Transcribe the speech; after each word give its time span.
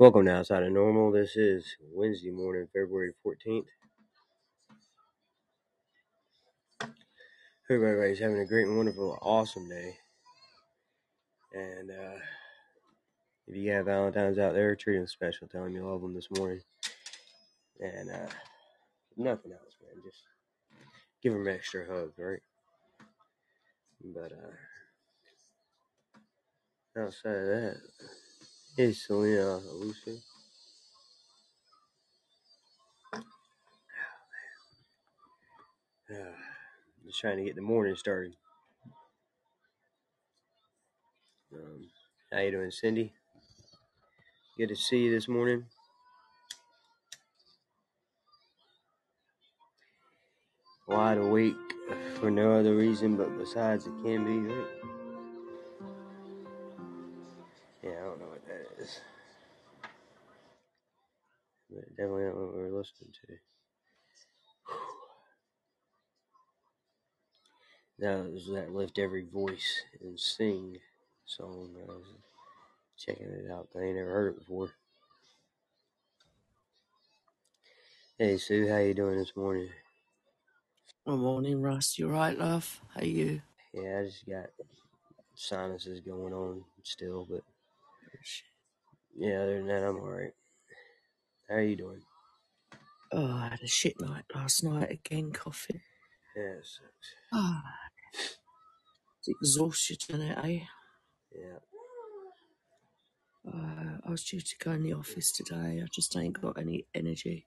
Welcome 0.00 0.24
to 0.24 0.32
Outside 0.32 0.62
of 0.62 0.72
Normal. 0.72 1.12
This 1.12 1.36
is 1.36 1.76
Wednesday 1.92 2.30
morning, 2.30 2.66
February 2.72 3.12
14th. 3.22 3.66
Hope 6.80 6.90
everybody's 7.68 8.18
having 8.18 8.38
a 8.38 8.46
great 8.46 8.66
and 8.66 8.78
wonderful, 8.78 9.18
awesome 9.20 9.68
day. 9.68 9.98
And 11.52 11.90
uh, 11.90 12.18
if 13.46 13.56
you 13.56 13.70
have 13.72 13.84
Valentine's 13.84 14.38
out 14.38 14.54
there, 14.54 14.74
treat 14.74 14.96
them 14.96 15.06
special. 15.06 15.48
Tell 15.48 15.64
them 15.64 15.74
you 15.74 15.86
love 15.86 16.00
them 16.00 16.14
this 16.14 16.30
morning. 16.34 16.62
And 17.78 18.08
uh, 18.08 18.30
nothing 19.18 19.52
else, 19.52 19.76
man. 19.82 20.02
Just 20.02 20.22
give 21.22 21.34
them 21.34 21.46
extra 21.46 21.86
hugs, 21.86 22.14
right? 22.16 22.40
But 24.02 24.32
uh, 24.32 24.56
outside 27.02 27.36
of 27.36 27.46
that, 27.48 27.76
hey, 28.76 28.92
Selena 28.92 29.58
Lucy. 29.74 30.20
Uh, 36.10 36.14
just 37.06 37.20
trying 37.20 37.38
to 37.38 37.44
get 37.44 37.56
the 37.56 37.62
morning 37.62 37.96
started. 37.96 38.34
Um, 41.54 41.88
how 42.32 42.40
you 42.40 42.52
doing, 42.52 42.70
Cindy? 42.70 43.12
Good 44.58 44.70
to 44.70 44.76
see 44.76 44.98
you 45.04 45.10
this 45.10 45.28
morning. 45.28 45.66
Wide 50.88 51.18
awake 51.18 51.54
for 52.20 52.30
no 52.30 52.58
other 52.58 52.74
reason 52.76 53.16
but 53.16 53.36
besides 53.38 53.86
it 53.86 53.92
can 54.04 54.24
be, 54.24 54.52
right? 54.52 54.99
Is. 58.80 59.00
But 61.70 61.88
definitely 61.96 62.24
not 62.24 62.36
what 62.36 62.54
we're 62.54 62.76
listening 62.76 63.12
to. 63.26 63.34
That 67.98 68.32
was 68.32 68.46
that 68.54 68.72
lift 68.74 68.98
every 68.98 69.24
voice 69.24 69.82
and 70.00 70.18
sing 70.18 70.78
song. 71.26 71.76
I 71.82 71.86
was 71.92 72.06
checking 72.98 73.26
it 73.26 73.50
out. 73.50 73.68
I 73.76 73.80
ain't 73.82 73.96
never 73.96 74.10
heard 74.10 74.34
it 74.34 74.38
before. 74.40 74.70
Hey 78.18 78.36
Sue, 78.38 78.68
how 78.68 78.78
you 78.78 78.94
doing 78.94 79.18
this 79.18 79.36
morning? 79.36 79.68
Good 81.06 81.18
morning, 81.18 81.60
Russ. 81.62 81.98
You 81.98 82.08
right, 82.08 82.38
love? 82.38 82.80
How 82.94 83.02
you? 83.02 83.42
Yeah, 83.72 84.00
I 84.00 84.04
just 84.04 84.28
got 84.28 84.46
sinuses 85.34 86.00
going 86.00 86.34
on 86.34 86.64
still, 86.82 87.26
but 87.28 87.42
yeah, 89.16 89.40
other 89.42 89.58
than 89.58 89.66
that, 89.68 89.84
I'm 89.84 89.96
alright. 89.96 90.32
How 91.48 91.56
are 91.56 91.62
you 91.62 91.76
doing? 91.76 92.02
Oh, 93.12 93.26
I 93.26 93.48
had 93.50 93.60
a 93.62 93.66
shit 93.66 94.00
night 94.00 94.24
last 94.34 94.62
night 94.62 94.90
again, 94.90 95.32
coughing. 95.32 95.80
Yeah, 96.36 96.42
it 96.42 96.64
sucks. 96.64 97.14
Ah, 97.32 97.62
it's 99.18 99.28
exhaustion, 99.28 100.22
eh? 100.22 100.60
Yeah, 101.34 101.58
Uh, 103.46 103.98
I 104.06 104.10
was 104.10 104.24
due 104.24 104.40
to 104.40 104.58
go 104.58 104.72
in 104.72 104.82
the 104.84 104.92
office 104.92 105.32
today. 105.32 105.80
I 105.82 105.86
just 105.92 106.16
ain't 106.16 106.40
got 106.40 106.58
any 106.58 106.86
energy. 106.94 107.46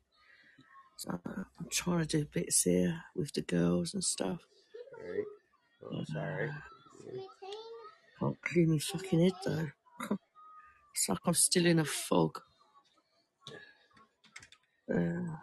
So 0.97 1.19
I'm 1.25 1.45
trying 1.71 2.05
to 2.05 2.17
do 2.17 2.25
bits 2.25 2.63
here 2.63 3.01
with 3.15 3.33
the 3.33 3.41
girls 3.41 3.93
and 3.93 4.03
stuff. 4.03 4.39
alright. 5.01 5.25
Well, 5.81 6.01
it's 6.01 6.15
alright. 6.15 6.49
Yeah. 7.13 7.21
Can't 8.19 8.41
clear 8.41 8.67
my 8.67 8.77
fucking 8.79 9.19
head 9.21 9.33
though. 9.45 9.67
it's 10.93 11.09
like 11.09 11.19
I'm 11.25 11.35
still 11.35 11.65
in 11.67 11.79
a 11.79 11.85
fog. 11.85 12.39
Uh, 14.93 15.37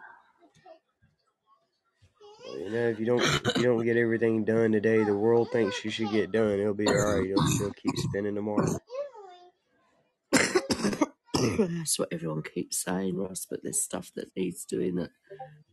Well, 2.45 2.59
you 2.59 2.69
know, 2.71 2.89
if 2.89 2.99
you 2.99 3.05
don't 3.07 3.31
if 3.45 3.57
you 3.57 3.63
don't 3.63 3.85
get 3.85 3.97
everything 3.97 4.45
done 4.45 4.71
today, 4.73 5.03
the 5.03 5.15
world 5.15 5.51
thinks 5.51 5.85
you 5.85 5.91
should 5.91 6.11
get 6.11 6.31
done. 6.31 6.59
It'll 6.59 6.73
be 6.75 6.93
alright. 6.93 7.29
It'll 7.29 7.43
still 7.43 7.71
keep 7.73 7.97
spinning 7.97 8.35
tomorrow. 8.35 8.79
that's 10.33 11.99
what 11.99 12.09
everyone 12.11 12.43
keeps 12.43 12.79
saying, 12.83 13.17
Russ. 13.17 13.47
But 13.49 13.63
there's 13.63 13.81
stuff 13.81 14.11
that 14.15 14.35
needs 14.37 14.65
doing 14.65 14.95
that 14.95 15.11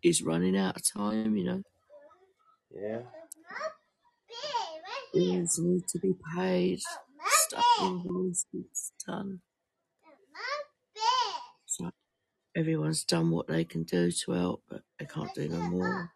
is 0.02 0.22
running 0.22 0.56
out 0.56 0.76
of 0.76 0.84
time. 0.84 1.36
You 1.36 1.44
know, 1.44 1.62
Yeah. 2.74 3.02
bills 5.12 5.58
need 5.58 5.88
to 5.88 5.98
be 6.00 6.14
paid, 6.36 6.80
stuff 7.28 7.64
needs 8.06 8.44
to 8.52 8.58
be 8.58 8.64
done. 9.06 9.40
So 11.66 11.90
everyone's 12.56 13.04
done 13.04 13.30
what 13.30 13.48
they 13.48 13.64
can 13.64 13.84
do 13.84 14.10
to 14.10 14.32
help, 14.32 14.62
but 14.68 14.82
they 14.98 15.06
can't 15.06 15.34
do 15.34 15.48
no 15.48 15.60
more. 15.62 16.12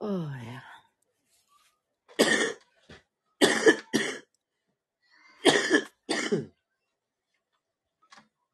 oh 0.00 0.32
yeah. 0.44 0.60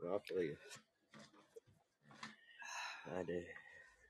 Well, 0.03 0.17
I 0.17 0.19
feel 0.29 0.43
you. 0.43 0.57
I 3.19 3.23
do. 3.25 3.43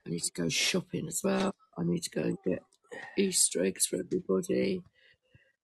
need 0.11 0.23
to 0.23 0.31
go 0.33 0.49
shopping 0.49 1.07
as 1.07 1.21
well. 1.23 1.55
I 1.77 1.83
need 1.83 2.03
to 2.03 2.09
go 2.09 2.21
and 2.21 2.37
get 2.45 2.63
Easter 3.17 3.63
eggs 3.63 3.85
for 3.85 3.97
everybody. 3.97 4.83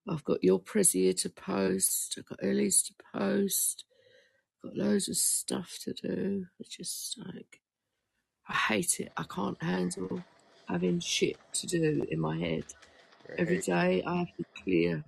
I've 0.07 0.23
got 0.23 0.43
your 0.43 0.59
press 0.59 0.93
to 0.93 1.29
post. 1.35 2.15
I've 2.17 2.25
got 2.25 2.39
Ellie's 2.41 2.81
to 2.83 2.93
post. 3.13 3.83
I've 4.63 4.71
Got 4.75 4.85
loads 4.85 5.09
of 5.09 5.17
stuff 5.17 5.77
to 5.83 5.93
do. 5.93 6.45
It's 6.59 6.75
just 6.75 7.19
like 7.25 7.61
I 8.47 8.53
hate 8.53 9.01
it. 9.01 9.11
I 9.17 9.23
can't 9.23 9.61
handle 9.61 10.23
having 10.69 11.01
shit 11.01 11.37
to 11.53 11.67
do 11.67 12.05
in 12.09 12.19
my 12.19 12.37
head. 12.37 12.63
Every 13.37 13.55
Right. 13.57 13.65
day 13.65 14.03
I 14.03 14.15
have 14.19 14.35
to 14.37 14.45
clear 14.63 15.03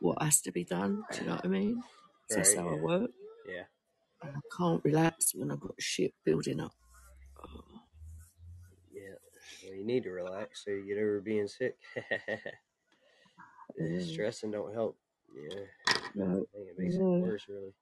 what 0.00 0.20
has 0.20 0.40
to 0.42 0.50
be 0.52 0.64
done. 0.64 1.04
Do 1.12 1.20
you 1.20 1.26
know 1.26 1.36
what 1.36 1.44
I 1.44 1.48
mean? 1.48 1.82
So 2.28 2.36
that's 2.36 2.56
Right. 2.56 2.58
how 2.58 2.68
I 2.70 2.80
work. 2.80 3.10
Yeah. 3.46 3.64
I 4.24 4.40
can't 4.56 4.84
relax 4.84 5.34
when 5.34 5.50
I've 5.52 5.60
got 5.60 5.80
shit 5.80 6.12
building 6.24 6.60
up. 6.60 6.74
Well, 9.72 9.78
you 9.80 9.86
need 9.86 10.02
to 10.02 10.10
relax 10.10 10.64
so 10.64 10.70
you 10.70 10.86
get 10.86 10.98
over 10.98 11.22
being 11.22 11.48
sick. 11.48 11.78
yeah. 13.78 14.00
Stressing 14.00 14.50
don't 14.50 14.74
help. 14.74 14.98
Yeah. 15.34 15.60
No, 16.14 16.24
I 16.24 16.28
think 16.58 16.68
it 16.68 16.78
makes 16.78 16.94
it 16.96 17.00
worse, 17.00 17.46
really. 17.48 17.72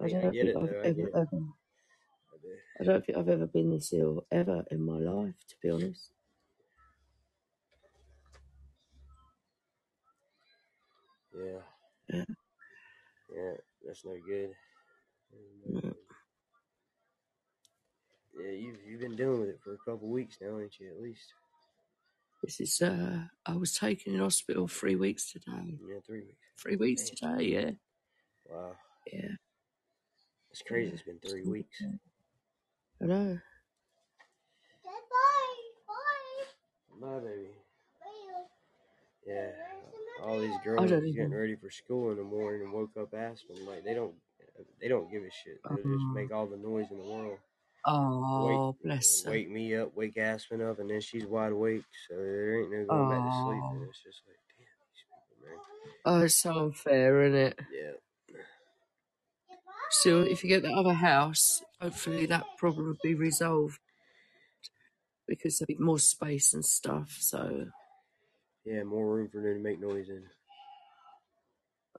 But 0.00 0.06
I 0.06 0.08
I, 0.16 0.18
I 0.18 0.22
don't 0.22 0.32
get 0.32 0.46
think 0.46 0.56
it 0.56 0.56
I've 0.56 0.72
though. 0.72 0.80
I 0.80 0.86
ever, 0.88 0.92
get 0.92 1.06
it. 1.06 1.14
ever, 1.14 1.42
I 2.34 2.36
do. 2.42 2.54
I 2.80 2.84
don't 2.84 3.06
think 3.06 3.18
I've 3.18 3.28
ever 3.28 3.46
been 3.46 3.70
this 3.70 3.92
ill 3.92 4.26
ever 4.32 4.64
in 4.72 4.82
my 4.82 4.98
life, 4.98 5.34
to 5.50 5.54
be 5.62 5.70
honest. 5.70 6.10
Yeah. 11.32 11.60
Yeah, 12.12 12.24
Yeah. 13.36 13.52
That's 13.86 14.04
no 14.04 14.16
good. 14.26 14.50
No. 15.64 15.78
Mm-hmm. 15.78 16.09
Uh, 18.40 18.42
yeah, 18.48 18.52
you've 18.52 18.76
you've 18.86 19.00
been 19.00 19.16
dealing 19.16 19.40
with 19.40 19.50
it 19.50 19.60
for 19.62 19.74
a 19.74 19.78
couple 19.78 20.08
weeks 20.08 20.38
now, 20.40 20.58
ain't 20.58 20.78
you? 20.78 20.90
At 20.90 21.00
least. 21.00 21.32
This 22.42 22.58
is, 22.60 22.80
uh, 22.80 23.24
I 23.44 23.54
was 23.56 23.76
taken 23.76 24.14
in 24.14 24.20
hospital 24.20 24.66
three 24.66 24.94
weeks 24.96 25.30
today. 25.30 25.76
Yeah, 25.86 25.98
three 26.06 26.20
weeks. 26.20 26.38
Three 26.58 26.76
weeks 26.76 27.10
Damn. 27.10 27.36
today, 27.36 27.44
yeah. 27.50 27.70
Wow. 28.48 28.72
Yeah, 29.12 29.28
It's 30.50 30.62
crazy. 30.62 30.88
yeah. 30.88 30.94
It's 30.94 31.02
been 31.02 31.18
three 31.18 31.42
think 31.42 31.52
weeks. 31.52 31.82
about 31.82 31.92
it. 31.92 32.00
I 33.02 33.06
know. 33.06 33.38
My 37.00 37.18
baby. 37.18 37.48
Yeah. 39.26 39.50
All 40.22 40.38
these 40.40 40.54
girls 40.64 40.90
getting 40.90 41.06
even. 41.08 41.30
ready 41.34 41.56
for 41.56 41.70
school 41.70 42.10
in 42.10 42.16
the 42.18 42.24
morning 42.24 42.62
and 42.62 42.72
woke 42.72 42.90
up 43.00 43.14
Aspen 43.14 43.56
like 43.66 43.84
they 43.84 43.94
don't 43.94 44.14
they 44.80 44.88
don't 44.88 45.10
give 45.10 45.22
a 45.22 45.30
shit. 45.30 45.60
They'll 45.68 45.76
just 45.78 45.88
Oh, 45.88 46.12
make 46.14 46.32
all 46.32 46.46
the 46.46 46.56
noise 46.58 46.86
in 46.90 46.98
the 46.98 47.04
world. 47.04 47.38
Wake 48.38 48.58
oh, 48.58 48.76
bless 48.84 49.24
her. 49.24 49.30
wake 49.32 49.50
me 49.50 49.76
up, 49.76 49.96
wake 49.96 50.18
Aspen 50.18 50.62
up, 50.62 50.78
and 50.80 50.90
then 50.90 51.00
she's 51.00 51.26
wide 51.26 51.52
awake, 51.52 51.84
so 52.08 52.16
there 52.16 52.60
ain't 52.60 52.72
no 52.72 52.84
going 52.86 53.08
back 53.08 53.24
to 53.24 53.32
sleep. 53.32 53.64
And 53.72 53.82
Oh, 53.82 53.86
it's 53.88 54.02
just 54.02 54.22
like, 54.28 54.38
damn, 54.58 54.66
these 54.90 55.04
people, 55.12 55.48
man. 55.48 56.20
oh, 56.20 56.24
it's 56.24 56.36
so 56.36 56.66
unfair, 56.66 57.22
isn't 57.24 57.38
it? 57.38 57.60
Yeah. 57.72 57.92
Still, 59.90 60.22
if 60.24 60.44
you 60.44 60.50
get 60.50 60.62
the 60.62 60.72
other 60.72 60.94
house, 60.94 61.62
hopefully 61.80 62.26
that 62.26 62.44
problem 62.58 62.86
will 62.88 62.98
be 63.02 63.14
resolved 63.14 63.80
because 65.28 65.58
there'll 65.58 65.68
be 65.78 65.82
more 65.84 65.98
space 66.00 66.54
and 66.54 66.64
stuff. 66.64 67.16
So, 67.20 67.66
Yeah, 68.64 68.84
more 68.84 69.06
room 69.06 69.28
for 69.30 69.40
them 69.42 69.54
to 69.56 69.60
make 69.62 69.80
noise 69.80 70.08
in. 70.10 70.24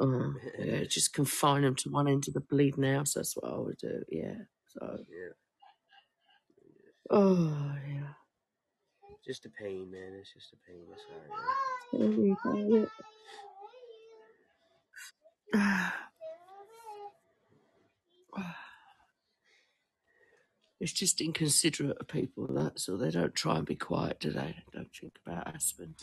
uh, 0.01 0.29
yeah, 0.59 0.83
just 0.85 1.13
confine 1.13 1.63
them 1.63 1.75
to 1.77 1.89
one 1.89 2.07
end 2.07 2.25
of 2.27 2.35
the 2.35 2.41
bleeding 2.41 2.83
house. 2.85 3.13
That's 3.15 3.35
what 3.37 3.53
I 3.53 3.57
would 3.57 3.77
do. 3.77 4.03
Yeah. 4.09 4.35
So, 4.67 4.99
Yeah. 5.09 5.33
Oh 7.11 7.73
yeah. 7.87 8.13
Just 9.25 9.45
a 9.45 9.49
pain, 9.49 9.91
man. 9.91 10.13
It's 10.19 10.33
just 10.33 10.53
a 10.53 10.57
pain. 10.67 10.85
It's 10.91 11.03
all 11.11 11.19
right. 11.99 11.99
Tell 11.99 12.07
me 12.09 12.35
about 12.43 12.89
it. 15.53 15.89
It's 20.79 20.93
just 20.93 21.21
inconsiderate 21.21 21.97
of 21.99 22.07
people, 22.07 22.47
that's 22.49 22.89
all. 22.89 22.97
They 22.97 23.11
don't 23.11 23.35
try 23.35 23.57
and 23.57 23.65
be 23.67 23.75
quiet, 23.75 24.19
do 24.19 24.31
they? 24.31 24.55
They 24.73 24.79
don't 24.79 24.89
think 24.99 25.13
about 25.25 25.53
Aspen. 25.53 25.93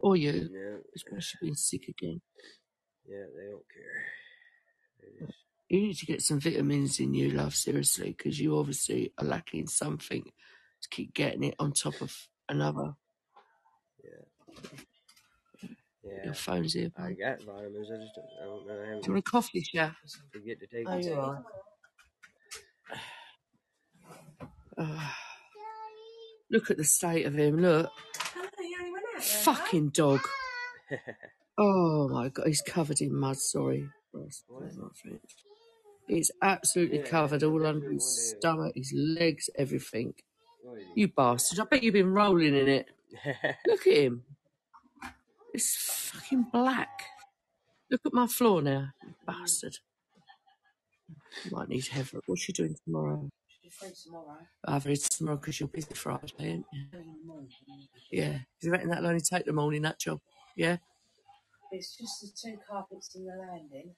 Or 0.00 0.16
you, 0.16 0.32
Yeah, 0.52 0.78
especially 0.96 1.38
being 1.42 1.54
sick 1.54 1.88
again. 1.88 2.20
yeah, 3.08 3.24
they 3.36 3.50
don't 3.50 3.64
care. 3.72 4.04
They 5.00 5.26
just, 5.26 5.38
You 5.68 5.80
need 5.80 5.96
to 5.98 6.06
get 6.06 6.22
some 6.22 6.40
vitamins 6.40 6.98
in 7.00 7.12
you, 7.14 7.30
love, 7.30 7.54
seriously, 7.54 8.14
because 8.16 8.40
you 8.40 8.58
obviously 8.58 9.12
are 9.18 9.26
lacking 9.26 9.66
something 9.68 10.22
to 10.24 10.88
keep 10.90 11.12
getting 11.14 11.44
it 11.44 11.54
on 11.58 11.72
top 11.72 12.00
of 12.00 12.14
another. 12.48 12.94
yeah. 14.04 14.10
Yeah. 16.02 16.24
Your 16.24 16.34
phone's 16.34 16.72
here, 16.72 16.90
I 16.96 17.08
babe. 17.08 17.18
got 17.20 17.42
vitamins. 17.42 17.90
I 17.92 17.96
just 17.96 18.14
don't, 18.14 18.26
I 18.40 18.44
don't 18.44 18.66
know. 18.66 18.72
I 18.72 18.76
Do 18.76 18.82
haven't 18.86 19.06
you 19.06 19.12
want 19.12 19.18
a 19.26 19.30
coffee, 19.30 19.62
Chef? 19.62 19.94
forget 20.32 20.58
to 20.60 20.66
take 20.66 20.88
Oh, 20.88 20.92
them. 20.92 21.02
you 21.02 21.14
are. 21.20 21.44
Look 26.50 26.70
at 26.70 26.78
the 26.78 26.84
state 26.84 27.26
of 27.26 27.34
him. 27.34 27.58
Look, 27.60 27.90
fucking 29.20 29.90
dog. 29.90 30.20
Oh 31.60 32.08
my 32.08 32.28
god, 32.28 32.46
he's 32.46 32.62
covered 32.62 33.00
in 33.00 33.12
mud. 33.12 33.36
Sorry, 33.36 33.88
Ross, 34.12 34.44
What? 34.46 34.62
My 36.08 36.14
friend. 36.14 36.18
He's 36.18 36.30
absolutely 36.42 36.98
Yeah, 36.98 37.04
covered 37.04 37.42
all 37.42 37.66
under 37.66 37.90
his 37.90 38.34
stomach, 38.38 38.74
his 38.76 38.92
legs, 38.94 39.50
everything. 39.56 40.14
Oh, 40.66 40.70
what 40.70 40.78
is 40.80 40.86
You 40.96 41.08
bastard! 41.08 41.60
I 41.60 41.64
bet 41.64 41.82
you've 41.82 41.94
been 41.94 42.12
rolling 42.12 42.54
in 42.56 42.68
it. 42.68 42.86
Look 43.66 43.86
at 43.86 43.94
him. 43.94 44.24
It's 45.54 45.76
fucking 46.12 46.46
black. 46.52 47.04
Look 47.90 48.02
at 48.06 48.12
my 48.14 48.26
floor 48.26 48.62
now, 48.62 48.90
you 49.02 49.14
bastard. 49.26 49.76
Might 51.50 51.68
need 51.68 51.86
heaven. 51.88 52.20
What's 52.26 52.42
she 52.42 52.52
doing 52.52 52.76
tomorrow? 52.84 53.28
Either 54.66 54.90
it's 54.90 55.08
tomorrow 55.08 55.36
because 55.36 55.60
you're 55.60 55.68
busy 55.68 55.94
Friday, 55.94 56.32
ain't 56.40 56.66
you? 56.72 56.86
Yeah. 58.10 58.38
You 58.62 58.72
reckon 58.72 58.88
that'll 58.90 59.06
only 59.06 59.20
take 59.20 59.46
the 59.46 59.52
morning, 59.52 59.82
that 59.82 60.00
job? 60.00 60.20
Yeah? 60.56 60.78
It's 61.72 61.96
just 61.96 62.20
the 62.22 62.28
two 62.50 62.58
carpets 62.68 63.14
in 63.14 63.26
the 63.26 63.32
landing. 63.36 63.94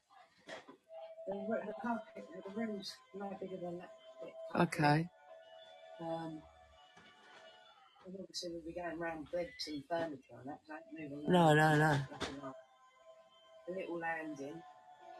The, 1.31 1.37
ro- 1.49 1.61
the 1.65 1.75
carpet, 1.81 2.25
the 2.45 2.61
room's 2.61 2.93
no 3.15 3.31
bigger 3.41 3.57
than 3.63 3.79
that. 3.79 3.91
bit. 4.25 4.61
Okay. 4.63 5.09
Um, 6.01 6.43
and 8.05 8.17
obviously 8.19 8.51
we'll 8.51 8.63
be 8.67 8.73
going 8.73 8.99
round 8.99 9.29
beds 9.33 9.51
and 9.69 9.85
furniture 9.89 10.41
and 10.41 10.49
that. 10.49 10.59
Don't 10.67 11.11
move 11.11 11.29
No, 11.29 11.55
no, 11.55 11.77
no. 11.79 11.91
Like 12.11 12.21
The 13.69 13.75
little 13.75 13.99
landing. 13.99 14.61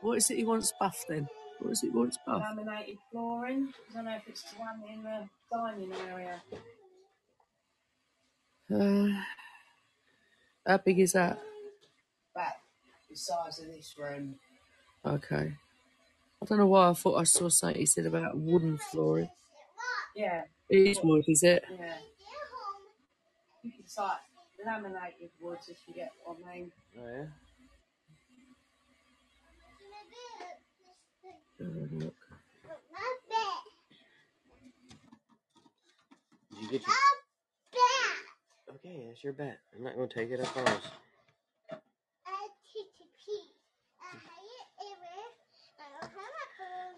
What 0.01 0.17
is 0.19 0.31
it 0.33 0.39
he 0.39 0.45
wants 0.45 0.73
buffed 0.81 1.07
then? 1.09 1.29
What 1.61 1.71
is 1.73 1.83
it 1.85 1.93
he 1.93 1.97
wants 1.97 2.19
buffed? 2.27 2.43
Laminated 2.43 2.99
flooring. 3.13 3.73
I 3.91 3.95
don't 3.95 4.05
know 4.07 4.17
if 4.17 4.27
it's 4.27 4.43
the 4.43 4.59
one 4.59 4.83
in 4.93 5.03
the 5.05 5.29
dining 5.53 5.93
area. 6.09 6.43
Uh, 8.73 9.21
how 10.67 10.79
big 10.79 10.99
is 10.99 11.13
that? 11.13 11.39
About 12.35 12.55
the 13.09 13.17
size 13.17 13.61
of 13.61 13.67
this 13.67 13.95
room. 13.97 14.35
Okay. 15.07 15.53
I 16.43 16.47
don't 16.47 16.59
know 16.59 16.67
why 16.67 16.89
I 16.91 16.95
thought 16.95 17.17
I 17.17 17.25
saw 17.25 17.49
something 17.49 17.79
he 17.81 17.87
said 17.87 18.07
about 18.07 18.37
wooden 18.37 18.79
flooring. 18.79 19.29
Yeah, 20.17 20.43
It 20.69 20.87
is 20.87 21.01
wood, 21.03 21.25
is 21.29 21.43
it? 21.43 21.65
yeah. 21.71 21.95
I 21.95 23.63
think 23.63 23.75
it's 23.79 23.97
like 23.99 24.19
laminated 24.65 25.31
wood 25.41 25.59
if 25.69 25.77
you 25.87 25.95
get 25.95 26.13
what 26.25 26.39
I 26.49 26.55
mean. 26.55 26.73
Oh 26.99 27.07
yeah. 27.07 27.27
Have 31.59 31.93
a 31.93 31.95
look. 32.05 32.15
Did 36.51 36.63
you 36.63 36.71
get 36.71 36.83
your? 36.87 36.97
Okay, 38.77 39.05
that's 39.09 39.23
your 39.23 39.33
bet. 39.35 39.59
I'm 39.77 39.85
not 39.85 39.95
gonna 39.95 40.09
take 40.09 40.31
it. 40.31 40.41
I 40.41 40.45
promise. 40.47 40.85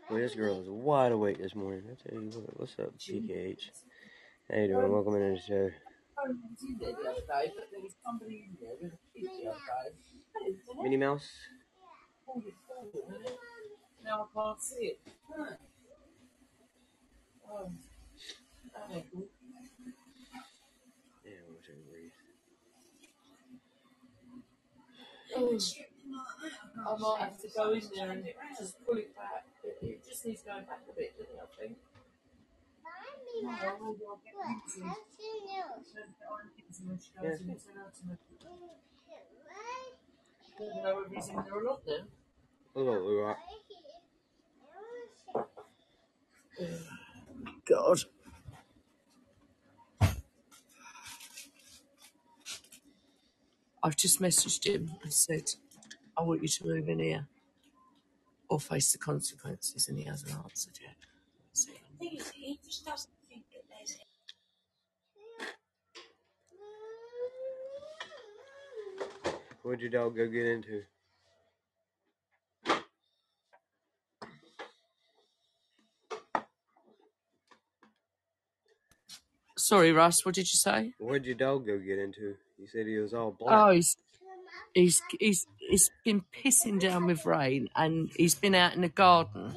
Boy, 0.09 0.21
this 0.21 0.35
girl 0.35 0.61
is 0.61 0.69
wide 0.69 1.13
awake 1.13 1.39
this 1.39 1.55
morning. 1.55 1.83
I 1.91 1.95
tell 2.09 2.21
you 2.21 2.29
what. 2.31 2.61
What's 2.61 2.79
up, 2.79 2.93
PKH? 2.99 3.71
How 4.51 4.59
you 4.59 4.69
doing? 4.69 4.93
Welcome 4.93 5.15
into 5.15 5.35
the 5.35 5.47
show. 5.47 5.71
Minnie 10.83 10.97
Mouse. 10.97 11.31
Now 14.05 14.23
I 14.23 14.27
can't 14.35 14.61
see 14.61 14.85
it. 14.87 14.99
Oh. 17.49 17.71
Yeah, 21.25 21.33
I 21.33 21.51
wish 21.53 21.65
I 21.65 21.73
could 21.73 21.89
breathe. 21.91 22.17
Oh. 25.37 25.59
I 26.15 26.97
might 26.99 27.21
have 27.21 27.41
to 27.41 27.49
go 27.55 27.71
in 27.73 27.83
there 27.95 28.11
and 28.11 28.25
just 28.59 28.85
pull 28.85 28.97
it 28.97 29.15
back. 29.17 29.47
It, 29.65 29.79
it 29.83 30.05
just 30.09 30.27
needs 30.27 30.43
going 30.43 30.65
back 30.65 30.81
a 30.91 30.95
bit, 30.95 31.17
doesn't 31.19 31.35
it, 31.35 31.41
I 31.43 31.47
think? 31.61 31.77
Yeah. 33.43 33.73
I 40.61 40.65
don't 40.65 40.83
know 40.83 41.03
if 41.07 41.13
he's 41.13 41.29
in 41.29 41.37
there 41.37 41.55
or 41.55 41.63
not 41.63 41.87
then. 41.87 42.07
Hello, 42.75 42.93
Lurock. 42.93 43.37
God. 47.69 47.99
I've 53.83 53.97
just 53.97 54.21
messaged 54.21 54.65
him 54.65 54.93
and 55.03 55.13
said, 55.13 55.51
I 56.17 56.23
want 56.23 56.43
you 56.43 56.49
to 56.49 56.67
move 56.67 56.89
in 56.89 56.99
here 56.99 57.27
or 58.49 58.61
face 58.61 58.93
the 58.93 58.99
consequences, 58.99 59.89
and 59.89 59.99
he 59.99 60.05
hasn't 60.05 60.33
answered 60.45 60.79
yet. 60.81 60.95
Let's 61.49 61.65
see. 61.65 61.81
He, 62.01 62.21
he 62.35 62.59
just 62.65 62.85
doesn't 62.85 63.11
think 63.29 63.45
that 63.53 63.63
there's 63.71 63.99
What'd 69.63 69.81
your 69.81 69.91
dog 69.91 70.17
go 70.17 70.27
get 70.27 70.45
into? 70.45 70.83
Sorry, 79.57 79.93
Russ, 79.93 80.27
what 80.27 80.35
did 80.35 80.53
you 80.53 80.59
say? 80.59 80.93
What'd 80.99 81.25
your 81.25 81.37
dog 81.37 81.65
go 81.65 81.79
get 81.79 82.01
into? 82.01 82.35
You 82.59 82.67
said 82.67 82.87
he 82.87 82.99
was 82.99 83.15
all 83.15 83.31
black. 83.39 83.57
Oh, 83.57 83.71
he's 83.71 83.97
he's 84.75 85.03
he's 85.19 85.47
he's 85.59 85.91
been 86.05 86.25
pissing 86.33 86.81
down 86.81 87.07
with 87.07 87.25
rain, 87.27 87.69
and 87.77 88.11
he's 88.17 88.35
been 88.35 88.55
out 88.55 88.75
in 88.75 88.83
the 88.83 88.89
garden, 88.89 89.55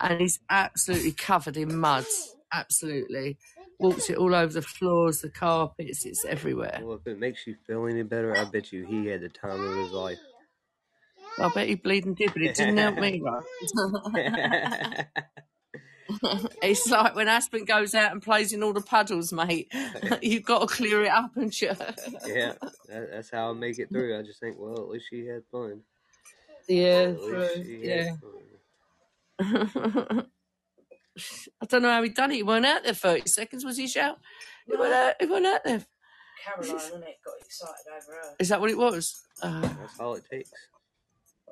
and 0.00 0.20
he's 0.20 0.40
absolutely 0.50 1.12
covered 1.12 1.56
in 1.56 1.76
mud. 1.78 2.04
Absolutely, 2.52 3.38
walks 3.78 4.08
it 4.10 4.16
all 4.16 4.34
over 4.34 4.52
the 4.52 4.62
floors, 4.62 5.20
the 5.20 5.30
carpets. 5.30 6.04
It's 6.04 6.24
everywhere. 6.24 6.80
Well, 6.82 6.96
if 6.96 7.06
it 7.06 7.18
makes 7.18 7.46
you 7.46 7.56
feel 7.66 7.86
any 7.86 8.02
better, 8.02 8.36
I 8.36 8.44
bet 8.44 8.72
you 8.72 8.84
he 8.84 9.06
had 9.06 9.20
the 9.20 9.28
time 9.28 9.62
of 9.62 9.76
his 9.76 9.92
life. 9.92 10.18
I 11.38 11.50
bet 11.54 11.68
he 11.68 11.74
bleeding 11.74 12.14
did, 12.14 12.32
but 12.32 12.42
it 12.42 12.54
didn't 12.54 12.78
help 12.78 12.98
me. 12.98 13.22
Russ. 16.22 16.46
it's 16.62 16.90
like 16.90 17.14
when 17.14 17.28
Aspen 17.28 17.64
goes 17.64 17.94
out 17.94 18.12
and 18.12 18.22
plays 18.22 18.52
in 18.52 18.62
all 18.62 18.72
the 18.72 18.80
puddles, 18.80 19.32
mate. 19.32 19.72
You've 20.22 20.44
got 20.44 20.68
to 20.68 20.74
clear 20.74 21.04
it 21.04 21.10
up 21.10 21.36
and 21.36 21.52
shit. 21.52 21.76
yeah, 22.26 22.54
that, 22.88 23.10
that's 23.12 23.30
how 23.30 23.50
I 23.50 23.52
make 23.54 23.78
it 23.78 23.88
through. 23.90 24.18
I 24.18 24.22
just 24.22 24.40
think, 24.40 24.56
well, 24.58 24.74
at 24.78 24.88
least 24.88 25.06
she 25.10 25.26
had 25.26 25.42
fun. 25.50 25.80
Yeah, 26.68 27.14
At 27.14 27.22
least 27.22 27.66
she 27.66 27.80
Yeah. 27.82 28.10
had 29.38 29.70
fun. 29.78 30.26
I 31.62 31.66
don't 31.66 31.82
know 31.82 31.90
how 31.90 32.02
he 32.02 32.10
done 32.10 32.30
it. 32.30 32.34
He 32.36 32.42
weren't 32.42 32.66
out 32.66 32.84
there 32.84 32.92
30 32.94 33.28
seconds, 33.28 33.64
was 33.64 33.78
he, 33.78 33.86
Shout? 33.86 34.18
He 34.66 34.76
weren't 34.76 34.92
out, 34.94 35.14
he 35.18 35.26
weren't 35.26 35.46
out 35.46 35.64
there. 35.64 35.84
Caroline, 36.44 36.76
isn't 36.76 37.02
it? 37.02 37.16
Got 37.24 37.34
excited 37.40 37.86
over 37.90 38.12
her. 38.22 38.34
Is 38.38 38.48
that 38.50 38.60
what 38.60 38.70
it 38.70 38.76
was? 38.78 39.22
Uh, 39.42 39.62
That's 39.62 39.98
all 39.98 40.14
it 40.14 40.24
takes. 40.30 40.50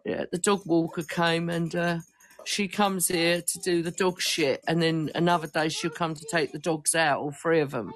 yeah, 0.05 0.25
the 0.31 0.39
dog 0.39 0.63
walker 0.67 1.03
came 1.03 1.49
and 1.49 1.75
uh, 1.75 1.99
she 2.47 2.69
comes 2.69 3.09
here 3.09 3.43
to 3.43 3.59
do 3.61 3.83
the 3.83 3.91
dog 3.91 4.21
shit, 4.21 4.63
and 4.67 4.83
then 4.83 5.11
another 5.15 5.47
day 5.47 5.69
she'll 5.69 5.91
come 5.91 6.15
to 6.15 6.27
take 6.31 6.53
the 6.53 6.59
dogs 6.59 6.95
out, 6.95 7.21
all 7.21 7.33
three 7.33 7.61
of 7.61 7.71
them. 7.73 7.93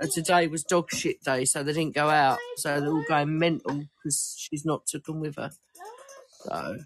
And 0.00 0.10
today 0.10 0.46
was 0.46 0.64
dog 0.64 0.90
shit 0.90 1.22
day, 1.22 1.44
so 1.44 1.62
they 1.62 1.72
didn't 1.74 1.94
go 1.94 2.08
out. 2.08 2.38
So 2.56 2.80
they're 2.80 2.90
all 2.90 3.04
going 3.08 3.38
mental 3.38 3.82
because 3.96 4.34
she's 4.38 4.64
not 4.64 4.86
took 4.86 5.04
them 5.04 5.20
with 5.20 5.36
her. 5.36 5.50
So 6.44 6.78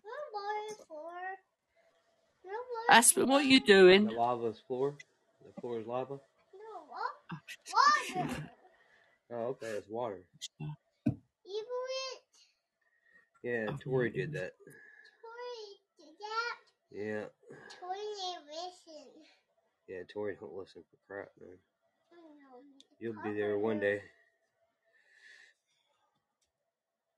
Aspen, 2.91 3.29
what 3.29 3.45
are 3.45 3.49
you 3.49 3.61
doing? 3.61 4.07
The 4.07 4.13
lava's 4.13 4.61
floor. 4.67 4.97
The 5.45 5.61
floor 5.61 5.81
is 5.81 5.87
lava. 5.87 6.19
Sugar. 8.07 8.29
Oh, 9.33 9.37
okay, 9.49 9.69
it's 9.69 9.89
water. 9.89 10.19
Even 11.07 11.17
it, 12.15 12.23
Yeah, 13.43 13.77
Tori 13.83 14.11
did 14.11 14.33
that. 14.35 14.53
Tori, 16.95 17.03
did 17.03 17.15
that, 17.17 17.21
Yeah, 17.23 17.25
Tori 17.81 17.99
listen. 18.47 19.11
yeah, 19.89 20.03
Tori 20.13 20.37
don't 20.41 20.55
listen 20.55 20.83
for 20.91 20.99
crap, 21.07 21.29
man. 21.41 21.59
You'll 23.01 23.15
be 23.25 23.35
there 23.35 23.59
one 23.59 23.81
day. 23.81 24.01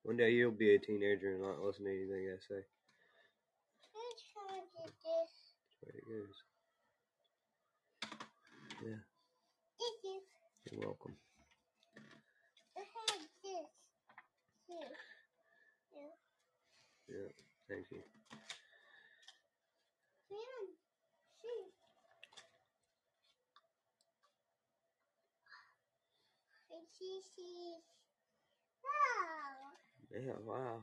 One 0.02 0.16
day 0.16 0.30
you'll 0.32 0.52
be 0.52 0.74
a 0.74 0.78
teenager 0.78 1.32
and 1.34 1.42
not 1.42 1.60
listen 1.60 1.84
to 1.84 1.90
anything 1.90 2.30
I 2.32 2.38
say. 2.48 2.62
I'm 3.94 4.14
trying 4.32 4.66
to 4.66 4.92
this. 5.04 5.32
That's 5.84 6.02
where 6.06 6.18
it 6.18 6.26
goes. 6.26 6.36
Yeah, 8.84 9.00
This 9.80 9.98
is, 10.12 10.22
you're 10.72 10.80
welcome. 10.86 11.16
I 12.76 12.80
have 12.80 13.20
this. 13.42 13.70
Here. 14.68 14.96
Yeah, 17.08 17.30
thank 17.68 17.86
you. 17.90 18.02
Man, 20.30 20.66
see. 21.42 21.72
And 27.00 27.08
she 27.08 27.20
sees. 27.36 27.82
Wow. 28.84 30.26
Yeah, 30.26 30.32
wow. 30.44 30.80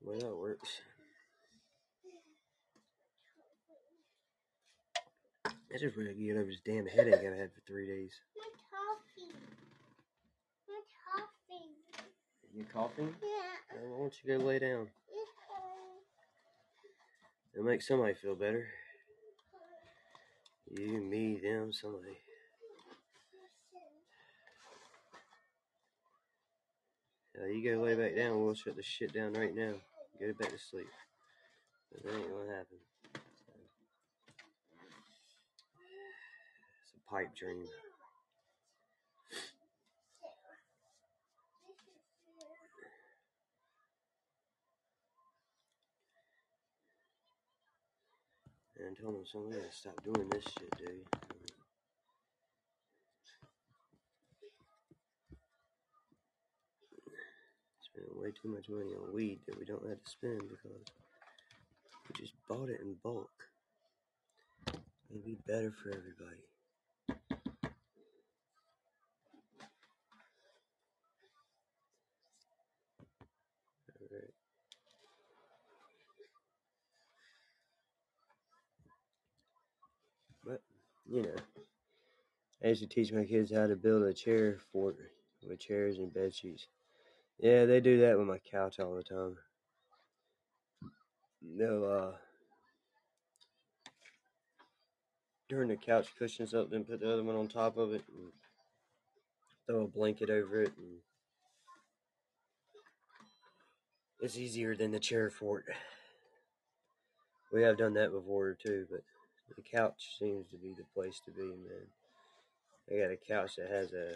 Well, 0.00 0.18
that 0.18 0.36
works. 0.36 0.80
I 5.46 5.78
just 5.78 5.96
ready 5.96 6.14
to 6.14 6.20
get 6.20 6.36
over 6.36 6.44
this 6.44 6.60
damn 6.64 6.86
headache 6.86 7.14
I've 7.14 7.38
had 7.38 7.52
for 7.52 7.60
three 7.66 7.86
days. 7.86 8.12
My 8.36 8.48
toffee. 8.70 9.34
My 10.68 10.80
toffee. 11.02 12.06
You 12.54 12.64
coughing? 12.72 13.14
Yeah. 13.22 13.80
Well, 13.82 13.90
why 13.90 13.98
don't 13.98 14.14
you 14.22 14.38
go 14.38 14.44
lay 14.44 14.58
down? 14.60 14.88
It'll 17.52 17.66
make 17.66 17.82
somebody 17.82 18.14
feel 18.14 18.34
better. 18.34 18.66
You, 20.70 21.02
me, 21.02 21.38
them, 21.42 21.72
somebody. 21.72 22.18
Uh, 27.40 27.46
you 27.46 27.64
go 27.64 27.82
lay 27.82 27.94
back 27.94 28.16
down. 28.16 28.44
We'll 28.44 28.54
shut 28.54 28.76
this 28.76 28.86
shit 28.86 29.12
down 29.12 29.32
right 29.32 29.54
now. 29.54 29.72
Go 30.20 30.32
back 30.38 30.50
to 30.50 30.58
sleep. 30.58 30.86
But 31.90 32.04
that 32.04 32.14
ain't 32.14 32.30
gonna 32.30 32.50
happen. 32.50 32.78
It's 36.82 36.92
a 36.96 37.10
pipe 37.10 37.34
dream. 37.34 37.66
And 48.86 48.96
told 48.96 49.14
him 49.14 49.20
them 49.20 49.26
somebody 49.26 49.60
to 49.60 49.72
stop 49.72 50.04
doing 50.04 50.28
this 50.28 50.44
shit, 50.44 50.70
dude. 50.76 51.33
Way 58.24 58.32
too 58.42 58.48
much 58.48 58.70
money 58.70 58.94
on 58.94 59.14
weed 59.14 59.38
that 59.46 59.58
we 59.58 59.66
don't 59.66 59.86
have 59.86 60.02
to 60.02 60.10
spend 60.10 60.40
because 60.40 60.80
we 62.08 62.14
just 62.18 62.32
bought 62.48 62.70
it 62.70 62.80
in 62.80 62.94
bulk. 63.02 63.28
It'd 65.10 65.24
be 65.26 65.36
better 65.46 65.70
for 65.70 65.90
everybody. 65.90 66.40
Alright. 74.00 74.30
But, 80.46 80.62
you 81.06 81.22
know, 81.22 81.36
I 82.64 82.68
used 82.68 82.80
to 82.80 82.88
teach 82.88 83.12
my 83.12 83.24
kids 83.24 83.52
how 83.52 83.66
to 83.66 83.76
build 83.76 84.02
a 84.04 84.14
chair 84.14 84.56
fort 84.72 84.96
with 85.46 85.58
chairs 85.58 85.98
and 85.98 86.12
bed 86.12 86.34
sheets. 86.34 86.68
Yeah, 87.38 87.66
they 87.66 87.80
do 87.80 88.00
that 88.00 88.18
with 88.18 88.26
my 88.26 88.38
couch 88.38 88.80
all 88.80 88.94
the 88.94 89.02
time. 89.02 89.36
They'll 91.42 91.84
uh 91.84 92.16
turn 95.50 95.68
the 95.68 95.76
couch 95.76 96.08
cushions 96.18 96.54
up, 96.54 96.70
then 96.70 96.84
put 96.84 97.00
the 97.00 97.12
other 97.12 97.22
one 97.22 97.36
on 97.36 97.48
top 97.48 97.76
of 97.76 97.92
it, 97.92 98.02
and 98.08 98.32
throw 99.66 99.84
a 99.84 99.86
blanket 99.86 100.30
over 100.30 100.62
it, 100.62 100.72
and 100.78 100.98
it's 104.20 104.38
easier 104.38 104.74
than 104.74 104.90
the 104.90 104.98
chair 104.98 105.30
fort. 105.30 105.66
We 107.52 107.62
have 107.62 107.78
done 107.78 107.94
that 107.94 108.10
before 108.10 108.54
too, 108.54 108.86
but 108.90 109.02
the 109.54 109.62
couch 109.62 110.16
seems 110.18 110.48
to 110.48 110.56
be 110.56 110.74
the 110.76 110.84
place 110.94 111.20
to 111.24 111.30
be, 111.30 111.42
man. 111.42 111.86
I 112.90 112.98
got 113.00 113.12
a 113.12 113.16
couch 113.16 113.56
that 113.56 113.70
has 113.70 113.92
a 113.92 114.14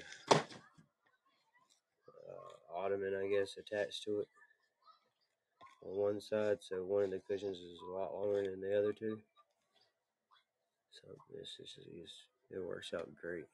ottoman, 2.78 3.14
I 3.14 3.28
guess, 3.28 3.56
attached 3.58 4.04
to 4.04 4.20
it 4.20 4.28
on 5.85 5.97
one 5.97 6.20
side, 6.20 6.58
so 6.61 6.85
one 6.85 7.04
of 7.04 7.11
the 7.11 7.20
cushions 7.20 7.58
is 7.58 7.78
a 7.88 7.92
lot 7.92 8.14
longer 8.14 8.50
than 8.50 8.61
the 8.61 8.78
other 8.78 8.92
two. 8.92 9.18
So 10.90 11.08
this 11.35 11.56
is 11.61 11.76
is 12.02 12.11
it 12.50 12.64
works 12.64 12.92
out 12.94 13.08
great. 13.20 13.44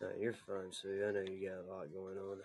Now 0.00 0.08
you're 0.18 0.32
fine, 0.32 0.72
Sue. 0.72 1.04
I 1.08 1.12
know 1.12 1.20
you 1.20 1.48
got 1.48 1.64
a 1.64 1.72
lot 1.72 1.92
going 1.92 2.18
on. 2.18 2.38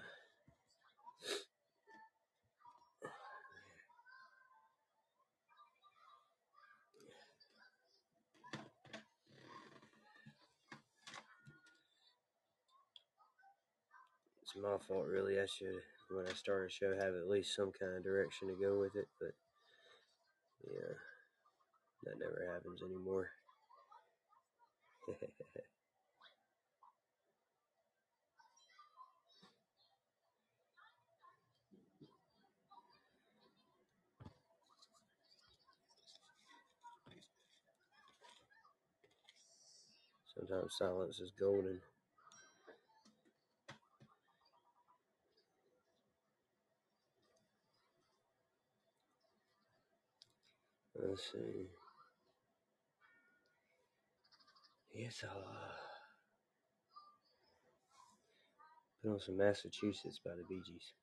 It's 14.54 14.62
my 14.62 14.78
fault, 14.86 15.08
really. 15.08 15.40
I 15.40 15.46
should, 15.46 15.80
when 16.10 16.28
I 16.28 16.34
start 16.34 16.68
a 16.68 16.70
show, 16.70 16.94
have 16.94 17.16
at 17.16 17.30
least 17.30 17.56
some 17.56 17.72
kind 17.72 17.96
of 17.96 18.04
direction 18.04 18.50
to 18.50 18.56
go 18.56 18.78
with 18.80 18.98
it, 18.98 19.08
but 19.18 19.32
yeah, 20.68 20.94
that 22.04 22.20
never 22.20 22.52
happens 22.54 22.82
anymore. 22.84 23.30
Sometimes 40.36 40.76
silence 40.78 41.22
is 41.22 41.32
golden. 41.40 41.80
Let's 51.04 51.32
see. 51.32 51.68
Yes, 54.94 55.24
uh, 55.24 55.28
put 59.02 59.12
on 59.12 59.20
some 59.20 59.38
Massachusetts 59.38 60.20
by 60.24 60.32
the 60.32 60.44
Bee 60.48 60.62
Gees. 60.66 60.94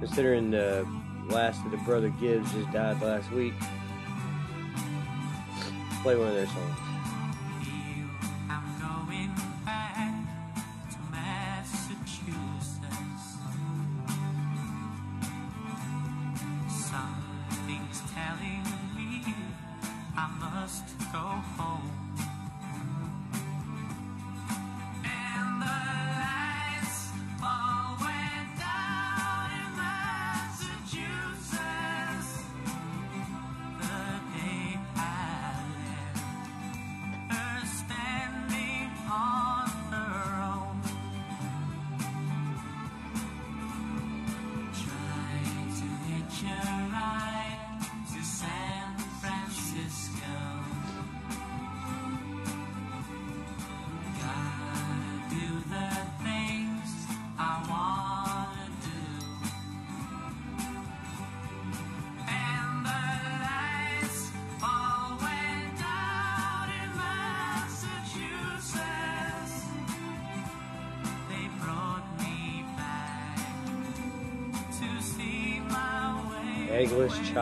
Considering 0.00 0.50
the 0.50 0.86
last 1.28 1.64
of 1.64 1.70
the 1.70 1.76
Brother 1.78 2.08
Gibbs 2.20 2.52
just 2.52 2.72
died 2.72 3.00
last 3.00 3.30
week, 3.30 3.54
play 6.02 6.16
one 6.16 6.28
of 6.28 6.34
their 6.34 6.46
songs. 6.46 6.87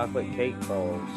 Chocolate 0.07 0.33
cake 0.37 0.69
balls. 0.69 1.16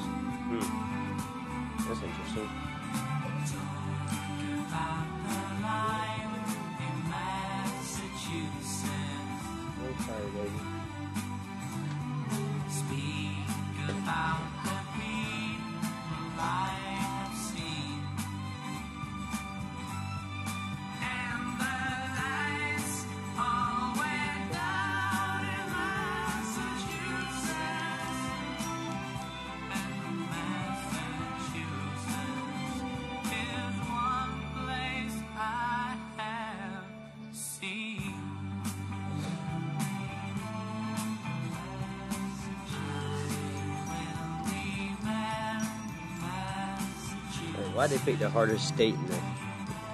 Why'd 47.80 47.92
they 47.92 48.00
pick 48.00 48.20
the 48.20 48.30
hardest 48.30 48.68
state 48.68 48.94
in 48.94 49.08
the 49.08 49.18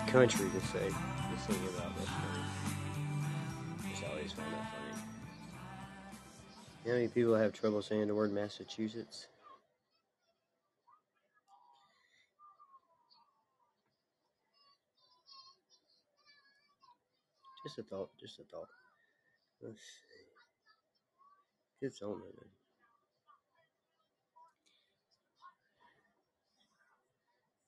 country 0.08 0.50
to 0.50 0.60
say 0.70 0.90
to 0.90 1.38
sing 1.46 1.62
about 1.78 1.96
this 2.00 2.10
place? 2.10 2.50
Just 3.92 4.04
always 4.10 4.32
find 4.32 4.52
that 4.54 4.74
funny. 4.74 4.96
You 6.84 6.88
know 6.88 6.94
how 6.94 6.94
many 6.94 7.10
people 7.10 7.36
have 7.36 7.54
trouble 7.54 7.84
saying 7.84 8.08
the 8.08 8.16
word 8.16 8.34
Massachusetts? 8.34 9.28
Just 17.68 17.78
a 17.78 17.84
thought, 17.84 18.10
just 18.20 18.40
a 18.40 18.44
thought. 18.46 18.70
Let's 19.62 19.78
see. 19.78 20.26
It's 21.86 22.02
on 22.02 22.20
there. 22.20 22.50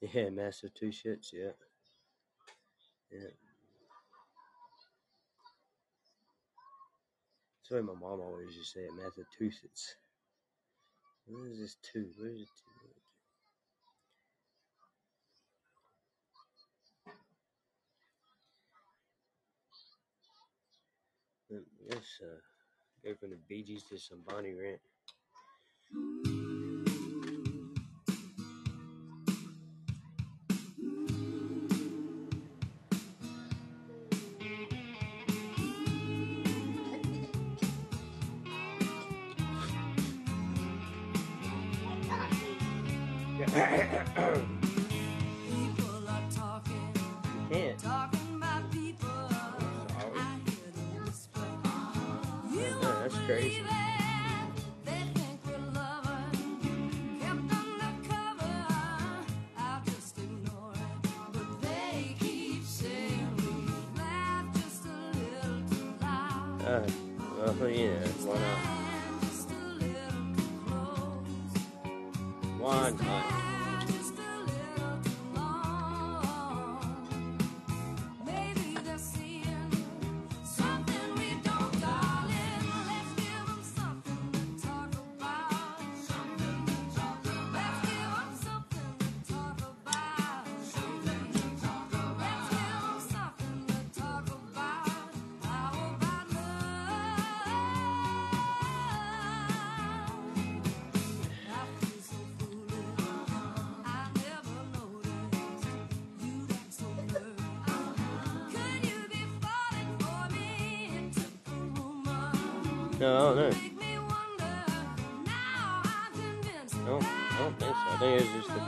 Yeah, 0.01 0.29
Massachusetts, 0.29 1.31
yeah. 1.33 1.51
Yeah. 3.11 3.29
That's 7.69 7.83
my 7.83 7.93
mom 7.93 8.21
always 8.21 8.55
used 8.55 8.73
to 8.73 8.79
say 8.79 8.87
Massachusetts. 8.95 9.95
Where 11.27 11.47
is 11.47 11.59
this 11.59 11.75
two? 11.81 12.07
Where 12.17 12.29
is 12.31 12.41
it 12.41 12.47
two? 12.57 13.11
Let- 21.55 21.89
Let's 21.95 22.19
uh, 22.21 22.39
go 23.05 23.15
from 23.19 23.31
the 23.31 23.37
Bee 23.49 23.63
Gees 23.63 23.83
to 23.89 23.99
some 23.99 24.19
Bonnie 24.27 24.53
Raitt. 24.53 24.79
A 64.85 65.09
little 65.17 65.61
too 65.69 65.93
loud. 66.01 66.61
Uh, 66.63 67.53
well, 67.59 67.69
yeah, 67.69 68.07
why 68.23 68.39
not? 68.39 68.77
Stand 69.31 69.77
just 72.97 73.26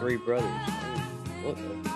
three 0.10 0.17
brothers. 0.17 0.50
Oh, 0.50 1.50
what 1.50 1.56
the? 1.58 1.88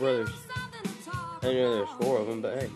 Brothers. 0.00 0.30
I 1.42 1.52
know 1.52 1.74
there's 1.74 1.88
four 2.00 2.18
of 2.18 2.26
them, 2.26 2.40
but 2.40 2.58
hey. 2.58 2.69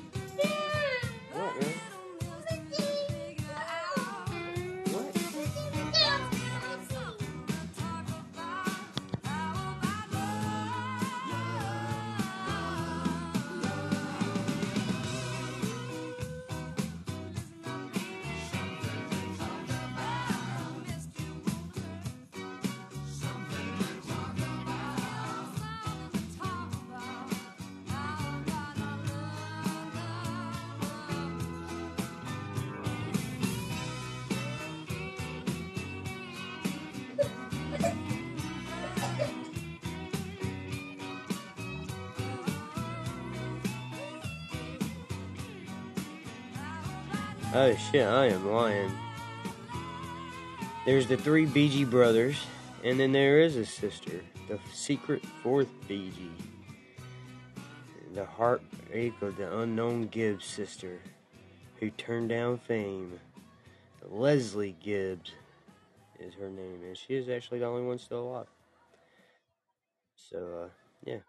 Oh 47.66 47.74
shit, 47.76 48.06
I 48.06 48.26
am 48.26 48.46
lying. 48.46 48.92
There's 50.84 51.06
the 51.06 51.16
three 51.16 51.46
Bee 51.46 51.70
Gee 51.70 51.86
brothers, 51.86 52.44
and 52.82 53.00
then 53.00 53.10
there 53.10 53.40
is 53.40 53.56
a 53.56 53.64
sister, 53.64 54.20
the 54.48 54.58
secret 54.70 55.24
fourth 55.42 55.70
Bee 55.88 56.12
Gee. 56.14 56.30
The 58.12 58.26
heartache 58.26 59.14
of 59.22 59.38
the 59.38 59.60
unknown 59.60 60.08
Gibbs 60.08 60.44
sister, 60.44 61.00
who 61.80 61.88
turned 61.88 62.28
down 62.28 62.58
fame. 62.58 63.18
Leslie 64.10 64.76
Gibbs 64.84 65.32
is 66.20 66.34
her 66.34 66.50
name, 66.50 66.82
and 66.86 66.98
she 66.98 67.14
is 67.14 67.30
actually 67.30 67.60
the 67.60 67.66
only 67.66 67.86
one 67.86 67.98
still 67.98 68.28
alive. 68.28 68.46
So, 70.16 70.64
uh, 70.64 70.68
yeah. 71.02 71.20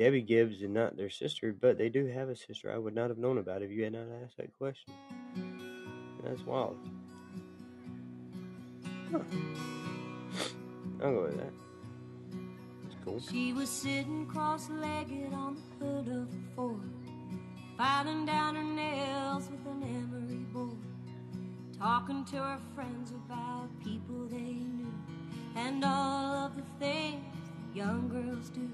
Debbie 0.00 0.22
Gibbs 0.22 0.62
is 0.62 0.70
not 0.70 0.96
their 0.96 1.10
sister, 1.10 1.52
but 1.52 1.76
they 1.76 1.90
do 1.90 2.06
have 2.06 2.30
a 2.30 2.34
sister 2.34 2.72
I 2.72 2.78
would 2.78 2.94
not 2.94 3.10
have 3.10 3.18
known 3.18 3.36
about 3.36 3.60
if 3.60 3.70
you 3.70 3.84
had 3.84 3.92
not 3.92 4.06
asked 4.24 4.38
that 4.38 4.56
question. 4.56 4.94
That's 6.24 6.40
wild. 6.46 6.78
Huh. 9.12 9.18
I'll 11.02 11.12
go 11.12 11.22
with 11.24 11.36
that. 11.36 11.52
That's 12.82 12.96
cool. 13.04 13.20
She 13.30 13.52
was 13.52 13.68
sitting 13.68 14.24
cross-legged 14.24 15.34
on 15.34 15.58
the 15.78 15.84
hood 15.84 16.08
of 16.08 16.28
a 16.32 16.56
Ford, 16.56 16.80
filing 17.76 18.24
down 18.24 18.54
her 18.54 18.62
nails 18.62 19.50
with 19.50 19.66
an 19.70 19.82
emery 19.82 20.46
board, 20.50 20.78
talking 21.78 22.24
to 22.24 22.36
her 22.36 22.58
friends 22.74 23.10
about 23.10 23.68
people 23.84 24.24
they 24.30 24.38
knew 24.38 24.94
and 25.56 25.84
all 25.84 26.46
of 26.46 26.56
the 26.56 26.64
things 26.78 27.22
young 27.74 28.08
girls 28.08 28.48
do. 28.48 28.66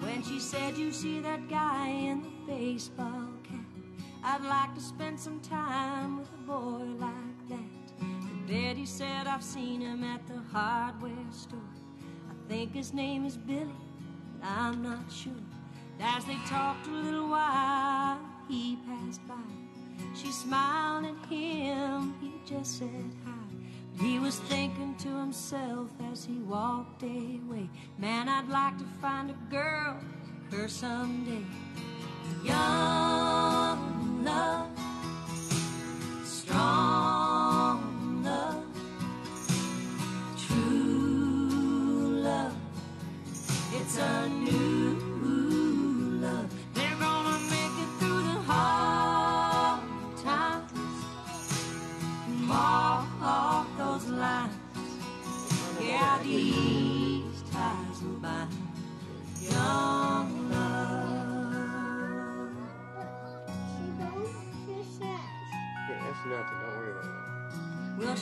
When 0.00 0.22
she 0.22 0.40
said, 0.40 0.76
"You 0.76 0.92
see 0.92 1.20
that 1.20 1.48
guy 1.48 1.88
in 1.88 2.22
the 2.22 2.30
baseball 2.46 3.28
cap? 3.42 3.66
I'd 4.22 4.44
like 4.44 4.74
to 4.74 4.80
spend 4.80 5.18
some 5.18 5.40
time 5.40 6.18
with 6.18 6.28
a 6.34 6.42
boy 6.46 6.84
like 6.98 7.48
that." 7.48 7.92
And 8.00 8.46
Betty 8.46 8.86
said, 8.86 9.26
"I've 9.26 9.42
seen 9.42 9.80
him 9.80 10.04
at 10.04 10.26
the 10.26 10.40
hardware 10.52 11.30
store." 11.30 11.74
I 12.30 12.34
think 12.48 12.72
his 12.72 12.92
name 12.92 13.24
is 13.24 13.36
Billy, 13.36 13.80
but 14.32 14.48
I'm 14.48 14.82
not 14.82 15.10
sure. 15.10 15.32
And 15.98 16.02
As 16.16 16.24
they 16.24 16.36
talked 16.46 16.86
a 16.86 16.90
little 16.90 17.28
while, 17.28 18.18
he 18.48 18.76
passed 18.86 19.26
by. 19.26 19.34
She 20.14 20.30
smiled 20.30 21.06
at 21.06 21.26
him, 21.26 22.14
he 22.20 22.32
just 22.46 22.78
said. 22.78 23.10
But 23.24 23.25
he 23.98 24.18
was 24.18 24.38
thinking 24.40 24.94
to 24.96 25.08
himself 25.08 25.90
as 26.12 26.24
he 26.24 26.38
walked 26.40 27.02
away, 27.02 27.68
Man, 27.98 28.28
I'd 28.28 28.48
like 28.48 28.76
to 28.78 28.84
find 29.00 29.30
a 29.30 29.36
girl 29.50 29.96
her 30.50 30.68
someday. 30.68 31.44
Young 32.44 34.24
love, 34.24 34.70
strong 36.24 37.25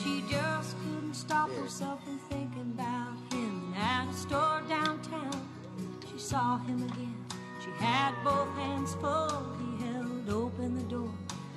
she 0.05 0.23
just 0.29 0.75
couldn't 0.77 1.15
stop 1.15 1.49
herself 1.55 2.03
from 2.03 2.19
thinking 2.29 2.73
about 2.75 3.15
him. 3.33 3.73
At 3.75 4.07
a 4.07 4.13
store 4.13 4.61
downtown, 4.69 5.49
she 6.11 6.19
saw 6.19 6.59
him 6.59 6.83
again. 6.83 7.15
She 7.59 7.71
had 7.83 8.13
both 8.23 8.49
hands 8.55 8.93
full. 9.01 9.47
He 9.59 9.83
held 9.83 10.29
open 10.29 10.75
the 10.75 10.83
door. 10.83 11.09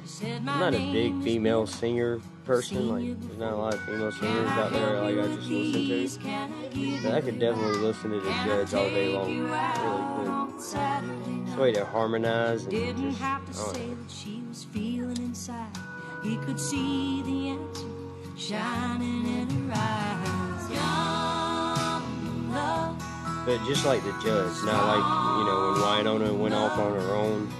He 0.03 0.09
said, 0.09 0.43
"My 0.45 0.55
I'm 0.55 0.61
not 0.61 0.75
a 0.75 0.93
big 0.93 1.23
female 1.23 1.67
singer 1.67 2.21
person. 2.47 2.89
Like, 2.89 3.21
there's 3.21 3.39
not 3.39 3.53
a 3.53 3.57
lot 3.57 3.75
of 3.75 3.81
female 3.83 4.13
singers 4.13 4.49
out 4.49 4.73
there 4.73 5.03
like 5.03 5.19
I 5.19 5.37
just 5.37 5.49
listen 5.51 6.23
to. 6.23 7.03
But 7.03 7.15
I 7.15 7.21
could 7.21 7.39
definitely 7.39 7.79
listen 7.81 8.11
to 8.13 8.21
the 8.21 8.31
Judds 8.47 8.73
all 8.73 8.89
day 8.89 9.13
long. 9.13 9.27
Really 9.27 9.51
good. 9.51 11.49
It's 11.49 11.57
way 11.57 11.73
to 11.73 11.85
harmonize 11.85 12.63
and 12.63 12.71
Didn't 12.71 13.11
just, 13.11 13.21
have 13.21 13.45
to 13.53 13.59
oh, 13.59 13.63
I 13.63 13.65
don't 13.65 13.75
say 13.75 13.87
know. 13.87 13.95
what 13.97 14.11
she 14.11 14.43
was 14.49 14.65
feeling 14.65 15.17
inside. 15.19 15.77
He 16.23 16.37
could 16.39 16.59
see 16.59 17.23
the 17.23 17.49
answer 17.51 17.98
shining 18.38 19.27
in 19.27 19.51
her 19.51 19.72
eyes. 19.74 20.70
Young 20.70 22.53
love, 22.53 23.03
But 23.44 23.59
just 23.66 23.85
like 23.85 24.05
the 24.05 24.12
Judds, 24.22 24.62
not 24.62 24.87
like, 24.87 25.05
you 25.38 25.44
know, 25.44 25.72
when 25.72 26.07
Wynonna 26.07 26.38
went 26.38 26.55
off 26.55 26.79
on 26.79 26.92
her 26.92 27.14
own 27.14 27.53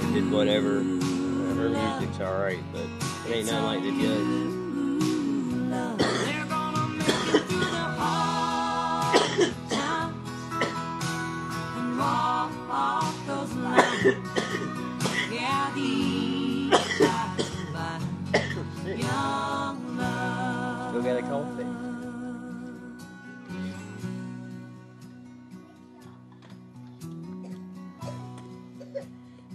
and 0.00 0.14
did 0.14 0.30
whatever. 0.30 0.82
Her 0.82 1.70
music's 1.70 2.20
alright, 2.20 2.62
but 2.72 2.82
it 3.26 3.34
ain't 3.34 3.46
nothing 3.46 3.64
like 3.64 3.82
the 3.82 3.92
Judds. 4.02 4.54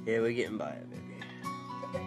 Yeah, 0.10 0.22
we're 0.22 0.32
getting 0.32 0.58
by 0.58 0.72
it, 0.72 0.90
baby. 0.90 2.02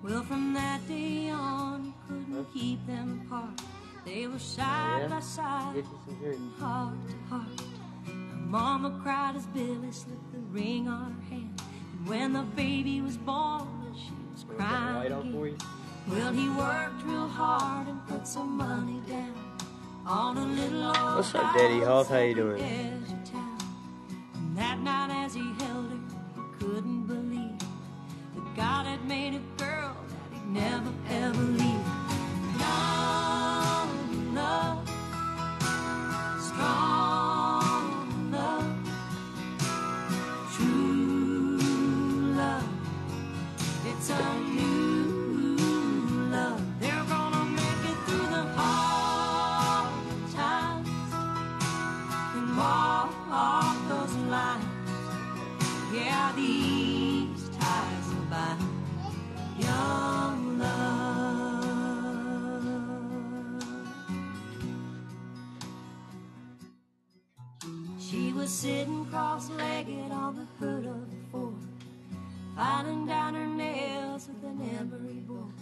Well, 0.00 0.22
from 0.22 0.54
that 0.54 0.86
day 0.86 1.28
on, 1.30 1.92
couldn't 2.06 2.46
keep 2.54 2.86
them 2.86 3.22
apart. 3.26 3.60
They 4.06 4.28
were 4.28 4.34
oh, 4.34 4.38
side 4.38 5.00
Yeah? 5.02 5.08
by 5.08 5.20
side, 5.20 5.74
Get 5.74 5.84
you 5.84 5.98
some 6.06 6.14
drink. 6.20 6.58
heart 6.60 6.94
to 7.08 7.34
heart. 7.34 7.60
Her 8.06 8.12
mama 8.46 9.00
cried 9.02 9.34
as 9.34 9.46
Billy 9.46 9.90
slipped 9.90 10.32
the 10.32 10.38
ring 10.38 10.86
on 10.86 11.14
her 11.14 11.34
hand. 11.34 11.60
And 11.98 12.08
when 12.08 12.32
the 12.32 12.42
baby 12.54 13.00
was 13.00 13.16
born, 13.16 13.66
she 13.96 14.12
was 14.32 14.44
crying. 14.56 15.04
again. 15.12 15.58
Well, 16.08 16.32
he 16.32 16.48
worked 16.50 17.02
real 17.04 17.26
hard 17.26 17.88
and 17.88 18.06
put 18.06 18.28
some 18.28 18.56
money 18.56 19.00
down 19.08 19.34
on 20.06 20.36
a 20.36 20.46
little 20.46 20.86
old 20.86 21.16
What's 21.16 21.34
up, 21.34 21.54
Daddy 21.56 21.80
Hoff? 21.80 22.08
How 22.08 22.20
you 22.20 22.34
doing? 22.36 23.02
And 24.52 24.58
that 24.58 24.80
night, 24.80 25.24
as 25.24 25.32
he 25.32 25.40
held 25.40 25.90
her, 25.90 25.98
he 26.34 26.42
couldn't 26.58 27.04
believe 27.06 27.58
that 27.58 28.54
God 28.54 28.84
had 28.84 29.02
made 29.06 29.32
a 29.32 29.40
girl 29.56 29.96
that 30.10 30.30
he'd 30.30 30.46
never 30.52 30.92
ever 31.08 31.42
leave. 31.42 31.86
Young 32.60 34.34
love, 34.34 34.86
strong 36.38 37.01
These 56.34 57.50
ties 57.58 58.08
love. 60.58 61.12
She 68.00 68.32
was 68.32 68.50
sitting 68.50 69.04
cross-legged 69.06 70.10
on 70.10 70.36
the 70.36 70.46
hood 70.58 70.86
of 70.86 71.10
the 71.10 71.16
Ford, 71.30 71.54
filing 72.56 73.06
down 73.06 73.34
her 73.34 73.46
nails 73.46 74.28
with 74.28 74.42
an 74.44 74.60
emery 74.78 75.20
board. 75.26 75.61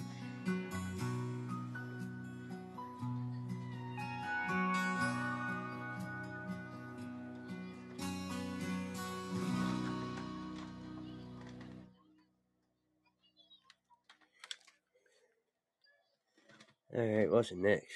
All 16.92 17.06
right, 17.06 17.30
what's 17.30 17.52
next? 17.52 17.86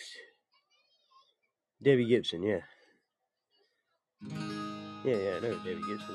Debbie 1.83 2.07
Gibson, 2.07 2.44
yeah. 2.44 2.61
Yeah, 5.04 5.16
yeah, 5.16 5.37
I 5.37 5.40
know 5.40 5.59
Debbie 5.64 5.83
Gibson. 5.88 6.14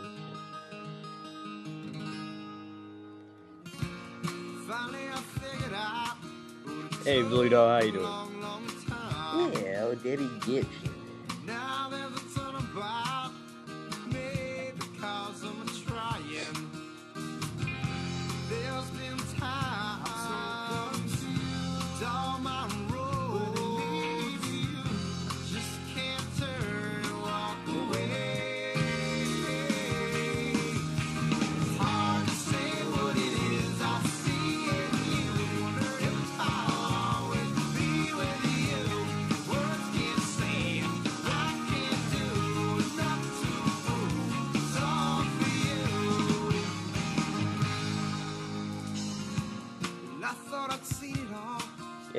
Hey, 7.03 7.21
Blue 7.23 7.49
Dog. 7.49 7.81
how 7.81 7.85
you 7.85 7.91
doing? 7.91 8.05
Yeah, 9.61 9.83
oh, 9.83 9.95
Debbie 10.01 10.29
Gibson. 10.45 10.89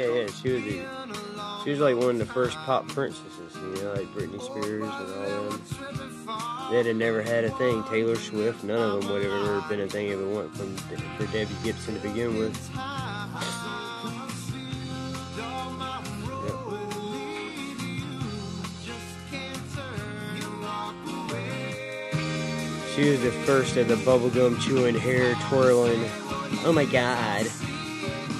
Yeah, 0.01 0.15
yeah, 0.15 0.27
she 0.29 0.53
was 0.53 0.63
she 1.63 1.71
was 1.73 1.81
like 1.81 1.95
one 1.95 2.13
of 2.13 2.19
the 2.19 2.25
first 2.25 2.57
pop 2.57 2.89
princesses, 2.89 3.55
you 3.55 3.83
know, 3.83 3.93
like 3.93 4.07
Britney 4.15 4.41
Spears 4.41 4.83
and 4.83 4.91
all 4.91 5.51
them. 5.51 5.63
They'd 6.71 6.87
have 6.87 6.97
never 6.97 7.21
had 7.21 7.45
a 7.45 7.51
thing. 7.51 7.85
Taylor 7.85 8.17
Swift, 8.17 8.65
none 8.65 8.79
of 8.79 9.03
them 9.03 9.13
would 9.13 9.23
have 9.25 9.33
ever 9.33 9.61
been 9.69 9.81
a 9.81 9.87
thing 9.87 10.09
if 10.09 10.19
it 10.19 10.27
went 10.27 10.57
from 10.57 10.75
for 11.19 11.31
Debbie 11.31 11.55
Gibson 11.63 11.97
to 11.97 12.01
begin 12.01 12.39
with. 12.39 12.57
She 22.97 23.11
was 23.11 23.21
the 23.21 23.33
first 23.45 23.77
of 23.77 23.89
the 23.89 23.97
bubblegum 23.97 24.59
chewing, 24.63 24.95
hair 24.95 25.35
twirling. 25.49 26.01
Oh 26.65 26.73
my 26.75 26.87
God, 26.87 27.47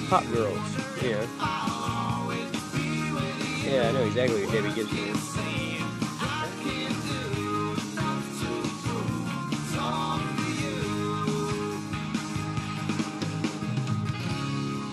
pop 0.09 0.23
girls, 0.33 0.57
know. 1.01 1.27
Yeah, 3.65 3.87
I 3.87 3.91
know 3.93 4.03
exactly 4.05 4.45
what 4.45 4.53
Debbie 4.53 4.73
Gibson 4.73 4.97
is. 4.97 5.37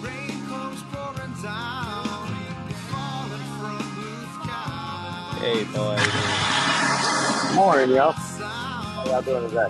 Rain 0.03 0.47
comes 0.47 0.83
pouring 0.93 1.35
down, 1.43 2.05
falling 2.89 3.47
from 3.59 3.83
blue 3.95 4.25
skies. 4.43 5.39
Hey, 5.43 5.65
boy. 5.75 5.99
Morning, 7.55 7.91
y'all. 7.97 8.13
How 8.13 9.05
y'all 9.07 9.23
doing 9.23 9.49
today? 9.49 9.69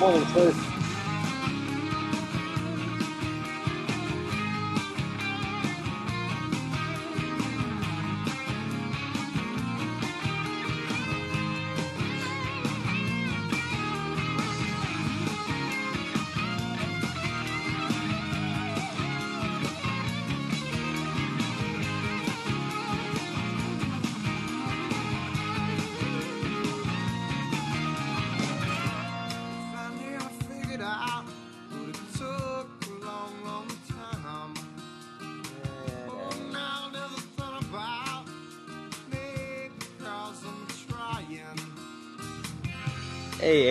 Morning, 0.00 0.26
sir. 0.34 0.73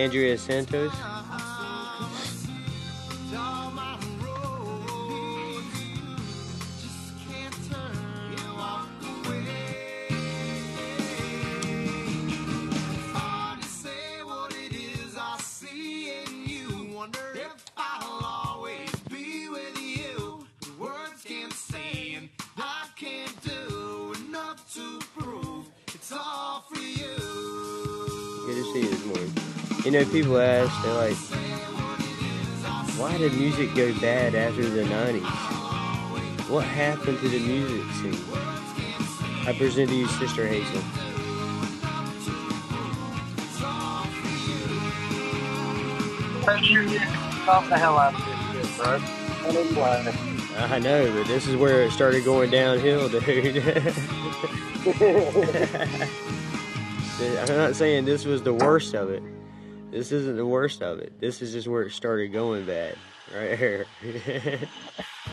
Andrea 0.04 0.36
Santos. 0.36 1.13
People 30.14 30.38
ask, 30.38 30.70
they're 30.84 30.94
like, 30.94 31.16
why 32.96 33.18
did 33.18 33.32
music 33.32 33.74
go 33.74 33.92
bad 33.94 34.36
after 34.36 34.62
the 34.62 34.84
90s? 34.84 35.24
What 36.48 36.64
happened 36.64 37.18
to 37.18 37.28
the 37.28 37.40
music 37.40 37.82
scene? 37.94 38.14
I 39.44 39.52
present 39.58 39.90
to 39.90 39.96
you 39.96 40.06
Sister 40.06 40.46
Hazel. 40.46 40.80
The 47.68 47.76
hell 47.76 47.98
out 47.98 48.14
of 48.14 48.24
this 48.52 48.68
shit, 48.68 48.78
bro. 48.78 49.00
I 50.64 50.78
know, 50.78 51.12
but 51.12 51.26
this 51.26 51.48
is 51.48 51.56
where 51.56 51.82
it 51.82 51.90
started 51.90 52.24
going 52.24 52.52
downhill, 52.52 53.08
dude. 53.20 53.56
I'm 57.50 57.56
not 57.56 57.74
saying 57.74 58.04
this 58.04 58.24
was 58.24 58.44
the 58.44 58.54
worst 58.54 58.94
of 58.94 59.10
it. 59.10 59.20
This 59.94 60.10
isn't 60.10 60.36
the 60.36 60.44
worst 60.44 60.82
of 60.82 60.98
it. 60.98 61.20
This 61.20 61.40
is 61.40 61.52
just 61.52 61.68
where 61.68 61.82
it 61.82 61.92
started 61.92 62.32
going 62.32 62.66
bad, 62.66 62.96
right 63.32 63.56
here. 63.56 63.86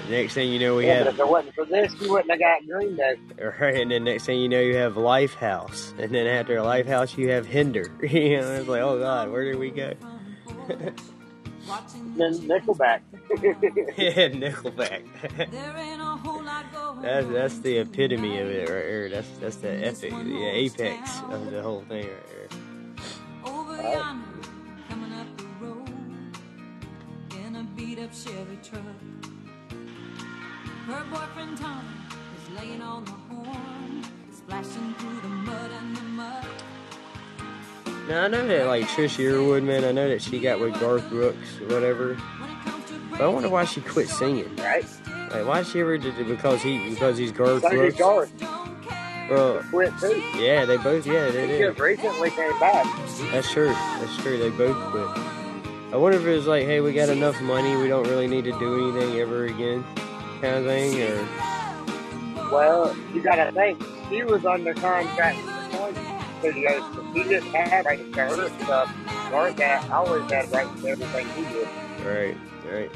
next 0.07 0.35
thing 0.35 0.53
you 0.53 0.59
know, 0.59 0.75
we 0.75 0.85
yeah, 0.85 0.99
but 0.99 1.05
have 1.05 1.15
if 1.15 1.19
it 1.19 1.27
wasn't 1.27 1.55
for 1.55 1.65
this, 1.65 1.91
you 1.99 2.11
wouldn't 2.11 2.29
have 2.29 2.39
got 2.39 2.67
Green 2.67 2.95
Day. 2.95 3.15
Right, 3.59 3.81
and 3.81 3.89
then 3.89 4.03
next 4.03 4.25
thing 4.25 4.39
you 4.39 4.47
know, 4.47 4.59
you 4.59 4.75
have 4.75 4.93
Lifehouse, 4.93 5.97
and 5.97 6.13
then 6.13 6.27
after 6.27 6.57
Lifehouse, 6.57 7.17
you 7.17 7.31
have 7.31 7.47
Hinder. 7.47 7.91
you 8.03 8.39
know, 8.39 8.51
it's 8.51 8.67
like, 8.67 8.83
oh 8.83 8.99
God, 8.99 9.31
where 9.31 9.45
did 9.45 9.57
we 9.57 9.71
go? 9.71 9.93
Then 10.67 12.37
Nickelback. 12.41 13.01
yeah, 13.97 14.29
Nickelback. 14.29 15.49
There 15.49 15.75
ain't 15.75 16.01
a 16.01 16.05
whole 16.05 16.43
lot 16.43 16.71
going 16.71 17.01
that's 17.01 17.27
that's 17.27 17.59
the 17.59 17.79
epitome 17.79 18.39
of 18.39 18.47
it 18.47 18.69
right 18.69 18.85
here. 18.85 19.09
That's 19.09 19.27
that's 19.39 19.55
the 19.55 19.71
epic, 19.87 20.11
the 20.11 20.45
apex 20.45 21.19
of 21.31 21.49
the 21.49 21.63
whole 21.63 21.81
thing 21.89 22.05
right 22.05 22.29
here. 22.29 22.59
over 23.43 23.81
yonder, 23.81 24.30
up 28.11 28.17
Chevy 28.17 28.57
truck. 28.63 28.83
Her 30.87 31.03
boyfriend 31.09 31.57
Tom 31.57 31.85
is 32.35 32.59
laying 32.59 32.81
on 32.81 33.05
the 33.05 33.11
horn, 33.11 34.03
splashing 34.31 34.93
through 34.95 35.21
the 35.21 35.27
mud 35.27 35.71
and 35.79 35.95
the 35.95 36.01
mud. 36.01 36.45
Now 38.09 38.23
I 38.23 38.27
know 38.27 38.45
that 38.47 38.67
like 38.67 38.85
Trish 38.85 39.17
Yearwood, 39.17 39.63
man. 39.63 39.83
I 39.85 39.91
know 39.91 40.09
that 40.09 40.21
she 40.21 40.39
got 40.39 40.59
with 40.59 40.77
Garth 40.79 41.07
Brooks 41.09 41.59
or 41.61 41.67
whatever. 41.67 42.15
When 42.15 42.49
it 42.49 42.59
comes 42.65 42.85
to 42.89 42.99
But 43.11 43.21
I 43.21 43.27
wonder 43.27 43.49
why 43.49 43.65
she 43.65 43.81
quit 43.81 44.09
singing. 44.09 44.53
Right? 44.57 44.85
Like, 45.31 45.45
why 45.47 45.63
she 45.63 45.79
ever 45.79 45.97
did 45.97 46.17
it? 46.17 46.27
Because 46.27 46.61
he 46.61 46.89
because 46.89 47.17
he's 47.17 47.31
Garth 47.31 47.61
So 47.61 47.69
Brooks. 47.69 47.97
Garth. 47.97 48.31
Well, 49.29 49.63
Quit 49.69 49.93
too. 50.01 50.19
yeah, 50.37 50.65
they 50.65 50.75
both. 50.75 51.07
Yeah, 51.07 51.29
they 51.31 51.43
He 51.47 51.53
did. 51.53 51.67
just 51.69 51.79
recently 51.79 52.31
came 52.31 52.59
back. 52.59 52.85
That's 53.31 53.49
true. 53.49 53.67
That's 53.69 54.17
true. 54.17 54.37
They 54.37 54.49
both 54.49 54.75
quit. 54.91 55.30
I 55.93 55.97
wonder 55.97 56.17
if 56.17 56.25
it 56.25 56.35
was 56.35 56.47
like, 56.47 56.63
hey, 56.63 56.79
we 56.79 56.93
got 56.93 57.09
enough 57.09 57.41
money, 57.41 57.75
we 57.75 57.89
don't 57.89 58.07
really 58.07 58.27
need 58.27 58.45
to 58.45 58.57
do 58.59 58.91
anything 58.91 59.19
ever 59.19 59.45
again, 59.45 59.83
kind 60.39 60.55
of 60.55 60.65
thing, 60.65 61.01
or 61.01 61.27
Well, 62.49 62.95
you 63.13 63.21
gotta 63.21 63.51
think, 63.51 63.83
he 64.09 64.23
was 64.23 64.45
under 64.45 64.73
contract 64.73 65.37
with 65.43 65.53
the 65.53 65.77
Point 65.77 65.97
Studios, 66.39 66.83
but 66.95 67.03
he 67.13 67.23
didn't 67.23 67.53
have 67.53 67.85
rights 67.85 68.03
to 68.13 68.21
her 68.21 68.49
stuff. 68.63 68.95
Garth 69.29 69.59
had, 69.59 69.91
always 69.91 70.31
had 70.31 70.49
rights 70.53 70.81
to 70.81 70.87
everything 70.87 71.27
he 71.29 71.41
did. 71.41 71.67
right, 72.05 72.37
right. 72.71 72.91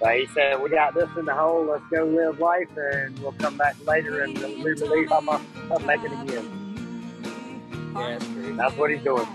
So 0.00 0.08
he 0.10 0.26
said, 0.28 0.62
we 0.62 0.70
got 0.70 0.94
this 0.94 1.08
in 1.18 1.24
the 1.24 1.34
hole, 1.34 1.64
let's 1.64 1.84
go 1.90 2.04
live 2.04 2.38
life, 2.38 2.68
and 2.76 3.18
we'll 3.18 3.32
come 3.32 3.56
back 3.56 3.74
later 3.84 4.22
and 4.22 4.38
we 4.38 4.74
believe 4.74 5.10
I'm 5.10 5.26
to 5.26 5.78
make 5.84 6.04
it 6.04 6.12
again. 6.12 7.90
Yeah, 7.96 8.18
that's. 8.18 8.56
That's 8.56 8.76
what 8.76 8.90
he's 8.90 9.02
doing. 9.02 9.26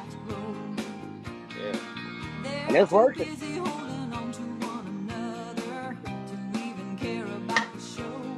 Yeah, 2.66 2.68
And 2.68 2.78
it's 2.78 2.92
working. 2.92 3.36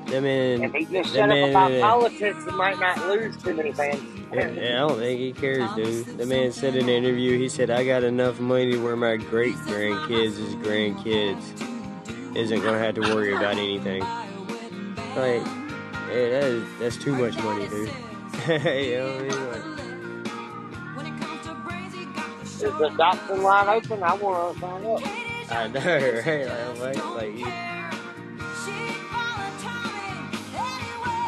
That 0.07 0.21
man, 0.23 0.63
If 0.63 0.73
he 0.73 0.85
just 0.85 1.13
that 1.13 1.19
shut 1.19 1.29
man, 1.29 1.43
up 1.43 1.49
about 1.49 1.71
uh, 1.73 1.81
politics, 1.81 2.45
he 2.45 2.51
might 2.51 2.79
not 2.79 2.97
lose 3.07 3.35
too 3.37 3.53
many 3.53 3.73
fans. 3.73 4.01
Yeah, 4.33 4.49
yeah, 4.51 4.83
I 4.83 4.87
don't 4.87 4.99
think 4.99 5.19
he 5.19 5.33
cares, 5.33 5.69
dude. 5.75 6.17
The 6.17 6.25
man 6.25 6.51
said 6.51 6.75
in 6.75 6.83
an 6.83 6.89
interview, 6.89 7.37
he 7.37 7.49
said, 7.49 7.69
I 7.69 7.85
got 7.85 8.03
enough 8.03 8.39
money 8.39 8.77
where 8.77 8.95
my 8.95 9.17
great 9.17 9.55
grandkids' 9.55 10.37
grandkids 10.63 11.43
isn't 12.35 12.61
going 12.61 12.73
to 12.73 12.79
have 12.79 12.95
to 12.95 13.01
worry 13.01 13.33
about 13.35 13.57
anything. 13.57 14.01
Like, 15.15 15.45
yeah, 16.09 16.29
that 16.29 16.43
is, 16.43 16.67
that's 16.79 16.97
too 16.97 17.15
much 17.15 17.37
money, 17.43 17.67
dude. 17.67 17.89
you 18.47 18.97
know 18.97 19.76
Is 22.57 22.63
the 22.63 22.85
adoption 22.91 23.43
line 23.43 23.67
open? 23.69 24.01
I 24.01 24.13
want 24.15 24.55
to 24.55 24.59
sign 24.59 24.85
up. 24.85 25.01
I 25.51 25.67
know, 25.67 25.79
right? 26.25 26.47
Like, 26.79 26.97
like, 27.05 27.35
like 27.37 27.53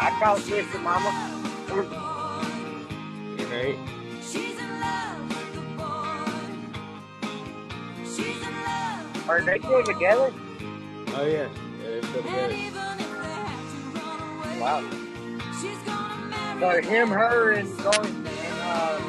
I 0.02 0.18
called 0.20 0.40
Sister 0.40 0.80
Mama. 0.80 1.12
you 3.38 3.46
right? 3.46 3.78
Are 9.30 9.42
they 9.42 9.60
still 9.60 9.84
together? 9.84 10.34
Oh, 11.16 11.26
yeah. 11.28 11.48
Yeah, 11.48 11.50
they're 11.84 12.02
still 12.02 12.24
together. 12.24 12.56
Wow. 14.60 14.84
So 16.60 16.82
him, 16.82 17.10
her, 17.10 17.52
and 17.52 17.78
Garth, 17.78 18.06
and 18.08 18.28
uh, 18.28 19.00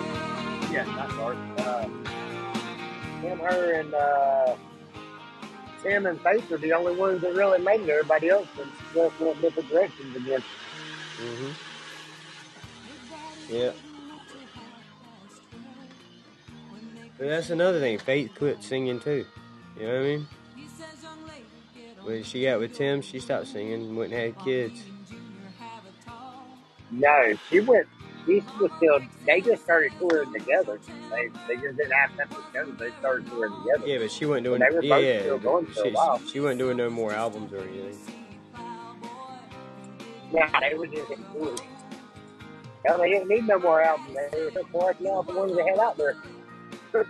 yeah, 0.70 0.84
not 0.84 1.08
Garth. 1.16 1.38
Uh, 1.58 1.88
him, 3.20 3.38
her, 3.38 3.72
and 3.80 3.94
uh, 3.94 4.56
Tim 5.82 6.06
and 6.06 6.20
Faith 6.20 6.50
are 6.52 6.58
the 6.58 6.72
only 6.72 6.96
ones 6.96 7.22
that 7.22 7.34
really 7.34 7.58
made 7.60 7.80
it. 7.82 7.90
Everybody 7.90 8.28
else 8.30 8.48
has 8.56 8.66
just 8.94 9.20
went 9.20 9.40
different 9.40 9.68
directions 9.68 10.16
again. 10.16 10.42
hmm 11.16 11.50
Yeah. 13.48 13.72
But 17.18 17.28
that's 17.28 17.50
another 17.50 17.80
thing. 17.80 17.98
Faith 17.98 18.32
quit 18.36 18.62
singing 18.62 19.00
too. 19.00 19.26
You 19.78 19.86
know 19.86 19.94
what 19.94 20.00
I 20.00 20.04
mean? 20.04 20.28
When 22.04 22.22
she 22.24 22.44
got 22.44 22.60
with 22.60 22.74
Tim, 22.74 23.02
she 23.02 23.20
stopped 23.20 23.48
singing 23.48 23.74
and 23.74 23.96
went 23.96 24.12
and 24.12 24.20
had 24.22 24.44
kids. 24.44 24.82
No, 26.90 27.34
she 27.50 27.60
went. 27.60 27.86
She 28.26 28.42
was 28.60 28.70
still. 28.76 29.00
They 29.26 29.40
just 29.40 29.62
started 29.62 29.92
touring 29.98 30.32
together. 30.32 30.78
They 31.10 31.28
they 31.48 31.56
just 31.56 31.76
didn't 31.76 31.92
have 31.92 32.10
nothing 32.16 32.44
together. 32.46 32.72
They 32.72 32.90
started 32.98 33.26
touring 33.28 33.52
together. 33.62 33.86
Yeah, 33.86 33.98
but 33.98 34.10
she 34.10 34.26
wasn't 34.26 34.44
doing. 34.44 34.60
They 34.60 34.74
were 34.74 34.82
both 34.82 35.04
yeah, 35.04 35.20
still 35.20 35.38
going 35.38 35.66
for 35.66 35.80
a 35.80 35.84
she, 35.84 35.90
while. 35.90 36.20
she 36.26 36.40
wasn't 36.40 36.58
doing 36.58 36.76
no 36.76 36.90
more 36.90 37.12
albums 37.12 37.52
or 37.52 37.58
anything. 37.58 37.98
Yeah, 40.32 40.60
they 40.60 40.76
were 40.76 40.86
just 40.86 41.08
tours. 41.32 41.60
Hell, 42.86 42.98
they 42.98 43.10
didn't 43.10 43.28
need 43.28 43.46
no 43.46 43.58
more 43.58 43.82
albums. 43.82 44.16
They 44.32 44.42
were 44.42 44.50
collecting 44.70 45.06
all 45.08 45.22
the 45.22 45.34
ones 45.34 45.56
they 45.56 45.64
had 45.64 45.78
out 45.78 45.96
there. 45.96 46.16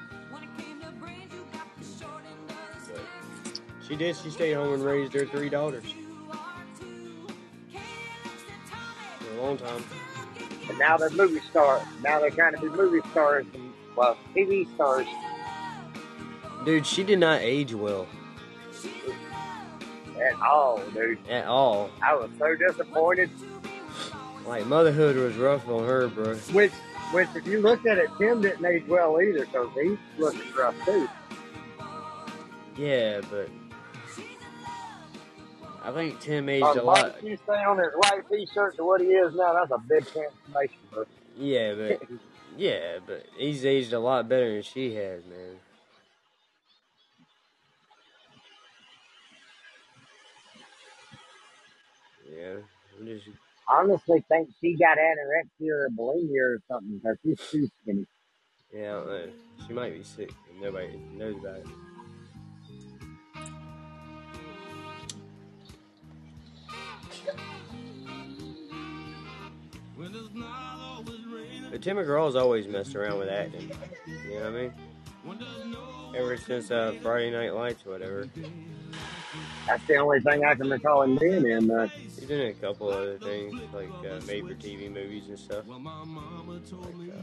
She 3.90 3.96
did. 3.96 4.16
She 4.16 4.30
stayed 4.30 4.52
home 4.52 4.74
and 4.74 4.84
raised 4.84 5.12
her 5.14 5.26
three 5.26 5.48
daughters 5.48 5.82
for 9.18 9.36
a 9.36 9.42
long 9.42 9.56
time. 9.58 9.82
Now 10.80 10.96
they're 10.96 11.10
movie 11.10 11.40
stars. 11.50 11.82
Now 12.02 12.18
they're 12.20 12.30
trying 12.30 12.54
to 12.54 12.60
be 12.60 12.68
movie 12.70 13.06
stars 13.10 13.44
and 13.54 13.72
well, 13.94 14.16
TV 14.34 14.72
stars. 14.74 15.06
Dude, 16.64 16.86
she 16.86 17.04
did 17.04 17.18
not 17.18 17.42
age 17.42 17.74
well 17.74 18.06
At 20.18 20.40
all, 20.40 20.80
dude. 20.94 21.18
at 21.28 21.46
all. 21.46 21.90
I 22.02 22.14
was 22.14 22.30
so 22.38 22.56
disappointed. 22.56 23.30
Like 24.46 24.64
motherhood 24.66 25.16
was 25.16 25.36
rough 25.36 25.68
on 25.68 25.84
her, 25.84 26.08
bro. 26.08 26.34
Which, 26.34 26.72
which, 27.12 27.28
if 27.34 27.46
you 27.46 27.60
look 27.60 27.84
at 27.86 27.98
it, 27.98 28.08
Tim 28.18 28.40
didn't 28.40 28.64
age 28.64 28.84
well 28.88 29.20
either, 29.20 29.44
because 29.44 29.68
he's 29.74 29.98
looking 30.18 30.40
rough 30.58 30.74
too. 30.86 31.08
Yeah, 32.76 33.20
but 33.30 33.50
I 35.82 35.92
think 35.92 36.20
Tim 36.20 36.48
aged 36.48 36.64
a 36.64 36.82
lot. 36.82 37.22
You 37.22 37.36
stay 37.36 37.52
on 37.52 37.78
his 37.78 37.88
white 37.94 38.28
t-shirt 38.30 38.76
to 38.76 38.84
what 38.84 39.00
he 39.00 39.08
is 39.08 39.34
now, 39.34 39.54
that's 39.54 39.70
a 39.70 39.78
big 39.78 40.06
transformation, 40.06 40.76
bro. 40.92 41.04
Yeah, 41.38 41.74
but 41.74 42.02
yeah, 42.58 42.98
but 43.06 43.24
he's 43.36 43.64
aged 43.64 43.92
a 43.92 43.98
lot 43.98 44.28
better 44.28 44.52
than 44.52 44.62
she 44.62 44.94
has, 44.94 45.22
man. 45.24 45.56
Yeah, 52.30 52.56
I'm 52.98 53.06
just 53.06 53.28
honestly 53.68 54.24
think 54.28 54.50
she 54.60 54.76
got 54.76 54.98
anorexia 54.98 55.70
or 55.70 55.88
bulimia 55.96 56.56
or 56.56 56.62
something, 56.68 56.98
because 56.98 57.16
she's 57.22 57.50
too 57.50 57.68
skinny. 57.82 58.06
yeah, 58.74 58.80
I 58.80 58.92
don't 58.92 59.06
know. 59.08 59.26
She 59.66 59.72
might 59.72 59.94
be 59.94 60.02
sick 60.02 60.32
and 60.50 60.60
nobody 60.60 60.98
knows 61.16 61.36
about 61.36 61.58
it. 61.58 61.66
But 71.70 71.82
Tim 71.82 71.96
McGraw's 71.96 72.36
always 72.36 72.66
messed 72.66 72.94
around 72.96 73.18
with 73.18 73.28
acting. 73.28 73.70
You 74.06 74.38
know 74.38 74.44
what 74.44 74.46
I 74.46 74.50
mean? 74.50 74.72
Ever 76.16 76.36
since 76.36 76.70
uh, 76.70 76.94
Friday 77.02 77.30
Night 77.30 77.54
Lights 77.54 77.84
or 77.86 77.90
whatever. 77.92 78.28
That's 79.66 79.86
the 79.86 79.96
only 79.96 80.20
thing 80.20 80.44
I 80.44 80.54
can 80.54 80.68
recall 80.70 81.02
him 81.02 81.16
being 81.16 81.46
in. 81.46 81.70
Uh, 81.70 81.86
He's 81.88 82.24
been 82.24 82.40
in 82.40 82.48
a 82.48 82.54
couple 82.54 82.88
other 82.90 83.18
things, 83.18 83.54
like 83.72 83.90
uh, 84.04 84.20
made 84.26 84.46
for 84.46 84.54
TV 84.54 84.90
movies 84.92 85.28
and 85.28 85.38
stuff. 85.38 85.64
Like, 85.68 85.78
uh, 85.86 87.22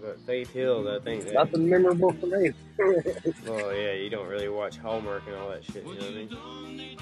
but 0.00 0.20
Faith 0.20 0.52
Hill, 0.52 0.88
I 0.88 1.00
think 1.00 1.24
that. 1.24 1.34
nothing 1.34 1.68
memorable 1.68 2.12
for 2.12 2.26
me. 2.26 2.52
Well, 3.46 3.74
yeah, 3.74 3.94
you 3.94 4.08
don't 4.10 4.28
really 4.28 4.48
watch 4.48 4.76
Hallmark 4.76 5.24
and 5.26 5.34
all 5.36 5.50
that 5.50 5.64
shit, 5.64 5.84
you 5.84 5.94
know 5.94 6.00
what 6.00 6.04
I 6.04 6.10
mean? 6.10 6.98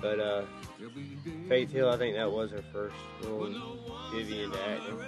But 0.00 0.20
uh, 0.20 0.42
Faith 1.48 1.70
Hill, 1.70 1.90
I 1.90 1.96
think 1.96 2.16
that 2.16 2.30
was 2.30 2.50
her 2.52 2.64
first 2.72 2.96
little 3.22 3.78
divvy 4.12 4.44
into 4.44 4.58
acting. 4.68 4.98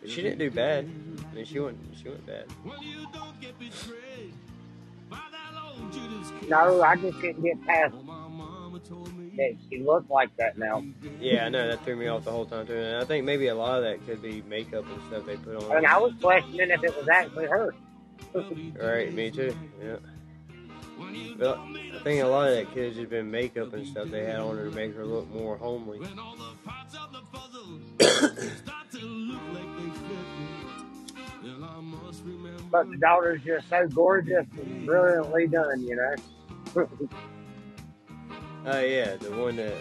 But 0.00 0.10
she 0.10 0.22
didn't 0.22 0.38
do 0.38 0.50
bad. 0.50 0.88
I 1.30 1.34
mean, 1.34 1.44
she 1.44 1.58
went, 1.58 1.78
she 2.00 2.08
went 2.08 2.26
bad. 2.26 2.46
no, 6.48 6.82
I 6.82 6.96
just 6.96 7.18
couldn't 7.20 7.42
get 7.42 7.64
past 7.66 7.94
that 9.36 9.56
she 9.68 9.78
looked 9.78 10.10
like 10.10 10.34
that 10.36 10.58
now. 10.58 10.84
Yeah, 11.20 11.46
I 11.46 11.48
know 11.48 11.66
that 11.68 11.84
threw 11.84 11.96
me 11.96 12.06
off 12.06 12.24
the 12.24 12.30
whole 12.30 12.46
time 12.46 12.66
too. 12.66 12.76
And 12.76 12.98
I 12.98 13.04
think 13.04 13.24
maybe 13.24 13.48
a 13.48 13.54
lot 13.54 13.78
of 13.78 13.84
that 13.84 14.06
could 14.06 14.22
be 14.22 14.42
makeup 14.42 14.84
and 14.88 15.02
stuff 15.08 15.26
they 15.26 15.36
put 15.36 15.56
on. 15.56 15.76
And 15.76 15.86
I 15.86 15.98
was 15.98 16.12
questioning 16.20 16.70
if 16.70 16.82
it 16.82 16.96
was 16.96 17.08
actually 17.08 17.46
her. 17.46 17.74
Right, 18.80 19.12
me 19.12 19.30
too. 19.30 19.56
Yeah. 19.82 19.96
But 21.36 21.58
I 21.58 21.98
think 22.02 22.22
a 22.22 22.26
lot 22.26 22.48
of 22.48 22.54
that 22.56 22.72
could 22.72 22.84
have 22.84 22.94
just 22.94 23.10
been 23.10 23.30
makeup 23.30 23.72
and 23.72 23.86
stuff 23.86 24.08
they 24.08 24.24
had 24.24 24.40
on 24.40 24.56
her 24.56 24.70
to 24.70 24.74
make 24.74 24.94
her 24.94 25.04
look 25.04 25.28
more 25.32 25.56
homely. 25.56 26.00
But 32.70 32.90
the 32.90 32.96
daughter's 32.96 33.42
just 33.44 33.68
so 33.68 33.86
gorgeous 33.86 34.46
and 34.60 34.86
brilliantly 34.86 35.46
done, 35.46 35.84
you 35.84 35.96
know. 35.96 36.88
Oh 38.66 38.80
yeah, 38.80 39.16
the 39.16 39.30
one 39.30 39.56
that, 39.56 39.74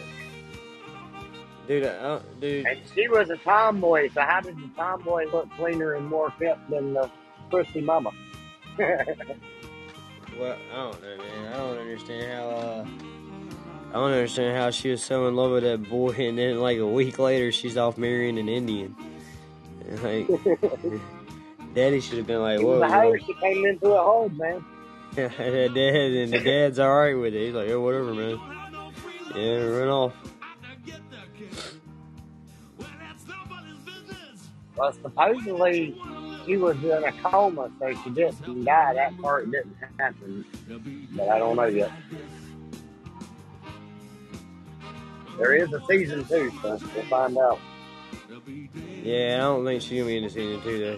dude, 1.69 1.85
I 1.85 2.01
don't, 2.01 2.41
dude. 2.41 2.65
And 2.65 2.79
she 2.93 3.07
was 3.07 3.29
a 3.29 3.37
tomboy, 3.37 4.09
so 4.13 4.19
how 4.21 4.41
did 4.41 4.57
the 4.57 4.69
tomboy 4.75 5.31
look 5.31 5.49
cleaner 5.51 5.93
and 5.93 6.05
more 6.05 6.33
fit 6.37 6.57
than 6.69 6.93
the 6.93 7.09
pussy 7.49 7.79
mama? 7.79 8.11
Well, 10.39 10.57
I 10.71 10.75
don't 10.75 11.01
know, 11.01 11.17
man. 11.17 11.53
I 11.53 11.57
don't 11.57 11.77
understand 11.77 12.31
how. 12.31 12.49
Uh, 12.49 12.85
I 13.89 13.93
don't 13.93 14.11
understand 14.11 14.57
how 14.57 14.71
she 14.71 14.89
was 14.89 15.03
so 15.03 15.27
in 15.27 15.35
love 15.35 15.51
with 15.51 15.63
that 15.63 15.87
boy, 15.87 16.09
and 16.17 16.37
then 16.37 16.59
like 16.59 16.79
a 16.79 16.87
week 16.87 17.19
later, 17.19 17.51
she's 17.51 17.77
off 17.77 17.97
marrying 17.97 18.37
an 18.39 18.49
Indian. 18.49 18.95
Like, 20.01 20.27
Daddy 21.75 21.99
should 21.99 22.17
have 22.17 22.27
been 22.27 22.41
like, 22.41 22.59
"Whoa." 22.59 22.81
a 22.81 22.89
hoe. 22.89 23.15
She 23.17 23.33
came 23.35 23.65
into 23.65 23.87
a 23.87 24.01
hole, 24.01 24.29
man. 24.29 24.63
the 25.15 25.69
dad 25.73 26.11
and 26.11 26.33
the 26.33 26.39
dad's 26.39 26.79
all 26.79 26.95
right 26.95 27.13
with 27.13 27.35
it. 27.35 27.45
He's 27.45 27.53
like, 27.53 27.69
"Oh, 27.69 27.81
whatever, 27.81 28.13
man." 28.13 28.39
Yeah, 29.35 29.65
run 29.65 29.89
off. 29.89 30.13
Well, 34.75 34.91
supposedly 34.93 35.95
she 36.45 36.57
was 36.57 36.77
in 36.83 37.03
a 37.03 37.11
coma, 37.23 37.71
so 37.79 37.93
she 38.03 38.09
didn't 38.09 38.65
die. 38.65 38.93
That 38.93 39.17
part 39.21 39.49
didn't 39.51 39.75
happen, 39.99 40.45
but 41.11 41.29
I 41.29 41.39
don't 41.39 41.55
know 41.55 41.65
yet. 41.65 41.91
There 45.37 45.55
is 45.55 45.73
a 45.73 45.81
season 45.87 46.25
two, 46.25 46.51
so 46.61 46.79
we'll 46.95 47.05
find 47.05 47.37
out. 47.37 47.59
Yeah, 49.03 49.35
I 49.35 49.39
don't 49.39 49.65
think 49.65 49.81
she's 49.81 49.99
gonna 49.99 50.07
be 50.07 50.17
in 50.17 50.23
the 50.23 50.29
season 50.29 50.61
two 50.61 50.79
though. 50.79 50.97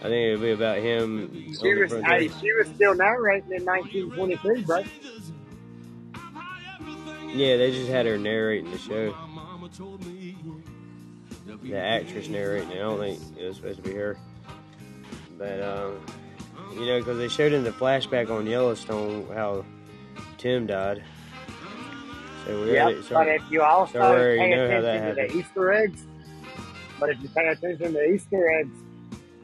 I 0.00 0.08
think 0.08 0.34
it'll 0.34 0.42
be 0.42 0.52
about 0.52 0.78
him. 0.78 1.54
She 1.60 1.74
was, 1.74 1.92
hey, 1.92 2.28
she 2.40 2.52
was 2.52 2.68
still 2.74 2.94
narrating 2.94 3.50
in 3.50 3.64
1923, 3.64 4.62
bro. 4.62 4.82
Yeah, 7.34 7.56
they 7.56 7.72
just 7.72 7.88
had 7.88 8.06
her 8.06 8.18
narrating 8.18 8.70
the 8.70 8.78
show. 8.78 9.14
The 11.68 11.78
actress 11.78 12.28
narrating. 12.28 12.70
it. 12.70 12.76
I 12.76 12.78
don't 12.78 12.98
think 12.98 13.20
it 13.38 13.46
was 13.46 13.56
supposed 13.56 13.76
to 13.76 13.82
be 13.82 13.94
her. 13.94 14.16
But 15.38 15.62
um, 15.62 16.00
you 16.74 16.86
know, 16.86 16.98
because 16.98 17.18
they 17.18 17.28
showed 17.28 17.52
in 17.52 17.64
the 17.64 17.72
flashback 17.72 18.30
on 18.30 18.46
Yellowstone 18.46 19.26
how 19.34 19.64
Tim 20.38 20.66
died. 20.66 21.02
So 22.46 22.62
we 22.62 22.72
Yep. 22.72 22.82
already, 22.82 23.02
so, 23.02 23.14
but 23.14 23.28
if 23.28 23.42
you 23.48 23.62
also 23.62 23.92
so 23.92 24.36
pay 24.38 24.54
attention 24.54 25.06
to 25.08 25.14
the. 25.14 25.36
Easter 25.36 25.72
eggs, 25.72 26.06
but 27.00 27.10
if 27.10 27.20
you 27.20 27.28
pay 27.36 27.48
attention 27.48 27.86
to 27.86 27.92
the 27.92 28.12
Easter 28.14 28.50
eggs, 28.60 28.76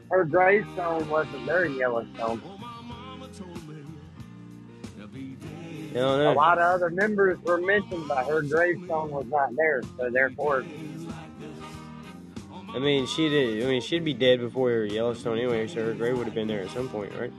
her 0.09 0.23
gravestone 0.25 1.07
wasn't 1.07 1.45
there 1.45 1.65
in 1.65 1.75
Yellowstone. 1.75 2.41
A 5.95 6.33
lot 6.33 6.57
of 6.57 6.63
other 6.63 6.89
members 6.89 7.37
were 7.43 7.59
mentioned, 7.59 8.07
but 8.07 8.25
her 8.27 8.41
gravestone 8.43 9.11
was 9.11 9.25
not 9.29 9.49
there. 9.55 9.81
So 9.99 10.09
therefore, 10.11 10.65
I 12.73 12.79
mean, 12.79 13.05
she 13.05 13.29
did. 13.29 13.63
I 13.63 13.67
mean, 13.67 13.81
she'd 13.81 14.03
be 14.03 14.13
dead 14.13 14.39
before 14.39 14.71
Yellowstone 14.85 15.37
anyway, 15.37 15.67
so 15.67 15.85
her 15.85 15.93
grave 15.93 16.17
would 16.17 16.25
have 16.25 16.33
been 16.35 16.47
there 16.47 16.61
at 16.63 16.71
some 16.71 16.89
point, 16.89 17.11
right? 17.19 17.31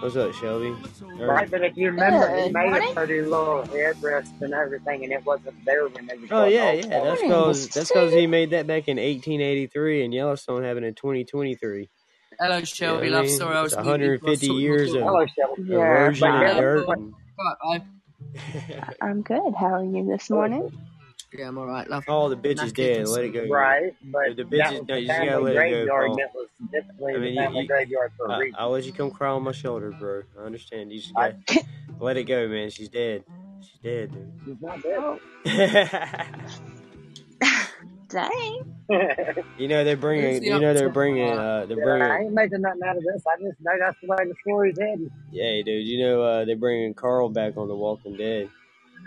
What's 0.00 0.16
up, 0.16 0.32
Shelby? 0.34 0.74
Or- 1.18 1.26
right? 1.26 1.50
But 1.50 1.62
if 1.64 1.76
you 1.76 1.86
remember, 1.90 2.28
he 2.36 2.44
Good 2.44 2.52
made 2.52 2.70
morning. 2.70 2.88
it 2.90 2.94
for 2.94 3.06
the 3.06 3.20
little 3.22 3.62
headrest 3.64 4.40
and 4.40 4.54
everything, 4.54 5.04
and 5.04 5.12
it 5.12 5.24
wasn't 5.26 5.62
there 5.64 5.88
when 5.88 6.06
they 6.06 6.16
were 6.16 6.26
Oh 6.30 6.44
yeah, 6.46 6.72
yeah. 6.72 6.82
the 6.82 6.88
That's 6.88 7.20
because 7.22 7.68
that's 7.68 7.88
because 7.88 8.12
he 8.12 8.26
made 8.26 8.50
that 8.50 8.66
back 8.66 8.86
in 8.88 8.96
1883, 8.96 10.04
and 10.04 10.14
Yellowstone 10.14 10.62
happened 10.64 10.86
in 10.86 10.94
2023. 10.94 11.90
Hello, 12.38 12.54
You 12.54 12.60
know 12.60 12.64
Shelby. 12.64 13.06
what 13.10 13.14
I 13.14 13.16
Love. 13.16 13.26
mean? 13.26 13.36
Sorry, 13.36 13.56
I 13.56 13.62
was. 13.62 13.74
I 13.74 13.78
was 13.80 13.86
150 13.86 14.46
years 14.46 14.92
to 14.92 14.98
of 14.98 15.04
Hello, 15.04 15.26
Shelby. 15.26 15.62
Yeah, 15.66 15.76
erosion 15.78 16.28
and 16.28 16.58
dirt. 16.58 16.88
And, 16.88 17.14
I'm 19.02 19.22
good. 19.22 19.54
How 19.58 19.74
are 19.74 19.84
you 19.84 20.06
this 20.06 20.30
morning? 20.30 20.70
Yeah, 21.32 21.48
I'm 21.48 21.58
alright, 21.58 21.88
love. 21.90 22.04
oh, 22.08 22.28
the 22.28 22.36
bitch 22.36 22.62
is 22.62 22.72
dead. 22.72 23.06
Let 23.08 23.24
it 23.24 23.32
go. 23.34 23.46
Right, 23.48 23.94
but 24.04 24.36
The 24.36 24.44
that 24.44 24.50
bitches, 24.50 24.78
was 24.80 24.88
no, 24.88 24.96
you 24.96 25.06
just 25.06 25.18
gotta 25.18 25.40
let 25.40 25.52
it 25.52 25.54
go, 25.54 25.60
graveyard 25.60 26.06
Paul. 26.06 26.16
that 26.16 26.34
was 26.34 26.48
typically 26.72 27.14
I 27.14 27.18
mean, 27.18 27.22
the 27.22 27.30
you, 27.30 27.36
family 27.36 27.60
you, 27.62 27.68
graveyard 27.68 28.12
for 28.16 28.26
a 28.26 28.30
I. 28.32 28.50
I'll 28.56 28.70
let 28.70 28.84
you 28.84 28.92
come 28.92 29.10
cry 29.10 29.30
on 29.30 29.42
my 29.42 29.52
shoulder, 29.52 29.90
bro. 29.92 30.22
I 30.40 30.44
understand. 30.46 30.92
You 30.92 31.00
just 31.00 31.12
I, 31.16 31.32
got 31.32 31.64
let 32.00 32.16
it 32.16 32.24
go, 32.24 32.48
man. 32.48 32.70
She's 32.70 32.88
dead. 32.88 33.24
She's 33.60 33.78
dead, 33.82 34.12
dude. 34.12 34.32
she's 34.44 34.60
not 34.62 34.82
dead. 34.82 34.98
Oh, 34.98 35.18
dang. 38.08 38.74
you 39.58 39.68
know 39.68 39.84
they're 39.84 39.96
bringing. 39.96 40.42
You 40.42 40.58
know 40.58 40.72
they're 40.72 40.88
bringing. 40.88 41.30
Uh, 41.30 41.66
they're 41.66 41.98
Yeah, 41.98 42.14
I 42.14 42.18
ain't 42.20 42.32
making 42.32 42.62
nothing 42.62 42.82
out 42.84 42.96
of 42.96 43.02
this. 43.02 43.22
I 43.26 43.36
just 43.42 43.60
know 43.60 43.72
that's 43.78 43.98
the 44.00 44.06
way 44.08 44.16
the 44.20 44.34
story's 44.42 44.78
heading. 44.78 45.10
Yeah, 45.30 45.60
dude. 45.62 45.86
You 45.86 46.00
know 46.06 46.22
uh, 46.22 46.44
they're 46.46 46.56
bringing 46.56 46.94
Carl 46.94 47.28
back 47.28 47.58
on 47.58 47.68
The 47.68 47.76
Walking 47.76 48.16
Dead. 48.16 48.48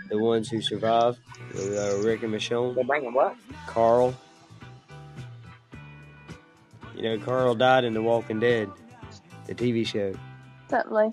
The 0.08 0.18
ones 0.18 0.48
who 0.48 0.60
survived 0.60 1.18
with 1.54 1.72
uh, 1.76 1.98
Rick 2.06 2.22
and 2.22 2.32
Michonne. 2.34 2.74
They're 2.74 2.84
bringing 2.84 3.12
what? 3.14 3.36
Carl. 3.66 4.14
You 6.94 7.02
know 7.02 7.18
Carl 7.24 7.54
died 7.54 7.84
in 7.84 7.94
The 7.94 8.02
Walking 8.02 8.38
Dead, 8.40 8.70
the 9.46 9.54
TV 9.54 9.86
show. 9.86 10.12
What's 10.68 10.86
up, 10.86 10.92
Lou? 10.92 11.12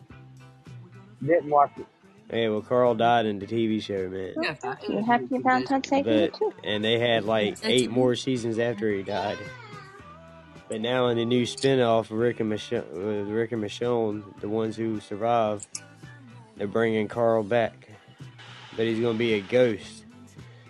Didn't 1.26 1.50
watch 1.50 1.72
it. 1.78 1.86
Yeah, 2.32 2.50
well 2.50 2.62
Carl 2.62 2.94
died 2.96 3.26
in 3.26 3.40
the 3.40 3.48
TV 3.48 3.82
show, 3.82 4.08
man. 4.10 4.34
Yeah, 4.42 4.76
you. 4.88 5.04
Happy 5.04 5.24
really 5.26 5.28
good. 5.30 5.44
Valentine's 5.44 5.90
Day 5.90 6.04
But 6.04 6.34
too. 6.36 6.54
and 6.64 6.84
they 6.84 7.00
had 7.00 7.24
like 7.26 7.58
eight 7.64 7.90
more 7.90 8.16
seasons 8.16 8.60
after 8.60 8.92
he 8.92 9.02
died. 9.02 9.38
But 10.68 10.82
now 10.82 11.08
in 11.08 11.18
the 11.18 11.26
new 11.26 11.44
spinoff, 11.44 12.08
Rick 12.12 12.40
and 12.42 12.52
Michonne, 12.52 12.88
with 12.92 13.28
Rick 13.30 13.54
and 13.54 13.64
Michonne, 13.64 14.24
the 14.42 14.48
ones 14.50 14.76
who 14.76 15.00
survived, 15.00 15.66
they're 16.58 16.68
bringing 16.68 17.08
Carl 17.08 17.42
back, 17.42 17.89
but 18.80 18.88
he's 18.88 19.02
gonna 19.02 19.18
be 19.18 19.34
a 19.34 19.42
ghost, 19.42 20.06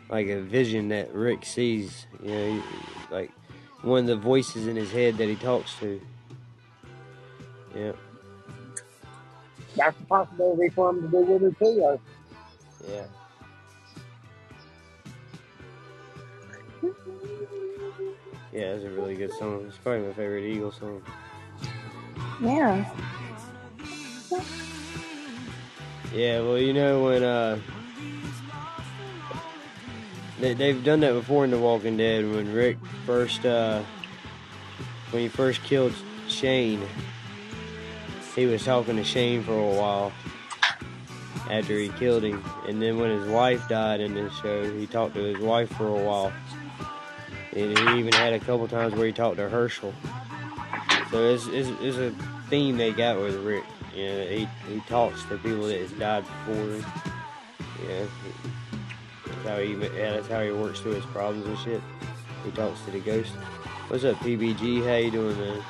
like 0.09 0.25
a 0.29 0.41
vision 0.41 0.87
that 0.87 1.13
Rick 1.13 1.45
sees. 1.45 2.07
You 2.23 2.31
know, 2.31 2.63
like 3.11 3.29
one 3.83 3.99
of 3.99 4.07
the 4.07 4.15
voices 4.15 4.65
in 4.65 4.75
his 4.75 4.91
head 4.91 5.17
that 5.17 5.29
he 5.29 5.35
talks 5.35 5.75
to. 5.75 6.01
Yeah, 7.75 7.91
That's 9.75 9.95
a 9.99 10.03
possibility 10.05 10.69
for 10.69 10.89
him 10.89 11.03
to 11.03 11.07
do 11.07 11.17
with 11.19 11.43
it 11.43 11.59
too. 11.59 11.99
yeah. 12.89 13.03
Yeah, 18.51 18.73
it's 18.73 18.85
a 18.85 18.89
really 18.89 19.13
good 19.13 19.33
song. 19.33 19.65
It's 19.67 19.77
probably 19.77 20.07
my 20.07 20.13
favorite 20.13 20.45
Eagle 20.45 20.71
song. 20.71 21.03
Yeah. 22.41 22.91
Yeah, 26.11 26.41
well, 26.41 26.57
you 26.57 26.73
know 26.73 27.03
when 27.03 27.21
uh, 27.21 27.59
they 30.39 30.53
they've 30.53 30.83
done 30.83 31.01
that 31.01 31.13
before 31.13 31.43
in 31.43 31.51
The 31.51 31.57
Walking 31.57 31.97
Dead 31.97 32.29
when 32.29 32.53
Rick 32.53 32.77
first 33.05 33.45
uh, 33.45 33.81
when 35.11 35.23
he 35.23 35.29
first 35.29 35.63
killed 35.63 35.93
Shane, 36.27 36.81
he 38.35 38.45
was 38.45 38.63
talking 38.63 38.95
to 38.95 39.03
Shane 39.03 39.43
for 39.43 39.53
a 39.53 39.75
while 39.75 40.11
after 41.49 41.73
he 41.73 41.89
killed 41.89 42.23
him, 42.23 42.43
and 42.67 42.81
then 42.81 42.99
when 42.99 43.09
his 43.09 43.27
wife 43.27 43.67
died 43.67 43.99
in 43.99 44.13
this 44.13 44.33
show, 44.37 44.71
he 44.71 44.85
talked 44.85 45.15
to 45.15 45.21
his 45.21 45.39
wife 45.39 45.69
for 45.75 45.87
a 45.87 46.03
while, 46.03 46.31
and 47.55 47.77
he 47.77 47.99
even 47.99 48.13
had 48.13 48.33
a 48.33 48.39
couple 48.39 48.67
times 48.67 48.93
where 48.93 49.07
he 49.07 49.13
talked 49.13 49.37
to 49.37 49.49
Hershel. 49.49 49.93
So 51.11 51.23
it's 51.23 51.47
it's, 51.47 51.69
it's 51.81 51.97
a 51.97 52.11
theme 52.49 52.77
they 52.77 52.91
got 52.91 53.19
with 53.19 53.35
Rick. 53.37 53.63
You 53.95 54.05
know, 54.05 54.27
he 54.27 54.47
he 54.71 54.79
talks 54.81 55.23
to 55.25 55.37
people 55.37 55.67
that 55.67 55.79
has 55.79 55.91
died 55.93 56.23
before. 56.23 56.91
Yeah, 57.87 58.05
that's 59.43 59.49
how 59.49 59.61
he 59.61 59.73
yeah, 59.73 60.13
that's 60.13 60.27
how 60.27 60.41
he 60.41 60.51
works 60.51 60.79
through 60.79 60.93
his 60.93 61.05
problems 61.05 61.45
and 61.45 61.57
shit. 61.59 61.81
He 62.43 62.51
talks 62.51 62.81
to 62.81 62.91
the 62.91 62.99
ghost. 62.99 63.31
What's 63.87 64.03
up, 64.03 64.17
PBG? 64.17 64.85
How 64.85 64.95
you 64.95 65.11
doing, 65.11 65.37
man? 65.37 65.63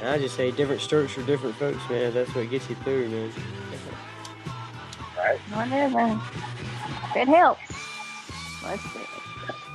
And 0.00 0.08
I 0.08 0.18
just 0.18 0.36
say 0.36 0.50
different 0.50 0.80
strokes 0.80 1.12
for 1.12 1.22
different 1.22 1.56
folks, 1.56 1.78
man. 1.88 2.14
That's 2.14 2.32
what 2.34 2.48
gets 2.50 2.68
you 2.68 2.76
through, 2.76 3.08
man. 3.08 3.32
Right. 5.16 5.38
Whatever. 5.38 6.20
It 7.16 7.28
helps. 7.28 7.60
Let's 8.62 8.82
see. 8.82 9.00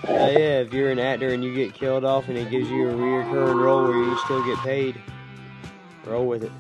Uh, 0.08 0.30
yeah, 0.32 0.60
if 0.62 0.74
you're 0.74 0.92
an 0.92 1.00
actor 1.00 1.30
and 1.30 1.44
you 1.44 1.54
get 1.54 1.74
killed 1.74 2.06
off 2.06 2.30
and 2.30 2.38
it 2.38 2.50
gives 2.50 2.70
you 2.70 2.90
a 2.90 2.94
reoccurring 2.94 3.62
role 3.62 3.84
where 3.84 3.98
you 3.98 4.18
still 4.20 4.44
get 4.46 4.58
paid, 4.60 5.02
roll 6.06 6.28
with 6.28 6.44
it. 6.44 6.52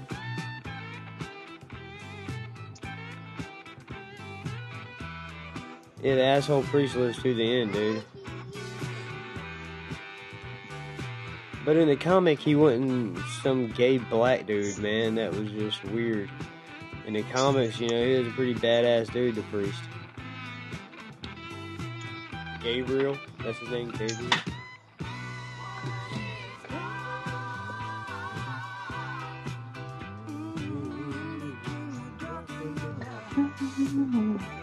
Yeah, 6.01 6.15
the 6.15 6.23
asshole 6.23 6.63
priest 6.63 6.95
lives 6.95 7.21
to 7.23 7.33
the 7.33 7.61
end, 7.61 7.73
dude. 7.73 8.03
But 11.65 11.75
in 11.75 11.89
the 11.89 11.97
comic, 11.97 12.39
he 12.39 12.55
wasn't 12.55 13.19
some 13.43 13.67
gay 13.67 13.97
black 13.97 14.47
dude, 14.47 14.77
man. 14.77 15.15
That 15.15 15.35
was 15.35 15.51
just 15.51 15.83
weird. 15.85 16.29
In 17.05 17.13
the 17.13 17.23
comics, 17.23 17.81
you 17.81 17.89
know, 17.89 18.03
he 18.03 18.17
was 18.17 18.27
a 18.27 18.31
pretty 18.31 18.55
badass 18.55 19.11
dude, 19.11 19.35
the 19.35 19.41
priest. 19.43 19.81
Gabriel, 22.63 23.17
that's 23.43 23.57
his 23.59 23.69
name, 23.69 23.91
Gabriel. 23.91 24.29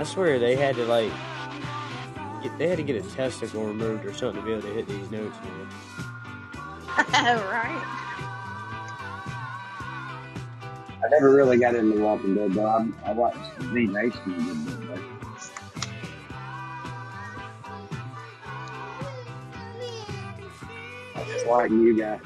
I 0.00 0.02
swear 0.02 0.38
they 0.38 0.56
had 0.56 0.76
to 0.76 0.86
like, 0.86 1.12
get, 2.42 2.56
they 2.56 2.68
had 2.68 2.78
to 2.78 2.82
get 2.82 2.96
a 2.96 3.06
testicle 3.10 3.66
removed 3.66 4.06
or 4.06 4.14
something 4.14 4.40
to 4.40 4.46
be 4.46 4.52
able 4.52 4.62
to 4.62 4.72
hit 4.72 4.86
these 4.88 5.10
notes, 5.10 5.36
man. 5.44 5.68
right. 6.96 7.84
I 11.04 11.08
never 11.10 11.34
really 11.34 11.58
got 11.58 11.74
into 11.74 12.00
Walking 12.00 12.34
Dead, 12.34 12.54
though. 12.54 12.64
I, 12.64 12.88
I 13.04 13.12
watched 13.12 13.36
Z 13.60 13.88
Nation 13.88 14.20
a 14.24 14.42
good 14.42 14.64
bit, 14.64 14.88
though. 14.88 15.02
I 21.14 21.24
just 21.24 21.46
like 21.46 21.70
you 21.70 21.98
guys. 21.98 22.20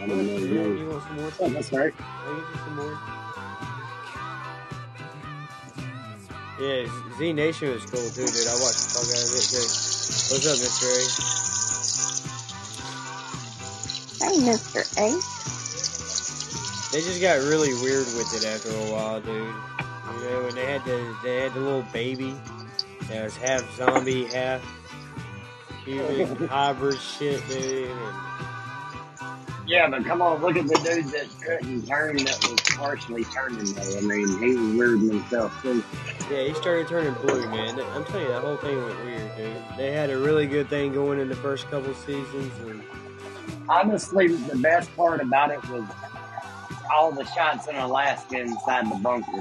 I 0.00 0.06
don't 0.06 0.26
know 0.26 0.38
You, 0.38 0.78
you 0.78 0.88
want 0.88 1.02
some 1.02 1.16
more? 1.16 1.32
Oh, 1.40 1.48
that's 1.50 1.70
right. 1.70 1.92
I'll 2.00 2.34
get 2.34 2.48
you 2.48 2.60
some 2.60 2.76
more. 2.76 2.98
Yeah, 6.60 6.86
Z- 7.18 7.32
Nation 7.32 7.70
was 7.72 7.84
cool 7.86 8.08
too, 8.10 8.26
dude. 8.26 8.46
I 8.46 8.54
watched 8.62 8.84
the 8.84 8.90
fuck 8.94 9.10
out 9.10 9.26
of 9.26 9.34
it 9.34 9.42
too. 9.50 9.66
What's 10.30 10.46
up, 10.46 10.58
Mr. 10.62 10.86
A? 10.94 10.96
Hey, 14.24 14.38
Mr. 14.38 14.80
Ace. 15.02 16.90
They 16.92 17.00
just 17.00 17.20
got 17.20 17.38
really 17.38 17.74
weird 17.82 18.06
with 18.14 18.32
it 18.34 18.44
after 18.46 18.70
a 18.70 18.92
while, 18.92 19.20
dude. 19.20 19.34
You 19.34 20.30
know, 20.30 20.42
when 20.44 20.54
they 20.54 20.66
had 20.66 20.84
the 20.84 21.16
they 21.24 21.40
had 21.40 21.54
the 21.54 21.60
little 21.60 21.84
baby 21.92 22.36
that 23.08 23.24
was 23.24 23.36
half 23.36 23.62
zombie, 23.76 24.26
half 24.26 24.62
pubic 25.84 26.38
hybrid 26.48 27.00
shit, 27.00 27.42
dude. 27.48 27.90
And 27.90 27.98
Yeah, 29.66 29.88
but 29.88 30.04
come 30.04 30.20
on, 30.20 30.42
look 30.42 30.56
at 30.56 30.66
the 30.66 30.74
dude 30.74 31.06
that 31.06 31.26
couldn't 31.42 31.86
turn 31.86 32.16
that 32.18 32.46
was 32.50 32.60
partially 32.76 33.24
turning 33.24 33.72
though. 33.72 33.98
I 33.98 34.00
mean, 34.02 34.28
he 34.38 34.54
was 34.54 34.68
weirding 34.74 35.10
himself 35.12 35.62
too. 35.62 35.82
yeah, 36.30 36.42
he 36.42 36.54
started 36.54 36.86
turning 36.86 37.14
blue, 37.14 37.48
man. 37.48 37.80
I'm 37.94 38.04
telling 38.04 38.22
you, 38.26 38.28
that 38.32 38.42
whole 38.42 38.56
thing 38.58 38.76
went 38.84 39.04
weird, 39.04 39.36
dude. 39.36 39.56
They 39.78 39.92
had 39.92 40.10
a 40.10 40.18
really 40.18 40.46
good 40.46 40.68
thing 40.68 40.92
going 40.92 41.18
in 41.18 41.28
the 41.30 41.36
first 41.36 41.70
couple 41.70 41.94
seasons, 41.94 42.52
and 42.60 42.82
Honestly, 43.68 44.28
the 44.28 44.56
best 44.58 44.94
part 44.94 45.22
about 45.22 45.50
it 45.50 45.66
was 45.70 45.88
all 46.94 47.10
the 47.12 47.24
shots 47.24 47.66
in 47.66 47.76
Alaska 47.76 48.38
inside 48.40 48.90
the 48.90 48.96
bunker. 48.96 49.32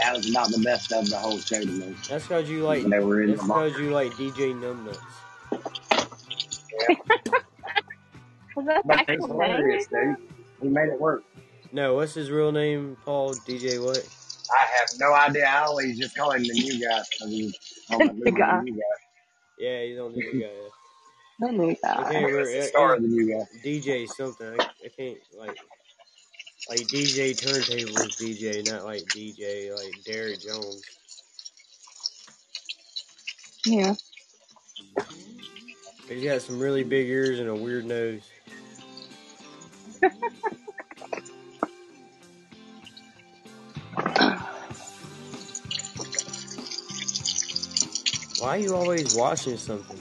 That 0.00 0.16
was 0.16 0.28
about 0.28 0.48
the 0.50 0.60
best 0.64 0.90
of 0.92 1.08
the 1.08 1.16
whole 1.16 1.38
show 1.38 1.60
to 1.60 1.66
me. 1.66 1.94
that's 2.08 2.26
because 2.26 2.50
you 2.50 2.64
like 2.64 2.82
When 2.82 2.90
they 2.90 2.98
were 2.98 3.22
in 3.22 3.30
that's 3.30 3.42
the 3.42 3.46
bunker. 3.48 3.68
because 3.68 3.80
you 3.80 3.90
like 3.92 4.10
DJ 4.12 4.52
Numbnuts. 4.60 4.98
Was 8.56 8.66
that 8.66 8.86
But 8.86 9.06
the 9.06 9.12
actual 9.12 9.28
name? 9.28 9.36
hilarious, 9.50 9.86
dude. 9.86 10.16
He 10.60 10.68
made 10.68 10.88
it 10.88 11.00
work. 11.00 11.24
No, 11.72 11.94
what's 11.94 12.14
his 12.14 12.30
real 12.30 12.52
name? 12.52 12.96
Paul 13.04 13.34
DJ 13.34 13.82
what? 13.82 13.98
I 13.98 14.66
have 14.78 14.88
no 14.98 15.14
idea. 15.14 15.46
I 15.46 15.60
always 15.64 15.98
just 15.98 16.14
call 16.16 16.32
him 16.32 16.42
the 16.42 16.52
new 16.52 16.86
guy. 16.86 17.00
I 17.22 17.26
mean, 17.26 17.52
my 17.90 17.96
The 18.24 18.30
guy. 18.30 18.58
the 18.58 18.62
new 18.64 18.72
guy. 18.74 18.82
Yeah, 19.58 19.82
he's 19.84 19.98
on 19.98 20.12
the 20.12 20.18
new 20.18 20.40
guy. 20.40 20.48
The 21.40 21.52
new 21.52 21.70
I 21.70 21.76
guy. 21.82 21.94
can't 22.12 22.26
remember. 22.26 22.36
That's 22.44 22.50
the 22.50 22.58
it- 22.58 22.68
star 22.68 22.92
it- 22.92 22.96
of 22.98 23.02
the 23.02 23.08
new 23.08 23.32
guy. 23.32 23.46
DJ 23.64 24.06
something. 24.08 24.46
I, 24.60 24.64
I 24.84 24.88
can't 24.96 25.18
like 25.38 25.56
like 26.68 26.80
DJ 26.80 27.32
turntables 27.32 28.16
DJ, 28.20 28.70
not 28.70 28.84
like 28.84 29.02
DJ 29.04 29.74
like 29.74 29.94
Derek 30.04 30.40
Jones. 30.40 30.82
Yeah. 33.64 33.94
He's 36.08 36.24
got 36.24 36.42
some 36.42 36.58
really 36.60 36.84
big 36.84 37.08
ears 37.08 37.38
and 37.38 37.48
a 37.48 37.54
weird 37.54 37.84
nose. 37.86 38.22
Why 40.02 40.10
are 48.56 48.58
you 48.58 48.74
always 48.74 49.14
watching 49.14 49.56
something, 49.56 49.98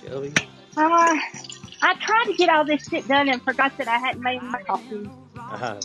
Shelby? 0.00 0.32
Uh, 0.76 1.16
I 1.82 1.94
tried 2.00 2.24
to 2.26 2.34
get 2.34 2.48
all 2.48 2.64
this 2.64 2.86
shit 2.86 3.08
done 3.08 3.28
and 3.28 3.42
forgot 3.42 3.76
that 3.78 3.88
I 3.88 3.98
hadn't 3.98 4.22
made 4.22 4.40
my 4.42 4.62
coffee. 4.62 5.10
Uh, 5.36 5.80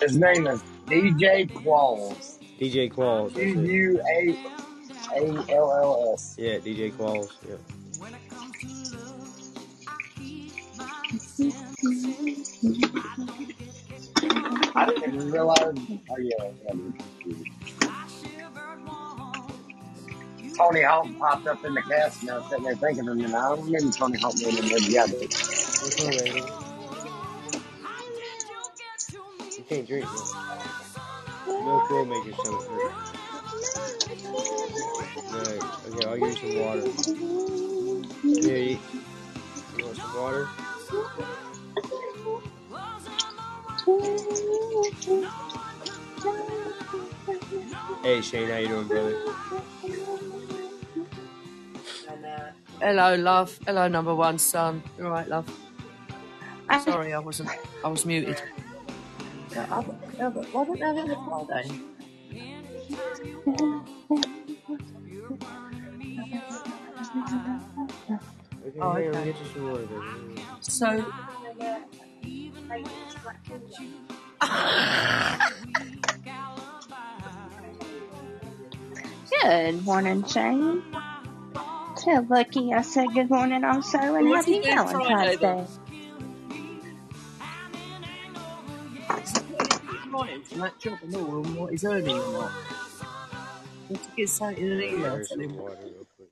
His 0.00 0.16
name 0.16 0.48
is 0.48 0.60
DJ 0.86 1.48
Qualls. 1.52 2.40
DJ 2.58 2.90
Qualls. 2.92 3.34
Q 3.34 3.54
That's 3.54 3.68
it. 3.68 3.70
U 3.70 4.00
A 4.00 4.36
A 5.14 5.54
L 5.54 5.72
L 5.72 6.10
S. 6.14 6.34
Yeah, 6.36 6.58
DJ 6.58 6.92
Qualls. 6.92 7.30
Yeah. 7.48 7.54
I 14.76 14.86
didn't 14.86 15.14
even 15.14 15.30
realize. 15.30 15.76
Oh 16.10 16.16
yeah. 16.18 16.50
Tony 20.56 20.82
Hawk 20.82 21.06
popped 21.18 21.46
up 21.46 21.64
in 21.64 21.74
the 21.74 21.82
cast, 21.82 22.22
and 22.22 22.30
I 22.30 22.38
was 22.38 22.48
sitting 22.48 22.64
there 22.64 22.76
thinking, 22.76 23.08
and 23.08 23.36
I 23.36 23.48
don't 23.50 23.64
remember 23.66 23.92
Tony 23.92 24.18
Hawk 24.18 24.34
being 24.36 24.56
in 24.56 24.66
there 24.68 24.78
together. 24.78 25.18
You 29.56 29.64
can't 29.68 29.86
drink, 29.86 30.04
man. 30.04 30.28
Milk 31.46 31.90
will 31.90 32.04
make 32.06 32.24
your 32.24 32.34
stomach 32.36 32.66
hurt. 32.66 32.92
Right. 35.32 35.62
Okay, 35.88 36.04
I'll 36.06 36.18
give 36.18 36.28
you 36.28 36.36
some 36.36 36.54
water. 36.60 36.86
Here. 38.22 38.78
You 39.76 39.84
want 39.84 39.96
some 39.96 40.14
water? 40.14 40.48
Hey, 48.02 48.20
Shane, 48.20 48.48
how 48.50 48.56
you 48.58 48.68
doing, 48.68 48.88
brother? 48.88 49.16
Hello, 52.80 53.14
love. 53.16 53.58
Hello, 53.66 53.88
number 53.88 54.14
one 54.14 54.38
son. 54.38 54.82
All 55.02 55.10
right, 55.10 55.28
love? 55.28 55.48
I, 56.68 56.80
Sorry, 56.80 57.12
I 57.12 57.18
wasn't. 57.18 57.50
I 57.82 57.88
was 57.88 58.06
muted. 58.06 58.40
Yeah, 59.52 59.66
I, 59.70 60.28
but 60.28 60.52
why 60.52 60.64
don't 60.64 60.78
they 60.78 60.86
have 60.86 61.10
a 61.10 61.16
Friday? 61.24 61.70
Okay, 68.66 68.78
Oh, 68.80 68.92
okay. 68.92 69.24
get 69.24 69.40
you 69.40 69.46
some 69.52 69.70
water, 69.70 69.86
baby. 69.86 70.02
So, 70.60 71.04
good 79.42 79.84
morning, 79.84 80.24
Shane. 80.24 80.82
Tell 81.96 82.26
Lucky 82.28 82.72
I 82.72 82.82
said 82.82 83.08
good 83.14 83.30
morning 83.30 83.64
also 83.64 83.98
and 83.98 84.28
What's 84.28 84.46
he 84.46 84.62
happy 84.62 84.62
doing 84.62 84.88
Friday 84.88 85.36
Valentine's 85.36 85.38
then? 85.40 85.56
Day. 85.56 85.66
morning 90.10 90.42
from 90.42 90.60
that 90.60 90.78
job 90.78 90.98
and 91.02 91.14
all, 91.16 91.44
and 91.44 91.56
what 91.56 91.70
he's 91.72 91.84
earning 91.84 92.10
and 92.16 92.34
what. 92.34 92.52
Want 93.88 94.02
to 94.02 94.10
get 94.16 94.28
something 94.28 94.64
in 94.64 94.72
an 94.72 94.82
email 94.82 95.14
Here's 95.14 95.28
to 95.28 95.34
some 95.34 95.40
him. 95.40 95.56
water, 95.56 95.76
real 95.82 96.06
quick. 96.16 96.28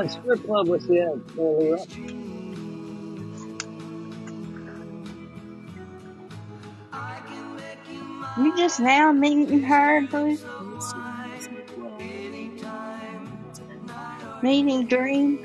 What 0.00 0.10
strip 0.10 0.42
club 0.46 0.66
was 0.66 0.86
he 0.86 0.98
uh, 0.98 1.12
at 1.12 1.18
earlier? 1.38 1.76
You 8.38 8.56
just 8.56 8.80
now 8.80 9.12
meeting 9.12 9.60
her, 9.60 10.06
Bruce? 10.06 10.42
Meeting 14.42 14.86
Dream? 14.86 15.38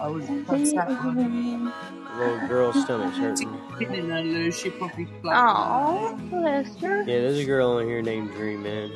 I 0.00 0.08
was 0.08 0.26
that's 0.48 0.72
that. 0.72 1.91
Little 2.18 2.46
girl's 2.48 2.82
stomach's 2.84 3.16
hurting. 3.16 3.50
Didn't 3.78 4.08
know 4.08 4.22
Lou, 4.22 4.50
she 4.52 4.70
probably 4.70 5.06
flapped. 5.20 5.56
Aw, 5.56 6.14
bless 6.30 6.76
her. 6.76 6.98
Yeah, 6.98 7.20
there's 7.20 7.38
a 7.38 7.44
girl 7.44 7.70
on 7.72 7.86
here 7.86 8.02
named 8.02 8.30
Dream 8.32 8.62
Man. 8.62 8.90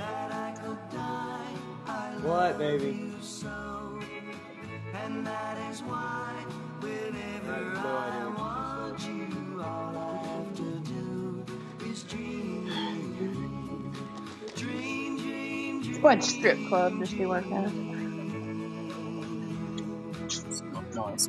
What, 2.22 2.58
baby? 2.58 3.12
I 4.92 4.96
have 4.98 5.24
no 5.24 5.30
idea 7.96 8.34
what 8.34 9.06
you 9.06 9.26
just 11.78 12.10
said. 12.10 12.20
What 16.02 16.22
strip 16.22 16.58
club 16.68 16.98
does 16.98 17.08
she 17.08 17.24
work 17.24 17.46
at? 17.46 17.72
Nice. 20.94 21.28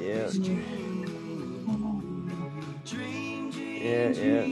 Yeah, 0.00 0.30
yeah. 3.80 4.08
yeah. 4.10 4.46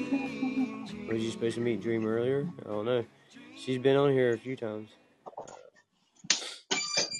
Was 1.08 1.22
you 1.22 1.30
supposed 1.30 1.54
to 1.56 1.60
meet 1.60 1.80
Dream 1.80 2.06
earlier? 2.06 2.48
I 2.64 2.68
don't 2.68 2.84
know. 2.84 3.04
She's 3.56 3.78
been 3.78 3.96
on 3.96 4.12
here 4.12 4.32
a 4.34 4.38
few 4.38 4.56
times. 4.56 4.90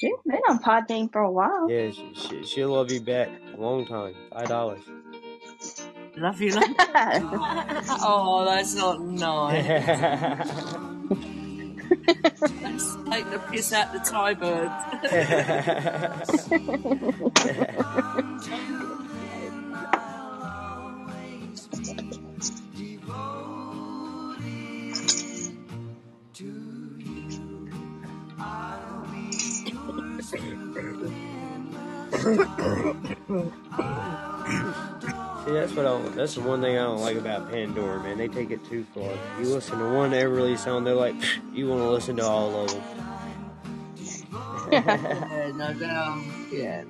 She's 0.00 0.12
been 0.24 0.40
on 0.48 0.58
Podbean 0.60 1.10
for 1.10 1.22
a 1.22 1.30
while. 1.30 1.68
Yeah, 1.70 1.90
she, 1.90 2.12
she, 2.14 2.44
she'll 2.44 2.70
love 2.70 2.90
you 2.92 3.00
back 3.00 3.28
a 3.56 3.60
long 3.60 3.86
time. 3.86 4.14
Five 4.32 4.48
dollars. 4.48 4.82
Love 6.16 6.40
you, 6.40 6.52
love 6.52 6.64
Oh, 8.02 8.44
that's 8.44 8.74
not 8.74 9.00
nice. 9.00 10.64
Like 13.06 13.30
the 13.30 13.38
piss 13.50 13.72
out 13.72 13.92
the 13.92 14.00
Thai 14.00 14.34
bird. 14.34 14.70
See, 35.48 35.54
that's 35.54 35.72
what 35.72 35.86
I 35.86 35.88
don't, 35.88 36.14
that's 36.14 36.34
the 36.34 36.42
one 36.42 36.60
thing 36.60 36.76
I 36.76 36.82
don't 36.82 37.00
like 37.00 37.16
about 37.16 37.50
Pandora, 37.50 38.02
man. 38.02 38.18
They 38.18 38.28
take 38.28 38.50
it 38.50 38.62
too 38.68 38.84
far. 38.94 39.10
You 39.40 39.46
listen 39.48 39.78
to 39.78 39.88
one 39.94 40.10
Everly 40.10 40.58
song, 40.58 40.84
they're 40.84 40.94
like, 40.94 41.14
you 41.54 41.68
want 41.68 41.80
to 41.80 41.88
listen 41.88 42.16
to 42.16 42.24
all 42.26 42.64
of 42.64 42.70
them. 42.70 42.82
Um, 44.70 44.72
yeah, 44.72 45.52
no, 45.54 45.72
no, 45.72 46.24
yeah. 46.52 46.84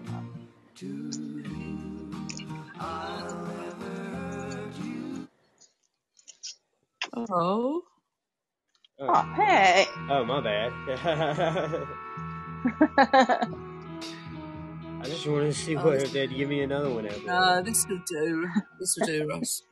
Oh, 7.15 7.83
Oh, 8.99 9.23
hey. 9.37 9.87
Oh, 10.11 10.25
my 10.25 10.41
bad. 10.41 11.89
I 15.01 15.05
just 15.05 15.27
wanted 15.27 15.47
to 15.53 15.59
see 15.59 15.77
what 15.77 15.97
if 16.03 16.13
they'd 16.13 16.35
give 16.35 16.49
me 16.49 16.63
another 16.63 16.91
one 16.91 17.07
after. 17.07 17.27
no, 17.27 17.63
this 17.63 17.87
will 17.89 18.01
do. 18.07 18.49
This 18.81 18.97
will 18.99 19.07
do, 19.07 19.29
Ross. 19.29 19.63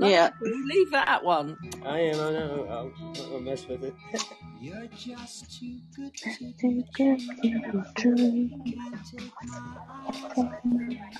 Yeah. 0.00 0.30
Leave 0.42 0.90
that 0.90 1.22
one. 1.24 1.56
I 1.84 2.00
am, 2.00 2.14
I 2.16 2.30
know. 2.32 2.66
I'll, 2.68 3.32
I'll 3.32 3.40
mess 3.40 3.66
with 3.68 3.84
it. 3.84 3.94
You're 4.60 4.86
just 4.96 5.58
too 5.60 5.78
good 5.94 6.14
to 6.14 6.52
Too 6.60 6.82
good 6.94 7.20
to 7.20 7.40
be 7.42 7.82
true. 7.96 8.50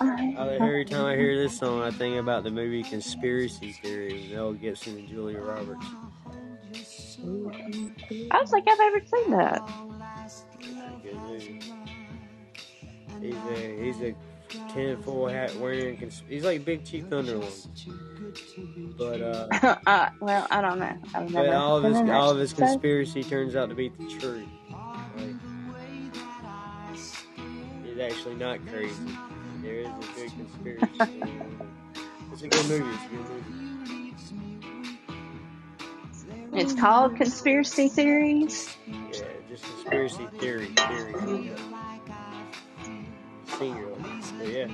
I 0.00 0.34
I- 0.38 0.48
every 0.60 0.84
time 0.84 1.04
I 1.04 1.14
hear 1.16 1.36
this 1.36 1.56
song, 1.58 1.82
I 1.82 1.90
think 1.90 2.16
about 2.18 2.42
the 2.42 2.50
movie 2.50 2.82
Conspiracy 2.82 3.72
Theory 3.82 4.22
with 4.22 4.32
Mel 4.32 4.52
Gibson 4.54 4.96
and 4.98 5.08
Julia 5.08 5.40
Roberts. 5.40 5.86
I 7.20 7.22
don't 8.32 8.48
think 8.48 8.66
I've 8.68 8.80
ever 8.80 9.00
seen 9.06 9.30
that. 9.32 9.62
A. 13.24 13.28
He's 13.28 13.36
a 13.36 13.84
he's 13.84 14.00
a 14.02 14.14
tinfoil 14.72 15.28
hat 15.28 15.54
wearing. 15.56 15.96
Cons- 15.96 16.22
he's 16.28 16.44
like 16.44 16.64
Big 16.64 16.84
Chief 16.84 17.04
Thunderlord, 17.04 17.66
but 18.96 19.20
uh, 19.20 19.76
uh, 19.86 20.10
well, 20.20 20.46
I 20.50 20.60
don't 20.60 20.78
know. 20.78 20.96
I've 21.14 21.32
but 21.32 21.42
never 21.42 21.54
all 21.54 21.76
of 21.78 21.84
his 21.84 21.96
all 22.10 22.30
of 22.30 22.38
his 22.38 22.50
So- 22.50 22.56
conspiracy 22.56 23.24
turns 23.24 23.56
out 23.56 23.68
to 23.70 23.74
be 23.74 23.88
the 23.88 24.06
truth. 24.18 24.46
Like, 25.16 25.34
he's 27.84 27.98
actually 27.98 28.34
not 28.34 28.58
crazy. 28.66 28.94
There 29.62 29.76
is 29.80 29.88
a 29.88 30.14
big 30.14 30.30
conspiracy. 30.30 30.88
it's 32.32 32.42
a 32.42 32.48
good 32.48 32.68
movie. 32.68 32.90
It's 32.90 33.04
a 33.04 33.08
good 33.08 33.28
movie. 33.30 33.54
It's 36.56 36.72
called 36.74 37.16
Conspiracy 37.16 37.88
Theories. 37.88 38.76
Yeah, 38.86 39.24
just 39.48 39.64
conspiracy 39.64 40.28
theory, 40.38 40.66
theory. 40.66 41.52
Singular. 43.58 43.94
But 44.38 44.48
yeah, 44.48 44.68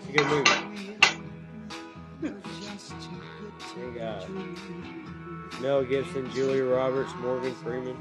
it's 0.00 0.08
a 0.08 0.12
good 0.12 0.26
movie. 0.26 0.50
They 3.76 3.98
got 3.98 4.28
Mel 5.60 5.84
Gibson, 5.84 6.30
Julia 6.32 6.64
Roberts, 6.64 7.12
Morgan 7.20 7.54
Freeman. 7.54 7.96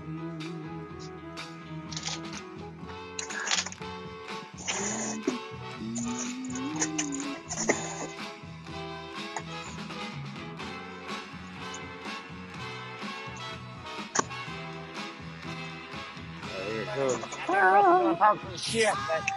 Some 17.64 18.40
shit, 18.58 18.90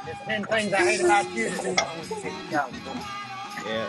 there's 0.05 0.19
10 0.27 0.45
things 0.45 0.73
I 0.73 0.77
hate 0.79 1.01
about 1.01 1.31
you. 1.31 1.47
Yeah? 3.67 3.89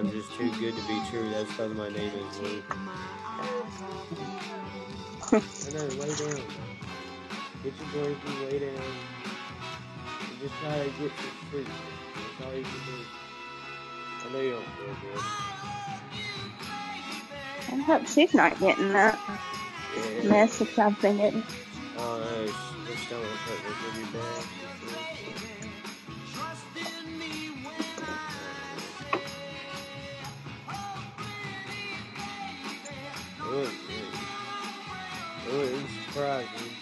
I'm 0.00 0.10
just 0.12 0.34
too 0.34 0.50
good 0.60 0.76
to 0.76 0.82
be 0.84 1.02
true. 1.10 1.30
That's 1.30 1.50
because 1.50 1.74
my 1.74 1.90
name 1.90 2.14
is 2.16 2.40
Lou. 2.40 2.64
I 5.66 5.70
know, 5.70 5.86
lay 5.88 6.14
down. 6.16 6.48
Get 7.62 7.74
your 7.80 7.88
blankie, 7.88 8.40
lay 8.40 8.60
down. 8.60 9.08
And 10.30 10.40
just 10.40 10.58
try 10.60 10.84
to 10.84 10.90
get 10.90 11.12
some 11.20 11.32
sleep. 11.50 11.68
That's 12.16 12.40
all 12.40 12.54
you 12.54 12.66
can 12.66 12.84
do. 12.84 13.06
I 14.24 14.28
know 14.30 14.40
you 14.40 14.52
don't 14.52 14.70
feel 14.76 14.96
good. 14.96 15.24
I 17.68 17.76
hope 17.82 18.06
she's 18.08 18.34
not 18.34 18.58
getting 18.60 18.92
that 18.92 19.20
Yeah. 19.94 20.22
message 20.22 20.78
I've 20.78 21.00
been 21.00 21.18
getting. 21.18 21.44
Oh 21.96 22.18
no, 22.20 22.46
the 22.86 22.96
stomach 22.98 23.40
hurt 23.46 23.64
was 23.64 23.76
really 23.80 24.06
bad. 24.06 24.46
Wouldn't, 33.50 33.74
it 35.48 35.52
wouldn't 35.52 35.88
surprise 36.06 36.46
me. 36.56 36.72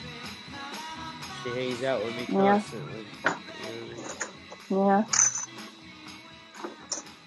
She 1.42 1.50
hangs 1.50 1.82
out 1.84 2.04
with 2.04 2.16
me 2.16 2.26
constantly. 2.26 3.06
you 3.64 4.76
know? 4.76 4.86
Yeah. 4.86 5.04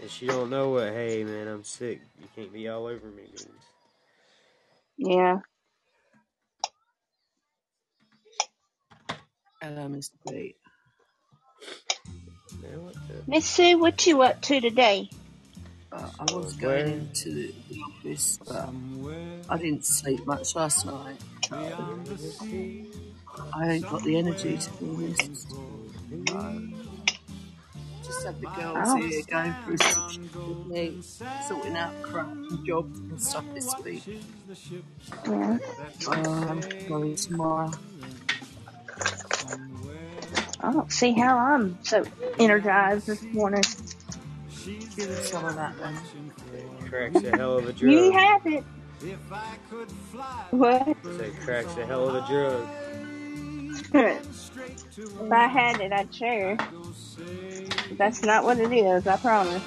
And 0.01 0.09
she 0.09 0.27
don't 0.27 0.49
know 0.49 0.69
what, 0.69 0.89
hey 0.93 1.23
man, 1.23 1.47
I'm 1.47 1.63
sick. 1.63 2.01
You 2.19 2.27
can't 2.35 2.53
be 2.53 2.67
all 2.69 2.85
over 2.87 3.07
me 3.07 3.23
means. 3.23 3.65
Yeah. 4.97 5.39
Hello, 9.61 9.87
Mr. 9.87 10.11
Pete. 10.27 10.55
Man, 12.61 12.83
what 12.83 12.93
the? 12.93 13.23
Miss 13.27 13.45
Sue, 13.45 13.77
what 13.77 14.05
you 14.07 14.21
up 14.21 14.41
to 14.41 14.59
today? 14.59 15.09
Uh, 15.91 16.09
I 16.19 16.23
was 16.33 16.53
going 16.53 16.87
into 16.87 17.51
the 17.69 17.79
office, 17.81 18.39
but 18.47 18.69
I 19.49 19.57
didn't 19.57 19.85
sleep 19.85 20.25
much 20.25 20.55
last 20.55 20.85
night. 20.85 21.17
I 23.53 23.69
ain't 23.69 23.89
got 23.89 24.03
the 24.03 24.17
energy 24.17 24.57
to 24.57 24.71
be 24.71 24.89
honest. 24.89 25.47
just 28.03 28.25
had 28.25 28.39
the 28.39 28.47
girls 28.47 28.77
Oh. 28.89 28.95
here 28.97 29.21
going 29.29 29.55
through 29.65 29.77
some 29.77 30.29
with 30.47 30.65
me, 30.67 31.01
sorting 31.47 31.75
out 31.75 31.93
crap 32.03 32.27
and 32.49 32.65
jobs 32.65 32.99
and 32.99 33.21
stuff 33.21 33.45
this 33.53 33.75
week. 33.83 34.03
Yeah. 35.27 35.57
Um, 36.07 36.61
going 36.87 37.15
tomorrow. 37.15 37.71
I 40.63 40.71
don't 40.73 40.91
see 40.91 41.11
how 41.13 41.37
I'm 41.37 41.77
so 41.83 42.05
energized 42.39 43.07
this 43.07 43.21
morning. 43.33 43.63
Give 44.65 45.09
us 45.09 45.31
some 45.31 45.45
of 45.45 45.55
that 45.55 45.75
then. 45.79 45.97
Cracks 46.87 47.23
a 47.23 47.35
hell 47.35 47.57
of 47.57 47.67
a 47.67 47.73
drug. 47.73 47.91
You 47.91 48.11
drug. 48.11 48.21
have 48.21 48.47
it. 48.47 48.63
What? 50.51 50.97
Say 51.17 51.31
cracks 51.43 51.75
a 51.77 51.85
hell 51.85 52.09
of 52.09 52.23
a 52.23 52.27
drug. 52.27 52.67
if 53.93 55.31
I 55.31 55.47
had 55.47 55.81
it, 55.81 55.91
I'd 55.91 56.13
share. 56.13 56.57
That's 57.97 58.21
not 58.21 58.43
what 58.43 58.59
it 58.59 58.71
is, 58.71 59.07
I 59.07 59.17
promise. 59.17 59.63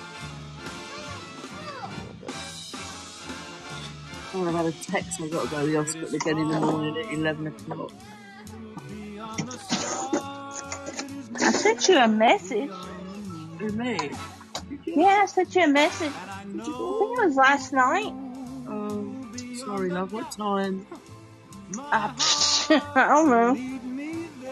Oh, 4.36 4.48
I've 4.48 4.54
had 4.54 4.66
a 4.66 4.72
text. 4.72 5.20
I've 5.20 5.30
got 5.30 5.44
to 5.44 5.50
go 5.50 5.60
to 5.60 5.66
the 5.66 5.82
hospital 5.82 6.14
again 6.14 6.38
in 6.38 6.48
the 6.48 6.60
morning 6.60 6.96
at 6.98 7.12
11 7.12 7.46
o'clock. 7.48 7.92
I 11.36 11.52
sent 11.52 11.88
you 11.88 11.96
a 11.98 12.08
message. 12.08 12.70
Who, 13.58 13.68
me? 13.72 14.10
Yeah, 14.96 15.20
I 15.22 15.26
sent 15.26 15.54
you 15.54 15.64
a 15.64 15.68
message. 15.68 16.12
I 16.12 16.42
think 16.44 16.66
it 16.68 17.24
was 17.26 17.36
last 17.36 17.72
night. 17.72 18.12
Oh, 18.68 19.14
sorry, 19.54 19.90
love. 19.90 20.12
What 20.12 20.30
time? 20.30 20.86
I, 21.78 22.14
I 22.94 23.08
don't 23.08 23.28
know. 23.30 23.80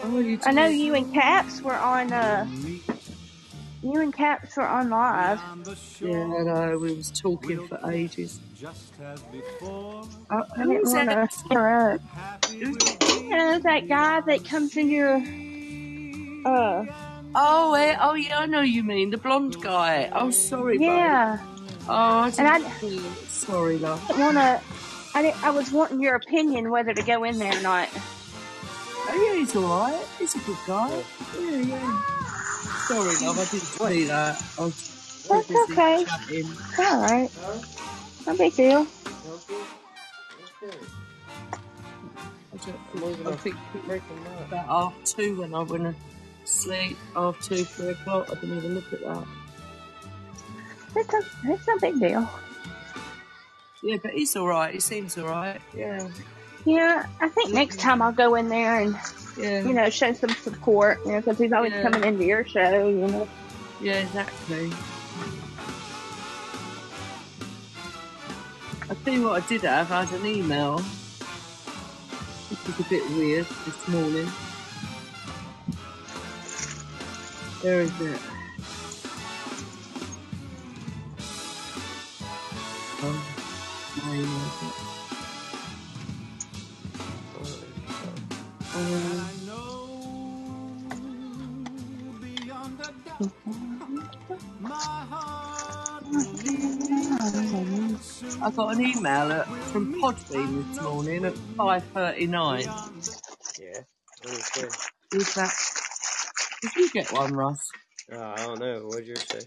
Oh, 0.05 0.37
I 0.45 0.51
know 0.51 0.65
you 0.67 0.95
and 0.95 1.13
Caps 1.13 1.61
were 1.61 1.73
on. 1.75 2.11
uh 2.11 2.45
You 3.81 4.01
and 4.01 4.13
Caps 4.13 4.57
were 4.57 4.67
on 4.67 4.89
live. 4.89 5.39
Yeah, 6.01 6.23
I 6.23 6.43
know. 6.43 6.77
We 6.79 6.93
was 6.95 7.09
talking 7.11 7.65
for 7.67 7.79
ages. 7.89 8.39
Uh, 8.63 8.67
I 10.29 10.61
who 10.63 10.73
didn't 10.73 10.91
want 10.91 11.09
that? 11.09 11.31
to 11.31 11.45
interrupt. 11.51 12.03
Who's- 12.51 12.97
You 13.21 13.29
know 13.29 13.59
that 13.59 13.87
guy 13.87 14.21
that 14.21 14.45
comes 14.45 14.75
in 14.77 14.89
your. 14.89 15.15
Uh, 16.45 16.85
Oh, 17.35 17.73
eh, 17.73 17.95
oh, 17.99 18.13
yeah, 18.13 18.39
I 18.39 18.45
know 18.45 18.61
you 18.61 18.83
mean 18.83 19.09
the 19.09 19.17
blonde 19.17 19.59
guy. 19.61 20.09
Oh, 20.13 20.29
sorry, 20.29 20.77
yeah. 20.79 21.39
Oh, 21.87 21.93
I 21.93 22.29
didn't. 22.29 22.45
And 22.45 22.65
I- 22.65 22.71
see 22.79 22.97
it. 22.97 23.29
Sorry, 23.29 23.77
love. 23.77 24.05
didn't 24.07 24.21
want 24.21 24.37
to. 24.37 24.61
I, 25.15 25.33
I 25.43 25.49
was 25.51 25.71
wanting 25.71 26.01
your 26.01 26.15
opinion 26.15 26.69
whether 26.71 26.93
to 26.93 27.03
go 27.03 27.23
in 27.23 27.37
there 27.39 27.57
or 27.57 27.61
not. 27.61 27.89
Oh, 27.95 29.31
yeah, 29.33 29.39
he's 29.39 29.55
all 29.55 29.63
right. 29.63 30.05
He's 30.17 30.35
a 30.35 30.39
good 30.39 30.57
guy. 30.65 31.03
Yeah, 31.39 31.51
yeah. 31.57 32.01
Sorry, 32.87 33.25
love. 33.25 33.39
I 33.39 33.45
didn't 33.45 33.61
see 33.61 34.03
that. 34.05 34.43
I 34.57 34.61
was 34.61 35.27
That's 35.29 35.71
okay. 35.71 36.05
chatting. 36.05 36.51
It's 36.51 36.79
all 36.79 37.01
right. 37.01 37.29
No 38.25 38.37
big 38.37 38.55
deal. 38.55 38.87
I, 42.65 43.29
I 43.29 43.35
think 43.35 43.55
about 44.47 44.65
half 44.67 44.93
two 45.03 45.41
when 45.41 45.53
I 45.53 45.63
went 45.63 45.95
sleep. 46.45 46.97
Half 47.15 47.41
two, 47.41 47.63
three 47.65 47.89
o'clock. 47.89 48.27
I 48.31 48.35
didn't 48.35 48.57
even 48.57 48.75
look 48.75 48.91
at 48.93 49.01
that. 49.01 49.25
It's, 50.95 51.13
a, 51.13 51.21
it's 51.45 51.67
no 51.67 51.77
big 51.79 51.99
deal. 51.99 52.29
Yeah, 53.81 53.97
but 54.01 54.11
he's 54.11 54.35
all 54.35 54.47
right. 54.47 54.73
He 54.73 54.79
seems 54.79 55.17
all 55.17 55.27
right. 55.27 55.59
Yeah, 55.75 56.07
Yeah, 56.65 57.05
I 57.19 57.27
think 57.29 57.53
next 57.53 57.79
time 57.79 58.01
I'll 58.01 58.11
go 58.13 58.35
in 58.35 58.47
there 58.47 58.79
and, 58.81 58.95
yeah, 59.37 59.61
you 59.63 59.73
know, 59.73 59.89
show 59.89 60.13
some 60.13 60.29
support, 60.29 60.99
you 61.05 61.11
know, 61.13 61.19
because 61.19 61.37
he's 61.39 61.51
always 61.51 61.73
Yeah. 61.73 61.81
coming 61.83 62.03
into 62.03 62.23
your 62.23 62.45
show, 62.45 62.87
you 62.87 63.07
know. 63.07 63.27
yeah, 63.81 63.95
exactly. 64.05 64.71
I 68.89 68.95
tell 69.03 69.13
you 69.13 69.23
what, 69.23 69.43
I 69.43 69.47
did 69.47 69.61
have. 69.61 69.91
I 69.91 70.03
had 70.05 70.19
an 70.19 70.25
email. 70.25 70.77
This 72.49 72.67
was 72.67 72.79
a 72.79 72.89
bit 72.89 73.09
weird 73.11 73.47
this 73.65 73.87
morning. 73.87 74.27
Where 77.63 77.79
is 77.79 77.91
it? 78.01 78.19
Oh, 83.01 83.23
my 84.03 84.13
email. 84.15 84.51
Um, 88.75 89.29
I 98.41 98.51
got 98.51 98.75
an 98.75 98.81
email 98.81 99.31
at, 99.31 99.47
from 99.71 99.95
Podbean 100.01 100.69
this 100.69 100.81
morning 100.81 101.23
at 101.23 101.33
5.39. 101.57 102.65
Yeah. 103.57 103.81
What 104.21 105.21
is 105.21 105.33
that? 105.35 105.92
Is 106.63 106.69
that... 106.69 106.73
Did 106.75 106.81
you 106.83 106.89
get 106.91 107.11
one, 107.13 107.33
Russ? 107.33 107.69
Oh, 108.11 108.19
I 108.21 108.35
don't 108.37 108.59
know. 108.59 108.79
What'd 108.85 109.05
yours 109.07 109.25
say? 109.29 109.39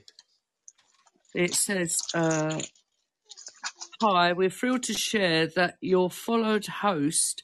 It 1.34 1.54
says, 1.54 1.98
uh, 2.14 2.60
Hi, 4.00 4.32
we're 4.32 4.50
thrilled 4.50 4.82
to 4.84 4.94
share 4.94 5.46
that 5.48 5.76
your 5.80 6.10
followed 6.10 6.66
host, 6.66 7.42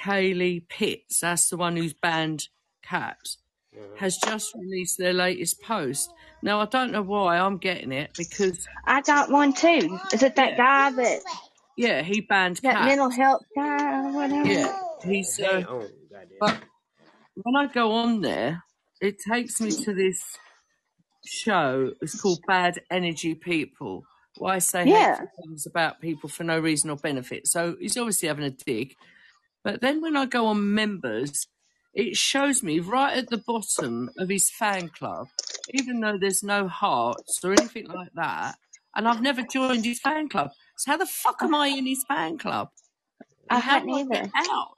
Kaylee 0.00 0.68
Pitts, 0.68 1.20
that's 1.20 1.48
the 1.48 1.56
one 1.56 1.76
who's 1.76 1.92
banned 1.94 2.48
cats, 2.82 3.38
Uh-huh. 3.76 3.96
has 3.98 4.16
just 4.16 4.54
released 4.54 4.98
their 4.98 5.12
latest 5.12 5.60
post. 5.62 6.12
Now, 6.42 6.60
I 6.60 6.66
don't 6.66 6.92
know 6.92 7.02
why 7.02 7.38
I'm 7.38 7.58
getting 7.58 7.92
it 7.92 8.10
because, 8.16 8.66
I 8.84 9.00
got 9.02 9.30
one 9.30 9.52
too. 9.52 9.98
Is 10.12 10.22
it 10.22 10.36
that 10.36 10.56
guy 10.56 10.90
that, 10.90 11.20
yeah, 11.76 12.02
he 12.02 12.20
banned 12.20 12.56
that 12.58 12.74
cats. 12.74 12.86
mental 12.86 13.10
health 13.10 13.42
guy 13.56 14.08
or 14.08 14.12
whatever? 14.12 14.48
Yeah, 14.48 14.76
he's. 15.04 15.40
Uh, 15.40 15.60
Damn. 15.60 15.66
Oh, 15.68 15.88
but 16.40 16.58
when 17.34 17.56
I 17.56 17.72
go 17.72 17.92
on 17.92 18.20
there, 18.20 18.62
it 19.00 19.18
takes 19.18 19.60
me 19.60 19.70
to 19.84 19.94
this 19.94 20.22
show. 21.24 21.92
It's 22.00 22.20
called 22.20 22.40
Bad 22.46 22.80
Energy 22.90 23.34
People. 23.34 24.04
Why 24.38 24.58
say 24.58 24.84
Yeah. 24.88 25.20
things 25.42 25.66
about 25.66 26.00
people 26.00 26.28
for 26.28 26.44
no 26.44 26.58
reason 26.58 26.90
or 26.90 26.96
benefit? 26.96 27.46
So 27.46 27.76
he's 27.80 27.96
obviously 27.96 28.28
having 28.28 28.44
a 28.44 28.50
dig. 28.50 28.94
But 29.62 29.80
then 29.80 30.00
when 30.00 30.16
I 30.16 30.26
go 30.26 30.46
on 30.46 30.74
members, 30.74 31.46
it 31.94 32.16
shows 32.16 32.62
me 32.62 32.80
right 32.80 33.16
at 33.16 33.30
the 33.30 33.38
bottom 33.46 34.10
of 34.18 34.28
his 34.28 34.50
fan 34.50 34.88
club, 34.90 35.28
even 35.72 36.00
though 36.00 36.18
there's 36.18 36.42
no 36.42 36.68
hearts 36.68 37.40
or 37.44 37.52
anything 37.52 37.88
like 37.88 38.10
that, 38.14 38.56
and 38.96 39.08
I've 39.08 39.22
never 39.22 39.42
joined 39.42 39.84
his 39.84 40.00
fan 40.00 40.28
club. 40.28 40.50
So 40.76 40.90
how 40.92 40.96
the 40.98 41.06
fuck 41.06 41.42
am 41.42 41.54
I 41.54 41.68
in 41.68 41.86
his 41.86 42.04
fan 42.08 42.36
club? 42.38 42.68
I 43.48 43.54
And 43.54 43.62
how 43.62 43.80
hadn't 43.80 43.88
do 43.88 43.94
I 43.94 44.02
get 44.10 44.22
either. 44.22 44.32
out? 44.36 44.68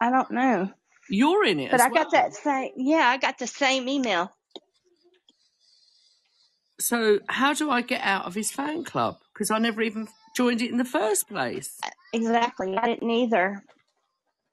I 0.00 0.10
don't 0.10 0.30
know. 0.32 0.70
You're 1.08 1.44
in 1.44 1.60
it 1.60 1.70
But 1.70 1.76
as 1.76 1.82
I 1.82 1.90
got 1.90 2.10
that 2.12 2.34
same, 2.34 2.72
yeah, 2.76 3.08
I 3.08 3.18
got 3.18 3.38
the 3.38 3.46
same 3.46 3.88
email. 3.88 4.32
So 6.80 7.20
how 7.28 7.54
do 7.54 7.70
I 7.70 7.82
get 7.82 8.02
out 8.02 8.26
of 8.26 8.34
his 8.34 8.50
fan 8.52 8.84
club? 8.84 9.18
Because 9.34 9.50
I 9.50 9.58
never 9.58 9.82
even 9.82 10.08
joined 10.36 10.62
it 10.62 10.70
in 10.70 10.78
the 10.78 10.84
first 10.84 11.28
place. 11.28 11.78
Exactly. 12.12 12.76
I 12.76 12.86
didn't 12.86 13.10
either. 13.10 13.64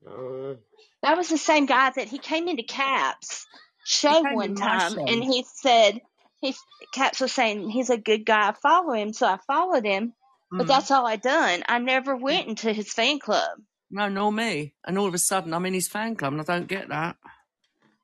Uh, 0.08 0.56
That 1.04 1.18
was 1.18 1.30
the 1.30 1.38
same 1.38 1.66
guy 1.66 1.92
that 1.92 2.08
he 2.10 2.20
came 2.20 2.48
into 2.48 2.64
Caps 2.64 3.48
show 3.86 4.24
one 4.24 4.56
time 4.56 4.94
show. 4.94 5.06
and 5.08 5.24
he 5.24 5.46
said 5.56 6.02
he 6.42 6.56
Caps 6.94 7.22
was 7.22 7.32
saying 7.32 7.70
he's 7.70 7.90
a 7.90 7.98
good 7.98 8.26
guy, 8.26 8.50
I 8.50 8.54
follow 8.54 8.94
him, 8.94 9.14
so 9.14 9.28
I 9.28 9.38
followed 9.48 9.86
him. 9.86 10.14
But 10.58 10.66
Mm. 10.66 10.68
that's 10.68 10.92
all 10.92 11.08
I 11.08 11.16
done. 11.18 11.64
I 11.70 11.80
never 11.80 12.16
went 12.16 12.48
into 12.48 12.74
his 12.74 12.94
fan 12.94 13.20
club. 13.20 13.60
No, 13.92 14.08
nor 14.08 14.32
me. 14.32 14.74
And 14.86 14.98
all 14.98 15.08
of 15.08 15.14
a 15.14 15.20
sudden, 15.20 15.54
I'm 15.54 15.66
in 15.66 15.74
his 15.74 15.88
fan 15.88 16.16
club, 16.16 16.34
and 16.34 16.42
I 16.42 16.46
don't 16.46 16.68
get 16.68 16.90
that. 16.90 17.18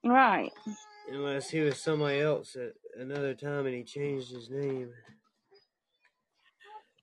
Right. 0.04 0.52
unless 1.12 1.50
he 1.50 1.62
was 1.62 1.78
somebody 1.82 2.20
else 2.20 2.56
at 2.56 2.74
another 3.00 3.34
time 3.34 3.66
and 3.66 3.76
he 3.76 3.84
changed 3.84 4.32
his 4.32 4.50
name. 4.50 4.90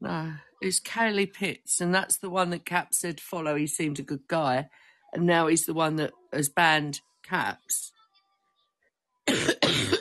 No, 0.01 0.33
it's 0.61 0.80
Kaylee 0.80 1.33
Pitts, 1.33 1.80
and 1.80 1.95
that's 1.95 2.18
the 2.18 2.30
one 2.30 2.51
that 2.51 2.64
Cap 2.64 2.89
said 2.93 3.20
follow. 3.20 3.55
He 3.55 3.68
seemed 3.68 4.01
a 4.01 4.03
good 4.03 4.26
guy, 4.26 4.68
and 5.12 5.26
now 5.26 5.47
he's 5.47 5.64
the 5.64 5.74
one 5.74 5.97
that 5.97 6.12
has 6.33 6.49
banned 6.49 7.01
Caps. 7.22 7.93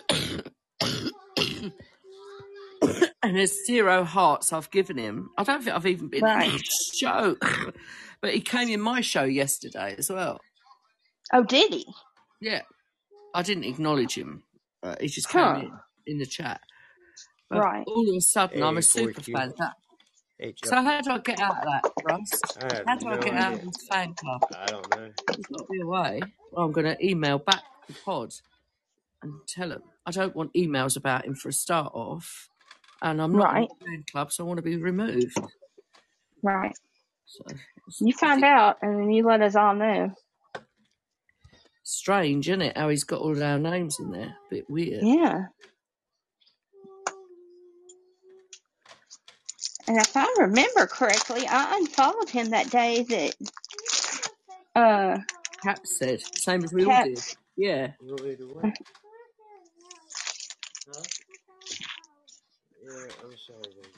and 3.23 3.37
there's 3.37 3.65
zero 3.65 4.03
hearts 4.03 4.53
I've 4.53 4.71
given 4.71 4.97
him. 4.97 5.29
I 5.37 5.43
don't 5.43 5.63
think 5.63 5.75
I've 5.75 5.85
even 5.87 6.07
been 6.09 6.25
in 6.25 6.33
Right. 6.35 6.51
his 6.51 6.63
show, 6.95 7.37
but 8.21 8.33
he 8.33 8.41
came 8.41 8.69
in 8.69 8.81
my 8.81 9.01
show 9.01 9.23
yesterday 9.23 9.95
as 9.97 10.09
well. 10.09 10.39
Oh, 11.33 11.43
did 11.43 11.73
he? 11.73 11.85
Yeah, 12.41 12.63
I 13.33 13.43
didn't 13.43 13.65
acknowledge 13.65 14.15
him. 14.17 14.43
Uh, 14.83 14.95
he 14.99 15.07
just 15.07 15.29
Huh. 15.29 15.53
came 15.53 15.55
in 15.55 15.71
in 16.07 16.19
the 16.19 16.25
chat. 16.25 16.61
But 17.49 17.59
Right. 17.59 17.85
all 17.85 18.09
of 18.09 18.15
a 18.15 18.21
sudden, 18.21 18.63
I'm 18.63 18.75
Hey, 18.75 18.79
a 18.79 18.81
super 18.83 19.21
42. 19.21 19.33
fan. 19.33 19.53
That, 19.59 19.73
Hey, 20.39 20.53
Chuck. 20.53 20.69
so 20.69 20.83
how 20.83 21.01
do 21.01 21.11
I 21.11 21.17
get 21.19 21.39
out 21.39 21.57
of 21.57 21.63
that, 21.63 21.83
Russ? 22.03 22.41
I 22.61 22.67
have 22.67 22.87
How 22.87 22.95
do 22.97 23.09
I 23.09 23.17
no 23.17 23.23
get 23.23 23.33
out 23.35 23.53
of 23.55 23.59
idea. 23.59 23.65
this 23.65 23.87
fan 23.89 24.13
club? 24.15 24.41
I 24.55 24.71
don't 24.71 24.89
know. 24.89 25.11
There's 25.35 25.47
got 25.47 25.59
to 25.59 25.67
be 25.71 25.79
a 25.81 25.87
way. 25.87 26.33
Well, 26.51 26.65
I'm 26.65 26.71
going 26.71 26.85
to 26.87 27.05
email 27.05 27.39
back 27.39 27.63
the 27.87 27.93
pod 28.05 28.33
and 29.23 29.33
tell 29.47 29.69
them. 29.69 29.83
I 30.05 30.11
don't 30.11 30.35
want 30.35 30.53
emails 30.53 30.97
about 30.97 31.25
him 31.25 31.35
for 31.35 31.49
a 31.49 31.53
start 31.53 31.91
off, 31.93 32.49
and 33.01 33.21
I'm 33.21 33.35
not 33.37 33.53
Right. 33.53 33.69
in 33.69 33.69
a 33.71 33.85
fan 33.85 34.03
club, 34.11 34.31
so 34.31 34.43
I 34.43 34.47
want 34.47 34.57
to 34.57 34.63
be 34.63 34.77
removed. 34.77 35.35
Right. 36.43 36.75
So 37.25 37.45
You 37.99 38.13
found 38.13 38.43
out 38.43 38.77
and 38.81 38.99
then 38.99 39.11
you 39.11 39.23
let 39.25 39.41
us 39.41 39.55
all 39.55 39.75
know. 39.75 40.13
strange, 41.83 42.49
isn't 42.49 42.61
it? 42.61 42.77
How 42.77 42.89
he's 42.89 43.03
got 43.03 43.21
all 43.21 43.41
our 43.43 43.59
names 43.59 43.99
in 43.99 44.11
there. 44.11 44.37
A 44.47 44.49
bit 44.49 44.69
weird. 44.69 45.03
Yeah. 45.03 45.45
And 49.87 49.97
if 49.97 50.15
I 50.15 50.27
remember 50.39 50.87
correctly, 50.87 51.47
I 51.47 51.77
unfollowed 51.77 52.29
him 52.29 52.51
that 52.51 52.69
day 52.71 53.03
that 53.03 53.35
uh 54.75 55.17
Cap 55.63 55.81
said, 55.85 56.21
same 56.21 56.63
as 56.63 56.73
we 56.73 56.85
all 56.85 57.03
did. 57.03 57.19
Yeah. 57.57 57.91
You 58.01 58.09
want 58.11 58.23
me 58.25 58.35
to 58.37 58.43
what? 58.47 58.73
Huh? 60.87 61.03
Yeah, 62.91 63.11
I'm 63.23 63.37
sorry, 63.37 63.61
baby. 63.75 63.89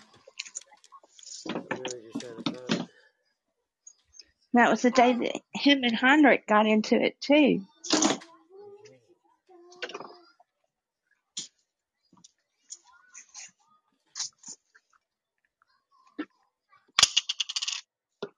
I'm 1.72 1.80
really 1.80 2.02
just 2.08 2.20
trying 2.22 2.44
to 2.44 2.52
find 2.52 2.82
it. 2.82 2.90
that 4.54 4.70
was 4.72 4.82
the 4.84 4.92
day 4.92 5.14
that 5.14 5.42
him 5.54 5.84
and 5.84 5.96
Heinrich 5.96 6.48
got 6.48 6.68
into 6.68 6.96
it 6.96 7.20
too. 7.22 7.62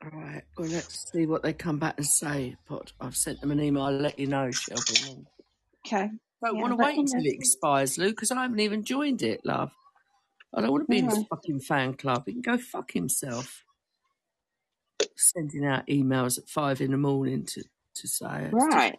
All 0.04 0.12
right. 0.22 0.44
Well, 0.58 0.70
let's 0.70 1.12
see 1.12 1.26
what 1.26 1.44
they 1.44 1.54
come 1.54 1.80
back 1.80 1.96
and 1.98 2.06
say. 2.06 2.56
Pot. 2.68 2.94
I've 3.02 3.16
sent 3.18 3.42
them 3.42 3.52
an 3.52 3.62
email. 3.62 3.84
I'll 3.84 3.94
let 3.94 4.20
you 4.20 4.28
know, 4.28 4.52
Shelby. 4.52 5.26
Okay. 5.86 6.12
Don't 6.44 6.56
Yeah, 6.56 6.62
want 6.62 6.72
to 6.74 6.76
wait 6.78 6.98
until 7.00 7.26
it 7.26 7.34
expires, 7.34 7.98
Lou, 7.98 8.10
because 8.10 8.32
I 8.32 8.44
haven't 8.44 8.60
even 8.60 8.84
joined 8.84 9.24
it, 9.24 9.42
love. 9.46 9.72
I 10.54 10.62
don't 10.62 10.72
want 10.72 10.84
to 10.86 10.90
be 10.92 11.00
in 11.00 11.06
Yeah. 11.06 11.16
this 11.16 11.24
fucking 11.30 11.60
fan 11.62 11.96
club. 11.96 12.24
He 12.26 12.34
can 12.34 12.42
go 12.42 12.58
fuck 12.58 12.92
himself. 12.92 13.64
Sending 15.18 15.66
out 15.66 15.88
emails 15.88 16.38
at 16.38 16.48
five 16.50 16.82
in 16.82 16.92
the 16.92 16.98
morning 16.98 17.46
to, 17.46 17.64
to 17.96 18.08
say 18.08 18.46
it's 18.46 18.54
just 18.54 18.68
Right. 18.76 18.98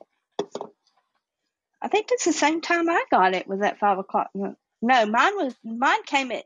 I 1.82 1.88
think 1.88 2.08
it's 2.10 2.24
the 2.24 2.32
same 2.32 2.60
time 2.60 2.88
I 2.88 3.04
got 3.10 3.34
it 3.34 3.46
was 3.46 3.60
at 3.62 3.78
five 3.78 3.98
o'clock. 3.98 4.30
No, 4.34 4.56
no, 4.82 5.06
mine 5.06 5.36
was 5.36 5.54
mine 5.64 6.02
came 6.04 6.30
at 6.32 6.44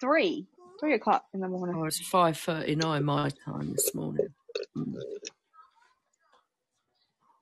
three. 0.00 0.46
Three 0.80 0.94
o'clock 0.94 1.24
in 1.32 1.40
the 1.40 1.48
morning. 1.48 1.76
oh, 1.78 1.84
it's 1.84 2.00
five 2.00 2.36
thirty 2.36 2.74
nine 2.74 3.04
my 3.04 3.30
time 3.44 3.72
this 3.72 3.94
morning. 3.94 4.28
Mm. 4.76 4.96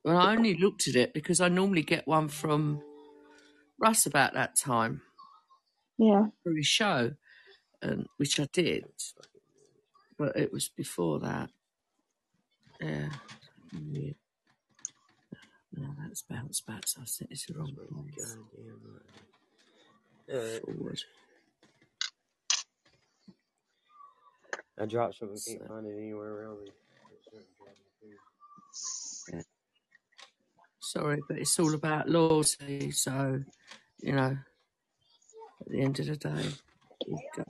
Well, 0.05 0.19
I 0.19 0.33
only 0.35 0.55
looked 0.55 0.89
at 0.89 0.97
it 0.97 1.15
because 1.15 1.41
I 1.41 1.49
normally 1.49 1.83
get 1.83 2.07
one 2.07 2.29
from 2.29 2.83
Russ 3.79 4.05
about 4.07 4.35
that 4.35 4.57
time 4.57 5.03
Yeah. 5.99 6.27
for 6.43 6.53
his 6.55 6.67
show, 6.67 7.13
and 7.81 8.07
which 8.17 8.41
I 8.41 8.49
did, 8.53 8.85
but 10.19 10.37
it 10.37 10.53
was 10.53 10.69
before 10.69 11.21
that. 11.21 11.51
Yeah. 12.81 13.09
Weird. 13.73 14.17
No, 15.75 15.89
that's 16.07 16.23
bounced 16.23 16.67
back, 16.67 16.87
so 16.87 17.01
I 17.01 17.05
think 17.07 17.31
it's 17.31 17.47
the 17.47 17.55
wrong 17.55 17.75
place. 17.75 18.37
Goddamn 18.37 18.81
right. 20.29 20.37
Alright. 20.37 20.63
Forward. 20.65 21.01
I 24.79 24.87
dropped 24.87 25.19
something, 25.19 25.37
can't 25.47 25.61
So, 25.63 25.67
find 25.69 25.87
it 25.87 25.97
anywhere 25.97 26.43
around 26.43 26.61
me. 26.61 26.71
It's 27.13 27.27
starting 27.29 27.49
to 27.49 27.65
drive 27.65 27.77
me 28.03 28.17
crazy. 29.31 29.37
yeah. 29.37 29.43
Sorry, 30.81 31.21
but 31.29 31.39
it's 31.39 31.59
all 31.59 31.75
about 31.75 32.09
loyalty. 32.09 32.91
So, 32.91 33.43
you 34.01 34.13
know, 34.13 34.37
at 35.67 35.73
the 35.73 35.81
end 35.81 36.01
of 36.01 36.07
the 36.07 36.17
day, 36.17 36.45
you 37.07 37.19
go 37.37 37.45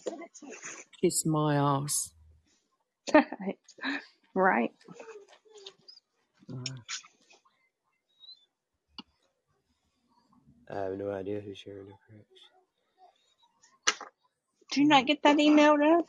kiss 1.03 1.27
my 1.27 1.57
ass. 1.57 2.13
right. 4.35 4.73
Uh, 6.53 6.77
I 10.71 10.79
have 10.85 10.99
no 10.99 11.11
idea 11.11 11.41
who's 11.41 11.59
sharing 11.59 11.87
the 11.87 11.95
cracks. 12.09 12.51
Did 14.71 14.81
you 14.83 14.89
not 14.89 15.07
get 15.07 15.23
that 15.23 15.41
email, 15.41 15.77
Russ? 15.77 16.05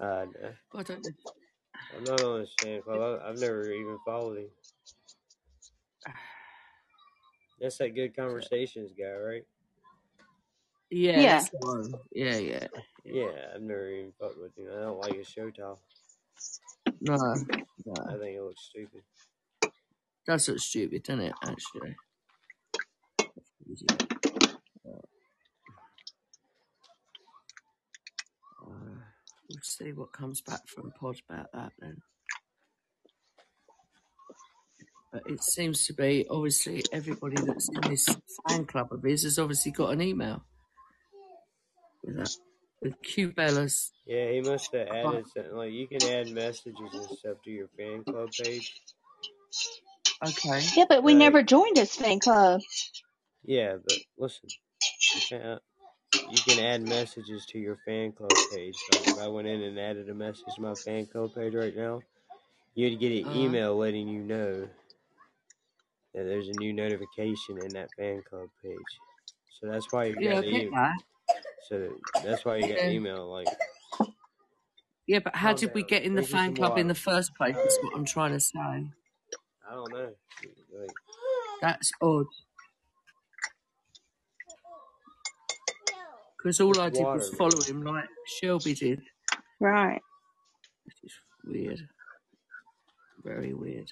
Uh, 0.00 0.26
no. 0.34 0.52
I 0.74 0.82
don't 0.82 1.04
know. 1.04 1.12
I'm 1.96 2.04
not 2.04 2.22
on 2.22 2.40
his 2.40 2.54
fan 2.60 2.82
club. 2.82 3.20
I, 3.22 3.28
I've 3.28 3.38
never 3.38 3.70
even 3.70 3.98
followed 4.04 4.38
him. 4.38 4.48
That's 7.60 7.78
that 7.78 7.94
good 7.94 8.16
conversations 8.16 8.92
guy, 8.98 9.12
right? 9.12 9.44
Yeah, 10.90 11.20
Yeah. 11.20 11.32
that's 11.38 11.50
the 11.50 11.58
one. 11.60 11.94
Yeah, 12.12 12.36
yeah. 12.38 12.66
Yeah, 13.04 13.52
I've 13.54 13.62
never 13.62 13.88
even 13.90 14.12
fucked 14.20 14.38
with 14.38 14.56
him. 14.56 14.66
I 14.72 14.80
don't 14.82 14.98
like 15.00 15.14
his 15.16 15.28
show 15.28 15.50
towel. 15.50 15.80
No, 17.00 17.14
I 17.14 18.12
think 18.18 18.36
it 18.36 18.42
looks 18.42 18.68
stupid. 18.70 19.02
That's 20.26 20.48
look 20.48 20.58
stupid, 20.58 21.02
doesn't 21.04 21.20
it, 21.24 21.32
actually? 21.44 21.96
Uh, 28.62 28.70
we'll 29.48 29.60
see 29.62 29.92
what 29.92 30.12
comes 30.12 30.40
back 30.40 30.66
from 30.68 30.92
Pod 30.98 31.16
about 31.28 31.52
that 31.52 31.72
then. 31.80 31.96
But 35.12 35.22
it 35.30 35.42
seems 35.42 35.86
to 35.86 35.94
be 35.94 36.26
obviously 36.28 36.82
everybody 36.92 37.36
that's 37.42 37.68
in 37.68 37.90
this 37.90 38.06
fan 38.48 38.64
club 38.66 38.88
of 38.92 39.02
his 39.02 39.22
has 39.22 39.38
obviously 39.38 39.72
got 39.72 39.92
an 39.92 40.02
email 40.02 40.44
with 42.06 42.16
that 42.16 42.32
with 42.82 43.02
Q 43.02 43.32
Bella's. 43.32 43.92
Yeah, 44.06 44.30
he 44.32 44.40
must 44.40 44.72
have 44.72 44.88
added 44.88 45.26
something. 45.28 45.54
Like, 45.56 45.72
you 45.72 45.88
can 45.88 46.04
add 46.04 46.28
messages 46.30 46.94
and 46.94 47.10
stuff 47.10 47.38
to 47.44 47.50
your 47.50 47.68
fan 47.76 48.04
club 48.04 48.30
page. 48.38 48.76
Okay. 50.24 50.62
Yeah, 50.76 50.86
but 50.88 51.04
we 51.04 51.14
But, 51.14 51.14
never 51.14 51.42
joined 51.42 51.76
his 51.76 51.94
fan 51.96 52.20
club. 52.20 52.62
yeah, 53.44 53.76
but 53.84 53.98
listen. 54.18 54.50
You 55.14 55.22
can, 56.42 56.60
add 56.60 56.82
messages 56.82 57.46
to 57.46 57.58
your 57.58 57.78
fan 57.86 58.12
club 58.12 58.38
page. 58.50 58.86
Like, 58.88 59.04
if 59.06 59.16
I 59.18 59.28
went 59.28 59.48
in 59.48 59.62
and 59.62 59.78
added 59.78 60.10
a 60.10 60.14
message 60.14 60.54
to 60.56 60.62
my 60.62 60.76
fan 60.84 61.06
club 61.06 61.34
page 61.34 61.54
right 61.54 61.76
now, 61.76 62.02
you'd 62.74 63.00
get 63.00 63.12
an 63.12 63.26
Uh-huh. 63.26 63.36
email 63.36 63.76
letting 63.76 64.08
you 64.08 64.20
know 64.22 64.68
that 66.14 66.24
there's 66.24 66.48
a 66.48 66.54
new 66.54 66.72
notification 66.72 67.58
in 67.58 67.72
that 67.74 67.90
fan 67.96 68.22
club 68.28 68.48
page. 68.62 69.00
So 69.60 69.68
that's 69.68 69.92
why 69.92 70.06
you 70.06 70.16
Yeah, 70.18 70.34
got 70.34 70.38
I 70.38 70.42
the 70.42 70.46
get 70.50 70.64
e- 70.66 70.72
that. 70.72 70.92
So 71.68 71.88
that's 72.24 72.44
why 72.44 72.56
you 72.56 72.66
get 72.66 72.78
Yeah. 72.84 72.90
email. 72.90 73.30
Like, 73.30 73.48
Yeah, 75.06 75.20
but 75.20 75.36
how 75.36 75.52
did 75.52 75.72
we 75.74 75.82
get 75.84 76.02
in 76.02 76.14
the 76.14 76.22
fan 76.22 76.54
club 76.54 76.78
in 76.78 76.88
the 76.88 76.94
first 76.94 77.34
place? 77.36 77.56
Is 77.56 77.78
what 77.82 77.94
I'm 77.94 78.04
trying 78.04 78.32
to 78.32 78.40
say. 78.40 78.58
I 78.58 79.70
don't 79.70 79.92
know. 79.92 80.12
Like, 80.72 80.90
That's 81.62 81.92
odd. 82.00 82.26
Because 86.38 86.60
all 86.60 86.80
I 86.80 86.90
did 86.90 87.02
was 87.02 87.30
man. 87.32 87.38
follow 87.38 87.62
him 87.62 87.82
like 87.82 88.08
Shelby 88.26 88.74
did. 88.74 89.00
Right. 89.60 90.00
Which 90.84 90.96
is 91.02 91.12
weird. 91.44 91.88
Very 93.24 93.54
weird. 93.54 93.90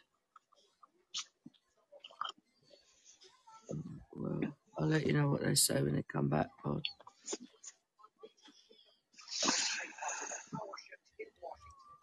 Well, 4.15 4.41
I'll 4.79 4.87
let 4.87 5.07
you 5.07 5.13
know 5.15 5.31
what 5.31 5.43
they 5.43 5.55
say 5.57 5.83
when 5.83 5.97
they 5.97 6.05
come 6.13 6.29
back, 6.29 6.49
Pod. 6.63 6.85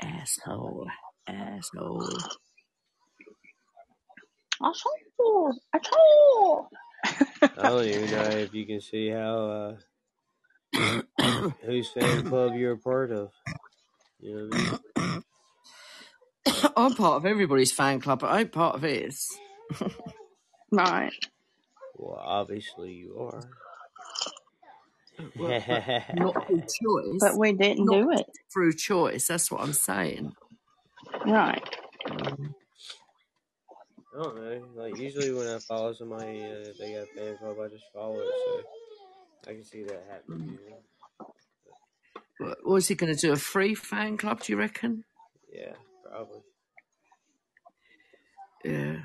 Asshole. 0.03 0.87
Asshole. 1.27 2.09
Asshole. 4.63 5.53
Asshole. 5.75 6.67
I 7.57 7.69
don't 7.69 7.85
even 7.85 8.11
know 8.11 8.23
if 8.23 8.53
you 8.53 8.65
can 8.65 8.81
see 8.81 9.09
how 9.09 9.77
uh, 10.77 11.01
whose 11.65 11.89
fan 11.91 12.23
club 12.29 12.55
you're 12.55 12.73
a 12.73 12.77
part 12.77 13.11
of. 13.11 13.29
You 14.19 14.35
know 14.35 14.47
what 14.47 14.81
I 14.97 15.01
mean? 15.01 15.23
I'm 16.77 16.95
part 16.95 17.17
of 17.17 17.25
everybody's 17.25 17.71
fan 17.71 18.01
club, 18.01 18.19
but 18.19 18.31
I'm 18.31 18.49
part 18.49 18.75
of 18.75 18.81
his. 18.83 19.27
Right. 20.71 21.13
Well, 21.95 22.19
obviously 22.19 22.93
you 22.93 23.17
are. 23.19 23.41
Well, 25.37 25.49
not 26.15 26.47
through 26.47 26.61
choice. 26.61 27.19
But 27.19 27.37
we 27.37 27.53
didn't 27.53 27.85
Not 27.85 27.93
do 27.95 28.11
it. 28.11 28.25
through 28.53 28.73
choice. 28.73 29.27
That's 29.27 29.51
what 29.51 29.61
I'm 29.61 29.73
saying. 29.73 30.33
Right. 31.25 31.63
Um, 32.09 32.55
I 34.17 34.23
don't 34.23 34.35
know. 34.35 34.61
Like 34.75 34.97
usually 34.97 35.33
when 35.33 35.47
I 35.47 35.59
follow 35.59 35.93
somebody, 35.93 36.43
uh, 36.43 36.73
they 36.79 36.93
got 36.93 37.03
a 37.03 37.05
fan 37.15 37.37
club, 37.37 37.57
I 37.63 37.67
just 37.69 37.85
follow 37.93 38.19
it. 38.19 38.27
So 38.27 38.63
I 39.49 39.53
can 39.53 39.63
see 39.63 39.83
that 39.83 40.05
happening. 40.09 40.57
You 40.63 40.69
know? 40.69 40.77
what- 42.39 42.65
was 42.65 42.87
he 42.87 42.95
going 42.95 43.13
to 43.13 43.19
do 43.19 43.31
a 43.31 43.37
free 43.37 43.75
fan 43.75 44.17
club? 44.17 44.41
Do 44.41 44.51
you 44.53 44.57
reckon? 44.59 45.03
Yeah, 45.53 45.73
probably. 46.03 46.41
Yeah, 48.63 48.97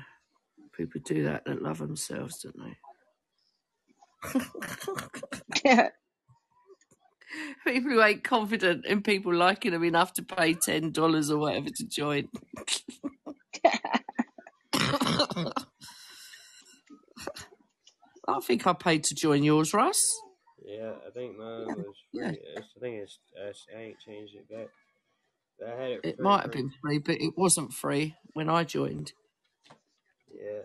people 0.73 1.01
do 1.03 1.23
that 1.23 1.45
that 1.45 1.61
love 1.61 1.77
themselves, 1.79 2.41
don't 2.43 2.59
they? 2.59 2.77
people 7.65 7.91
who 7.91 8.01
ain't 8.01 8.23
confident 8.23 8.85
in 8.85 9.01
people 9.01 9.33
liking 9.33 9.71
them 9.71 9.83
enough 9.83 10.13
to 10.13 10.23
pay 10.23 10.53
ten 10.53 10.91
dollars 10.91 11.29
or 11.31 11.37
whatever 11.37 11.69
to 11.69 11.87
join. 11.87 12.29
I 18.29 18.39
think 18.41 18.67
I 18.67 18.73
paid 18.73 19.03
to 19.05 19.15
join 19.15 19.43
yours, 19.43 19.73
Russ. 19.73 20.03
Yeah, 20.65 20.91
I 21.07 21.11
think 21.11 21.37
mine 21.37 21.65
was 21.67 21.95
free. 22.11 22.21
Yeah. 22.21 22.31
I 22.57 22.61
think 22.79 22.95
it's, 23.03 23.19
it's 23.35 23.65
I 23.75 23.79
ain't 23.79 23.99
changed 23.99 24.35
it 24.35 24.49
back. 24.49 24.67
I 25.65 25.81
had 25.81 25.91
it. 25.91 26.01
It 26.03 26.19
might 26.19 26.41
have 26.41 26.51
been 26.51 26.71
free, 26.81 26.99
but 26.99 27.15
it 27.21 27.33
wasn't 27.37 27.73
free 27.73 28.15
when 28.33 28.49
I 28.49 28.65
joined. 28.65 29.13
Yeah. 30.29 30.63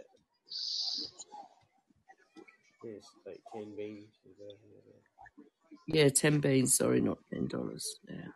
It's 2.85 3.13
like 3.25 3.41
ten 3.53 3.77
beans. 3.77 4.09
Yeah, 5.87 6.09
ten 6.11 6.41
beans. 6.41 6.77
Sorry, 6.77 7.01
not 7.01 7.19
ten 7.33 7.49
dollars. 7.49 7.97
Yeah. 8.09 8.29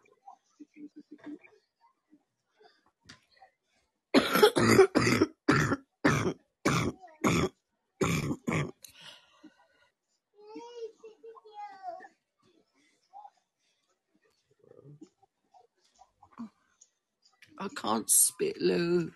I 17.59 17.68
can't 17.76 18.11
spit, 18.11 18.61
Lou. 18.61 19.12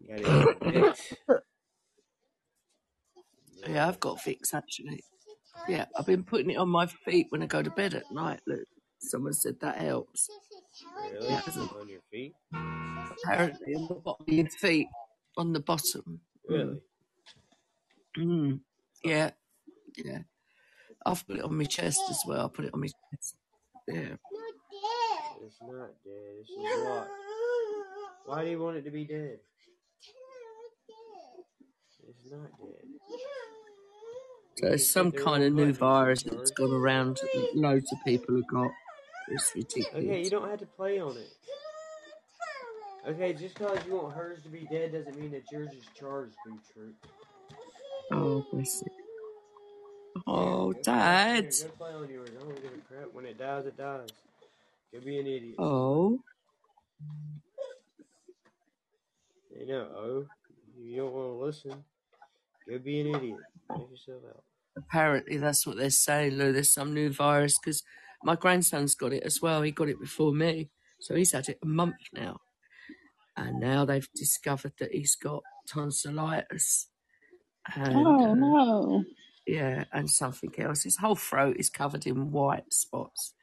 You 0.00 0.16
got 0.24 0.48
it 0.48 0.72
fixed. 0.72 1.14
Yeah, 3.68 3.88
I've 3.88 4.00
got 4.00 4.18
Vicks 4.18 4.54
actually. 4.54 5.02
Yeah, 5.68 5.86
I've 5.98 6.06
been 6.06 6.22
putting 6.22 6.50
it 6.50 6.56
on 6.56 6.68
my 6.68 6.86
feet 6.86 7.26
when 7.30 7.42
I 7.42 7.46
go 7.46 7.62
to 7.62 7.70
bed 7.70 7.94
at 7.94 8.10
night. 8.12 8.40
Look, 8.46 8.60
someone 9.00 9.32
said 9.32 9.56
that 9.60 9.78
helps. 9.78 10.28
Really? 11.12 11.28
On 11.28 11.88
your 11.88 12.00
feet? 12.10 12.34
apparently 13.24 13.74
on 13.74 13.88
the 13.88 13.94
bottom 13.94 14.26
of 14.28 14.34
your 14.34 14.48
feet, 14.48 14.88
on 15.36 15.52
the 15.52 15.60
bottom. 15.60 16.20
Really? 16.48 16.80
Mm. 18.18 18.60
Yeah, 19.04 19.30
yeah. 19.96 20.18
I've 21.04 21.26
put 21.26 21.36
it 21.36 21.44
on 21.44 21.56
my 21.56 21.64
chest 21.64 22.00
as 22.10 22.22
well. 22.26 22.46
I 22.46 22.48
put 22.48 22.64
it 22.64 22.74
on 22.74 22.80
my 22.80 22.86
chest. 22.86 23.36
Yeah. 23.88 24.16
It's 25.44 25.60
not 25.62 25.90
dead. 26.04 26.40
It's 26.40 26.48
just 26.48 26.84
what? 26.84 27.08
Why 28.26 28.44
do 28.44 28.50
you 28.50 28.58
want 28.58 28.78
it 28.78 28.82
to 28.82 28.90
be 28.90 29.04
dead? 29.04 29.38
It's 32.08 32.30
not 32.30 32.50
dead. 32.58 32.86
So 34.58 34.68
it's 34.68 34.90
some 34.90 35.12
kind 35.12 35.44
of 35.44 35.52
new 35.52 35.72
virus 35.72 36.22
that's 36.22 36.50
gone 36.50 36.72
around. 36.72 37.20
Loads 37.54 37.92
of 37.92 37.98
people 38.04 38.36
have 38.36 38.46
got. 38.46 38.70
It's 39.28 39.52
oh, 39.54 39.58
ridiculous. 39.58 40.04
Okay, 40.04 40.24
you 40.24 40.30
don't 40.30 40.48
have 40.48 40.60
to 40.60 40.66
play 40.66 40.98
on 40.98 41.16
it. 41.16 41.32
Okay, 43.08 43.32
just 43.34 43.54
because 43.54 43.78
you 43.86 43.94
want 43.94 44.14
hers 44.14 44.42
to 44.42 44.48
be 44.48 44.66
dead 44.70 44.92
doesn't 44.92 45.18
mean 45.18 45.30
that 45.32 45.44
yours 45.52 45.70
is 45.72 45.84
charged, 45.98 46.34
Boo 46.44 46.58
Troop. 46.72 46.94
Oh, 48.12 48.44
bless 48.52 48.82
it. 48.82 48.92
Oh, 50.26 50.72
Dad. 50.72 51.50
Go 51.50 51.68
play 51.78 51.92
on 51.92 52.08
yours. 52.08 52.30
I 52.36 52.42
don't 52.42 52.62
give 52.62 52.72
a 52.72 52.94
crap. 52.94 53.12
When 53.12 53.26
it 53.26 53.38
dies, 53.38 53.66
it 53.66 53.76
dies. 53.76 54.08
Go 54.92 55.00
be 55.00 55.18
an 55.20 55.26
idiot. 55.26 55.54
Oh, 55.58 56.18
You 59.58 59.66
know, 59.66 59.88
oh, 59.96 60.26
you 60.78 60.96
don't 60.96 61.12
want 61.12 61.28
to 61.28 61.44
listen. 61.44 61.84
Go 62.68 62.78
be 62.78 63.00
an 63.00 63.14
idiot. 63.14 63.38
Take 63.74 63.90
yourself 63.90 64.22
out. 64.28 64.44
apparently 64.76 65.38
that's 65.38 65.66
what 65.66 65.78
they're 65.78 65.90
saying, 65.90 66.34
Lou. 66.34 66.52
There's 66.52 66.72
some 66.72 66.94
new 66.94 67.10
virus 67.12 67.58
because 67.58 67.84
my 68.22 68.36
grandson's 68.36 68.96
got 68.96 69.14
it 69.14 69.24
as 69.24 69.42
well. 69.42 69.62
He 69.62 69.72
got 69.72 69.90
it 69.90 70.00
before 70.00 70.32
me. 70.32 70.70
So 71.00 71.16
he's 71.16 71.32
had 71.32 71.48
it 71.50 71.60
a 71.62 71.66
month 71.66 71.96
now. 72.12 72.40
And 73.36 73.60
now 73.60 73.84
they've 73.86 74.08
discovered 74.14 74.74
that 74.80 74.92
he's 74.92 75.16
got 75.16 75.44
tonsillitis. 75.68 76.88
And, 77.76 78.20
oh 78.20 78.26
uh, 78.26 78.34
no. 78.34 79.04
yeah, 79.46 79.84
and 79.92 80.10
something 80.10 80.52
else. 80.58 80.84
His 80.84 80.98
whole 80.98 81.16
throat 81.16 81.56
is 81.58 81.70
covered 81.70 82.06
in 82.06 82.32
white 82.32 82.72
spots. 82.72 83.34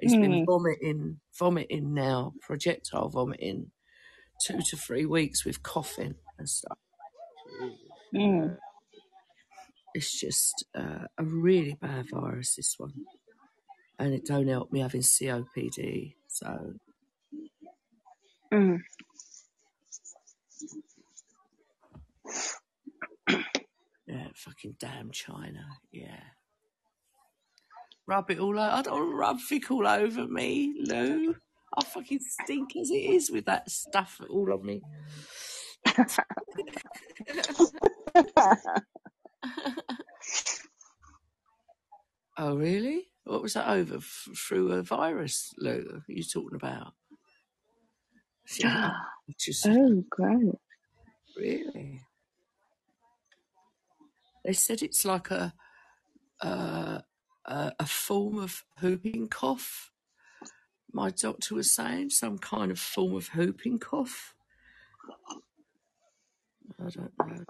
He's 0.00 0.16
been 0.16 0.40
Hmm. 0.40 0.44
vomiting, 0.46 1.20
vomiting 1.38 1.94
now, 1.94 2.34
projectile 2.42 3.10
vomiting, 3.10 3.72
two 4.46 4.62
to 4.70 4.76
three 4.76 5.06
weeks 5.06 5.44
with 5.44 5.62
coughing 5.62 6.16
and 6.38 6.48
stuff. 6.48 6.78
Jesus. 7.60 7.80
Mm. 8.14 8.58
It's 9.94 10.20
just 10.20 10.64
uh, 10.74 11.06
a 11.18 11.24
really 11.24 11.74
bad 11.74 12.06
virus, 12.10 12.56
this 12.56 12.76
one. 12.78 12.92
And 13.98 14.14
it 14.14 14.26
don't 14.26 14.48
help 14.48 14.72
me 14.72 14.80
having 14.80 15.02
COPD. 15.02 16.14
So, 16.28 16.74
Mm. 18.52 18.80
yeah, 24.06 24.28
fucking 24.34 24.76
damn 24.80 25.10
China. 25.12 25.66
Yeah. 25.92 26.20
Rub 28.06 28.30
it 28.30 28.40
all 28.40 28.50
over. 28.58 28.60
I 28.60 28.82
don't 28.82 28.94
want 28.98 29.10
to 29.12 29.16
rub 29.16 29.38
Vic 29.48 29.70
all 29.70 29.86
over 29.88 30.26
me, 30.28 30.74
Lou. 30.80 31.36
I 31.78 31.84
fucking 31.84 32.20
stink 32.20 32.76
as 32.76 32.90
it 32.90 32.96
is 32.96 33.30
with 33.30 33.46
that 33.46 33.70
stuff 33.70 34.20
all 34.30 34.52
on 34.52 34.66
me. 34.66 34.82
Oh, 42.38 42.56
really? 42.56 43.08
What 43.24 43.42
was 43.42 43.54
that 43.54 43.68
over? 43.68 43.96
F- 43.96 44.28
through 44.36 44.72
a 44.72 44.82
virus, 44.82 45.52
Lou? 45.58 46.02
You 46.08 46.22
talking 46.24 46.56
about? 46.56 46.94
Yeah, 48.58 48.92
just 49.38 49.66
oh, 49.68 50.04
great. 50.10 50.54
really. 51.36 52.02
They 54.44 54.52
said 54.54 54.82
it's 54.82 55.04
like 55.04 55.30
a 55.30 55.54
a, 56.42 57.02
a, 57.46 57.72
a 57.78 57.86
form 57.86 58.38
of 58.38 58.64
whooping 58.82 59.28
cough. 59.28 59.90
My 60.92 61.10
doctor 61.10 61.54
was 61.54 61.72
saying 61.72 62.10
some 62.10 62.38
kind 62.38 62.70
of 62.70 62.78
form 62.78 63.14
of 63.16 63.28
whooping 63.28 63.78
cough. 63.78 64.34
I 66.80 66.90
don't 66.90 67.12
know. 67.26 67.44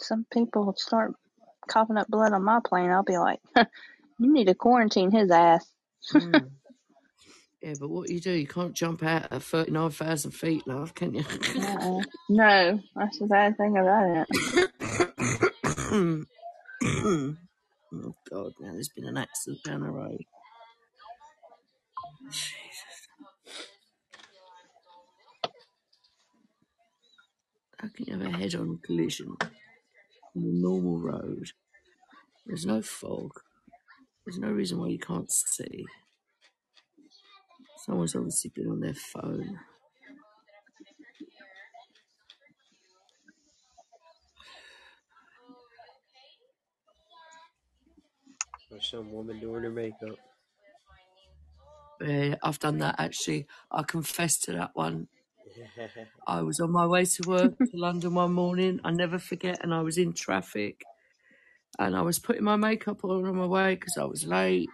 some 0.00 0.26
people 0.32 0.74
start 0.76 1.12
coughing 1.70 1.98
up 1.98 2.08
blood 2.08 2.32
on 2.32 2.44
my 2.44 2.60
plane, 2.66 2.90
I'll 2.90 3.02
be 3.04 3.18
like, 3.18 3.40
you 3.56 4.32
need 4.32 4.46
to 4.46 4.54
quarantine 4.54 5.10
his 5.10 5.30
ass. 5.30 5.66
mm. 6.14 6.50
Yeah, 7.62 7.74
but 7.80 7.90
what 7.90 8.08
you 8.10 8.20
do, 8.20 8.30
you 8.32 8.46
can't 8.46 8.74
jump 8.74 9.02
out 9.02 9.32
at 9.32 9.42
39,000 9.42 10.30
feet, 10.30 10.66
love, 10.68 10.94
can 10.94 11.14
you? 11.14 11.24
no, 11.54 12.04
no, 12.28 12.80
that's 12.96 13.18
the 13.18 13.26
bad 13.26 13.56
thing 13.56 13.76
about 13.76 14.18
it. 14.18 14.28
oh, 16.84 18.14
God, 18.30 18.52
now 18.60 18.72
there's 18.72 18.90
been 18.90 19.06
an 19.06 19.18
accident 19.18 19.62
down 19.64 19.80
the 19.82 19.90
road. 19.90 20.22
Jesus. 22.30 23.08
How 27.78 27.88
can 27.88 28.06
you 28.06 28.12
have 28.18 28.22
a 28.34 28.36
head 28.36 28.54
on 28.56 28.78
collision? 28.84 29.36
On 30.38 30.44
a 30.44 30.60
normal 30.60 30.98
road? 31.00 31.50
There's 32.46 32.66
no 32.66 32.80
fog. 32.82 33.32
There's 34.24 34.38
no 34.38 34.50
reason 34.50 34.78
why 34.78 34.88
you 34.88 34.98
can't 34.98 35.30
see. 35.30 35.86
Someone's 37.84 38.14
obviously 38.14 38.52
been 38.54 38.70
on 38.70 38.80
their 38.80 38.94
phone. 38.94 39.58
Or 48.70 48.80
some 48.80 49.10
woman 49.10 49.40
doing 49.40 49.62
her 49.62 49.70
makeup. 49.70 50.16
Yeah, 52.00 52.36
I've 52.42 52.58
done 52.58 52.78
that 52.78 52.96
actually. 52.98 53.46
I 53.70 53.82
confess 53.82 54.38
to 54.40 54.52
that 54.52 54.70
one. 54.74 55.08
I 56.26 56.42
was 56.42 56.60
on 56.60 56.72
my 56.72 56.86
way 56.86 57.04
to 57.04 57.22
work 57.28 57.54
to 57.58 57.76
London 57.76 58.14
one 58.14 58.32
morning. 58.32 58.80
I 58.84 58.92
never 58.92 59.18
forget, 59.18 59.58
and 59.62 59.74
I 59.74 59.82
was 59.82 59.98
in 59.98 60.12
traffic, 60.12 60.82
and 61.78 61.96
I 61.96 62.02
was 62.02 62.18
putting 62.18 62.44
my 62.44 62.56
makeup 62.56 63.04
on 63.04 63.26
on 63.26 63.36
my 63.36 63.46
way 63.46 63.74
because 63.74 63.98
I 63.98 64.04
was 64.04 64.26
late. 64.26 64.70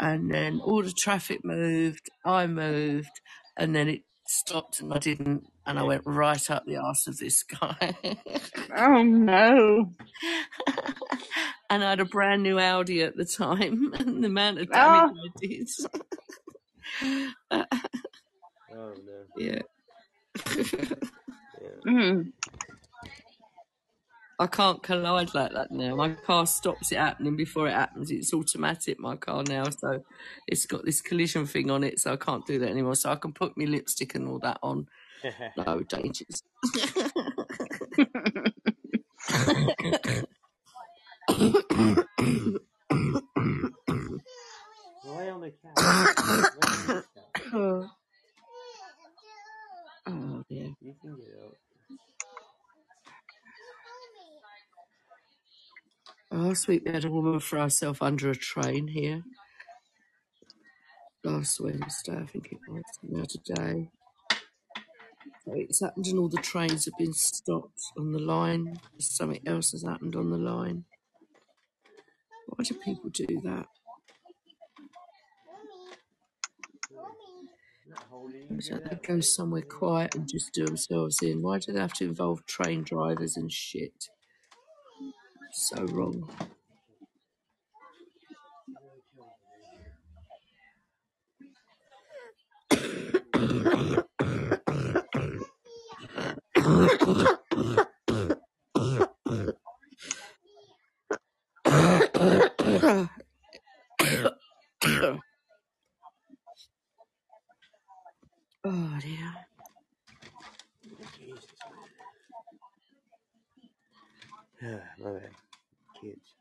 And 0.00 0.32
then 0.32 0.60
all 0.60 0.82
the 0.82 0.92
traffic 0.92 1.44
moved, 1.44 2.10
I 2.24 2.46
moved, 2.46 3.20
and 3.56 3.74
then 3.74 3.88
it 3.88 4.02
stopped, 4.26 4.80
and 4.80 4.92
I 4.94 4.98
didn't, 4.98 5.46
and 5.66 5.78
I 5.78 5.82
went 5.84 6.02
right 6.06 6.50
up 6.50 6.66
the 6.66 6.76
arse 6.78 7.06
of 7.06 7.18
this 7.18 7.42
guy. 7.44 7.96
Oh 8.76 9.02
no. 9.02 9.92
and 11.70 11.84
I 11.84 11.90
had 11.90 12.00
a 12.00 12.04
brand 12.06 12.42
new 12.42 12.58
Audi 12.58 13.02
at 13.02 13.16
the 13.16 13.24
time, 13.26 13.92
and 13.98 14.22
the 14.24 14.28
amount 14.28 14.60
of 14.60 14.68
Oh, 14.72 14.72
damage 14.72 15.12
ah. 15.12 15.12
I 15.24 15.28
did. 15.40 15.68
oh 18.72 18.94
no. 19.04 19.24
yeah. 19.36 19.62
Yeah. 20.46 21.68
mm. 21.86 22.32
I 24.40 24.46
can't 24.46 24.82
collide 24.82 25.34
like 25.34 25.52
that 25.52 25.70
now. 25.70 25.94
My 25.96 26.14
car 26.14 26.46
stops 26.46 26.92
it 26.92 26.98
happening 26.98 27.36
before 27.36 27.68
it 27.68 27.74
happens. 27.74 28.10
It's 28.10 28.32
automatic, 28.32 28.98
my 28.98 29.16
car 29.16 29.42
now, 29.46 29.64
so 29.68 30.02
it's 30.46 30.64
got 30.64 30.86
this 30.86 31.02
collision 31.02 31.44
thing 31.46 31.70
on 31.70 31.84
it, 31.84 32.00
so 32.00 32.14
I 32.14 32.16
can't 32.16 32.46
do 32.46 32.58
that 32.58 32.70
anymore. 32.70 32.94
So 32.94 33.10
I 33.10 33.16
can 33.16 33.34
put 33.34 33.58
my 33.58 33.66
lipstick 33.66 34.14
and 34.14 34.26
all 34.26 34.38
that 34.40 34.58
on. 34.62 34.88
No 35.58 35.82
dangers. 35.82 36.42
Lay 45.04 45.28
on 45.28 45.40
the 45.42 45.52
couch. 47.52 47.94
Can 51.00 51.16
get 51.16 51.34
out. 51.44 51.56
Last 56.32 56.68
week 56.68 56.82
we 56.84 56.92
had 56.92 57.04
a 57.04 57.10
woman 57.10 57.38
throw 57.40 57.62
herself 57.62 58.02
under 58.02 58.30
a 58.30 58.34
train 58.34 58.88
here. 58.88 59.22
Last 61.22 61.60
Wednesday, 61.60 62.16
I 62.16 62.26
think 62.26 62.52
it 62.52 62.58
was. 62.68 62.82
Now 63.02 63.24
today. 63.24 63.90
It's 65.46 65.80
happened 65.80 66.06
and 66.06 66.18
all 66.18 66.28
the 66.28 66.38
trains 66.38 66.86
have 66.86 66.96
been 66.98 67.12
stopped 67.12 67.82
on 67.98 68.12
the 68.12 68.18
line. 68.18 68.80
Something 68.98 69.42
else 69.46 69.72
has 69.72 69.82
happened 69.82 70.16
on 70.16 70.30
the 70.30 70.38
line. 70.38 70.84
Why 72.46 72.64
do 72.64 72.74
people 72.74 73.10
do 73.10 73.26
that? 73.44 73.66
Not 77.90 78.04
holding. 78.10 78.42
You 78.48 78.56
Why 78.56 78.60
don't 78.70 78.84
they 78.84 78.96
out. 78.96 79.02
go 79.02 79.20
somewhere 79.20 79.62
quiet 79.62 80.14
and 80.14 80.28
just 80.28 80.52
do 80.52 80.64
themselves 80.64 81.22
in? 81.22 81.42
Why 81.42 81.58
do 81.58 81.72
they 81.72 81.80
have 81.80 81.94
to 81.94 82.04
involve 82.04 82.46
train 82.46 82.84
drivers 82.84 83.36
and 83.36 83.50
shit? 83.52 84.10
So 85.52 85.84
wrong. 85.86 86.30
Oh 108.64 108.98
dear. 109.00 109.34
Jesus, 111.18 111.46
man. 114.62 114.82
My 114.98 115.10
bad. 115.12 115.30
Kids. 116.00 116.34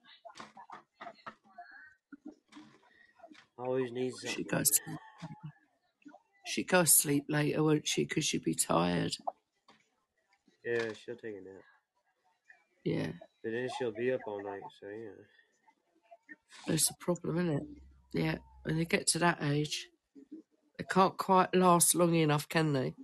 Always 3.58 3.92
needs 3.92 4.22
She 4.22 4.44
something. 4.44 4.46
goes 4.46 4.70
to 4.72 4.82
she 6.46 6.64
goes 6.64 6.94
sleep 6.94 7.26
later, 7.30 7.64
won't 7.64 7.88
she? 7.88 8.06
Because 8.06 8.26
she'll 8.26 8.42
be 8.44 8.56
tired. 8.56 9.14
Yeah, 10.66 10.94
she'll 10.94 11.16
take 11.16 11.36
a 11.38 11.42
nap. 11.44 11.64
Yeah, 12.84 13.12
But 13.44 13.52
then 13.52 13.70
she'll 13.78 13.92
be 13.92 14.12
up 14.12 14.22
all 14.28 14.44
night, 14.44 14.62
so 14.82 14.88
yeah. 14.88 15.24
that's 16.68 16.88
the 16.88 16.96
problem, 17.00 17.38
isn't 17.40 17.58
it? 17.58 17.64
Yeah, 18.14 18.36
when 18.64 18.78
they 18.78 18.86
get 18.86 19.08
to 19.08 19.20
that 19.20 19.40
age, 19.44 19.88
they 20.80 20.86
can't 20.86 21.18
quite 21.18 21.56
last 21.56 21.96
long 21.96 22.16
enough, 22.16 22.50
can 22.50 22.74
they? 22.74 22.96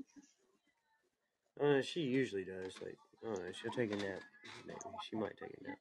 Uh, 1.62 1.82
she 1.82 2.02
usually 2.02 2.46
does. 2.46 2.76
Like, 2.82 2.98
I 3.26 3.52
she'll 3.54 3.72
take 3.72 3.94
a 3.94 3.98
nap. 3.98 4.22
Maybe 4.68 4.80
she 5.10 5.18
might 5.18 5.38
take 5.38 5.56
a 5.64 5.70
nap. 5.70 5.80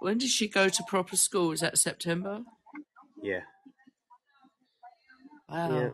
When 0.00 0.18
did 0.18 0.30
she 0.30 0.48
go 0.48 0.68
to 0.68 0.84
proper 0.84 1.16
school? 1.16 1.52
Is 1.52 1.60
that 1.60 1.78
September? 1.78 2.42
Yeah. 3.22 3.40
Wow. 5.48 5.68
Yeah. 5.70 5.90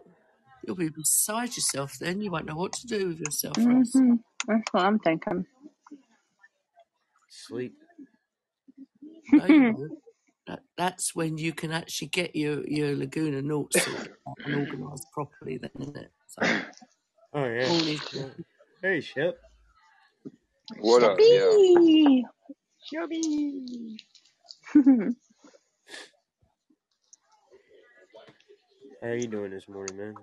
You'll 0.66 0.76
be 0.76 0.90
beside 0.90 1.56
yourself 1.56 1.98
then. 1.98 2.20
You 2.20 2.30
won't 2.32 2.46
know 2.46 2.56
what 2.56 2.72
to 2.74 2.86
do 2.86 3.08
with 3.08 3.20
yourself, 3.20 3.66
Ross. 3.66 3.92
hmm 3.94 4.14
That's 4.48 4.72
what 4.72 4.84
I'm 4.84 4.98
thinking. 5.00 5.46
Sleep. 7.28 7.74
No, 9.32 9.46
you 9.46 9.64
won't. 9.64 9.92
That, 10.48 10.60
that's 10.78 11.14
when 11.14 11.36
you 11.36 11.52
can 11.52 11.72
actually 11.72 12.08
get 12.08 12.34
your, 12.34 12.66
your 12.66 12.96
Laguna 12.96 13.42
Naught 13.42 13.74
sorted 13.74 14.08
out 14.26 14.38
and 14.46 14.56
organised 14.56 15.06
properly, 15.12 15.58
then, 15.58 15.70
isn't 15.78 15.96
it? 15.96 16.10
So, 16.26 16.42
Oh 17.34 17.44
yeah. 17.44 17.68
morning. 17.68 18.00
yeah. 18.14 18.22
Hey, 18.82 19.00
Shep. 19.02 19.36
What 20.80 21.02
up? 21.02 21.18
Yeah. 21.20 21.54
Bee. 21.58 22.26
Chubby. 22.90 23.98
How 29.02 29.10
you 29.12 29.26
doing 29.26 29.50
this 29.50 29.68
morning, 29.68 29.98
man? 29.98 30.16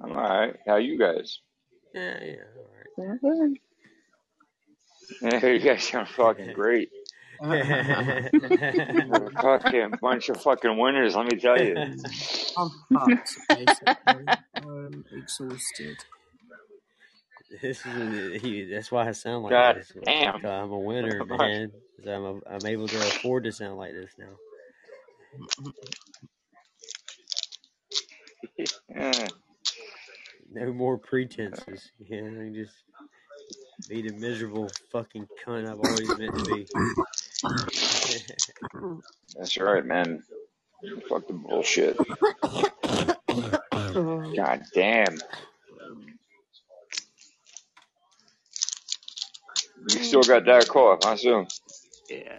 I'm 0.00 0.12
alright. 0.12 0.56
How 0.66 0.76
you 0.76 0.96
guys? 0.96 1.40
Yeah, 1.92 2.18
yeah, 2.22 2.34
all 2.56 2.66
Mhm. 3.24 3.54
Yeah, 5.22 5.46
you 5.46 5.58
guys 5.58 5.82
sound 5.84 6.08
fucking 6.08 6.52
great. 6.54 6.90
Right. 7.42 8.30
You're 8.32 9.26
a 9.26 9.30
fucking 9.42 9.94
bunch 10.00 10.28
of 10.28 10.40
fucking 10.42 10.78
winners, 10.78 11.14
let 11.16 11.26
me 11.32 11.38
tell 11.38 11.60
you. 11.60 11.74
I'm 12.56 12.70
fucked, 12.92 13.30
basically. 13.48 14.26
I'm 14.56 15.04
exhausted. 15.12 15.96
this 17.62 17.84
is 17.86 18.42
he, 18.42 18.64
that's 18.64 18.90
why 18.90 19.08
I 19.08 19.12
sound 19.12 19.44
like 19.44 19.50
God 19.52 19.76
this. 19.76 19.92
damn. 20.04 20.44
I'm 20.44 20.70
a 20.72 20.78
winner, 20.78 21.24
man. 21.28 21.72
I'm 22.06 22.24
a, 22.24 22.34
I'm 22.50 22.66
able 22.66 22.88
to 22.88 22.96
afford 22.96 23.44
to 23.44 23.52
sound 23.52 23.76
like 23.78 23.92
this 23.92 24.12
now. 24.18 24.36
Yeah. 28.88 29.28
No 30.52 30.72
more 30.72 30.96
pretenses. 30.98 31.90
You 31.98 32.22
know, 32.22 32.42
you 32.44 32.64
just 32.64 32.76
be 33.88 34.02
the 34.02 34.12
miserable 34.14 34.70
fucking 34.92 35.26
cunt 35.44 35.68
I've 35.68 35.80
always 35.80 36.16
meant 36.16 36.38
to 36.38 36.44
be. 36.44 36.64
That's 39.36 39.56
right, 39.58 39.84
man. 39.84 40.22
Fuck 41.08 41.26
the 41.26 41.34
bullshit. 41.34 41.98
God 44.36 44.62
damn. 44.74 45.18
You 49.88 50.02
still 50.04 50.22
got 50.22 50.44
that 50.46 50.68
cough, 50.68 51.04
I 51.04 51.14
assume. 51.14 51.46
Yeah. 52.10 52.38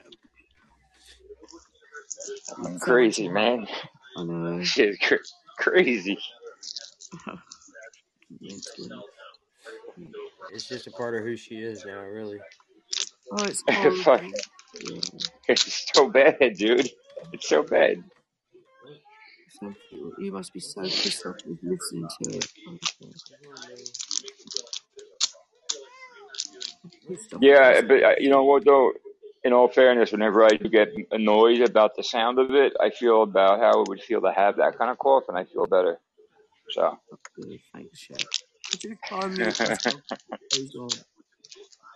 I'm 2.63 2.79
crazy, 2.79 3.29
man. 3.29 3.67
I 4.17 4.23
know. 4.23 4.63
Shit, 4.63 4.99
cra- 5.01 5.19
crazy. 5.57 6.17
It's 10.53 10.67
just 10.67 10.87
a 10.87 10.91
part 10.91 11.15
of 11.15 11.23
who 11.23 11.35
she 11.35 11.55
is 11.55 11.85
now, 11.85 12.01
really. 12.01 12.39
Oh, 13.31 13.43
it's 13.43 13.63
Fuck. 14.03 14.21
horrible. 14.21 14.33
Yeah. 14.81 14.99
It's 15.47 15.87
so 15.93 16.09
bad, 16.09 16.37
dude. 16.57 16.89
It's 17.33 17.47
so 17.47 17.63
bad. 17.63 18.03
So 19.59 19.73
you 20.19 20.31
must 20.31 20.53
be 20.53 20.59
so 20.59 20.81
pissed 20.81 21.25
off 21.25 21.35
with 21.45 21.59
listening 21.63 22.07
to 22.23 22.37
it. 22.37 22.47
honestly. 22.67 23.13
Pissed 27.07 27.33
off 27.33 27.41
with 27.41 27.41
Yeah, 27.41 27.69
listening. 27.69 27.87
but 27.87 28.03
uh, 28.03 28.15
you 28.19 28.29
know 28.29 28.43
what 28.43 28.65
though? 28.65 28.91
In 29.43 29.53
all 29.53 29.67
fairness, 29.67 30.11
whenever 30.11 30.43
I 30.43 30.49
do 30.49 30.67
get 30.69 30.89
annoyed 31.11 31.61
about 31.61 31.95
the 31.95 32.03
sound 32.03 32.39
of 32.39 32.51
it, 32.55 32.73
I 32.81 32.89
feel 32.89 33.21
about 33.21 33.59
how 33.59 33.81
it 33.83 33.87
would 33.89 34.01
feel 34.01 34.21
to 34.21 34.31
have 34.31 34.57
that 34.57 34.77
kind 34.77 34.89
of 34.89 34.97
cough, 34.97 35.25
and 35.29 35.37
I 35.37 35.43
feel 35.45 35.67
better. 35.67 35.99
So, 36.71 36.97
Good, 37.35 37.59
thanks, 37.71 37.99
Chef. 37.99 38.17
I 38.73 38.77
do 38.79 38.95
try 39.05 39.19
and 39.25 39.37
mute 39.37 39.59
myself 39.59 40.01
what 40.27 40.39
goes 40.51 40.75
on. 40.75 40.89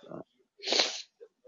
But 0.08 0.26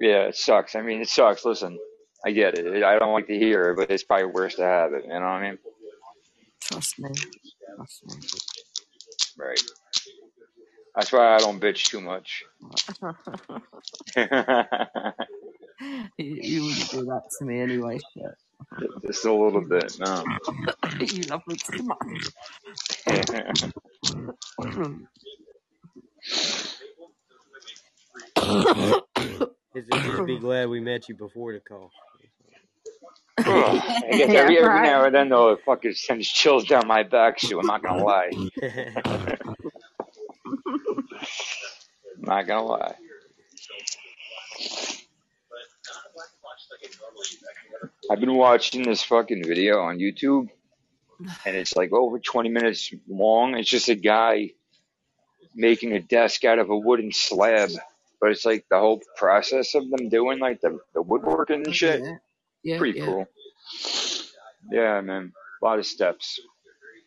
yeah, 0.03 0.25
it 0.29 0.37
sucks. 0.37 0.77
I 0.77 0.83
mean, 0.83 1.03
it 1.03 1.09
sucks. 1.09 1.45
Listen, 1.47 1.79
I 2.27 2.33
get 2.33 2.59
it. 2.59 2.85
I 2.85 2.99
don't 2.99 3.15
like 3.15 3.29
to 3.29 3.39
hear 3.39 3.71
it, 3.73 3.77
but 3.77 3.91
it's 3.91 4.05
probably 4.05 4.27
worse 4.27 4.57
to 4.57 4.65
have 4.65 4.95
it. 4.95 5.05
You 5.05 5.11
know 5.11 5.21
what 5.21 5.23
I 5.23 5.51
mean? 5.51 5.59
trust 6.63 6.99
me, 6.99 7.11
trust 7.77 8.07
me. 8.07 8.15
Right. 9.39 9.61
That's 10.95 11.13
why 11.13 11.35
I 11.35 11.39
don't 11.39 11.61
bitch 11.61 11.85
too 11.87 12.01
much. 12.01 12.45
you, 14.17 14.27
you 16.19 16.65
wouldn't 16.65 16.91
do 16.91 17.05
that 17.07 17.23
to 17.39 17.45
me 17.45 17.61
anyway, 17.61 17.99
Chef. 18.15 18.35
Just 19.07 19.25
a 19.25 19.33
little 19.33 19.63
bit, 19.63 19.99
no. 20.01 20.25
you 21.01 21.23
love 21.25 21.43
me 21.47 21.57
too 21.57 21.83
much. 21.85 22.33
Just, 29.75 29.91
just 29.91 30.27
be 30.27 30.39
glad 30.39 30.69
we 30.69 30.81
met 30.81 31.09
you 31.09 31.15
before 31.15 31.53
the 31.53 31.61
call. 31.61 31.91
I 33.39 33.43
guess 34.11 34.21
every, 34.29 34.59
every 34.59 34.63
right. 34.63 34.83
now 34.83 35.05
and 35.05 35.15
then 35.15 35.29
though, 35.29 35.51
it 35.51 35.61
fucking 35.65 35.95
sends 35.95 36.29
chills 36.29 36.67
down 36.67 36.87
my 36.87 37.03
back. 37.03 37.41
So 37.41 37.59
I'm 37.59 37.67
not 37.67 37.83
gonna 37.83 38.05
lie. 38.05 38.31
not 42.19 42.47
gonna 42.47 42.65
lie. 42.65 42.95
I've 48.11 48.21
been 48.21 48.35
watching 48.35 48.83
this 48.83 49.03
fucking 49.03 49.45
video 49.45 49.81
on 49.81 49.99
YouTube, 49.99 50.49
and 51.47 51.57
it's 51.57 51.77
like 51.77 51.93
over 51.93 52.19
20 52.19 52.51
minutes 52.51 52.93
long. 53.09 53.57
It's 53.57 53.71
just 53.71 53.89
a 53.89 53.95
guy 53.95 54.51
making 55.55 55.93
a 55.93 56.01
desk 56.01 56.45
out 56.45 56.59
of 56.59 56.71
a 56.71 56.77
wooden 56.77 57.13
slab, 57.13 57.71
but 58.23 58.31
it's 58.31 58.47
like 58.47 58.65
the 58.71 58.79
whole 58.79 59.03
process 59.17 59.75
of 59.75 59.91
them 59.91 60.09
doing 60.09 60.39
like 60.39 60.61
the, 60.61 60.79
the 60.95 61.03
woodworking 61.03 61.67
and 61.67 61.75
shit. 61.75 62.01
yeah, 62.03 62.15
yeah, 62.63 62.79
Pretty 62.79 63.01
yeah. 63.01 63.05
cool. 63.05 63.27
Yeah, 64.71 65.01
man. 65.01 65.33
A 65.61 65.65
lot 65.65 65.81
of 65.81 65.87
steps. 65.87 66.41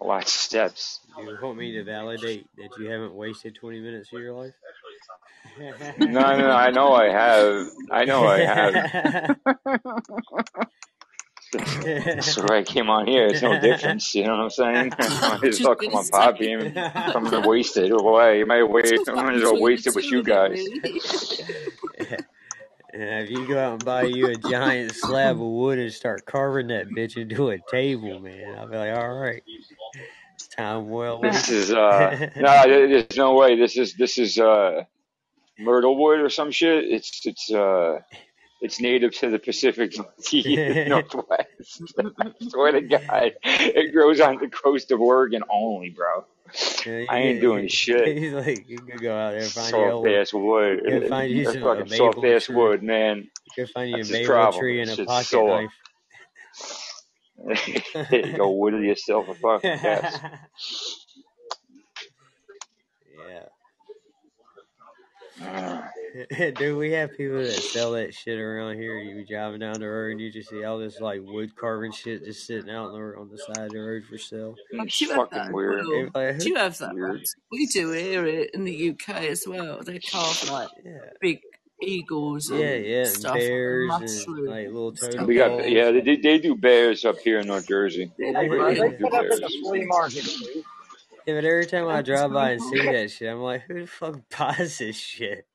A 0.01 0.05
lot 0.05 0.23
of 0.23 0.27
steps. 0.27 0.99
you 1.17 1.37
want 1.41 1.57
me 1.57 1.71
to 1.71 1.85
validate 1.85 2.45
that 2.57 2.77
you 2.77 2.91
haven't 2.91 3.15
wasted 3.15 3.55
20 3.55 3.79
minutes 3.79 4.11
of 4.11 4.19
your 4.19 4.33
life? 4.33 4.53
No, 5.97 6.37
no, 6.37 6.51
I 6.51 6.69
know 6.71 6.93
I 6.93 7.09
have. 7.09 7.67
I 7.89 8.03
know 8.03 8.27
I 8.27 8.39
have. 8.41 9.37
That's 11.53 12.37
why 12.37 12.57
I 12.59 12.63
came 12.63 12.89
on 12.89 13.07
here. 13.07 13.27
It's 13.27 13.41
no 13.43 13.59
difference. 13.59 14.15
You 14.15 14.25
know 14.25 14.37
what 14.37 14.43
I'm 14.43 14.49
saying? 14.51 14.93
I 14.99 15.37
just 15.43 15.43
Just 15.57 15.63
talk 15.63 15.79
come 15.79 15.93
gonna 15.93 15.97
on 15.97 16.05
say 16.05 16.21
I'm 17.15 17.25
gonna 17.25 17.47
waste 17.47 17.77
it 17.77 17.91
away. 17.91 18.39
You 18.39 18.45
might 18.45 18.63
waste. 18.63 19.07
I'm 19.09 19.17
all 19.19 19.31
just 19.31 19.43
between 19.43 19.61
waste 19.61 19.87
it 19.87 19.95
with 19.95 20.11
you 20.11 20.23
guys. 20.23 20.69
And 22.93 23.25
if 23.25 23.31
you 23.31 23.47
go 23.47 23.59
out 23.59 23.75
and 23.75 23.85
buy 23.85 24.03
you 24.03 24.29
a 24.29 24.37
giant 24.37 24.95
slab 24.95 25.35
of 25.35 25.41
wood 25.41 25.79
and 25.79 25.93
start 25.93 26.25
carving 26.25 26.67
that 26.67 26.87
bitch 26.95 27.17
into 27.17 27.49
a 27.49 27.59
table, 27.59 28.19
man, 28.19 28.57
I'll 28.57 28.67
be 28.67 28.77
like, 28.77 28.95
all 28.95 29.13
right, 29.15 29.43
time 30.57 30.89
well 30.89 31.19
This 31.21 31.49
is 31.49 31.71
uh 31.73 32.29
no, 32.35 32.63
there- 32.63 32.87
there's 32.87 33.17
no 33.17 33.35
way. 33.35 33.57
This 33.57 33.77
is 33.77 33.95
this 33.95 34.17
is 34.17 34.39
uh 34.39 34.83
myrtle 35.59 35.97
wood 35.97 36.19
or 36.21 36.29
some 36.29 36.51
shit. 36.51 36.85
It's 36.85 37.25
it's 37.25 37.51
uh 37.51 37.99
it's 38.65 38.81
native 38.81 39.13
to 39.19 39.29
the 39.29 39.37
Pacific 39.39 39.93
Northwest. 40.33 41.93
I 42.19 42.31
swear 42.49 42.71
to 42.73 42.81
God, 42.81 43.31
it 43.43 43.93
grows 43.93 44.19
on 44.19 44.37
the 44.39 44.47
coast 44.49 44.91
of 44.91 44.99
Oregon 44.99 45.43
only, 45.49 45.91
bro. 45.91 46.25
Yeah, 46.85 47.05
I 47.09 47.19
ain't 47.19 47.41
doing 47.41 47.67
shit. 47.67 48.17
He's 48.17 48.33
like, 48.33 48.67
you 48.67 48.77
could 48.79 49.01
go 49.01 49.15
out 49.15 49.31
there 49.31 49.41
and 49.41 49.51
find 49.51 49.67
Soft 49.69 50.07
ass 50.07 50.33
wood. 50.33 50.81
you 50.85 50.99
could 50.99 51.09
find 51.09 51.31
you 51.31 51.45
some 51.45 51.57
a 51.57 51.61
fucking 51.61 51.87
soft 51.89 52.23
ass 52.25 52.49
wood, 52.49 52.83
man. 52.83 53.17
You 53.57 53.65
could 53.65 53.69
find 53.71 53.89
you 53.89 53.95
a 53.95 53.99
That's 53.99 54.11
maple 54.11 54.51
tree 54.53 54.81
and 54.81 54.89
a 54.89 54.95
Shit's 54.95 55.07
pocket 55.07 55.27
sore. 55.27 55.61
knife. 55.61 55.71
go, 58.37 58.49
whittle 58.51 58.81
yourself 58.83 59.27
a 59.27 59.35
fucking 59.35 59.77
desk. 59.81 60.21
yeah. 63.29 63.43
Ah. 65.41 65.89
Dude, 66.55 66.77
we 66.77 66.91
have 66.93 67.11
people 67.17 67.37
that 67.39 67.51
sell 67.51 67.91
that 67.91 68.13
shit 68.13 68.39
around 68.39 68.77
here. 68.77 68.97
You 68.97 69.15
be 69.15 69.25
driving 69.25 69.59
down 69.59 69.79
the 69.79 69.87
road 69.89 70.11
and 70.11 70.21
you 70.21 70.31
just 70.31 70.49
see 70.49 70.63
all 70.63 70.77
this 70.79 70.99
like 71.01 71.19
wood 71.23 71.55
carving 71.57 71.91
shit 71.91 72.23
just 72.23 72.45
sitting 72.47 72.69
out 72.69 72.91
on 72.91 72.93
the, 72.93 73.17
on 73.19 73.29
the 73.29 73.37
side 73.37 73.65
of 73.65 73.71
the 73.71 73.79
road 73.79 74.03
for 74.09 74.17
sale. 74.17 74.55
Have 74.77 74.87
It's 74.87 75.01
you 75.01 75.13
fucking 75.13 75.37
as 75.37 75.51
weird. 75.51 75.85
like, 76.15 76.39
Do 76.39 76.49
you 76.49 76.55
have 76.55 76.77
that? 76.77 76.93
Weird. 76.93 77.23
We 77.51 77.65
do 77.67 77.91
here 77.91 78.25
in 78.53 78.63
the 78.63 78.89
UK 78.91 79.09
as 79.25 79.43
well. 79.47 79.81
They 79.83 79.99
carve 79.99 80.49
like 80.49 80.69
yeah. 80.85 80.99
big 81.19 81.41
eagles 81.81 82.49
Yeah, 82.49 82.65
and 82.65 82.85
yeah, 82.85 82.97
and 82.99 83.07
stuff, 83.09 83.31
and 83.35 83.39
bears 83.41 83.91
and 83.91 84.01
mushrooms 84.01 84.49
like 84.49 84.67
little 84.67 84.87
and 84.89 84.97
stuff. 84.97 85.11
totem 85.11 85.27
We 85.27 85.35
got 85.35 85.69
yeah, 85.69 85.91
they 85.91 86.01
they 86.01 86.15
they 86.15 86.37
do 86.39 86.55
bears 86.55 87.03
up 87.03 87.17
here 87.19 87.39
in 87.39 87.47
North 87.47 87.67
Jersey. 87.67 88.09
Yeah, 88.17 88.39
Hey, 88.39 88.47
bro, 88.47 88.57
really. 88.69 88.75
they 88.75 88.89
They 88.91 88.97
do 88.97 89.03
put 89.03 89.13
up 89.13 89.23
at 89.23 89.29
bears. 89.29 89.39
the 89.41 89.59
flea 89.63 89.85
market 89.85 90.23
too. 90.23 90.63
Yeah, 91.25 91.35
but 91.35 91.45
every 91.45 91.65
time 91.65 91.87
I 91.87 92.01
drive 92.01 92.31
by 92.31 92.51
and 92.51 92.61
see 92.61 92.79
that 92.85 93.11
shit, 93.11 93.29
I'm 93.29 93.41
like, 93.41 93.63
who 93.63 93.81
the 93.81 93.87
fuck 93.87 94.19
buys 94.37 94.77
this 94.77 94.97
shit? 94.97 95.47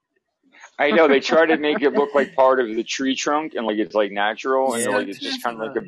I 0.79 0.91
know 0.91 1.09
they 1.09 1.21
try 1.21 1.47
to 1.47 1.59
make 1.59 1.83
it 1.83 1.93
look 1.93 2.15
like 2.15 2.35
part 2.35 2.59
of 2.59 2.67
the 2.69 2.83
tree 2.83 3.15
trunk 3.15 3.53
and 3.55 3.67
like 3.67 3.79
it's 3.79 3.95
like 3.95 4.11
natural 4.13 4.75
and 4.75 4.83
Yeah. 4.83 4.91
Like 4.91 5.09
it's 5.09 5.19
just 5.19 5.43
kind 5.43 5.61
of 5.61 5.69
like 5.69 5.77
a 5.77 5.87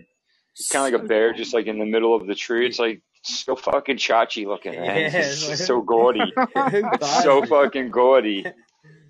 it's 0.54 0.70
kind 0.70 0.86
of 0.86 1.00
like 1.00 1.02
a 1.02 1.09
bear 1.09 1.32
just 1.32 1.54
like 1.54 1.66
in 1.66 1.78
the 1.78 1.86
middle 1.86 2.14
of 2.14 2.26
the 2.26 2.34
tree. 2.34 2.66
It's 2.66 2.78
like 2.78 3.00
so 3.22 3.56
fucking 3.56 3.96
chachi 3.96 4.46
looking, 4.46 4.72
man. 4.74 4.84
Yeah, 4.84 5.06
It's 5.06 5.42
it's 5.42 5.48
like, 5.48 5.59
so 5.59 5.80
gaudy. 5.80 6.20
It's 6.36 7.22
so 7.22 7.42
fucking 7.46 7.90
gaudy. 7.90 8.46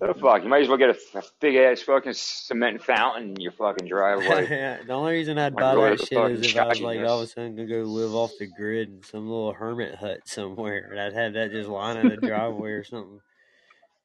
The 0.07 0.13
fuck? 0.13 0.43
You 0.43 0.49
might 0.49 0.63
as 0.63 0.67
well 0.67 0.77
get 0.77 0.89
a, 0.89 1.17
a 1.17 1.23
big 1.39 1.55
ass 1.55 1.81
fucking 1.81 2.13
cement 2.13 2.83
fountain 2.83 3.29
in 3.29 3.39
your 3.39 3.53
fucking 3.53 3.87
driveway. 3.87 4.47
the 4.85 4.93
only 4.93 5.13
reason 5.13 5.37
I'd 5.37 5.55
buy 5.55 5.75
that 5.75 5.99
shit 5.99 6.31
is 6.31 6.45
if 6.45 6.57
I 6.57 6.67
was 6.67 6.81
like 6.81 6.99
all 6.99 7.21
of 7.21 7.23
a 7.23 7.27
sudden 7.27 7.55
gonna 7.55 7.67
go 7.67 7.83
live 7.83 8.13
off 8.13 8.31
the 8.37 8.47
grid 8.47 8.89
in 8.89 9.03
some 9.03 9.29
little 9.29 9.53
hermit 9.53 9.95
hut 9.95 10.21
somewhere, 10.25 10.89
and 10.91 10.99
I'd 10.99 11.13
have 11.13 11.33
that 11.33 11.51
just 11.51 11.69
lining 11.69 12.09
the 12.09 12.17
driveway 12.17 12.71
or 12.71 12.83
something. 12.83 13.21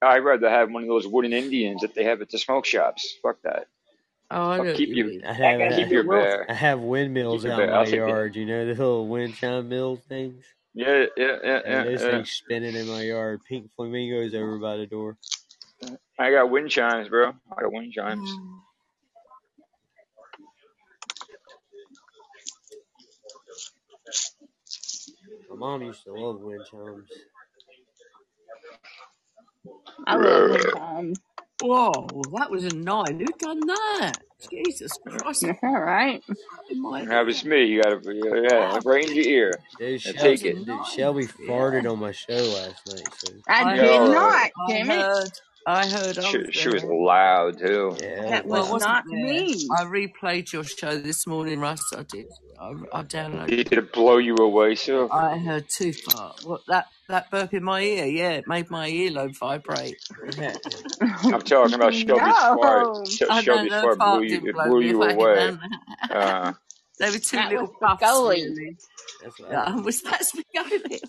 I'd 0.01 0.19
rather 0.19 0.49
have 0.49 0.71
one 0.71 0.83
of 0.83 0.89
those 0.89 1.09
wooden 1.09 1.33
Indians 1.33 1.81
that 1.81 1.95
they 1.95 2.05
have 2.05 2.23
at 2.23 2.31
the 2.31 2.39
smoke 2.39 2.65
shops. 2.65 3.17
Fuck 3.21 3.43
that. 3.43 3.67
Oh, 4.31 4.51
I 4.51 4.59
know 4.59 4.75
keep 4.75 4.91
you. 4.91 5.21
I'd 5.27 5.35
have 5.35 5.59
guy 5.59 5.77
keep 5.77 5.89
a, 5.89 5.91
your 5.91 6.05
bear. 6.05 6.47
I 6.49 6.55
have 6.55 6.79
windmills 6.81 7.45
your 7.45 7.55
out 7.55 7.63
in 7.63 7.71
my 7.71 8.07
yard. 8.07 8.37
You 8.37 8.47
know 8.47 8.67
the 8.67 8.73
little 8.73 9.09
wind 9.09 9.35
chime 9.35 9.69
mill 9.69 9.97
things. 10.09 10.45
Yeah, 10.75 11.07
yeah, 11.17 11.39
yeah, 11.43 11.61
And 11.65 11.67
yeah, 11.67 11.85
those 11.85 12.03
yeah. 12.03 12.11
things 12.11 12.31
spinning 12.31 12.77
in 12.77 12.87
my 12.87 13.03
yard. 13.03 13.41
Pink 13.49 13.71
flamingos 13.75 14.35
over 14.35 14.59
by 14.59 14.77
the 14.77 14.87
door. 14.87 15.17
I 16.19 16.31
got 16.33 16.51
wind 16.51 16.71
chimes, 16.71 17.09
bro. 17.09 17.31
I 17.57 17.63
got 17.63 17.73
wind 17.73 17.93
chimes. 17.93 18.29
My 25.51 25.57
mom 25.57 25.83
used 25.83 26.05
to 26.05 26.15
love 26.15 26.41
wind 26.41 26.67
chimes. 26.71 27.09
I 30.07 30.17
love 30.17 30.47
wind 30.47 30.69
chimes. 30.73 31.21
Whoa, 31.61 32.23
that 32.39 32.51
was 32.51 32.65
a 32.65 32.71
nine. 32.71 33.21
Who 33.21 33.33
done 33.39 33.67
that? 33.67 34.21
Jesus 34.51 34.99
Christ! 35.07 35.43
Yeah, 35.45 35.55
right. 35.63 36.23
That 37.09 37.27
was 37.27 37.45
me. 37.45 37.67
You 37.67 37.83
gotta, 37.83 38.01
yeah, 38.15 38.33
wow, 38.59 38.81
right 38.85 39.09
in 39.09 39.15
your 39.15 39.25
ear. 39.27 39.61
Dude, 39.79 40.01
Now 40.05 40.13
Shel- 40.13 40.15
take 40.15 40.45
it. 40.45 40.59
dude, 40.67 40.69
nine. 40.69 40.79
Shelby 40.87 41.27
Yeah, 41.39 41.49
farted 41.49 41.91
on 41.91 41.99
my 42.01 42.13
show 42.13 42.51
last 42.51 42.87
night, 42.87 43.15
so 43.15 43.29
I 43.49 43.65
I 43.65 43.79
did 43.79 44.03
not, 44.03 44.51
damn 44.67 44.91
it. 44.91 45.09
Heard. 45.67 45.85
I 45.85 45.87
heard. 45.89 46.19
I 46.19 46.23
she, 46.23 46.39
was 46.39 46.47
she 46.53 46.69
was 46.69 46.83
there. 46.83 46.95
loud 46.95 47.59
too. 47.59 47.97
yeah, 48.01 48.23
That 48.23 48.45
it 48.45 48.47
Well, 48.47 48.59
I 48.59 48.61
was 48.63 48.71
was. 48.73 48.73
wasn't 48.73 48.91
not 48.93 49.05
there. 49.11 49.25
me. 49.25 49.69
I 49.79 49.85
replayed 49.85 50.53
your 50.53 50.65
show 50.65 50.97
this 50.99 51.27
morning, 51.27 51.61
Russ. 51.61 51.83
I 51.97 52.05
did. 52.05 52.27
I, 52.61 52.73
I 52.93 53.03
downloaded. 53.03 53.49
Did 53.49 53.73
it 53.73 53.93
blow 53.93 54.17
you 54.19 54.35
away, 54.37 54.75
sir? 54.75 55.09
I 55.13 55.39
heard 55.39 55.67
too 55.69 55.93
far. 55.93 56.35
What 56.45 56.63
that 56.69 56.87
that 57.09 57.31
burp 57.31 57.55
in 57.55 57.63
my 57.65 57.81
ear? 57.83 58.07
Yeah, 58.07 58.31
it 58.33 58.49
made 58.49 58.69
my 58.71 58.91
earlobe 58.91 59.37
vibrate. 59.39 59.97
I'm 61.01 61.41
talking 61.43 61.75
about 61.75 61.95
Shelby's 61.95 62.35
fart. 62.35 62.87
no. 62.87 63.05
Sh- 63.05 63.23
I 63.31 63.37
know 63.37 63.43
Shelby's 63.43 63.71
the 63.71 63.81
fart 63.81 63.99
blew 63.99 64.07
fart 64.07 64.23
you. 64.25 64.29
didn't 64.31 64.49
It 64.49 64.53
blow 64.55 64.65
blew 64.67 64.81
me 64.81 64.87
you 64.89 65.03
away. 65.03 65.15
away. 65.15 65.35
Man. 65.53 65.61
Uh, 66.11 66.53
They 67.01 67.11
were 67.11 67.19
two 67.19 67.37
That 67.37 67.53
was 67.53 67.61
little 67.61 67.75
puffs, 67.81 68.03
Spicoli. 68.03 68.35
really. 68.35 68.77
That's 69.23 69.39
what 69.39 69.55
I, 69.55 69.69
Yeah, 69.69 69.77
was 69.83 70.03
that 70.03 70.25
spaghetti? 70.25 71.01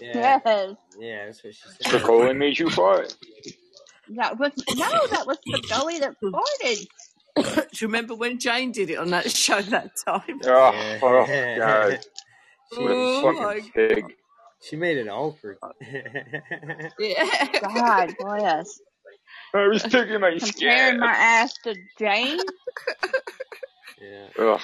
yeah, 0.00 0.38
Yes. 0.44 0.76
yeah, 1.00 1.24
that's 1.26 1.42
what 1.42 1.52
she 1.52 1.60
said. 1.82 2.00
Spicoli 2.00 2.36
made 2.36 2.56
you 2.60 2.70
fart. 2.70 3.12
That 4.14 4.38
was 4.38 4.52
no, 4.70 4.86
that 5.10 5.26
was 5.26 5.38
Spicoli 5.48 6.00
that 6.00 6.14
farted. 6.24 6.86
Do 7.36 7.78
you 7.80 7.88
remember 7.88 8.14
when 8.14 8.38
Jane 8.38 8.72
did 8.72 8.90
it 8.90 8.98
on 8.98 9.10
that 9.10 9.30
show 9.30 9.60
that 9.62 9.90
time? 10.06 10.40
Oh, 10.46 10.98
oh 11.02 11.26
Yeah. 11.28 11.58
oh 11.58 11.58
God. 11.58 11.98
She 12.72 12.82
What 12.82 12.92
a 12.92 12.94
Oh 12.96 13.32
my 13.32 13.54
fucking 13.54 13.72
pig. 13.74 14.04
she 14.62 14.76
made 14.76 14.96
it 14.98 15.08
awkward. 15.08 15.58
yeah. 16.98 17.46
God 17.60 18.14
bless. 18.18 18.80
I 19.54 19.66
was 19.68 19.82
taking 19.82 20.20
my 20.20 20.36
Comparing 20.38 21.00
my 21.00 21.12
ass 21.12 21.54
to 21.64 21.74
Jane. 21.98 22.40
yeah. 24.00 24.28
Ugh. 24.38 24.60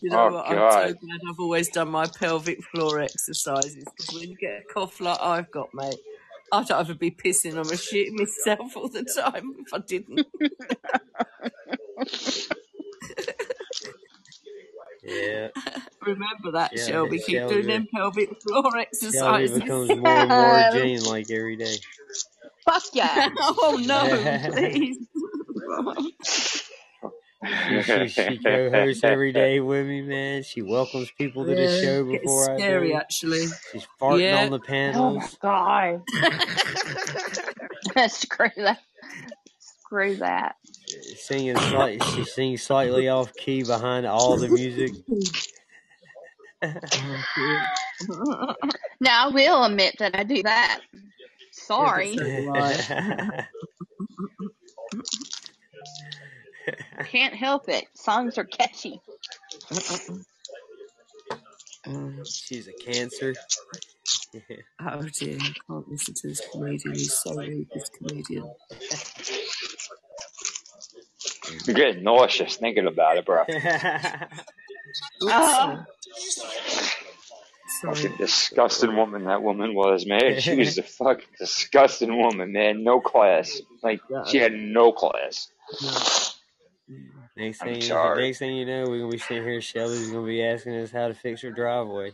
You 0.00 0.10
know 0.10 0.18
Oh 0.18 0.30
what? 0.34 0.46
I'm 0.46 0.70
so 0.70 0.80
glad 0.94 1.20
I've 1.28 1.40
always 1.40 1.68
done 1.70 1.88
my 1.90 2.06
pelvic 2.06 2.62
floor 2.72 3.00
exercises 3.00 3.84
because 3.84 4.14
when 4.14 4.30
you 4.30 4.36
get 4.40 4.62
a 4.62 4.72
cough 4.72 5.00
like 5.00 5.18
I've 5.20 5.50
got, 5.50 5.68
mate, 5.74 5.98
I'd 6.52 6.70
either 6.70 6.94
be 6.94 7.10
pissing 7.10 7.56
or 7.56 7.64
shitting 7.64 8.12
myself 8.18 8.76
all 8.76 8.88
the 8.88 9.04
time 9.04 9.54
if 9.58 9.74
I 9.74 9.78
didn't. 9.78 10.26
Yeah. 15.02 15.48
Remember 16.02 16.52
that, 16.52 16.72
Yeah. 16.74 16.86
Shelby. 16.86 17.18
Keep 17.20 17.48
doing 17.48 17.66
them 17.66 17.86
pelvic 17.94 18.40
floor 18.42 18.62
Shelby 18.64 18.80
exercises. 18.82 19.60
becomes 19.60 19.88
more 19.88 20.08
and 20.08 20.28
more 20.28 20.70
Jane 20.72 21.02
like 21.04 21.30
every 21.30 21.56
day. 21.56 21.76
Fuck 22.64 22.82
yeah. 22.92 23.28
oh 23.38 23.80
no, 23.84 24.50
please. 24.52 24.98
She, 27.66 27.82
she, 27.82 28.08
she 28.08 28.38
co-hosts 28.44 29.04
every 29.04 29.32
day 29.32 29.60
with 29.60 29.86
me, 29.86 30.02
man. 30.02 30.42
She 30.42 30.62
welcomes 30.62 31.10
people 31.12 31.46
to 31.46 31.54
the 31.54 31.68
Yeah, 31.68 31.68
show 31.68 32.04
it's 32.12 32.14
before 32.20 32.48
I 32.50 32.54
scary 32.54 32.94
do. 32.94 33.00
actually. 33.00 33.46
She's 33.72 33.86
farting 34.00 34.30
Yeah. 34.30 34.44
on 34.44 34.50
the 34.50 34.60
panels. 34.60 34.96
Oh 34.96 35.14
my 35.14 35.28
god. 35.42 36.02
Screw 38.10 38.50
that. 38.56 38.80
Screw 39.60 40.16
that. 40.18 40.56
Singing 41.16 41.58
slight, 41.58 42.02
she 42.02 42.24
sings 42.24 42.62
slightly 42.62 43.08
off 43.08 43.36
key 43.36 43.62
behind 43.62 44.06
all 44.06 44.36
the 44.38 44.48
music. 44.48 44.94
Now 49.00 49.28
I 49.28 49.32
will 49.32 49.64
admit 49.64 49.96
that 49.98 50.16
I 50.16 50.24
do 50.24 50.42
that. 50.42 50.80
Sorry. 51.52 52.18
That's 56.70 56.82
right. 56.98 57.06
Can't 57.08 57.34
help 57.34 57.68
it. 57.68 57.84
Songs 57.94 58.38
are 58.38 58.44
catchy. 58.44 59.00
Um, 61.86 62.24
She's 62.24 62.68
a 62.68 62.72
cancer. 62.72 63.34
oh 64.80 65.02
dear, 65.18 65.38
I 65.40 65.52
can't 65.66 65.88
listen 65.90 66.14
to 66.14 66.28
this 66.28 66.40
comedian. 66.52 66.94
He's 66.94 67.14
so 67.18 67.34
rude, 67.34 67.66
this 67.72 67.88
comedian. 67.90 68.50
I'm 71.68 71.74
getting 71.74 72.02
nauseous 72.04 72.56
thinking 72.56 72.86
about 72.86 73.16
it, 73.18 73.24
bro. 73.26 73.42
Oops, 73.42 73.54
Oh, 75.22 75.84
sorry. 76.26 77.94
Fucking 77.94 78.16
disgusting 78.16 78.96
woman 78.96 79.24
that 79.24 79.42
woman 79.42 79.74
was, 79.74 80.04
man. 80.06 80.40
She 80.40 80.56
was 80.56 80.78
a 80.78 80.82
fucking 80.98 81.24
disgusting 81.38 82.16
woman, 82.18 82.52
man. 82.52 82.82
No 82.82 83.00
class. 83.00 83.60
Like 83.82 84.00
she 84.26 84.38
had 84.38 84.52
no 84.52 84.92
class. 84.92 85.48
Next 87.36 87.62
thing, 87.62 87.82
you, 87.82 88.00
next 88.14 88.38
thing 88.38 88.56
you 88.56 88.66
know, 88.66 88.86
we're 88.88 89.00
gonna 89.00 89.12
be 89.12 89.18
sitting 89.18 89.44
here. 89.44 89.60
Shelby's 89.60 90.10
gonna 90.10 90.26
be 90.26 90.42
asking 90.42 90.76
us 90.76 90.90
how 90.92 91.08
to 91.08 91.14
fix 91.14 91.42
her 91.42 91.52
driveway. 91.52 92.12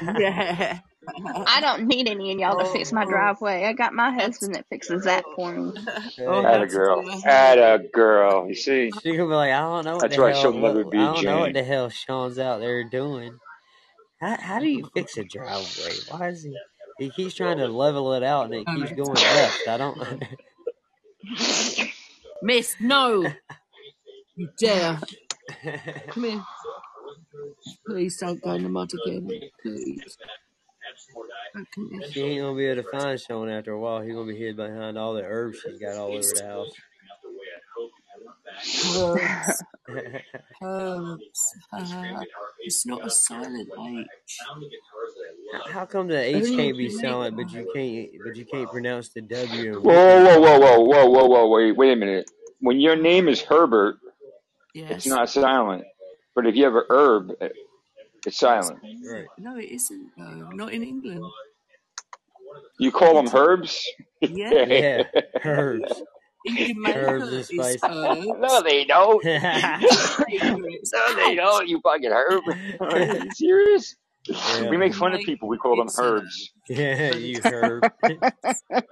Yeah. 0.00 0.80
I 1.46 1.60
don't 1.60 1.86
need 1.88 2.08
any 2.08 2.32
of 2.32 2.38
y'all 2.38 2.58
to 2.58 2.64
fix 2.66 2.92
my 2.92 3.04
Oh, 3.04 3.06
driveway. 3.06 3.64
I 3.64 3.72
got 3.74 3.94
my 3.94 4.12
husband 4.12 4.54
that 4.54 4.66
fixes 4.70 5.04
that 5.04 5.26
for 5.34 5.52
me. 5.52 5.72
oh, 6.26 6.42
Hey, 6.42 6.42
how 6.42 6.56
Atta 6.56 6.66
to 6.66 6.66
girl. 6.66 7.02
do 7.02 7.22
a 7.24 7.78
girl. 7.92 8.48
You 8.48 8.54
see? 8.54 8.92
she 9.02 9.16
gonna 9.16 9.28
be 9.28 9.34
like, 9.34 9.52
I 9.52 9.60
don't 9.60 9.84
know 9.84 9.96
what 9.98 10.10
That's 10.10 10.10
the 10.10 10.18
why 10.18 10.32
hell. 10.32 10.42
she'll 10.42 10.52
never 10.54 10.84
What, 10.84 10.84
be 10.84 10.98
I 10.98 11.14
don't 11.14 11.24
know 11.26 11.40
what 11.40 11.52
the 11.54 11.64
hell 11.64 11.90
Sean's 11.90 12.38
out 12.38 12.60
there 12.60 12.84
doing. 12.84 13.40
How 14.20 14.36
how 14.40 14.60
do 14.60 14.68
you 14.68 14.84
fix 14.94 15.16
a 15.18 15.24
driveway? 15.24 15.92
Why 16.10 16.28
is 16.30 16.44
he? 16.44 16.56
He 16.98 17.10
keeps 17.10 17.34
trying 17.34 17.58
to 17.58 17.68
level 17.68 18.14
it 18.14 18.22
out 18.22 18.46
and 18.46 18.54
it 18.54 18.68
keeps 18.72 18.92
going 18.92 19.26
left. 19.28 19.68
I 19.68 19.76
don't. 19.78 19.98
Miss, 22.42 22.76
no! 22.80 23.26
You 24.36 24.48
dare. 24.58 25.00
Come 26.08 26.24
here. 26.24 26.42
Please 27.86 28.18
don't 28.18 28.42
go 28.42 28.52
in 28.52 28.64
the 28.64 28.68
mud 28.68 28.90
again. 29.04 29.28
Please. 29.62 30.18
She 32.12 32.22
ain't 32.22 32.42
gonna 32.42 32.56
be 32.56 32.66
able 32.66 32.82
to 32.82 32.90
find 32.90 33.18
Sean 33.20 33.48
after 33.48 33.72
a 33.72 33.80
while. 33.80 34.02
He's 34.02 34.14
gonna 34.14 34.32
be 34.32 34.36
hid 34.38 34.56
behind 34.56 34.98
all 34.98 35.14
the 35.14 35.22
herbs 35.22 35.58
she's 35.64 35.78
got 35.78 35.96
all 35.96 36.12
over 36.12 36.20
the 36.20 36.44
house. 36.46 36.68
Herbs. 38.96 39.62
Herbs. 40.62 41.22
Uh, 41.78 42.20
it's 42.60 42.86
not 42.86 43.06
a 43.06 43.10
silent 43.10 43.68
H. 43.78 44.06
How- 45.52 45.70
How 45.70 45.84
come 45.86 46.08
the 46.08 46.18
H 46.18 46.44
can't 46.46 46.56
be 46.76 46.86
if 46.86 46.92
you 46.92 46.96
make 46.96 47.00
silent, 47.00 47.36
but 47.36 47.50
you 47.52 47.70
can't, 47.74 48.08
but 48.24 48.36
you 48.36 48.44
can't 48.46 48.70
pronounce 48.70 49.10
the 49.10 49.20
W? 49.20 49.80
Whoa, 49.80 50.24
whoa, 50.24 50.40
whoa, 50.40 50.58
whoa, 50.58 50.80
whoa, 50.80 51.06
whoa, 51.06 51.26
whoa, 51.26 51.48
wait, 51.48 51.72
wait 51.76 51.92
a 51.92 51.96
minute. 51.96 52.30
When 52.60 52.80
your 52.80 52.96
name 52.96 53.28
is 53.28 53.42
Herbert, 53.42 53.98
yes. 54.74 54.90
it's 54.90 55.06
not 55.06 55.28
silent. 55.28 55.84
But 56.34 56.46
if 56.46 56.56
you 56.56 56.64
have 56.64 56.74
a 56.74 56.82
herb, 56.88 57.32
it's 58.26 58.38
silent. 58.38 58.78
right. 58.82 59.26
No, 59.38 59.56
it 59.58 59.70
isn't, 59.70 60.10
though. 60.16 60.50
Not 60.52 60.72
in 60.72 60.82
England. 60.82 61.24
You 62.78 62.90
call 62.90 63.14
them 63.22 63.32
herbs? 63.34 63.84
Yeah. 64.22 64.64
Yeah, 64.64 65.02
herbs, 65.44 65.92
In 66.00 66.06
herbs 66.94 67.32
and 67.32 67.44
spices. 67.44 67.80
no, 67.82 68.62
they 68.62 68.84
don't. 68.84 69.22
No, 70.92 71.16
they 71.16 71.34
don't, 71.34 71.68
you 71.68 71.80
fucking 71.80 72.10
herb. 72.12 72.42
Are 72.80 73.00
you 73.00 73.30
serious? 73.32 73.96
We 74.70 74.76
make 74.76 74.94
fun 74.94 75.14
of 75.14 75.20
people, 75.20 75.48
we 75.48 75.56
call 75.58 75.76
them 75.76 75.86
it's 75.86 75.98
herbs. 75.98 76.50
yeah, 76.68 77.14
you 77.14 77.40
herb. 77.44 77.90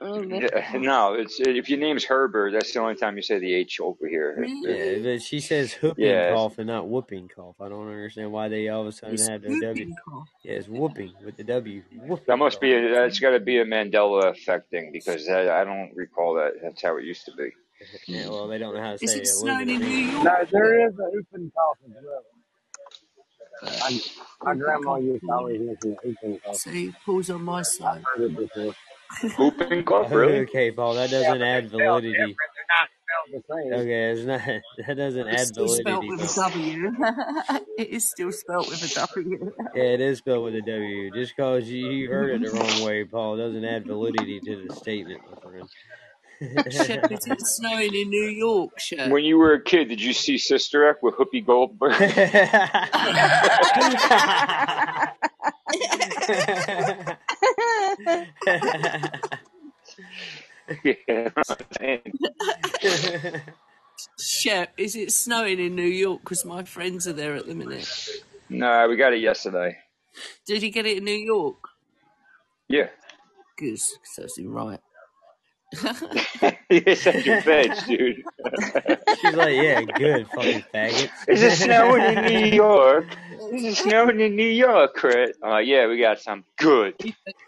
Yeah, 0.00 0.76
no, 0.78 1.14
it's 1.14 1.40
if 1.40 1.68
your 1.68 1.78
name's 1.78 2.04
Herbert, 2.04 2.52
that's 2.52 2.72
the 2.72 2.80
only 2.80 2.94
time 2.94 3.16
you 3.16 3.22
say 3.22 3.38
the 3.38 3.54
H 3.54 3.80
over 3.80 4.08
here. 4.08 4.44
Yeah, 4.44 4.98
but 5.02 5.22
she 5.22 5.40
says 5.40 5.72
whooping 5.74 6.04
Yeah, 6.04 6.32
cough 6.32 6.58
and 6.58 6.66
not 6.66 6.88
whooping 6.88 7.28
cough. 7.34 7.56
I 7.60 7.68
don't 7.68 7.88
understand 7.88 8.30
why 8.32 8.48
they 8.48 8.68
all 8.68 8.82
of 8.82 8.88
a 8.88 8.92
sudden 8.92 9.14
It's 9.14 9.26
have 9.28 9.42
the 9.42 9.58
W. 9.60 9.94
cough. 10.06 10.28
Yeah, 10.42 10.52
it's 10.54 10.68
whooping 10.68 11.12
with 11.24 11.36
the 11.36 11.44
W. 11.44 11.82
that 12.26 12.36
must 12.36 12.56
cough. 12.56 12.60
be 12.60 12.72
a, 12.74 12.90
that's 12.94 13.18
got 13.18 13.30
to 13.30 13.40
be 13.40 13.58
a 13.58 13.64
Mandela 13.64 14.30
effect 14.30 14.70
thing 14.70 14.90
because 14.92 15.26
that, 15.26 15.48
I 15.48 15.64
don't 15.64 15.92
recall 15.94 16.34
that. 16.34 16.52
That's 16.62 16.82
how 16.82 16.96
it 16.98 17.04
used 17.04 17.24
to 17.26 17.32
be. 17.36 17.50
Yeah, 18.06 18.28
well, 18.28 18.46
they 18.48 18.58
don't 18.58 18.74
know 18.74 18.80
how 18.82 18.96
to 18.96 19.04
Is 19.04 19.10
say 19.12 19.18
it 19.18 19.22
it 19.22 19.26
snowing 19.28 19.68
in 19.70 19.80
New. 19.80 19.86
York? 19.86 20.24
No, 20.24 20.36
there 20.50 20.86
is 20.88 20.94
a 20.94 21.10
whooping 21.10 21.50
cough 21.54 21.78
as 21.86 22.02
well. 22.04 22.22
I, 23.62 24.00
my 24.42 24.54
Whooping 24.54 24.58
grandma 24.58 24.96
used 24.96 25.22
to 25.22 25.32
always 25.32 25.60
mention 25.60 25.90
the 25.92 25.96
whooping 26.04 26.40
cough. 26.44 26.56
See, 26.56 26.92
Paul's 27.04 27.30
on 27.30 27.42
my 27.44 27.58
I've 27.60 27.66
side. 27.66 28.02
heard 28.16 28.30
it 28.32 28.36
before. 28.36 28.74
Whooping 29.38 29.84
cough, 29.84 30.10
really? 30.12 30.40
Okay, 30.48 30.70
Paul, 30.72 30.94
that 30.94 31.10
doesn't 31.10 31.40
but 31.40 31.42
add 31.42 31.70
they're 31.76 31.92
validity. 31.92 32.12
different. 32.12 32.36
They're 32.56 32.66
not 32.80 32.88
spelled 33.04 33.42
the 33.42 33.54
same. 33.54 33.80
Okay, 33.80 34.10
it's 34.12 34.26
not. 34.26 34.62
That 34.86 34.96
doesn't 34.96 35.28
It's 35.28 35.42
add 35.42 35.48
still 35.48 35.68
spelled 35.68 36.04
validity, 36.04 36.10
with 36.10 36.38
a 36.38 36.40
Paul. 36.40 36.50
W. 36.50 36.92
it 37.78 37.88
is 37.88 38.10
still 38.10 38.32
spelled 38.32 38.68
with 38.68 38.82
a 38.82 38.94
W. 38.94 39.52
Yeah, 39.74 39.82
it 39.82 40.00
is 40.00 40.18
spelled 40.18 40.44
with 40.44 40.54
a 40.56 40.62
W. 40.62 41.10
Just 41.12 41.34
because 41.36 41.68
you, 41.70 41.88
you 41.90 42.08
heard 42.10 42.42
it 42.42 42.50
the 42.52 42.58
wrong 42.58 42.82
way, 42.84 43.04
Paul, 43.04 43.36
doesn't 43.36 43.64
add 43.64 43.86
validity 43.86 44.40
to 44.40 44.66
the 44.68 44.74
statement, 44.74 45.20
my 45.30 45.40
friend. 45.40 45.68
Shep, 46.70 47.10
is 47.12 47.26
it 47.26 47.40
snowing 47.40 47.94
in 47.94 48.10
New 48.10 48.26
York, 48.26 48.78
Shep? 48.78 49.10
When 49.10 49.24
you 49.24 49.38
were 49.38 49.54
a 49.54 49.62
kid, 49.62 49.88
did 49.88 50.00
you 50.00 50.12
see 50.12 50.38
Sister 50.38 50.88
Act 50.88 51.02
with 51.02 51.14
Whoopi 51.14 51.44
Goldberg? 51.44 51.92
yeah, 60.84 61.28
I'm 61.36 61.44
saying. 61.78 62.02
Shep, 64.18 64.72
is 64.76 64.96
it 64.96 65.12
snowing 65.12 65.58
in 65.58 65.74
New 65.74 65.82
York? 65.82 66.20
Because 66.20 66.44
my 66.44 66.64
friends 66.64 67.06
are 67.06 67.12
there 67.12 67.34
at 67.34 67.46
the 67.46 67.54
minute. 67.54 67.88
no, 68.48 68.88
we 68.88 68.96
got 68.96 69.12
it 69.12 69.20
yesterday. 69.20 69.76
Did 70.46 70.62
he 70.62 70.70
get 70.70 70.86
it 70.86 70.98
in 70.98 71.04
New 71.04 71.12
York? 71.12 71.68
Yeah. 72.68 72.88
Good, 73.56 73.78
serves 74.04 74.38
him 74.38 74.52
right. 74.52 74.80
You're 76.70 76.96
such 76.96 77.26
a 77.26 77.36
bitch, 77.36 77.84
dude. 77.86 78.24
She's 79.12 79.34
like, 79.36 79.56
yeah, 79.56 79.82
good, 79.84 80.30
fucking 80.34 80.64
faggots. 80.74 81.28
Is 81.28 81.42
it 81.42 81.52
snowing 81.52 82.04
in 82.06 82.24
New 82.26 82.38
York? 82.54 83.16
Is 83.52 83.64
it 83.64 83.76
snowing 83.76 84.20
in 84.20 84.36
New 84.36 84.48
York, 84.48 84.94
Crit? 84.94 85.36
Uh, 85.44 85.58
yeah, 85.58 85.86
we 85.88 85.98
got 86.00 86.20
some 86.20 86.44
good. 86.58 86.94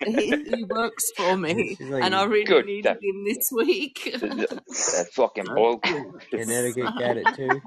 he, 0.04 0.44
he 0.46 0.64
works 0.64 1.12
for 1.16 1.36
me, 1.36 1.78
like, 1.80 2.02
and 2.02 2.14
I 2.14 2.24
really 2.24 2.44
Good. 2.46 2.64
needed 2.64 2.84
That, 2.84 3.00
him 3.02 3.24
this 3.26 3.50
week. 3.52 4.16
that, 4.20 4.50
that 4.92 5.08
fucking 5.14 5.52
bloke. 5.54 5.84
Connecticut 6.34 6.96
got 6.96 7.16
it 7.18 7.32
too. 7.34 7.62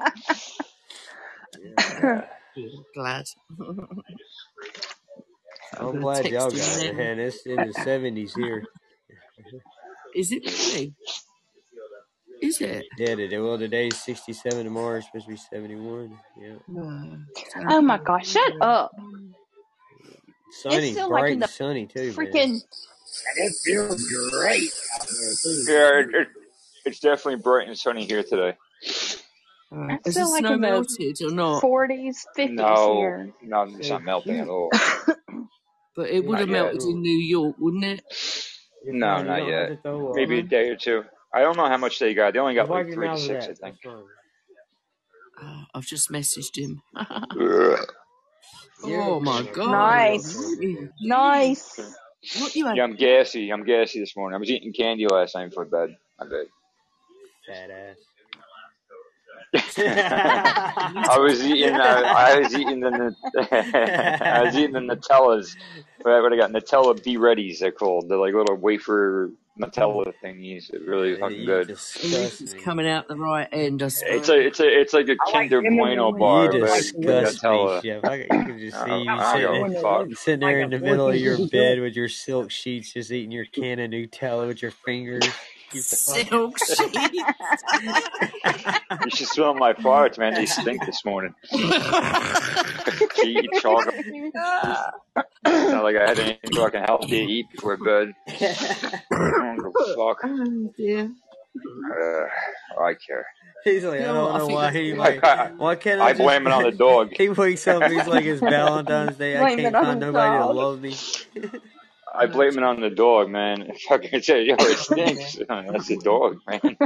Yeah. 1.57 2.21
Glad. 2.95 3.25
I'm 5.77 5.89
I'm 5.91 5.99
glad 5.99 6.29
y'all 6.29 6.51
got 6.51 6.79
it, 6.79 6.93
man. 6.95 7.19
It's 7.19 7.45
in 7.45 7.63
the 7.63 7.69
70s 7.69 8.33
here. 8.33 8.67
Is 10.15 10.31
it 10.31 10.43
really? 10.45 10.95
Is 12.41 12.61
it? 12.61 12.85
Yeah, 12.97 13.15
today. 13.15 13.39
Well, 13.39 13.57
today's 13.57 13.97
67 14.03 14.65
tomorrow. 14.65 14.97
It's 14.97 15.07
supposed 15.07 15.25
to 15.27 15.31
be 15.31 15.37
71. 15.37 16.17
Yeah. 16.41 16.55
Oh 17.69 17.81
my 17.81 17.99
gosh, 17.99 18.29
shut 18.29 18.53
up. 18.61 18.91
Sunny, 20.63 20.91
still 20.91 21.11
like 21.11 21.21
bright 21.21 21.33
in 21.33 21.39
and 21.39 21.43
the 21.43 21.47
sunny 21.47 21.87
too, 21.87 22.13
man. 22.13 22.27
Freaking 22.27 22.61
It 23.37 23.53
feels 23.65 24.03
great 24.09 24.71
out 24.95 25.07
there 25.07 25.33
too. 25.43 25.65
Yeah, 25.67 25.99
it, 26.01 26.07
it, 26.23 26.27
it's 26.85 26.99
definitely 26.99 27.41
bright 27.41 27.67
and 27.67 27.77
sunny 27.77 28.05
here 28.05 28.23
today. 28.23 28.55
Uh, 29.71 29.89
I 29.89 29.99
has 30.05 30.19
the 30.19 30.25
feel 30.25 30.31
like 30.31 30.41
snow 30.41 30.51
in 30.51 30.61
the 30.61 30.67
melted 30.67 31.17
or 31.21 31.31
not? 31.31 31.63
40s, 31.63 32.17
50s 32.37 32.55
No, 32.55 32.85
here. 32.85 33.33
no, 33.43 33.63
it's 33.77 33.89
not 33.89 34.03
melting 34.03 34.39
at 34.39 34.49
all. 34.49 34.71
But 35.95 36.09
it 36.11 36.25
would 36.25 36.39
Not 36.39 36.41
have 36.41 36.49
yet. 36.49 36.73
melted 36.73 36.83
in 36.83 37.01
New 37.01 37.19
York, 37.19 37.55
wouldn't 37.59 37.85
it? 37.85 38.01
You're 38.85 38.95
No, 38.95 39.23
not 39.23 39.39
don't 39.39 39.49
yet. 39.49 39.67
to 39.69 39.77
throw 39.81 40.09
up. 40.09 40.15
Maybe 40.15 40.39
a 40.39 40.43
day 40.43 40.69
or 40.69 40.75
two. 40.75 41.03
I 41.33 41.41
don't 41.41 41.57
know 41.57 41.67
how 41.67 41.77
much 41.77 41.99
they 41.99 42.13
got. 42.13 42.33
They 42.33 42.39
only 42.39 42.55
got 42.55 42.69
Wipe 42.69 42.85
like 42.85 42.93
three 42.93 43.07
to 43.07 43.11
mouth 43.11 43.19
with 43.19 43.43
six, 43.43 43.45
I 43.63 43.65
think. 43.65 43.75
Oh, 45.41 45.63
I've 45.73 45.85
just 45.85 46.09
messaged 46.09 46.57
him. 46.57 46.81
Oh 48.83 49.19
my 49.19 49.43
god. 49.43 49.71
Nice. 49.71 50.55
Nice. 51.01 51.79
What 52.39 52.55
you 52.55 52.65
had? 52.65 52.77
Yeah, 52.77 52.83
I'm 52.83 52.95
gassy. 52.95 53.51
I'm 53.51 53.63
gassy 53.63 53.99
this 53.99 54.15
morning. 54.15 54.35
I 54.35 54.39
was 54.39 54.49
eating 54.49 54.73
candy 54.73 55.05
last 55.07 55.35
night 55.35 55.49
before 55.49 55.65
bed. 55.65 55.89
I 56.19 56.23
bet. 56.25 56.47
Fat 57.47 57.69
ass. 57.71 57.97
I 59.55 61.17
was 61.19 61.43
eating. 61.43 61.73
Uh, 61.75 62.03
I 62.05 62.39
was 62.39 62.53
eating 62.55 62.79
the. 62.81 63.15
I 64.21 64.43
was 64.43 64.55
eating 64.55 64.73
the 64.73 64.95
Nutellas. 64.95 65.55
But 66.03 66.21
what 66.23 66.33
I 66.33 66.37
got 66.37 66.51
Nutella 66.51 67.03
B 67.03 67.17
Readies. 67.17 67.59
They're 67.59 67.71
called. 67.71 68.09
They're 68.09 68.17
like 68.17 68.33
little 68.33 68.55
wafer 68.57 69.31
Nutella 69.59 70.13
thingies. 70.23 70.69
They're 70.71 70.81
really 70.81 71.17
fucking 71.19 71.45
good. 71.45 71.71
At 71.71 72.03
least 72.03 72.41
it's 72.41 72.53
coming 72.53 72.87
out 72.87 73.07
the 73.07 73.17
right 73.17 73.47
end, 73.51 73.83
I 73.83 73.89
It's 74.05 74.29
a. 74.29 74.39
It's 74.39 74.59
a. 74.59 74.67
It's 74.81 74.93
like 74.93 75.09
a 75.09 75.17
I 75.19 75.31
like 75.31 75.49
Kinder 75.49 75.61
them 75.61 75.77
Bueno 75.77 76.11
bar, 76.13 76.49
You 76.51 76.51
but 76.51 76.61
like 76.69 76.83
disgust 76.83 77.43
me, 77.49 77.49
Nutella. 77.49 77.81
Chef. 77.81 78.05
I, 78.05 78.15
you 78.15 78.27
can 78.27 78.59
just 78.59 78.77
see 78.85 79.03
you 79.03 79.19
I 79.19 79.23
sitting 79.33 79.41
don't 79.41 79.61
when 79.61 79.71
give 79.71 79.73
they 79.73 79.79
a 79.81 79.87
look 79.89 80.09
fuck. 80.09 80.17
sitting 80.17 80.41
there 80.41 80.61
in 80.61 80.69
the 80.69 80.79
middle 80.79 81.09
of 81.09 81.15
your 81.17 81.39
bed 81.49 81.79
with 81.81 81.95
your 81.95 82.09
silk 82.09 82.51
sheets, 82.51 82.93
just 82.93 83.11
eating 83.11 83.31
your 83.31 83.45
can 83.45 83.79
of 83.79 83.91
Nutella 83.91 84.47
with 84.47 84.61
your 84.61 84.71
fingers. 84.71 85.25
You 85.73 85.81
fucking. 86.05 86.25
Silk 86.29 86.57
sheet. 86.59 86.95
You 89.05 89.09
should 89.15 89.27
smell 89.27 89.53
my 89.55 89.73
farts, 89.73 90.17
man. 90.17 90.33
They 90.33 90.45
stink 90.45 90.85
this 90.85 91.03
morning. 91.05 91.35
Eat 93.23 93.49
chocolate. 93.61 93.95
It's 94.05 94.35
not 95.71 95.83
like 95.83 95.95
I 95.95 96.07
had 96.09 96.19
anything 96.19 96.51
fucking 96.55 96.83
healthy 96.83 97.07
to 97.07 97.31
eat 97.31 97.45
before 97.51 97.77
bed. 97.77 98.13
I 98.27 98.33
don't 99.11 99.57
give 99.57 99.65
a 99.65 99.95
fuck. 99.95 100.17
oh 100.23 100.73
dear. 100.77 101.11
Uh, 101.91 102.81
I 102.81 102.93
care. 102.93 103.25
He's 103.63 103.83
like, 103.83 103.99
You 104.01 104.05
I 104.07 104.13
don't 104.13 104.31
I 104.35 104.37
know 104.37 104.47
why 104.47 104.71
he 104.71 104.93
like. 104.93 105.21
Why 105.57 105.75
can't 105.75 105.99
I 106.01 106.05
I 106.07 106.13
just? 106.13 106.21
blame 106.21 106.47
it 106.47 106.53
on 106.53 106.63
the 106.63 106.71
dog. 106.71 107.11
he 107.15 107.29
wakes 107.29 107.67
up. 107.67 107.83
He's 107.91 108.07
like, 108.07 108.25
it's 108.25 108.39
Valentine's 108.41 109.17
Day. 109.17 109.37
I 109.37 109.55
can't 109.55 109.73
find 109.73 110.01
the 110.01 110.07
nobody 110.07 110.37
to 110.37 110.51
love 110.53 110.81
me. 110.81 110.95
I 112.13 112.27
blame 112.27 112.57
it 112.57 112.63
on 112.63 112.81
the 112.81 112.89
dog, 112.89 113.29
man. 113.29 113.71
Fucking 113.87 114.21
say, 114.23 114.43
yo, 114.45 114.55
it 114.65 114.79
stinks. 114.79 115.35
That's 115.49 115.87
the 115.87 115.97
dog, 115.97 116.39
man. 116.47 116.77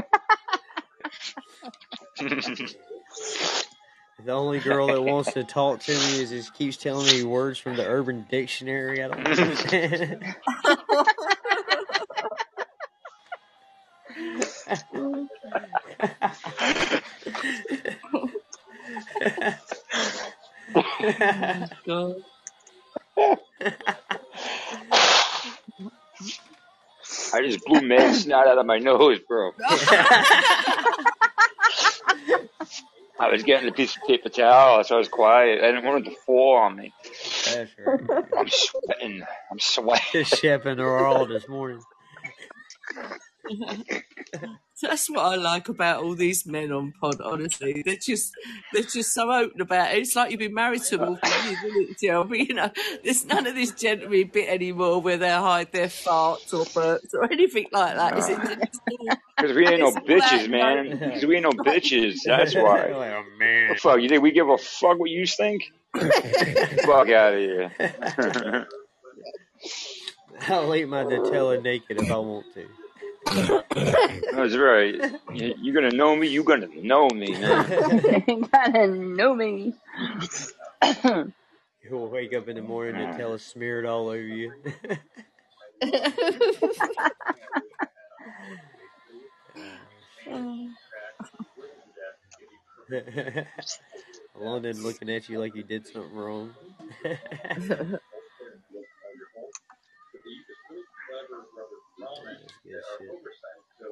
The 4.24 4.32
only 4.34 4.62
girl 4.62 4.92
that 4.92 5.02
wants 5.02 5.34
to 5.34 5.44
talk 5.44 5.82
to 5.82 6.00
me 6.00 6.20
is 6.20 6.30
just 6.32 6.54
keeps 6.54 6.78
telling 6.78 7.10
me 7.10 7.24
words 7.24 7.60
from 7.60 7.76
the 7.76 7.84
Urban 7.86 8.26
Dictionary. 8.30 9.04
I 9.04 9.10
don't 9.10 9.28
understand. 9.28 10.36
God. 21.88 22.16
I 27.34 27.42
just 27.42 27.66
blew 27.66 27.82
mad 27.82 28.16
snot 28.22 28.48
out 28.48 28.58
of 28.58 28.66
my 28.66 28.80
nose, 28.80 29.20
bro. 29.28 29.52
I 33.20 33.30
was 33.32 33.44
getting 33.44 33.70
a 33.70 33.72
piece 33.72 33.96
of 33.96 34.04
paper 34.04 34.30
towel, 34.30 34.84
so 34.84 34.96
I 34.96 34.98
was 34.98 35.08
quiet. 35.08 35.64
I 35.64 35.68
didn't 35.68 35.86
want 35.86 36.06
it 36.06 36.10
to 36.10 36.16
fall 36.26 36.58
on 36.58 36.76
me. 36.76 36.94
That's 37.46 37.72
right. 37.78 38.00
I'm 38.38 38.50
sweating. 38.50 39.24
I'm 39.52 39.60
sweating. 39.60 40.04
Just 40.12 40.42
Shep 40.42 40.66
are 40.66 41.06
all 41.06 41.26
this 41.26 41.48
morning. 41.48 41.82
That's 44.82 45.10
what 45.10 45.20
I 45.20 45.36
like 45.36 45.70
about 45.70 46.04
all 46.04 46.16
these 46.16 46.46
men 46.46 46.72
on 46.72 46.94
pod. 47.00 47.22
Honestly, 47.22 47.84
they're 47.86 47.96
just 47.96 48.34
they're 48.74 48.84
just 48.84 49.14
so 49.14 49.32
open 49.32 49.62
about 49.62 49.94
it. 49.94 50.00
It's 50.00 50.16
like 50.16 50.32
you've 50.32 50.40
been 50.40 50.54
married 50.54 50.84
to 50.84 50.98
them 50.98 51.10
all 51.10 51.16
for 51.16 51.48
years, 51.48 51.64
isn't 51.64 51.90
it, 51.92 52.00
Jill? 52.00 52.24
But 52.24 52.40
you 52.50 52.54
know, 52.54 52.70
there's 53.04 53.26
none 53.26 53.48
of 53.48 53.56
this 53.56 53.72
gentleman 53.72 54.30
bit 54.34 54.50
anymore 54.50 55.02
where 55.02 55.18
they 55.18 55.30
hide 55.30 55.72
their 55.72 55.88
farts 55.88 56.54
or 56.54 56.66
burps 56.66 57.14
or 57.14 57.32
anything 57.32 57.68
like 57.72 57.96
that. 57.96 58.18
Is 58.18 58.30
it? 58.30 58.40
Because 59.38 59.56
we 59.56 59.68
ain't 59.68 59.80
no 59.80 59.88
it's 59.88 59.98
all 59.98 60.04
out 60.04 60.06
bitches, 60.06 60.50
man. 60.50 60.90
Because 61.00 61.26
we 61.26 61.36
ain't 61.36 61.44
no 61.44 61.52
bitches. 61.52 62.20
That's 62.26 62.56
why. 62.56 62.90
oh 62.90 63.24
man. 63.38 63.70
The 63.74 63.76
fuck? 63.76 64.02
You 64.02 64.10
think 64.10 64.24
we 64.24 64.32
give 64.32 64.50
a 64.50 64.58
fuck 64.58 65.00
what 65.00 65.10
you 65.10 65.26
think? 65.26 65.64
fuck 65.96 67.10
out 67.10 67.34
of 67.34 67.40
here. 67.40 68.68
I'll 70.50 70.76
eat 70.76 70.90
my 70.90 71.04
Nutella 71.04 71.62
naked 71.62 72.02
if 72.02 72.12
I 72.12 72.18
want 72.18 72.46
to. 72.56 72.68
That's 73.26 74.56
right. 74.56 74.96
You- 75.34 75.56
You're 75.60 75.76
gonna 75.76 75.96
know 75.96 76.16
me. 76.16 76.28
You're 76.28 76.44
gonna 76.44 76.68
know 76.68 77.08
me, 77.10 77.32
man. 77.34 78.24
you 78.28 78.48
gotta 78.52 78.88
know 78.88 79.36
me. 79.36 79.74
You'll 81.84 82.10
wake 82.10 82.34
up 82.34 82.48
in 82.48 82.56
the 82.56 82.62
morning, 82.62 82.96
Nutella 82.96 83.40
smeared 83.40 83.86
all 83.86 84.08
over 84.08 84.18
you. 84.20 84.54
London 94.36 94.84
looking 94.84 95.10
at 95.10 95.30
you 95.30 95.40
like 95.40 95.56
you 95.56 95.64
did 95.64 95.88
something 95.88 96.14
wrong. 96.16 96.54
That's 102.04 102.20
good 102.26 102.50
shit. 103.00 103.90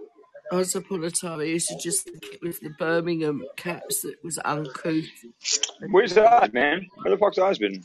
Once 0.51 0.75
upon 0.75 1.03
a 1.05 1.11
time, 1.11 1.39
I 1.39 1.43
used 1.43 1.69
to 1.69 1.77
just 1.77 2.03
think 2.03 2.25
it 2.25 2.41
was 2.41 2.59
the 2.59 2.71
Birmingham 2.77 3.43
Caps 3.55 4.01
that 4.01 4.15
was 4.23 4.37
uncouth. 4.43 5.05
Where's 5.89 6.13
that, 6.15 6.53
man? 6.53 6.87
Where 6.95 7.11
the 7.11 7.17
fuck's 7.17 7.37
Oz 7.37 7.57
been? 7.57 7.83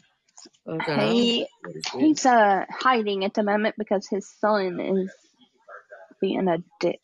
I. 0.69 1.07
He 1.07 1.47
What 1.63 1.77
is 1.77 1.85
it? 1.95 2.01
he's 2.01 2.27
uh 2.27 2.65
hiding 2.71 3.25
at 3.25 3.35
the 3.35 3.45
moment 3.45 3.77
because 3.79 4.09
his 4.09 4.29
son 4.29 4.81
is 4.81 5.13
being 6.21 6.49
a 6.49 6.59
dick. 6.81 7.01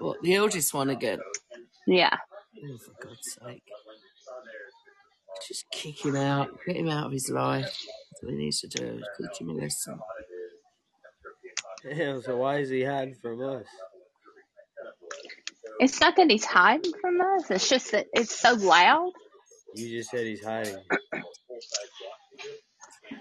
What 0.00 0.20
the 0.22 0.34
eldest 0.34 0.74
one 0.74 0.90
again? 0.90 1.20
Yeah. 1.86 2.16
Oh, 2.62 2.78
for 2.78 3.06
God's 3.06 3.38
sake! 3.42 3.62
Just 5.46 5.70
kick 5.70 6.04
him 6.04 6.16
out. 6.16 6.50
Get 6.66 6.76
him 6.76 6.88
out 6.88 7.06
of 7.06 7.12
his 7.12 7.30
life. 7.30 7.64
That's 7.64 8.22
what 8.22 8.32
he 8.32 8.36
needs 8.38 8.60
to 8.60 8.68
do. 8.68 9.00
Teach 9.18 9.40
him 9.40 9.50
a 9.50 9.52
lesson. 9.52 9.98
Damn, 11.88 12.22
so 12.22 12.36
why 12.36 12.58
is 12.58 12.70
he 12.70 12.84
hiding 12.84 13.14
from 13.20 13.42
us? 13.42 13.66
It's 15.78 16.00
not 16.00 16.16
that 16.16 16.30
he's 16.30 16.44
hiding 16.44 16.92
from 17.00 17.20
us, 17.20 17.50
it's 17.50 17.68
just 17.68 17.92
that 17.92 18.06
it's 18.12 18.38
so 18.38 18.54
loud. 18.54 19.12
You 19.74 19.98
just 19.98 20.10
said 20.10 20.26
he's 20.26 20.44
hiding. 20.44 20.78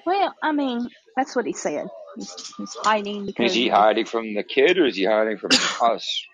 Well, 0.05 0.33
I 0.41 0.51
mean, 0.51 0.87
that's 1.17 1.35
what 1.35 1.45
he 1.45 1.53
said. 1.53 1.87
He's, 2.15 2.53
he's 2.57 2.73
hiding 2.75 3.33
Is 3.39 3.53
he 3.53 3.67
hiding 3.67 4.05
from 4.05 4.35
the 4.35 4.43
kid 4.43 4.77
or 4.77 4.85
is 4.85 4.95
he 4.95 5.05
hiding 5.05 5.37
from 5.37 5.51
us? 5.81 6.25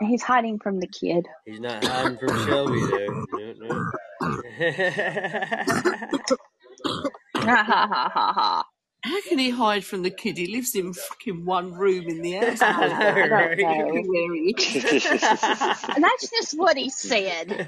he's 0.00 0.22
hiding 0.22 0.58
from 0.58 0.80
the 0.80 0.88
kid. 0.88 1.26
He's 1.44 1.60
not 1.60 1.84
hiding 1.84 2.18
from 2.18 2.46
Shelby 2.46 2.80
though. 2.80 3.24
No, 3.32 3.54
no. 3.58 3.90
Ha 7.36 7.62
ha 7.62 7.86
ha 7.86 8.10
ha 8.12 8.32
ha. 8.32 8.64
How 9.04 9.20
can 9.22 9.38
he 9.38 9.50
hide 9.50 9.84
from 9.84 10.02
the 10.02 10.10
kid? 10.10 10.38
He 10.38 10.46
lives 10.48 10.74
in 10.74 10.94
fucking 10.94 11.44
one 11.44 11.72
room 11.74 12.08
in 12.08 12.22
the 12.22 12.32
house. 12.34 12.62
I 12.62 13.28
don't 13.28 13.58
know. 13.58 14.04
Where 14.06 14.34
he 14.34 14.54
that's 15.96 16.30
just 16.30 16.54
what 16.58 16.76
he 16.78 16.90
said. 16.90 17.60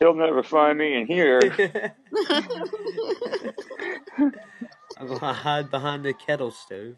He'll 0.00 0.14
never 0.14 0.42
find 0.42 0.78
me 0.78 0.96
in 1.00 1.06
here. 1.06 1.56
I'm 4.98 5.08
gonna 5.08 5.32
hide 5.34 5.70
behind 5.70 6.04
the 6.04 6.14
kettle 6.14 6.50
stove. 6.52 6.96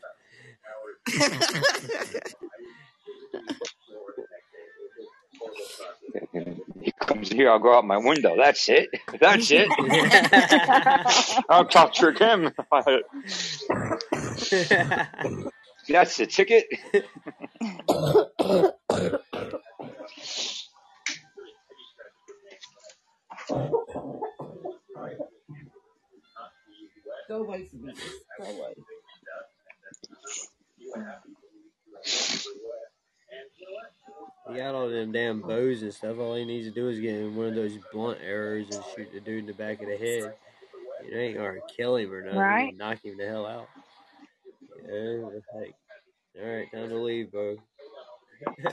He 6.83 6.93
comes 6.93 7.29
here, 7.31 7.51
I'll 7.51 7.59
go 7.59 7.77
out 7.77 7.85
my 7.85 7.99
window. 7.99 8.37
That's 8.37 8.69
it. 8.69 8.89
That's 9.21 9.51
it. 9.51 9.69
I'll 11.49 11.67
talk 11.67 11.95
trick 11.95 12.19
him. 12.19 12.51
That's 15.89 16.17
the 16.17 16.27
ticket. 16.27 16.67
Go 27.29 27.43
away 27.45 27.67
from 27.67 27.85
me. 27.85 27.95
Go 28.39 28.45
away. 28.47 28.75
He 34.49 34.57
got 34.57 34.75
all 34.75 34.89
them 34.89 35.13
damn 35.13 35.41
bows 35.41 35.83
and 35.83 35.95
stuff. 35.95 36.19
All 36.19 36.35
he 36.35 36.45
needs 36.45 36.67
to 36.67 36.75
do 36.75 36.89
is 36.89 36.99
get 36.99 37.15
in 37.15 37.37
one 37.37 37.47
of 37.47 37.55
those 37.55 37.79
blunt 37.93 38.19
arrows 38.23 38.71
and 38.71 38.85
shoot 38.95 39.09
the 39.13 39.21
dude 39.21 39.41
in 39.41 39.47
the 39.47 39.55
back 39.55 39.81
of 39.81 39.89
the 39.89 39.97
head. 39.97 40.35
It 41.09 41.17
ain't 41.17 41.37
gonna 41.37 41.61
kill 41.77 41.97
him 41.97 42.13
or 42.13 42.23
nothing. 42.23 42.39
Right. 42.39 42.77
Knock 42.77 43.05
him 43.05 43.17
the 43.19 43.27
hell 43.27 43.47
out. 43.47 43.69
Yeah, 44.89 45.41
like, 45.55 45.75
all 46.41 46.49
right, 46.49 46.73
time 46.73 46.89
to 46.89 46.97
leave, 46.97 47.31
bro. 47.31 47.57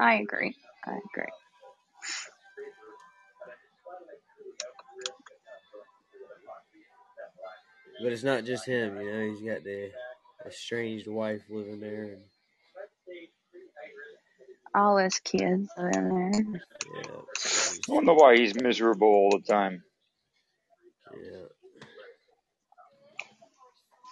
I 0.00 0.14
agree. 0.14 0.54
I 0.84 0.90
agree. 0.90 1.32
But 8.02 8.12
it's 8.12 8.24
not 8.24 8.44
just 8.44 8.66
him, 8.66 9.00
you 9.00 9.12
know. 9.12 9.30
He's 9.30 9.40
got 9.40 9.64
the 9.64 9.90
estranged 10.48 11.08
wife 11.08 11.42
living 11.50 11.80
there, 11.80 12.04
and 12.14 12.22
All 14.74 14.98
his 14.98 15.20
kids 15.20 15.70
living 15.78 15.94
in 15.96 16.08
there. 16.10 16.62
yeah, 16.86 17.22
I 17.88 17.92
wonder 17.92 18.14
why 18.14 18.36
he's 18.36 18.54
miserable 18.54 19.08
all 19.08 19.30
the 19.32 19.52
time. 19.52 19.84
yeah. 21.12 21.46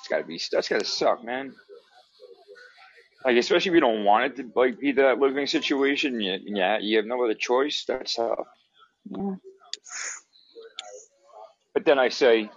It's 0.01 0.09
gotta 0.09 0.25
be. 0.25 0.41
That's 0.53 0.69
gotta 0.69 0.85
suck, 0.85 1.25
man. 1.25 1.55
Like, 3.25 3.37
especially 3.39 3.71
if 3.71 3.75
you 3.75 3.81
don't 3.81 4.05
want 4.05 4.27
it 4.27 4.37
to 4.37 4.51
like 4.57 4.81
be 4.81 4.93
that 4.93 5.19
living 5.21 5.47
situation. 5.47 6.21
Yeah, 6.21 6.39
yeah, 6.45 6.79
you 6.81 6.99
have 6.99 7.07
no 7.07 7.25
other 7.25 7.35
choice. 7.35 7.85
That's 7.89 8.15
tough. 8.17 8.47
Yeah. 9.11 9.37
But 11.75 11.85
then 11.87 11.99
I 11.99 12.11
say, 12.11 12.51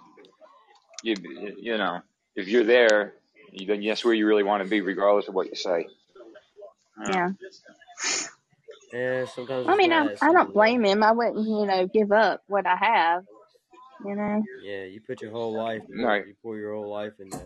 you 1.03 1.15
you 1.59 1.77
know, 1.77 2.01
if 2.35 2.47
you're 2.47 2.63
there, 2.65 3.13
then 3.65 3.81
that's 3.83 4.03
where 4.05 4.13
you 4.13 4.27
really 4.27 4.43
want 4.43 4.63
to 4.63 4.69
be, 4.69 4.81
regardless 4.81 5.27
of 5.27 5.33
what 5.33 5.47
you 5.47 5.55
say. 5.55 5.87
Yeah. 7.09 7.29
Yeah, 8.93 9.25
sometimes 9.25 9.67
I 9.67 9.75
mean, 9.75 9.91
I, 9.91 10.15
I 10.21 10.31
don't 10.31 10.53
blame 10.53 10.85
him. 10.85 11.03
I 11.03 11.11
wouldn't, 11.11 11.45
you 11.45 11.65
know, 11.65 11.87
give 11.87 12.11
up 12.11 12.41
what 12.47 12.65
I 12.65 12.75
have. 12.75 13.23
You 14.05 14.15
know. 14.15 14.43
Yeah, 14.63 14.83
you 14.83 15.01
put 15.01 15.21
your 15.21 15.31
whole 15.31 15.53
life, 15.55 15.81
Right. 15.89 16.25
you 16.27 16.35
pour 16.41 16.57
your 16.57 16.73
whole 16.75 16.89
life 16.91 17.13
in 17.19 17.27
into 17.27 17.45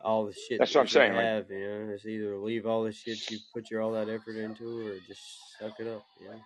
all 0.00 0.24
the 0.26 0.32
shit 0.32 0.58
That's 0.58 0.72
that 0.72 0.78
what 0.78 0.82
I'm 0.82 0.86
you 0.86 0.90
saying, 0.90 1.12
like- 1.14 1.24
have. 1.24 1.50
You 1.50 1.58
know, 1.86 1.92
it's 1.94 2.06
either 2.06 2.36
leave 2.38 2.66
all 2.66 2.82
the 2.84 2.92
shit 2.92 3.30
you 3.30 3.38
put 3.54 3.70
your 3.70 3.82
all 3.82 3.92
that 3.92 4.08
effort 4.08 4.36
into, 4.36 4.88
or 4.88 4.94
just 5.06 5.20
suck 5.58 5.78
it 5.78 5.86
up. 5.86 6.04
You 6.20 6.28
know, 6.30 6.40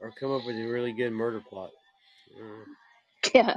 or 0.00 0.10
come 0.18 0.32
up 0.32 0.44
with 0.46 0.56
a 0.56 0.66
really 0.66 0.92
good 0.92 1.12
murder 1.12 1.40
plot. 1.48 1.70
Yeah. 3.34 3.56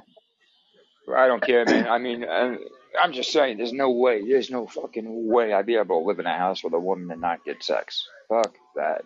I 1.16 1.28
don't 1.28 1.44
care, 1.44 1.66
man. 1.66 1.88
I 1.88 1.98
mean, 1.98 2.26
I'm 3.00 3.14
just 3.14 3.32
saying, 3.32 3.58
there's 3.58 3.74
no 3.74 3.92
way, 3.92 4.22
there's 4.28 4.50
no 4.50 4.68
fucking 4.68 5.28
way 5.28 5.54
I'd 5.54 5.66
be 5.66 5.76
able 5.76 6.02
to 6.02 6.08
live 6.08 6.20
in 6.20 6.26
a 6.26 6.38
house 6.38 6.64
with 6.64 6.74
a 6.74 6.80
woman 6.80 7.12
and 7.12 7.22
not 7.22 7.46
get 7.46 7.64
sex. 7.64 8.08
Fuck 8.30 8.54
that. 8.76 9.04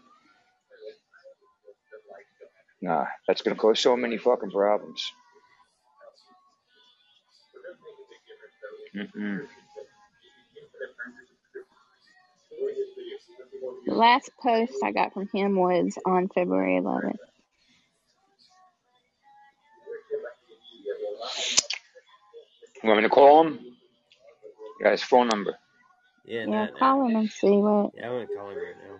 Nah, 2.81 3.05
that's 3.27 3.41
gonna 3.41 3.55
cause 3.55 3.79
so 3.79 3.95
many 3.97 4.17
fucking 4.17 4.51
problems. 4.51 5.11
Mm-mm. 8.95 9.47
The 13.85 13.93
last 13.93 14.31
post 14.41 14.73
I 14.83 14.91
got 14.91 15.13
from 15.13 15.27
him 15.33 15.55
was 15.55 15.97
on 16.05 16.29
February 16.29 16.79
11th. 16.79 17.17
You 22.83 22.89
want 22.89 22.97
me 23.01 23.03
to 23.03 23.09
call 23.09 23.45
him? 23.45 23.59
You 24.79 24.83
got 24.83 24.91
his 24.91 25.03
phone 25.03 25.27
number. 25.27 25.55
yeah, 26.25 26.45
Yeah, 26.45 26.67
not 26.67 26.73
now. 26.79 26.79
call 26.79 27.05
him 27.05 27.15
and 27.15 27.29
see 27.29 27.47
what. 27.57 27.91
Yeah, 27.95 28.07
I 28.07 28.11
wouldn't 28.11 28.33
call 28.33 28.49
him 28.49 28.57
right 28.57 28.75
now. 28.87 28.99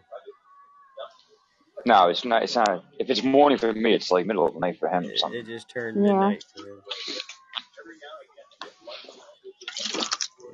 No, 1.85 2.09
it's 2.09 2.25
not. 2.25 2.43
It's 2.43 2.55
not. 2.55 2.83
If 2.99 3.09
it's 3.09 3.23
morning 3.23 3.57
for 3.57 3.71
me, 3.73 3.93
it's 3.93 4.11
like 4.11 4.25
middle 4.25 4.47
of 4.47 4.53
the 4.53 4.59
night 4.59 4.79
for 4.79 4.89
him 4.89 5.05
or 5.05 5.09
It, 5.09 5.17
something. 5.17 5.39
it 5.39 5.45
just 5.45 5.69
turned 5.69 6.01
Yeah. 6.03 6.13
midnight 6.19 6.43
for 6.53 6.61
him. 6.67 6.81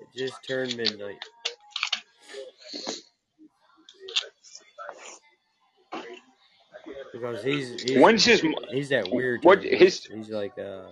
It 0.02 0.08
just 0.18 0.44
turned 0.48 0.76
midnight. 0.76 1.20
Because 7.14 7.44
he's 7.44 7.82
he's 7.82 8.02
When's 8.02 8.26
his? 8.26 8.44
he's 8.72 8.90
that 8.90 9.10
weird 9.10 9.44
What 9.44 9.64
time. 9.64 9.64
his? 9.64 10.08
He's 10.14 10.30
like 10.30 10.58
uh 10.58 10.92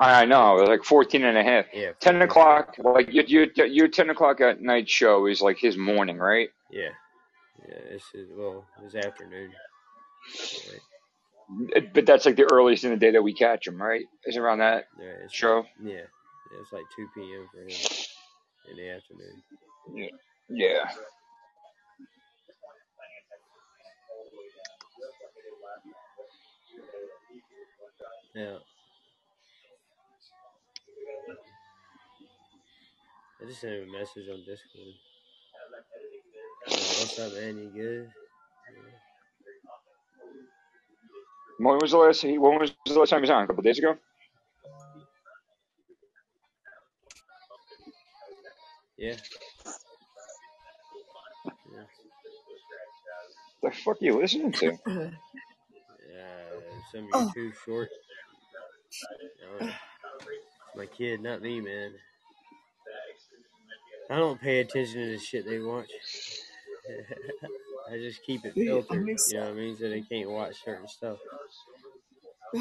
I 0.00 0.24
know, 0.24 0.54
like 0.54 0.82
14 0.82 1.24
and 1.24 1.36
a 1.36 1.42
half. 1.44 1.66
yeah 1.74 1.90
10 2.00 2.22
o'clock, 2.22 2.74
like 2.78 3.12
your, 3.12 3.24
your, 3.24 3.66
your 3.66 3.88
10 3.88 4.10
o'clock 4.10 4.40
at 4.40 4.60
night 4.62 4.88
show 4.88 5.26
is 5.26 5.42
like 5.42 5.58
his 5.58 5.76
morning, 5.76 6.16
right? 6.16 6.48
Yeah, 6.70 6.88
yeah. 7.68 7.74
It's 7.90 8.04
well 8.36 8.64
his 8.82 8.94
afternoon. 8.94 9.52
Right. 10.72 11.92
But 11.92 12.06
that's 12.06 12.24
like 12.24 12.36
the 12.36 12.48
earliest 12.50 12.84
in 12.84 12.90
the 12.90 12.96
day 12.96 13.10
that 13.10 13.22
we 13.22 13.34
catch 13.34 13.66
him, 13.66 13.80
right? 13.80 14.04
Is 14.24 14.36
around 14.36 14.58
that 14.60 14.84
Yeah, 14.98 15.24
it's 15.24 15.34
show? 15.34 15.64
yeah, 15.84 15.92
yeah. 15.94 16.60
It's 16.62 16.72
like 16.72 16.84
two 16.96 17.06
p.m. 17.14 17.46
for 17.52 17.60
him 17.60 17.68
in 18.70 18.76
the 18.76 18.90
afternoon. 18.90 19.42
Yeah. 19.94 20.08
Yeah. 20.48 20.90
Yeah. 28.34 28.56
I 33.40 33.46
just 33.46 33.60
sent 33.62 33.72
him 33.72 33.88
a 33.88 33.92
message 33.98 34.28
on 34.28 34.38
Discord. 34.40 34.94
Uh, 36.66 36.72
what's 36.72 37.18
up, 37.18 37.32
man? 37.32 37.56
You 37.56 37.70
good? 37.70 38.10
When 41.58 41.78
was 41.78 41.92
the 41.92 41.98
last? 41.98 42.22
When 42.24 42.38
was 42.38 42.72
the 42.84 42.98
last 42.98 43.10
time 43.10 43.20
he 43.20 43.22
was 43.22 43.30
on? 43.30 43.44
A 43.44 43.46
couple 43.46 43.62
days 43.62 43.78
ago. 43.78 43.96
Yeah. 48.98 49.16
Yeah. 51.46 51.84
The 53.62 53.70
fuck 53.70 54.02
are 54.02 54.04
you 54.04 54.20
listening 54.20 54.52
to? 54.52 54.78
Yeah. 56.12 56.60
Some 56.92 57.08
of 57.14 57.32
you 57.36 57.50
too 57.50 57.52
short. 57.64 57.88
I 59.08 59.58
don't 59.58 59.68
know. 59.68 59.72
It's 59.72 60.76
my 60.76 60.86
kid, 60.86 61.22
not 61.22 61.40
me, 61.40 61.60
man. 61.60 61.92
I 64.10 64.16
don't 64.16 64.40
pay 64.40 64.60
attention 64.60 65.00
to 65.00 65.10
the 65.12 65.18
shit 65.18 65.46
they 65.46 65.60
watch. 65.60 65.90
I 67.90 67.96
just 67.96 68.22
keep 68.24 68.44
it 68.44 68.54
filtered. 68.54 69.04
miss 69.04 69.32
You 69.32 69.38
know 69.38 69.46
what 69.46 69.52
I 69.52 69.54
mean? 69.54 69.76
So 69.76 69.88
they 69.88 70.02
can't 70.02 70.30
watch 70.30 70.56
certain 70.64 70.88
stuff. 70.88 71.18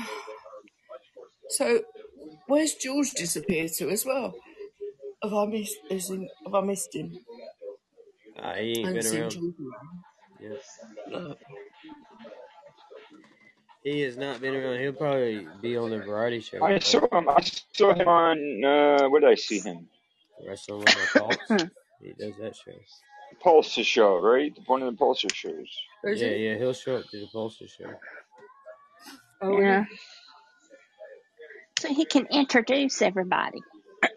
So, 1.51 1.81
where's 2.45 2.76
George 2.76 3.09
disappeared 3.09 3.71
to 3.77 3.89
as 3.89 4.05
well? 4.05 4.35
Have 5.23 5.34
I 5.34 5.45
missed? 5.47 5.77
Is 5.89 6.11
in, 6.11 6.30
have 6.45 6.53
I 6.53 6.61
missed 6.61 6.93
him? 6.93 7.17
Uh, 8.38 8.53
he 8.53 8.85
I 8.85 8.89
ain't 8.89 8.95
haven't 8.97 9.11
been 9.11 9.21
around. 9.21 9.31
George. 9.31 9.53
Yeah. 10.39 10.49
No. 11.09 11.35
He 13.84 14.01
has 14.01 14.15
not 14.15 14.41
been 14.41 14.55
around. 14.55 14.80
He'll 14.80 14.93
probably 14.93 15.47
be 15.59 15.76
on 15.76 15.89
the 15.89 15.97
variety 15.97 16.39
show. 16.41 16.63
I 16.63 16.77
saw 16.77 17.07
him. 17.11 17.30
I 17.30 17.41
saw 17.73 17.93
him 17.95 18.07
on. 18.07 18.63
Uh, 18.63 19.09
where 19.09 19.21
did 19.21 19.30
I 19.31 19.35
see 19.35 19.59
him? 19.59 19.88
Wrestling 20.49 20.80
with 20.80 20.95
my 20.95 21.05
thoughts. 21.05 21.39
Hmm. 21.49 21.67
He 22.01 22.13
does 22.19 22.34
that 22.41 22.55
show. 22.55 22.73
Pulsar 23.45 23.85
show, 23.85 24.17
right? 24.19 24.53
One 24.67 24.84
of 24.84 24.97
the 24.97 25.03
Pulsar 25.05 25.34
shows. 25.34 25.53
Is 26.05 26.21
Yeah, 26.21 26.27
it? 26.27 26.39
yeah, 26.39 26.57
he'll 26.57 26.73
show 26.73 26.97
up 26.97 27.09
to 27.11 27.19
the 27.19 27.27
Pulsar 27.34 27.69
show. 27.69 27.93
Oh, 29.41 29.59
Yeah. 29.59 29.61
yeah. 29.61 29.85
So 31.80 31.89
he 31.93 32.05
can 32.05 32.27
introduce 32.31 33.01
everybody. 33.01 33.61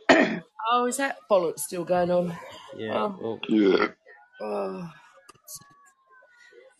Oh, 0.72 0.86
is 0.86 0.98
that 0.98 1.16
bollocks 1.30 1.60
still 1.60 1.84
going 1.84 2.10
on? 2.10 2.36
Yeah. 2.76 2.94
Oh, 2.96 3.16
Well, 3.20 3.40
Yeah. 3.48 3.88
oh. 4.40 4.90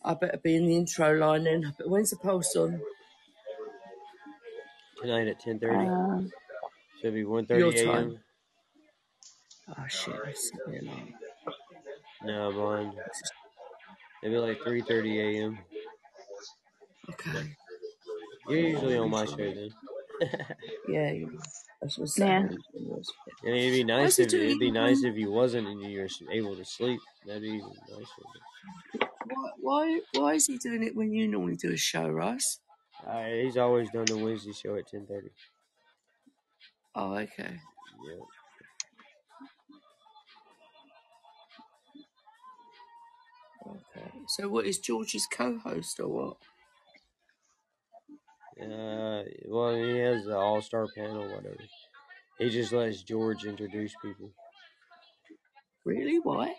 I 0.03 0.13
better 0.15 0.39
be 0.43 0.55
in 0.55 0.65
the 0.67 0.77
intro 0.77 1.13
line 1.17 1.43
then. 1.45 1.73
But 1.77 1.89
when's 1.89 2.09
the 2.11 2.17
pulse 2.17 2.55
on? 2.55 2.81
tonight 5.01 5.27
at 5.27 5.39
ten 5.39 5.59
thirty. 5.59 5.85
Um, 5.85 6.31
So 7.01 7.07
it'll 7.07 7.15
be 7.15 7.25
one 7.25 7.45
Your 7.49 7.71
time. 7.73 8.13
a.m. 8.13 8.19
Oh 9.69 9.87
shit, 9.87 10.15
it's 10.27 10.51
a 10.67 10.69
bit 10.69 10.83
long. 10.83 11.13
No, 12.23 12.49
I'm 12.49 12.59
on. 12.59 12.93
Maybe 14.21 14.37
like 14.37 14.61
three 14.63 14.81
thirty 14.81 15.19
a.m. 15.39 15.57
Okay. 17.09 17.55
You're 18.47 18.59
usually 18.59 18.97
on 18.97 19.09
my 19.09 19.25
show 19.25 19.35
then. 19.37 19.69
Yeah, 20.87 21.11
you- 21.11 21.39
that's 21.81 21.97
what 21.97 22.09
Yeah. 22.17 22.47
Sam 22.47 22.57
was. 22.75 23.11
And 23.43 23.55
it'd 23.55 23.73
be 23.73 23.83
nice 23.83 24.19
if 24.19 24.33
it'd 24.33 24.59
be 24.59 24.71
nice 24.71 25.03
if 25.03 25.15
you 25.17 25.31
wasn't 25.31 25.67
and 25.67 25.81
you 25.81 25.99
were 25.99 26.31
able 26.31 26.55
to 26.55 26.63
sleep. 26.63 26.99
That'd 27.25 27.41
be 27.41 27.49
even 27.49 27.71
nicer. 27.89 29.07
Why, 29.25 29.49
why, 29.59 30.01
why 30.13 30.33
is 30.35 30.45
he 30.47 30.57
doing 30.57 30.83
it 30.83 30.95
when 30.95 31.11
you 31.13 31.27
normally 31.27 31.55
do 31.57 31.71
a 31.73 31.77
show, 31.77 32.07
Russ? 32.09 32.59
Uh, 33.05 33.25
he's 33.25 33.57
always 33.57 33.89
done 33.89 34.05
the 34.05 34.17
Wednesday 34.17 34.53
show 34.53 34.75
at 34.75 34.87
ten 34.87 35.05
thirty. 35.05 35.29
Oh, 36.95 37.15
okay. 37.15 37.59
Yeah. 38.07 38.23
Okay. 43.65 44.11
So, 44.27 44.49
what 44.49 44.65
is 44.65 44.79
George's 44.79 45.27
co-host 45.31 45.99
or 45.99 46.07
what? 46.07 46.37
Uh, 48.61 49.23
well, 49.47 49.75
he 49.75 49.97
has 49.99 50.25
the 50.25 50.37
all 50.37 50.61
star 50.61 50.87
panel, 50.95 51.23
whatever. 51.23 51.57
He 52.37 52.49
just 52.49 52.71
lets 52.71 53.03
George 53.03 53.45
introduce 53.45 53.93
people. 54.01 54.31
Really? 55.85 56.19
Why? 56.19 56.53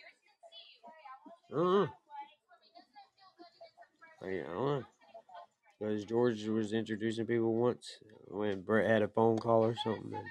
Don't. 1.50 1.90
I, 4.22 4.26
don't 4.26 4.54
know. 4.54 4.82
Because 5.78 6.04
George 6.04 6.44
was 6.44 6.72
introducing 6.72 7.26
people 7.26 7.54
once 7.54 7.98
when 8.28 8.62
Brett 8.62 8.90
had 8.90 9.02
a 9.02 9.08
phone 9.08 9.38
call 9.38 9.64
or 9.64 9.74
something. 9.84 10.14
And, 10.14 10.24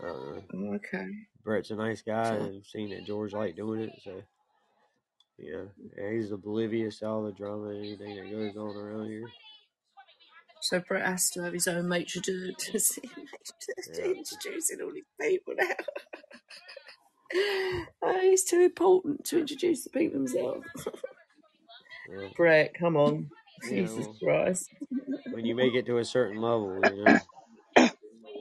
I 0.00 0.06
don't 0.06 0.36
know. 0.36 0.42
Oh, 0.54 0.74
okay. 0.74 1.06
Brett's 1.44 1.70
a 1.70 1.76
nice 1.76 2.02
guy 2.02 2.24
So, 2.24 2.44
and 2.44 2.64
seen 2.64 2.90
that 2.90 3.06
George 3.06 3.32
liked 3.32 3.56
doing 3.56 3.80
it, 3.80 3.92
so 4.02 4.22
yeah, 5.42 6.10
he's 6.12 6.32
oblivious 6.32 7.00
to 7.00 7.08
all 7.08 7.24
the 7.24 7.32
drama 7.32 7.68
and 7.70 7.80
anything 7.86 8.16
that 8.16 8.30
goes 8.30 8.56
on 8.56 8.76
around 8.76 9.08
here. 9.10 9.34
so 10.60 10.80
Brett 10.80 11.06
has 11.06 11.30
to 11.32 11.42
have 11.44 11.54
his 11.54 11.68
own 11.68 11.88
maitre 11.88 12.22
d' 12.22 12.54
to 12.58 12.80
see 12.80 13.02
Yeah, 13.86 14.10
introducing 14.16 14.82
all 14.82 14.92
these 14.92 15.04
people 15.20 15.54
now. 15.58 15.74
oh, 18.02 18.20
he's 18.22 18.44
too 18.44 18.60
important 18.60 19.24
to 19.26 19.40
introduce 19.40 19.84
the 19.84 19.90
people 19.90 20.18
himself. 20.18 20.64
yeah, 22.08 22.28
Brett, 22.36 22.74
come 22.74 22.96
on. 22.96 23.30
yeah. 23.62 23.88
Jesus 23.88 23.90
Well, 23.90 24.18
Christ. 24.22 24.70
when 25.30 25.46
you 25.46 25.54
make 25.56 25.74
it 25.74 25.86
to 25.86 25.98
a 25.98 26.04
certain 26.04 26.40
level, 26.40 26.86
you 26.86 26.96
know. 26.96 27.20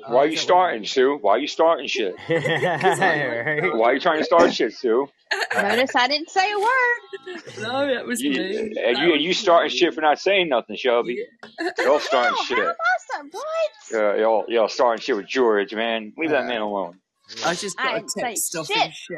Why 0.07 0.17
are 0.23 0.27
you 0.27 0.37
starting, 0.37 0.85
Sue? 0.93 1.17
Why 1.21 1.33
are 1.33 1.39
you 1.39 1.47
starting 1.47 1.87
shit? 1.87 2.15
Because 2.27 2.99
I 2.99 3.25
right? 3.61 3.75
Why 3.75 3.93
you 3.93 3.99
trying 3.99 4.19
to 4.19 4.25
start 4.25 4.53
shit, 4.53 4.73
Sue? 4.73 5.07
Notice 5.55 5.95
I 5.95 6.07
didn't 6.07 6.29
say 6.29 6.51
a 6.51 6.59
word. 6.59 7.41
No, 7.61 7.87
that 7.93 8.05
was 8.05 8.21
You 8.21 8.31
me. 8.31 8.73
and 8.83 8.97
you 8.97 9.13
and 9.13 9.21
you 9.21 9.33
starting 9.33 9.69
shit 9.69 9.93
for 9.93 10.01
not 10.01 10.19
saying 10.19 10.49
nothing, 10.49 10.75
Shelby. 10.75 11.23
Yeah. 11.59 11.69
Y'all 11.85 11.99
starting 11.99 12.31
know. 12.31 12.37
How 12.37 12.43
shit. 12.43 12.57
am 12.59 12.69
I 12.69 12.97
so 13.09 13.29
what? 13.31 14.01
Uh, 14.03 14.15
y'all 14.15 14.45
y'all 14.47 14.67
starting 14.69 15.01
shit 15.01 15.15
with 15.15 15.27
George, 15.27 15.73
man. 15.73 16.13
Leave 16.17 16.31
that 16.31 16.43
Uh, 16.43 16.47
man 16.47 16.61
alone. 16.61 16.99
I 17.45 17.53
just 17.55 17.79
I 17.79 17.83
got 17.83 17.93
a 17.93 17.97
didn't 17.99 18.11
say 18.11 18.21
text 18.21 18.55
off 18.55 18.67
shit. 18.67 18.87
of 18.87 18.93
shit. 18.93 19.17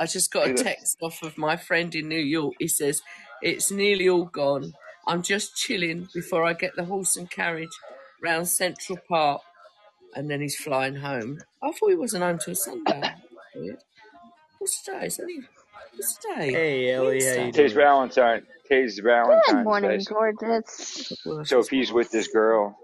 I 0.00 0.06
just 0.06 0.32
got 0.32 0.48
a 0.48 0.54
text 0.54 0.96
off 1.02 1.22
of 1.22 1.36
my 1.38 1.56
friend 1.56 1.94
in 1.94 2.08
New 2.08 2.18
York. 2.18 2.54
He 2.58 2.68
says 2.68 3.02
it's 3.42 3.70
nearly 3.70 4.08
all 4.08 4.24
gone. 4.24 4.72
I'm 5.06 5.22
just 5.22 5.54
chilling 5.56 6.08
before 6.14 6.44
I 6.44 6.54
get 6.54 6.74
the 6.76 6.84
horse 6.84 7.16
and 7.16 7.30
carriage 7.30 7.76
round 8.22 8.48
Central 8.48 8.98
Park, 9.08 9.42
and 10.14 10.30
then 10.30 10.40
he's 10.40 10.56
flying 10.56 10.96
home. 10.96 11.40
I 11.62 11.72
thought 11.72 11.90
he 11.90 11.96
wasn't 11.96 12.24
home 12.24 12.38
till 12.38 12.54
Sunday. 12.54 13.12
That's. 13.54 13.84
What's 14.58 14.82
today? 14.82 15.06
Is 15.06 15.16
that 15.18 15.28
what's 15.94 16.18
today? 16.18 16.50
Hey 16.52 16.92
Ellie, 16.92 17.24
how 17.26 17.34
you 17.34 17.52
Wednesday. 17.52 17.52
Today's 17.52 17.74
doing? 17.74 17.74
Valentine. 17.74 18.42
Today's 18.68 19.00
Good 19.24 19.64
morning, 19.64 20.04
Day. 20.04 20.04
gorgeous. 20.04 21.12
So 21.44 21.60
if 21.60 21.68
he's 21.70 21.92
with 21.92 22.10
this 22.10 22.28
girl, 22.28 22.76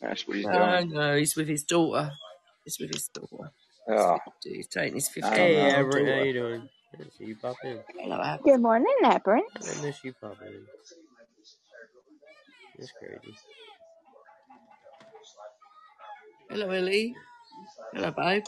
that's 0.00 0.26
what 0.28 0.36
he's 0.36 0.48
no, 0.50 0.50
doing. 0.50 0.84
no, 0.84 1.16
he's 1.16 1.36
with 1.36 1.48
his 1.48 1.64
daughter. 1.64 2.12
He's 2.64 2.78
with 2.80 2.90
his 2.90 3.08
daughter. 3.08 3.52
He's, 3.94 4.06
Oh, 4.06 4.18
50. 4.42 4.56
he's 4.56 4.68
taking 4.68 4.94
his 4.96 5.08
I 5.22 5.30
don't 5.36 5.52
15 5.52 5.52
Hey 5.52 5.58
year 5.58 5.70
know. 5.70 5.76
old 5.76 5.90
Everett, 5.90 6.08
how 6.08 6.14
daughter. 6.14 6.26
you 6.26 6.32
doing? 6.34 6.68
I 6.94 7.04
see 7.10 7.24
you 7.26 7.36
pop 7.36 7.58
in. 7.64 7.80
Hello, 7.98 8.20
Ab. 8.22 8.40
Good 8.44 8.60
morning, 8.60 8.94
I 9.66 9.72
Labyrinth. 9.72 9.82
miss 9.82 10.04
you 10.04 10.14
popping 10.20 10.48
in. 10.48 10.66
It's 12.78 12.92
crazy. 12.92 13.36
Hello, 16.52 16.68
Ellie. 16.68 17.14
Hello, 17.94 18.10
babe. 18.10 18.42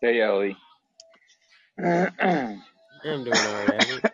hey 0.00 0.22
Ellie. 0.22 0.56
I'm 1.78 3.24
doing 3.24 3.44
alright, 3.44 3.70
Everett. 3.74 4.04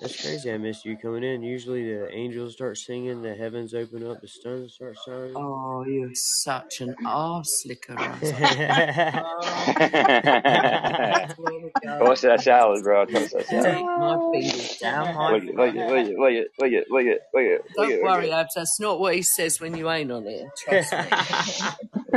That's 0.00 0.20
crazy. 0.22 0.52
I 0.52 0.58
missed 0.58 0.84
you 0.84 0.96
coming 0.96 1.24
in. 1.24 1.42
Usually 1.42 1.82
the 1.84 2.08
angels 2.12 2.52
start 2.52 2.78
singing, 2.78 3.22
the 3.22 3.34
heavens 3.34 3.74
open 3.74 4.08
up, 4.08 4.20
the 4.20 4.28
sun 4.28 4.68
starts 4.68 5.02
shining. 5.04 5.34
Oh, 5.36 5.84
you're 5.88 6.10
such 6.14 6.80
an 6.82 6.94
arse 7.04 7.64
licker, 7.66 7.94
Russ. 7.96 8.22
yeah, 8.22 9.22
Oh, 9.24 9.74
that's 9.76 11.38
where 11.38 11.60
we 11.60 11.70
go. 11.84 11.98
Toss 11.98 12.20
that 12.20 12.40
salad, 12.42 12.84
bro. 12.84 13.06
Toss 13.06 13.32
that 13.32 13.46
salad. 13.46 13.62
Stick 13.64 13.84
my 13.98 14.18
fingers 14.32 14.78
down 14.80 15.14
my 15.16 15.32
Look 15.32 15.42
it, 15.42 15.56
look 15.56 15.74
it, 15.74 15.76
look 15.76 15.88
throat. 15.88 16.06
it, 16.06 16.18
look 16.18 16.32
it, 16.32 16.48
look 16.58 16.72
it, 16.72 16.86
look 16.90 17.04
it, 17.04 17.20
look 17.34 17.42
it, 17.44 17.60
look 17.76 17.88
Don't 17.90 18.02
worry. 18.02 18.32
Abs. 18.32 18.54
That's 18.54 18.80
not 18.80 19.00
what 19.00 19.16
he 19.16 19.22
says 19.22 19.60
when 19.60 19.76
you 19.76 19.90
ain't 19.90 20.12
on 20.12 20.26
it. 20.26 20.44
Trust 20.64 20.92
me. 20.92 21.08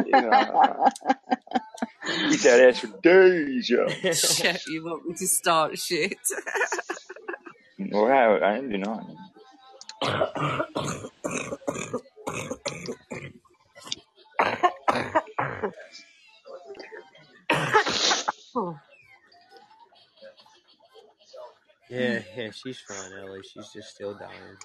You 2.08 2.32
eat 2.32 2.42
that 2.44 2.60
ass 2.62 2.80
for 2.80 2.88
days, 3.02 3.70
yo. 3.70 3.88
Shit, 4.14 4.62
you 4.68 4.84
want 4.84 5.06
me 5.08 5.16
to 5.16 5.28
start 5.28 5.78
shit? 5.78 6.14
Well, 7.90 8.08
I, 8.08 8.48
I 8.52 8.56
didn't 8.56 8.72
do 8.72 8.78
nothing. 8.78 9.18
Oh, 18.54 18.78
yeah, 21.90 22.20
yeah, 22.36 22.50
she's 22.52 22.80
fine, 22.82 23.12
Ellie. 23.20 23.42
She's 23.44 23.70
just 23.74 23.96
still 23.96 24.14
dying. 24.14 24.58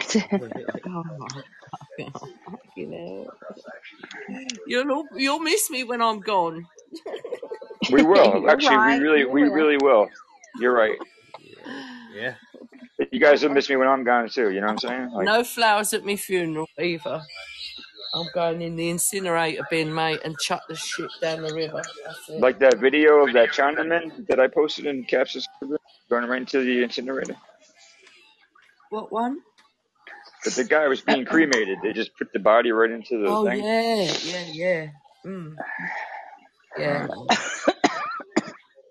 oh 0.86 1.04
my 1.18 1.28
God. 1.98 2.30
You 2.76 2.86
know. 2.86 3.30
You'll, 4.66 5.04
you'll 5.16 5.40
miss 5.40 5.70
me 5.70 5.84
when 5.84 6.02
I'm 6.02 6.20
gone. 6.20 6.66
We 7.90 8.02
will. 8.02 8.42
You're 8.42 8.50
Actually, 8.50 8.78
we 8.78 8.98
really, 8.98 9.20
You 9.20 9.30
we 9.30 9.42
will. 9.44 9.52
really 9.52 9.76
will. 9.78 10.08
You're 10.60 10.74
right. 10.74 10.96
Yeah. 12.16 12.34
You 13.12 13.20
guys 13.20 13.42
will 13.42 13.50
miss 13.50 13.68
me 13.68 13.76
when 13.76 13.88
I'm 13.88 14.04
gone 14.04 14.28
too. 14.28 14.50
You 14.50 14.60
know 14.60 14.68
what 14.68 14.84
I'm 14.84 14.88
saying? 14.90 15.10
Like, 15.12 15.26
No 15.26 15.44
flowers 15.44 15.92
at 15.92 16.04
my 16.04 16.16
funeral 16.16 16.68
either. 16.78 17.22
I'm 18.14 18.26
going 18.34 18.62
in 18.62 18.76
the 18.76 18.88
incinerator 18.88 19.66
bin, 19.70 19.92
mate, 19.94 20.20
and 20.24 20.36
chuck 20.38 20.62
the 20.68 20.76
shit 20.76 21.10
down 21.20 21.42
the 21.42 21.54
river. 21.54 21.82
Like 22.30 22.58
that 22.60 22.78
video 22.78 23.26
of 23.26 23.34
that 23.34 23.50
Chinaman 23.50 24.26
that 24.28 24.40
I 24.40 24.48
posted 24.48 24.86
in 24.86 25.04
Cap's 25.04 25.36
Instagram, 25.36 25.76
going 26.08 26.24
right 26.26 26.40
into 26.40 26.64
the 26.64 26.82
incinerator. 26.82 27.36
What 28.90 29.12
one? 29.12 29.40
But 30.44 30.54
the 30.54 30.64
guy 30.64 30.86
was 30.88 31.00
being 31.02 31.24
cremated. 31.26 31.78
They 31.82 31.92
just 31.92 32.16
put 32.16 32.32
the 32.32 32.38
body 32.38 32.72
right 32.72 32.90
into 32.90 33.18
the 33.18 33.26
Oh 33.28 33.44
thing. 33.44 33.62
yeah, 33.62 34.12
yeah, 34.24 34.44
yeah. 34.52 34.88
Mm. 35.26 35.54
Yeah. 36.78 37.08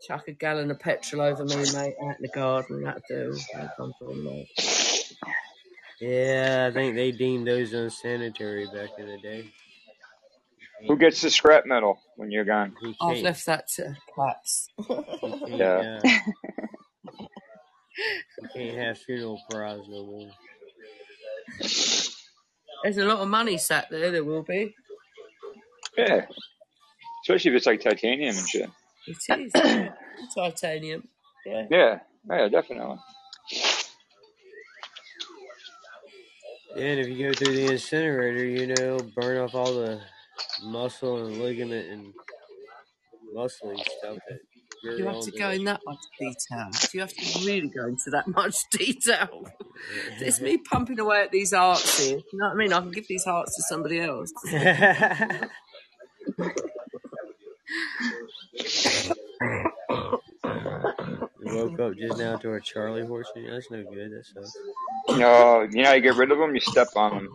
man. 0.10 0.18
Chuck 0.18 0.28
a 0.28 0.32
gallon 0.34 0.72
of 0.72 0.80
petrol 0.80 1.22
over 1.22 1.44
me, 1.46 1.56
mate, 1.56 1.96
out 2.04 2.16
in 2.18 2.22
the 2.22 2.30
garden. 2.34 2.84
That'll 2.84 3.02
do. 3.08 3.38
No 3.56 3.92
problem, 4.00 4.24
mate. 4.26 4.50
Yeah, 6.00 6.68
I 6.70 6.74
think 6.74 6.96
they 6.96 7.12
deemed 7.12 7.48
those 7.48 7.74
unsanitary 7.74 8.66
back 8.66 8.90
in 8.98 9.08
the 9.08 9.18
day. 9.18 9.52
Who 10.88 10.98
gets 10.98 11.22
the 11.22 11.30
scrap 11.32 11.66
metal 11.66 12.00
when 12.18 12.32
you're 12.32 12.44
gone? 12.44 12.76
I've 13.02 13.22
left 13.22 13.46
that 13.46 13.68
to 13.76 13.96
cats. 14.16 14.68
Yeah. 15.48 16.00
uh, 16.04 16.10
you 18.42 18.50
can't 18.54 18.78
have 18.78 18.98
funeral 18.98 19.42
pyres 19.50 19.86
no 19.88 20.06
more. 20.06 20.30
There's 22.84 22.98
a 22.98 23.06
lot 23.06 23.20
of 23.20 23.30
money 23.30 23.58
sat 23.58 23.88
there. 23.90 24.12
There 24.12 24.24
will 24.24 24.44
be. 24.44 24.76
Yeah. 25.98 26.26
Especially 27.24 27.52
if 27.52 27.58
it's 27.58 27.66
like 27.66 27.82
titanium 27.82 28.36
and 28.36 28.48
shit. 28.48 28.70
It 29.08 29.18
is. 29.40 29.52
Yeah. 29.56 29.90
Titanium. 30.36 31.08
Yeah. 31.46 31.66
Yeah. 31.70 32.00
Yeah, 32.30 32.48
definitely. 32.50 32.98
Yeah, 36.76 36.86
and 36.86 37.00
if 37.00 37.08
you 37.08 37.28
go 37.28 37.34
through 37.34 37.54
the 37.54 37.72
incinerator, 37.72 38.46
you 38.46 38.68
know, 38.68 39.00
burn 39.16 39.38
off 39.38 39.56
all 39.56 39.74
the 39.74 40.02
muscle 40.64 41.26
and 41.26 41.38
ligament 41.38 41.90
and 41.90 42.14
muscly 43.36 43.78
stuff 43.80 44.18
that 44.28 44.40
You 44.84 45.06
have 45.06 45.22
to 45.22 45.32
go 45.32 45.50
in 45.52 45.64
that 45.66 45.82
much 45.86 46.00
detail. 46.20 46.70
Do 46.72 46.88
you 46.94 47.00
have 47.02 47.14
to 47.14 47.46
really 47.46 47.70
go 47.70 47.86
into 47.86 48.10
that 48.12 48.28
much 48.28 48.56
detail? 48.72 49.46
It's 50.20 50.42
me 50.42 50.58
pumping 50.58 51.00
away 51.00 51.22
at 51.22 51.32
these 51.32 51.54
hearts 51.54 52.00
here. 52.00 52.18
You 52.18 52.40
know 52.40 52.48
what 52.48 52.54
I 52.54 52.56
mean? 52.56 52.74
I 52.74 52.80
can 52.82 52.92
give 52.92 53.08
these 53.08 53.24
hearts 53.26 53.56
to 53.56 53.64
somebody 53.70 54.02
else. 54.02 54.32
woke 61.56 61.80
up 61.80 61.98
just 61.98 62.18
now 62.18 62.38
to 62.38 62.50
our 62.50 62.60
Charlie 62.60 63.06
horse. 63.06 63.30
That's 63.36 63.72
no 63.72 63.84
good. 63.84 64.12
That 64.12 64.26
sucks. 64.26 64.54
No, 65.18 65.68
you 65.72 65.84
know 65.84 65.94
you 65.94 66.02
get 66.02 66.16
rid 66.16 66.32
of 66.32 66.38
them? 66.38 66.54
You 66.54 66.62
step 66.62 66.90
on 66.96 67.16
them. 67.16 67.30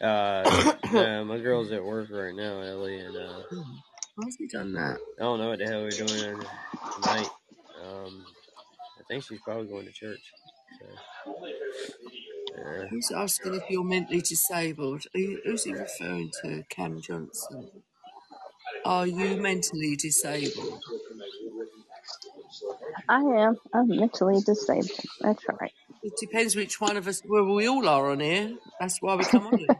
Uh, 0.00 0.72
no, 0.92 1.24
my 1.24 1.38
girl's 1.38 1.72
at 1.72 1.84
work 1.84 2.08
right 2.10 2.34
now, 2.34 2.60
Ellie, 2.60 3.00
and 3.00 3.16
uh, 3.16 3.42
Why's 4.16 4.36
he 4.36 4.46
done 4.48 4.72
that? 4.74 4.98
I 5.18 5.22
don't 5.22 5.38
know 5.38 5.48
what 5.48 5.58
the 5.58 5.66
hell 5.66 5.82
we're 5.82 5.90
doing 5.90 6.08
tonight. 6.08 7.28
Um, 7.82 8.24
I 8.98 9.02
think 9.08 9.24
she's 9.24 9.40
probably 9.40 9.66
going 9.66 9.86
to 9.86 9.92
church. 9.92 10.32
So, 11.24 11.34
yeah. 12.58 12.86
Who's 12.90 13.10
asking 13.10 13.54
if 13.54 13.62
you're 13.70 13.84
mentally 13.84 14.20
disabled? 14.20 15.04
Are 15.14 15.18
you, 15.18 15.40
who's 15.44 15.64
he 15.64 15.72
referring 15.72 16.30
to? 16.42 16.64
Cam 16.68 17.00
Johnson. 17.00 17.70
Are 18.84 19.06
you 19.06 19.36
mentally 19.40 19.96
disabled? 19.96 20.82
I 23.08 23.20
am. 23.20 23.56
I'm 23.72 23.88
mentally 23.88 24.40
disabled. 24.44 24.90
That's 25.20 25.44
right. 25.60 25.72
It 26.02 26.12
depends 26.20 26.56
which 26.56 26.80
one 26.80 26.96
of 26.96 27.06
us. 27.06 27.22
Well, 27.26 27.54
we 27.54 27.68
all 27.68 27.86
are 27.88 28.10
on 28.10 28.20
here. 28.20 28.56
That's 28.78 29.00
why 29.00 29.16
we 29.16 29.24
come 29.24 29.46
on 29.46 29.58
here. 29.58 29.68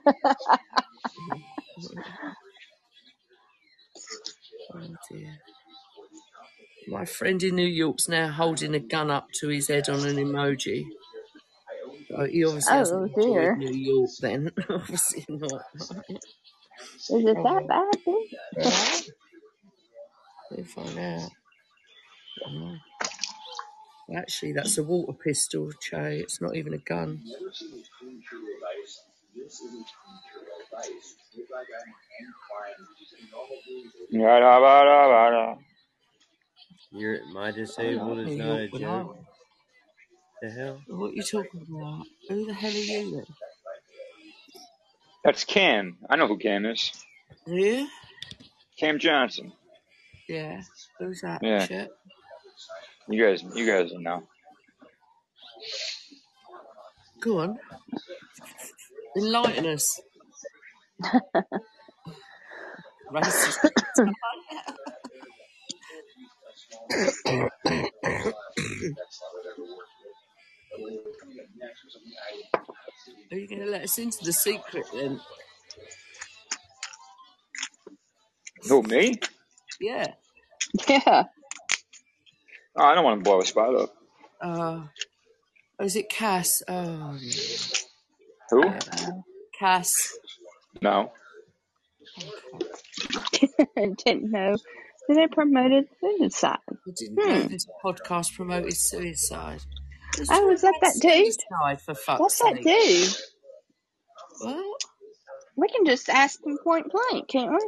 oh 4.74 4.94
dear. 5.10 5.38
My 6.88 7.04
friend 7.04 7.42
in 7.42 7.56
New 7.56 7.66
York's 7.66 8.08
now 8.08 8.28
holding 8.30 8.74
a 8.74 8.80
gun 8.80 9.10
up 9.10 9.28
to 9.40 9.48
his 9.48 9.68
head 9.68 9.88
on 9.88 10.06
an 10.06 10.16
emoji. 10.16 10.84
So 12.08 12.24
he 12.24 12.44
obviously 12.44 12.72
Oh 12.72 12.78
hasn't 12.78 13.16
enjoyed 13.16 13.32
dear. 13.32 13.56
New 13.56 13.72
York 13.72 14.10
then. 14.20 14.50
obviously 14.68 15.24
not. 15.28 15.62
Is 16.96 17.10
it 17.10 17.24
that 17.24 17.62
oh. 17.62 17.66
bad? 17.66 17.94
Then? 18.56 19.02
We'll 20.50 20.64
find 20.64 20.98
out. 20.98 21.30
Mm. 22.48 22.80
Actually, 24.16 24.52
that's 24.52 24.78
a 24.78 24.82
water 24.82 25.12
pistol, 25.12 25.70
Che. 25.80 26.18
It's 26.20 26.40
not 26.40 26.56
even 26.56 26.74
a 26.74 26.78
gun. 26.78 27.22
Yada-bada-bada. 34.10 35.58
You're 36.92 37.24
my 37.32 37.50
disabled 37.52 38.18
is 38.20 38.36
not 38.36 38.58
a 38.58 38.60
York 38.62 38.72
when 38.72 38.84
I 38.84 38.86
joke. 38.86 39.08
went. 39.14 39.26
The 40.42 40.50
hell? 40.50 40.80
What 40.88 41.10
are 41.10 41.14
you 41.14 41.22
talking 41.22 41.66
about? 41.68 42.06
Who 42.28 42.46
the 42.46 42.54
hell 42.54 42.70
are 42.70 42.74
you 42.74 43.10
then? 43.16 43.26
That's 45.24 45.44
Cam. 45.44 45.98
I 46.08 46.16
know 46.16 46.26
who 46.26 46.38
Cam 46.38 46.64
is. 46.66 46.90
Yeah? 47.46 47.86
Cam 48.78 48.98
Johnson. 48.98 49.52
Yeah. 50.28 50.62
Who's 50.98 51.20
that? 51.20 51.42
Yeah, 51.42 51.66
Shit. 51.66 51.90
You 53.10 53.24
guys, 53.26 53.44
you 53.54 53.66
guys 53.66 53.90
will 53.92 54.00
know. 54.00 54.22
Go 57.20 57.40
on. 57.40 57.58
Enlighten 59.16 59.66
us. 59.66 60.00
Racist. 63.12 63.58
Are 73.32 73.38
you 73.38 73.48
going 73.48 73.60
to 73.62 73.66
let 73.70 73.82
us 73.82 73.98
into 73.98 74.24
the 74.24 74.32
secret 74.32 74.86
then? 74.94 75.20
Who 78.68 78.82
me? 78.82 79.14
Yeah. 79.80 80.14
Yeah. 80.88 81.24
Oh, 82.80 82.84
I 82.84 82.94
don't 82.94 83.04
want 83.04 83.22
to 83.22 83.28
blow 83.28 83.40
a 83.40 83.44
spot 83.44 83.74
up. 83.74 83.94
Uh, 84.40 84.80
oh, 85.78 85.84
is 85.84 85.96
it 85.96 86.08
Cass? 86.08 86.62
Oh, 86.66 86.72
no. 86.72 87.18
Who? 88.50 88.64
yeah. 88.64 89.10
Cass. 89.58 90.16
No. 90.80 91.12
Okay. 93.34 93.48
Didn't 94.04 94.30
know 94.30 94.56
that 95.08 95.14
they 95.14 95.26
promoted 95.26 95.84
suicide. 96.00 96.58
I 96.70 96.74
didn't 96.96 97.16
know 97.16 97.40
Hmm. 97.42 97.48
this 97.48 97.66
podcast 97.84 98.34
promoted 98.34 98.74
suicide. 98.76 99.60
Let's 100.18 100.30
Oh, 100.30 100.40
talk 100.40 100.52
is 100.52 100.60
that 100.62 100.74
about 100.80 100.92
that 100.94 101.00
dude? 101.00 101.80
for 101.82 101.94
fuck's 101.94 102.20
What's 102.20 102.38
that 102.40 102.56
sake. 102.56 102.64
dude? 102.64 103.14
Well, 104.42 104.74
We 105.56 105.68
can 105.68 105.84
just 105.84 106.08
ask 106.08 106.40
him 106.44 106.56
point 106.64 106.86
blank, 106.90 107.28
can't 107.28 107.50
we? 107.50 107.58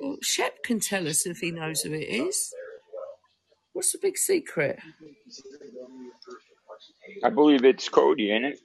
well, 0.00 0.16
Shep 0.22 0.62
can 0.64 0.80
tell 0.80 1.06
us 1.06 1.24
if 1.26 1.38
he 1.38 1.52
knows 1.52 1.82
who 1.82 1.92
it 1.92 1.98
is. 2.08 2.52
What's 3.76 3.92
the 3.92 3.98
big 4.00 4.16
secret? 4.16 4.78
I 7.22 7.28
believe 7.28 7.62
it's 7.62 7.90
Cody, 7.90 8.30
ain't 8.30 8.46
it? 8.46 8.58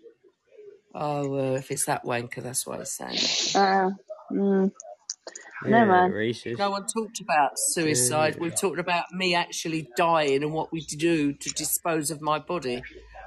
Oh, 0.95 1.35
uh, 1.35 1.55
if 1.57 1.69
it's 1.69 1.85
that 1.87 2.05
wanker, 2.05 2.41
that's 2.41 2.65
what 2.65 2.79
he's 2.79 2.91
saying 2.93 3.15
it. 3.15 3.55
Uh, 3.57 3.89
mm, 4.31 4.71
Yeah, 5.65 5.69
never 5.69 5.85
mind. 5.91 6.13
racist. 6.13 6.57
No 6.59 6.71
one 6.71 6.85
talked 6.87 7.19
about 7.19 7.51
suicide. 7.59 8.35
Yeah. 8.35 8.41
We've 8.41 8.55
talked 8.55 8.79
about 8.79 9.11
me 9.11 9.35
actually 9.35 9.89
dying 9.97 10.43
and 10.43 10.53
what 10.53 10.71
we 10.71 10.79
do 10.79 11.33
to 11.33 11.49
dispose 11.55 12.09
of 12.09 12.21
my 12.21 12.39
body. 12.39 12.81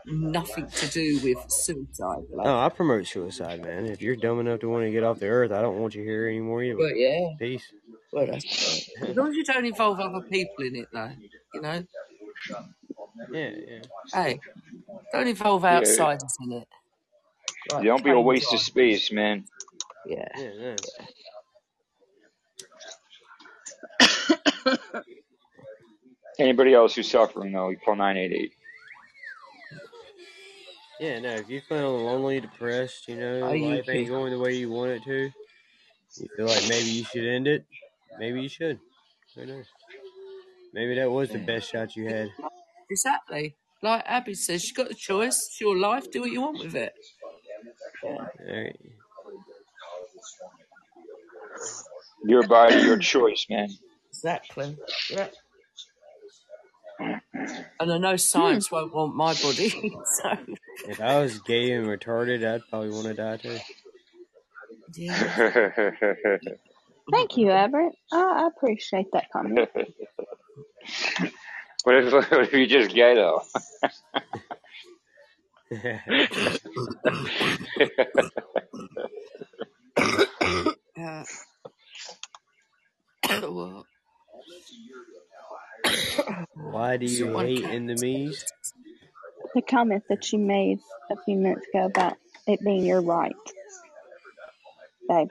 Nothing 0.06 0.66
to 0.68 0.86
do 0.88 1.20
with 1.22 1.38
suicide. 1.50 2.24
Like, 2.32 2.46
No, 2.46 2.60
I 2.60 2.70
promote 2.70 3.06
suicide, 3.06 3.62
man. 3.62 3.84
If 3.84 4.00
you're 4.00 4.16
dumb 4.16 4.40
enough 4.40 4.60
to 4.60 4.70
want 4.70 4.84
to 4.84 4.90
get 4.90 5.04
off 5.04 5.18
the 5.18 5.26
earth, 5.28 5.52
I 5.52 5.60
don't 5.60 5.78
want 5.80 5.94
you 5.94 6.02
here 6.02 6.28
anymore 6.28 6.62
either. 6.62 6.78
but 6.78 6.96
yeah, 6.96 7.28
Peace. 7.38 7.70
Well, 8.14 8.26
that's 8.26 8.44
fine. 8.98 9.10
As 9.10 9.16
long 9.16 9.28
as 9.30 9.36
you 9.36 9.44
don't 9.44 9.64
involve 9.64 10.00
other 10.00 10.20
people 10.22 10.64
in 10.64 10.76
it, 10.76 10.88
though, 10.92 11.10
you 11.54 11.60
know. 11.60 11.84
Yeah, 13.32 13.50
yeah. 13.50 13.80
Hey, 14.12 14.40
don't 15.12 15.26
involve 15.28 15.62
Yeah. 15.64 15.78
outsiders 15.78 16.36
in 16.42 16.52
it. 16.52 16.68
Like 17.72 17.84
Don't 17.84 18.04
be 18.04 18.10
a 18.10 18.20
waste 18.20 18.50
dry. 18.50 18.56
of 18.56 18.60
space, 18.62 19.10
man. 19.12 19.44
Yeah. 20.06 20.28
Yeah, 20.36 20.76
yeah. 24.00 24.36
Anybody 26.38 26.74
else 26.74 26.94
who's 26.94 27.10
suffering, 27.10 27.52
though, 27.52 27.70
you 27.70 27.76
call 27.78 27.96
988. 27.96 28.52
Yeah, 31.00 31.20
no, 31.20 31.30
if 31.34 31.48
you 31.48 31.60
feel 31.68 32.04
lonely, 32.04 32.40
depressed, 32.40 33.08
you 33.08 33.16
know, 33.16 33.42
Are 33.44 33.56
you 33.56 33.66
life 33.76 33.88
ain't 33.88 34.06
too? 34.06 34.12
going 34.12 34.32
the 34.32 34.38
way 34.38 34.54
you 34.54 34.70
want 34.70 34.92
it 34.92 35.02
to, 35.04 35.30
you 36.20 36.28
feel 36.36 36.46
like 36.46 36.68
maybe 36.68 36.88
you 36.90 37.04
should 37.04 37.24
end 37.26 37.48
it, 37.48 37.66
maybe 38.18 38.42
you 38.42 38.48
should. 38.48 38.78
Who 39.34 39.46
knows? 39.46 39.66
Maybe 40.72 40.94
that 40.96 41.10
was 41.10 41.30
the 41.30 41.38
best 41.38 41.70
shot 41.70 41.94
you 41.96 42.08
had. 42.08 42.30
Exactly. 42.90 43.54
Like 43.82 44.02
Abby 44.06 44.34
says, 44.34 44.66
you 44.68 44.74
got 44.74 44.88
the 44.88 44.94
choice. 44.94 45.46
It's 45.48 45.60
your 45.60 45.76
life. 45.76 46.10
Do 46.10 46.20
what 46.22 46.30
you 46.30 46.40
want 46.40 46.58
with 46.58 46.74
it. 46.74 46.94
Yeah. 48.46 48.70
Your 52.26 52.46
body, 52.46 52.76
your 52.76 52.98
choice, 52.98 53.46
man. 53.50 53.68
Exactly. 54.08 54.76
Yeah. 55.10 55.28
And 56.98 57.92
I 57.92 57.98
know 57.98 58.16
science 58.16 58.70
won't 58.70 58.94
want 58.94 59.14
my 59.14 59.34
body, 59.34 59.68
so 60.22 60.36
If 60.88 61.00
I 61.00 61.18
was 61.20 61.38
gay 61.40 61.72
and 61.72 61.86
retarded, 61.86 62.46
I'd 62.46 62.62
probably 62.70 62.90
want 62.90 63.06
to 63.06 63.14
die 63.14 63.36
too. 63.36 63.58
yeah. 64.94 65.90
Thank 67.12 67.36
you, 67.36 67.50
Albert. 67.50 67.92
I, 68.12 68.44
I 68.44 68.48
appreciate 68.48 69.06
that 69.12 69.30
comment. 69.32 69.68
what, 71.84 71.96
if, 71.96 72.12
what 72.12 72.32
if 72.32 72.52
you 72.52 72.66
just 72.66 72.94
gay, 72.94 73.14
though? 73.14 73.42
Uh, 80.96 81.24
what? 83.42 83.86
Why 86.54 86.96
do 86.96 87.06
you 87.06 87.26
Someone 87.26 87.46
hate 87.46 87.62
cat. 87.62 87.72
enemies? 87.72 88.44
The 89.54 89.62
comment 89.62 90.04
that 90.08 90.32
you 90.32 90.38
made 90.38 90.80
a 91.10 91.16
few 91.24 91.36
minutes 91.36 91.66
ago 91.72 91.86
about 91.86 92.14
it 92.46 92.60
being 92.64 92.84
your 92.84 93.02
right, 93.02 93.34
babe. 95.08 95.28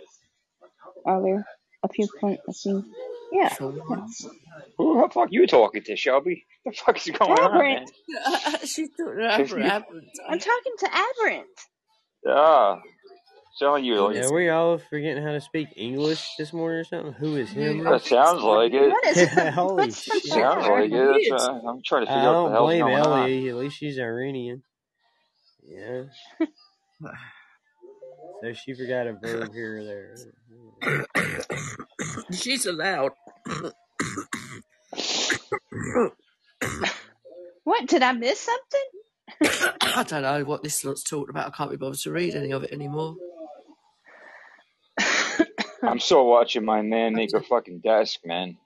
Earlier, 1.08 1.46
a 1.84 1.88
few 1.90 2.08
points, 2.20 2.42
a 2.48 2.54
few, 2.54 2.84
yeah. 3.32 3.50
Yeah. 3.50 3.56
Who 4.78 5.02
the 5.02 5.10
fuck 5.12 5.30
you 5.32 5.48
talking 5.48 5.84
to, 5.84 5.96
Shelby? 5.96 6.46
The 6.66 6.72
fuck 6.72 6.98
is 6.98 7.16
going 7.16 7.32
on, 7.32 7.58
man? 7.58 7.86
Aberrant. 8.28 8.68
She's 8.68 8.90
talking 8.96 9.14
about 9.24 9.40
Aberrant. 9.42 9.84
I'm 10.30 10.40
talking 10.40 10.74
to 10.80 10.90
Aberrant. 10.94 11.48
Ah, 12.28 12.80
sound 13.58 13.74
like 13.74 13.84
you. 13.84 13.96
Who 13.96 14.14
Like, 14.14 14.24
Are 14.24 14.34
we 14.34 14.50
all 14.50 14.78
forgetting 14.78 15.24
how 15.24 15.32
to 15.32 15.42
speak 15.42 15.70
English 15.76 16.36
this 16.38 16.54
morning 16.54 16.80
or 16.80 16.84
something? 16.84 17.14
Who 17.14 17.36
is 17.36 17.50
him? 17.50 17.84
that 17.84 18.04
sounds 18.04 18.42
like 18.42 18.72
it. 18.74 18.90
What 18.90 19.06
is 19.06 19.18
Yeah, 19.36 19.52
holy 19.52 19.92
shit. 19.92 20.24
Sounds 20.24 20.68
like 20.68 20.86
it. 20.86 20.92
Weird. 20.92 21.16
That's, 21.32 21.44
uh, 21.44 21.60
I'm 21.68 21.82
trying 21.84 22.06
to 22.06 22.12
I 22.12 22.16
figure 22.16 22.30
out 22.30 22.44
what 22.44 22.50
the 22.50 22.56
don't 22.56 22.66
blame 22.66 22.86
going 22.86 22.96
on. 23.00 23.20
Ellie. 23.24 23.50
At 23.50 23.56
least 23.56 23.78
she's 23.78 23.98
Iranian. 24.00 24.64
Yeah. 25.64 26.04
So 28.44 28.52
she 28.52 28.74
forgot 28.74 29.08
a 29.08 29.14
verb 29.14 29.54
here 29.54 29.78
or 29.78 29.84
there. 29.86 30.18
She's 32.34 32.66
allowed. 32.66 33.14
What 37.64 37.88
did 37.88 38.04
I 38.04 38.12
miss 38.12 38.42
something? 38.42 38.82
I 39.82 40.04
don't 40.04 40.24
know 40.24 40.44
what 40.44 40.62
this 40.62 40.84
lot's 40.84 41.04
talking 41.04 41.30
about. 41.30 41.48
I 41.48 41.56
can't 41.56 41.72
be 41.72 41.78
bothered 41.78 42.00
to 42.00 42.12
read 42.12 42.36
any 42.36 42.52
of 42.52 42.66
it 42.66 42.74
anymore. 42.74 43.16
I'm 45.82 46.02
still 46.02 46.28
watching 46.28 46.66
my 46.66 46.82
man 46.82 47.14
make 47.14 47.34
a 47.34 47.42
fucking 47.42 47.80
desk, 47.80 48.20
man. 48.26 48.58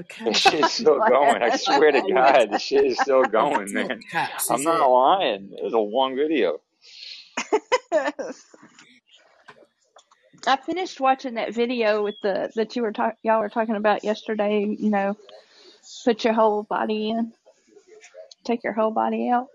Okay. 0.00 0.24
This 0.24 0.38
shit's 0.38 0.72
still 0.72 0.98
going. 1.10 1.42
I 1.42 1.54
swear 1.58 1.92
to 1.92 2.00
God, 2.10 2.52
this 2.52 2.62
shit 2.62 2.86
is 2.86 2.98
still 2.98 3.22
going, 3.26 3.70
man. 3.70 4.00
I'm 4.48 4.62
not 4.62 4.90
lying. 4.90 5.50
It 5.52 5.62
was 5.62 5.74
a 5.74 5.78
long 5.78 6.16
video. 6.16 6.62
I 10.46 10.56
finished 10.56 11.00
watching 11.00 11.34
that 11.34 11.54
video 11.54 12.02
with 12.02 12.16
the 12.22 12.50
that 12.56 12.76
you 12.76 12.82
were 12.82 12.92
talk 12.92 13.16
y'all 13.22 13.40
were 13.40 13.48
talking 13.48 13.76
about 13.76 14.04
yesterday. 14.04 14.76
You 14.78 14.90
know, 14.90 15.16
put 16.04 16.24
your 16.24 16.34
whole 16.34 16.64
body 16.64 17.10
in, 17.10 17.32
take 18.44 18.64
your 18.64 18.74
whole 18.74 18.92
body 18.92 19.30
out. 19.30 19.48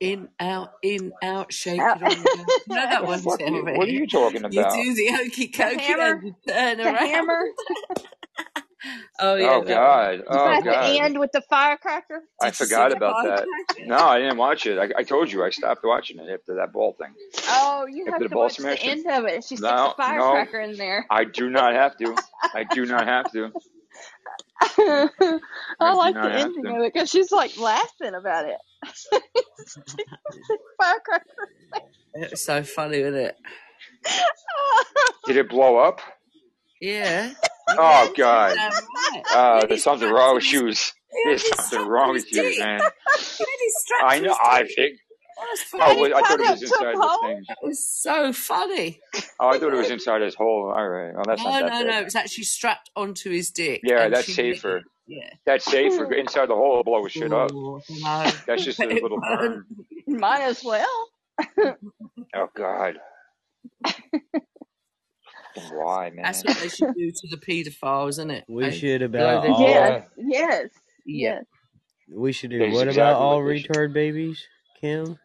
In, 0.00 0.28
out, 0.40 0.72
in, 0.82 1.12
out, 1.22 1.52
shake 1.52 1.80
Out. 1.80 1.96
it 1.96 2.02
on. 2.02 2.28
You 2.66 2.74
know 2.74 2.88
that 2.88 3.02
The 3.02 3.06
one, 3.06 3.20
fuck? 3.22 3.40
You, 3.46 3.64
what 3.72 3.88
are 3.88 3.92
you 3.92 4.06
talking 4.08 4.44
about? 4.44 4.52
You 4.52 4.64
about? 4.64 4.72
do 4.84 4.94
the 4.94 5.18
okey 5.26 5.48
the 5.58 5.64
cokey 5.64 5.78
hammer, 5.78 6.20
and 6.20 6.22
you 6.22 6.36
turn 6.48 6.80
the 6.82 6.92
around. 6.92 6.98
hammer. 6.98 7.44
Oh 9.20 9.36
yeah, 9.36 9.58
Oh 9.58 9.62
that 9.64 9.84
one. 9.84 10.00
God. 10.00 10.22
Oh 10.28 10.56
the 10.84 10.98
God. 10.98 11.00
end 11.00 11.18
with 11.18 11.32
the 11.32 11.42
firecracker. 11.42 12.22
I 12.40 12.50
Did 12.50 12.60
you 12.60 12.66
forgot 12.66 12.92
about 12.92 13.22
that. 13.22 13.48
No, 13.86 13.96
I 13.98 14.18
didn't 14.20 14.38
watch 14.38 14.66
it. 14.66 14.78
I, 14.78 15.00
I 15.00 15.04
told 15.04 15.32
you 15.32 15.44
I 15.44 15.50
stopped 15.50 15.82
watching 15.84 16.18
it 16.20 16.30
after 16.30 16.56
that 16.56 16.72
ball 16.72 16.96
thing. 17.00 17.14
Oh, 17.48 17.86
you 17.90 18.06
After 18.06 18.12
have 18.12 18.24
the 18.24 18.30
to 18.30 18.36
ball 18.36 18.48
watch 18.48 18.58
the 18.58 18.62
smash 18.62 18.82
end 18.82 19.06
of 19.10 19.24
it. 19.26 19.44
She 19.44 19.56
sticks 19.56 19.84
a 19.84 19.90
No, 19.90 19.94
no, 20.06 20.22
firecracker 20.30 20.60
in 20.60 20.76
there. 20.76 21.06
I 21.10 21.24
do 21.24 21.50
not 21.50 21.74
have 21.74 21.96
to. 21.98 22.16
I 22.54 22.64
do 22.64 22.86
not 22.86 23.06
have 23.08 23.30
to. 23.32 23.52
I 24.78 25.08
I 25.80 25.92
like 25.94 26.20
the 26.20 26.32
ending 26.34 26.66
to. 26.66 26.76
of 26.76 26.82
it 26.82 26.92
because 26.94 27.10
she's 27.10 27.32
like 27.32 27.56
laughing 27.58 28.14
about 28.14 28.46
it. 28.48 28.58
firecracker. 30.80 31.24
It 32.14 32.30
was 32.32 32.44
so 32.44 32.62
funny, 32.64 33.00
wasn't 33.02 33.16
it? 33.18 33.36
Did 35.26 35.36
it 35.38 35.48
blow 35.50 35.78
up? 35.78 36.00
Yeah. 36.80 37.32
Oh 37.68 38.12
God. 38.16 38.56
Uh, 39.34 39.66
there's 39.66 39.80
it 39.80 39.82
something 39.82 40.10
wrong 40.10 40.34
with 40.36 40.44
shoes. 40.44 40.92
There's 41.24 41.46
something 41.56 41.86
wrong 41.88 42.12
with 42.12 42.30
you, 42.32 42.42
man. 42.42 42.80
He 42.80 42.82
had 42.82 42.82
it 43.40 43.72
strapped 43.76 44.04
I 44.12 44.18
know. 44.20 44.36
I 44.42 44.64
think. 44.64 44.98
Oh, 45.74 46.00
wait, 46.00 46.14
I 46.14 46.20
thought 46.22 46.40
it 46.40 46.50
was 46.50 46.62
inside 46.62 46.94
the 46.94 47.18
thing. 47.22 47.44
That 47.48 47.58
was 47.62 47.86
so 47.86 48.32
funny. 48.32 49.00
Oh, 49.38 49.48
I 49.48 49.58
thought 49.58 49.72
it 49.72 49.76
was 49.76 49.90
inside 49.90 50.22
his 50.22 50.34
hole. 50.34 50.72
All 50.74 50.88
right. 50.88 51.12
Well, 51.14 51.24
that's 51.26 51.42
No, 51.44 51.50
not 51.50 51.60
that 51.70 51.84
no, 51.84 51.90
no. 51.90 52.00
It 52.00 52.04
was 52.04 52.14
actually 52.14 52.44
strapped 52.44 52.90
onto 52.96 53.30
his 53.30 53.50
dick, 53.50 53.80
Yeah, 53.84 54.08
that's 54.08 54.32
safer. 54.32 54.78
it. 54.78 54.84
Yeah. 55.06 55.28
That's 55.44 55.64
safer. 55.64 56.10
Inside 56.14 56.48
the 56.48 56.54
hole, 56.54 56.82
blow 56.84 57.06
shit 57.08 57.32
up. 57.32 57.50
No. 57.52 57.80
That's 58.46 58.64
just 58.64 58.80
a 58.80 58.86
little 58.86 59.20
burn. 59.20 59.66
Might 60.06 60.42
as 60.42 60.62
well. 60.64 61.08
Oh 62.34 62.48
God. 62.56 62.94
Why, 65.56 66.10
That's 66.22 66.44
what 66.44 66.58
they 66.58 66.68
should 66.68 66.92
do 66.94 67.10
to 67.10 67.28
the 67.30 67.38
paedophiles, 67.38 68.10
isn't 68.10 68.30
it? 68.32 68.46
We 68.48 68.70
They 68.70 68.70
should 68.70 69.02
blow 69.16 69.38
about 69.38 69.42
their 69.42 69.50
all. 69.50 69.58
Yes, 69.58 69.94
Yeah. 69.94 70.04
yes, 70.16 70.70
Yeah. 71.06 71.30
yes. 71.30 71.44
We 72.10 72.32
should 72.32 72.50
do 72.50 72.58
That's 72.60 72.70
what 72.70 72.88
about 72.88 73.16
all 73.16 73.40
what 73.40 73.44
they 73.44 73.54
should. 73.56 73.70
retard 73.70 73.92
babies, 73.94 74.46
Kim? 74.80 75.18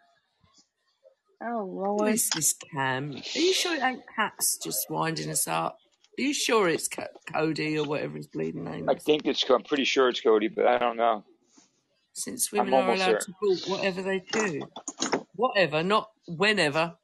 Oh 1.43 1.65
Who 1.97 2.05
Lord. 2.05 2.13
is 2.13 2.29
this 2.31 2.53
Cam? 2.73 3.23
Are 3.35 3.39
you 3.39 3.53
sure 3.53 3.75
it 3.75 3.83
ain't 3.83 4.03
Hats 4.17 4.57
just 4.63 4.89
winding 4.89 5.29
us 5.31 5.47
up? 5.47 5.77
Are 6.19 6.21
you 6.23 6.33
sure 6.33 6.69
it's 6.69 6.87
Co- 6.89 7.07
Cody 7.33 7.77
or 7.79 7.85
whatever 7.85 8.17
his 8.17 8.27
bleeding 8.27 8.65
name 8.65 8.89
I 8.89 8.95
is? 8.95 9.03
think 9.05 9.23
it's. 9.25 9.43
I'm 9.49 9.63
pretty 9.63 9.85
sure 9.85 10.09
it's 10.09 10.21
Cody, 10.21 10.49
but 10.49 10.67
I 10.67 10.79
don't 10.79 10.97
know. 10.97 11.23
Since 12.13 12.51
I'm 12.57 12.67
women 12.67 12.79
are 12.79 12.91
almost 12.91 12.93
allowed 12.93 13.19
certain. 13.19 13.21
to 13.21 13.33
talk 13.33 13.67
whatever 13.67 14.01
they 14.03 14.19
do. 14.31 14.69
Whatever, 15.35 15.83
not 15.83 16.09
whenever. 16.27 16.95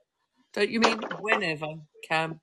Don't 0.54 0.70
you 0.70 0.82
mean 0.82 1.02
whenever, 1.20 1.68
Cam? 2.08 2.42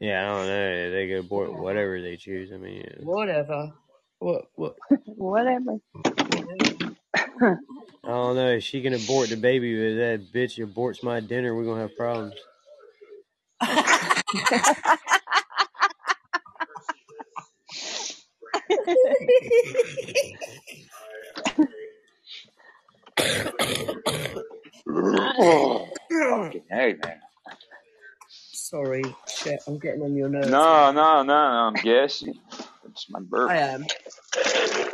Yeah, 0.00 0.22
I 0.22 0.36
don't 0.36 0.46
know. 0.48 0.90
They 0.92 1.08
go 1.08 1.20
abort 1.20 1.54
whatever 1.58 2.00
they 2.02 2.16
choose. 2.16 2.52
I 2.52 2.58
mean, 2.58 2.84
yeah. 2.84 3.04
Whatever. 3.04 3.72
What? 4.20 4.46
What? 4.56 4.76
Whatever. 5.06 5.78
Whatever. 5.94 6.96
I 8.04 8.08
don't 8.08 8.36
know. 8.36 8.50
If 8.50 8.64
she 8.64 8.82
can 8.82 8.94
abort 8.94 9.30
the 9.30 9.36
baby, 9.36 9.74
but 9.76 9.96
that 9.98 10.32
bitch 10.34 10.58
aborts 10.64 11.02
my 11.02 11.20
dinner, 11.20 11.54
we're 11.54 11.64
gonna 11.64 11.82
have 11.82 11.96
problems. 11.96 12.34
Oh, 24.88 25.88
fucking 26.28 26.64
hey, 26.70 26.96
man. 27.04 27.20
Sorry, 28.52 29.04
shit. 29.28 29.59
I'm 29.70 29.78
getting 29.80 30.02
on 30.02 30.16
your 30.16 30.30
nerves. 30.30 30.68
No, 30.68 30.92
no, 30.92 31.22
no, 31.22 31.24
no. 31.24 31.34
I'm 31.34 31.78
gassy. 31.80 32.42
It's 32.84 33.08
my 33.10 33.20
burp. 33.20 33.52
I 33.52 33.58
am. 33.58 33.84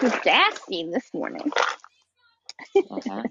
It's 0.03 0.19
gassy 0.21 0.91
this 0.93 1.11
morning. 1.15 1.53
Uh-huh. 2.91 3.25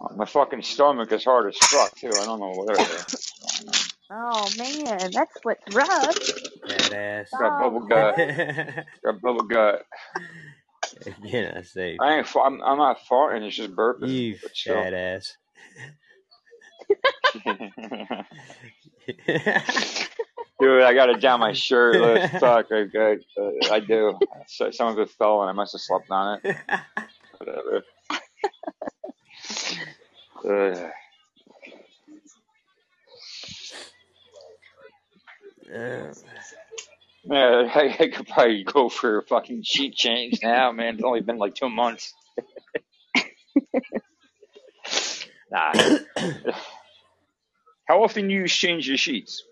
Oh, 0.00 0.16
My 0.16 0.26
fucking 0.26 0.62
stomach 0.62 1.12
is 1.12 1.24
hard 1.24 1.48
as 1.48 1.58
fuck 1.58 1.96
too. 1.96 2.18
I 2.18 2.24
don't 2.26 2.40
know 2.40 2.54
what 2.54 2.74
it 2.76 2.90
is. 2.90 3.06
Oh 4.10 4.50
man, 4.50 5.12
that's 5.14 5.38
what's 5.42 5.62
rough. 5.68 6.16
That 6.66 6.92
ass. 6.92 7.34
Got 7.38 7.56
Oh, 7.56 7.58
bubble 7.58 7.82
gut. 7.86 8.16
Got 9.04 9.20
bubble 9.22 9.44
gut. 9.44 9.84
Again, 11.06 11.56
I 11.56 11.62
say, 11.62 12.00
I 12.00 12.18
ain't. 12.18 12.28
fa- 12.28 12.40
I'm, 12.40 12.62
I'm 12.62 12.78
not 12.78 13.00
farting. 13.10 13.46
It's 13.46 13.56
just 13.56 13.76
burping. 13.76 14.20
you 14.20 14.36
But 14.42 14.52
still. 14.54 14.86
fat 14.86 14.94
ass. 14.94 15.36
Dude, 19.06 20.82
I 20.82 20.94
got 20.94 21.10
it 21.10 21.20
down 21.20 21.40
my 21.40 21.52
shirt. 21.52 22.00
Look, 22.00 22.30
fuck, 22.40 22.66
I, 22.70 22.86
I, 22.94 23.74
I 23.74 23.80
do. 23.80 24.18
So, 24.46 24.70
some 24.70 24.88
of 24.88 24.98
it 24.98 25.10
fell 25.10 25.40
and 25.42 25.50
I 25.50 25.52
must 25.52 25.72
have 25.72 25.80
slept 25.80 26.10
on 26.10 26.40
it. 26.42 26.56
Whatever. 27.38 27.82
Uh, 30.44 30.88
Man, 37.24 37.70
I, 37.72 37.96
I 37.98 38.08
could 38.08 38.26
probably 38.28 38.64
go 38.64 38.88
for 38.88 39.18
a 39.18 39.22
fucking 39.22 39.62
sheet 39.62 39.94
change 39.94 40.40
now, 40.42 40.72
man. 40.72 40.94
It's 40.94 41.04
only 41.04 41.20
been 41.20 41.38
like 41.38 41.54
two 41.54 41.70
months. 41.70 42.14
nah. 45.50 45.72
How 47.86 48.02
often 48.02 48.28
do 48.28 48.34
you 48.34 48.46
change 48.48 48.88
your 48.88 48.96
sheets? 48.96 49.42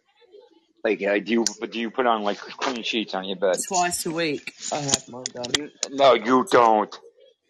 Like, 0.84 1.02
uh, 1.02 1.18
do 1.18 1.32
you 1.32 1.44
do 1.70 1.78
you 1.78 1.90
put 1.90 2.06
on 2.06 2.22
like 2.22 2.38
clean 2.38 2.82
sheets 2.82 3.14
on 3.14 3.24
your 3.24 3.36
bed? 3.36 3.56
Twice 3.68 4.06
a 4.06 4.10
week, 4.10 4.54
I 4.72 4.76
have 4.76 5.08
mine 5.08 5.24
done. 5.34 5.70
No, 5.90 6.14
you 6.14 6.46
don't. 6.50 6.98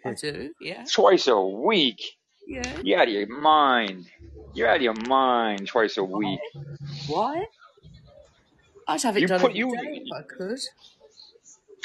I 0.05 0.15
do, 0.15 0.51
yeah. 0.61 0.85
Twice 0.93 1.29
a 1.29 1.39
week. 1.41 2.01
Yeah. 2.47 2.63
You're 2.83 2.99
out 3.01 3.07
of 3.09 3.15
your 3.15 3.41
mind. 3.41 4.07
You're 4.55 4.69
out 4.69 4.77
of 4.77 4.83
your 4.83 4.95
mind. 5.07 5.69
Twice 5.69 5.97
a 5.99 6.03
week. 6.05 6.41
Why? 7.07 7.47
I'd 8.89 9.03
have 9.03 9.17
it 9.17 9.21
You 9.21 9.29
done 9.29 9.41
put 9.41 9.51
every 9.51 9.59
you. 9.61 9.77
day 9.77 10.03
if 10.05 10.13
I 10.13 10.23
could. 10.23 10.59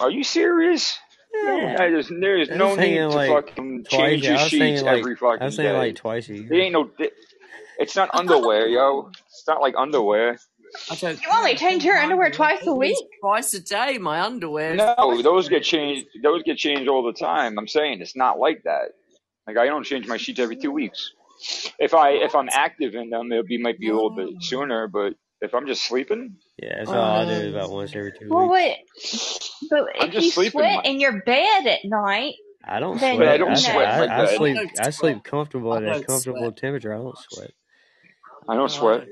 Are 0.01 0.09
you 0.09 0.23
serious? 0.23 0.97
Yeah. 1.33 1.75
There's, 1.77 2.09
there's 2.09 2.49
no 2.49 2.75
need 2.75 2.95
to 2.97 3.09
like 3.09 3.29
fucking 3.29 3.83
twice. 3.83 3.99
change 3.99 4.23
your 4.25 4.37
sheets 4.39 4.51
thinking 4.51 4.85
like 4.85 4.99
every 4.99 5.13
I 5.13 5.15
fucking 5.17 5.45
was 5.45 5.55
thinking 5.57 5.73
day. 5.73 5.77
like 5.77 5.95
twice 5.95 6.29
a 6.29 6.33
It 6.33 6.41
year. 6.51 6.53
ain't 6.63 6.73
no. 6.73 6.89
Di- 7.77 7.83
It's 7.83 7.95
not 7.95 8.09
underwear, 8.13 8.67
yo. 8.67 9.09
It's 9.27 9.43
not 9.47 9.61
like 9.61 9.75
underwear. 9.77 10.37
I 10.91 10.95
don't 10.95 11.21
You 11.21 11.29
only 11.33 11.55
change 11.55 11.85
your 11.85 11.97
underwear 11.97 12.31
twice 12.31 12.59
a 12.65 12.69
At 12.71 12.77
least 12.77 13.03
week. 13.03 13.19
twice 13.21 13.53
a 13.53 13.61
day, 13.61 13.97
my 13.97 14.21
underwear. 14.21 14.75
No, 14.75 15.21
those 15.21 15.47
get 15.47 15.63
changed. 15.63 16.07
Those 16.21 16.43
get 16.43 16.57
changed 16.57 16.89
all 16.89 17.03
the 17.03 17.13
time. 17.13 17.57
I'm 17.57 17.67
saying 17.67 18.01
it's 18.01 18.15
not 18.15 18.39
like 18.39 18.63
that. 18.63 18.91
Like 19.47 19.57
I 19.57 19.65
don't 19.67 19.83
change 19.85 20.07
my 20.07 20.17
sheets 20.17 20.39
every 20.39 20.57
two 20.57 20.71
weeks. 20.71 21.11
If 21.79 21.93
I 21.93 22.11
if 22.11 22.35
I'm 22.35 22.49
active 22.51 22.95
in 22.95 23.09
them, 23.09 23.31
it'll 23.31 23.43
be 23.45 23.57
might 23.57 23.79
be 23.79 23.89
a 23.89 23.93
little 23.93 24.09
bit 24.09 24.29
sooner. 24.41 24.87
But 24.87 25.13
if 25.41 25.53
I'm 25.53 25.67
just 25.67 25.83
sleeping, 25.85 26.35
Yeah, 26.61 26.77
that's 26.79 26.89
all 26.89 26.95
I 26.95 27.25
do 27.25 27.47
Um, 27.49 27.55
about 27.55 27.71
once 27.71 27.95
every 27.95 28.11
two 28.11 28.27
Well, 28.29 28.49
weeks. 28.49 29.61
wait, 29.61 29.69
but 29.69 29.83
I'm 30.01 30.07
if 30.07 30.13
just 30.13 30.25
you 30.25 30.31
sleeping. 30.31 30.59
sweat 30.61 30.75
My, 30.77 30.81
in 30.83 30.99
your 30.99 31.21
bed 31.23 31.67
at 31.67 31.79
night, 31.85 32.33
I 32.65 32.79
don't 32.79 32.99
then 32.99 33.17
but 33.17 33.27
I 33.27 33.37
sweat. 33.37 33.39
don't 33.39 33.51
I, 33.51 33.55
sweat 33.55 33.75
in 33.75 34.07
know. 34.07 34.13
I, 34.15 34.17
I 34.23 34.25
bed. 34.25 34.33
I 34.33 34.37
sleep. 34.37 34.55
don't 34.57 34.79
I 34.79 34.83
sweat. 34.83 34.93
sleep 34.95 35.23
comfortable 35.23 35.73
I 35.73 35.77
at 35.77 35.83
a 35.83 35.85
don't 35.87 36.07
comfortable 36.07 36.39
sweat. 36.39 36.57
temperature. 36.57 36.93
I 36.93 36.97
don't 36.97 37.17
sweat. 37.29 37.51
I 38.47 38.55
don't 38.55 38.69
No, 38.69 38.71
sweat. 38.71 39.07
don't. 39.07 39.09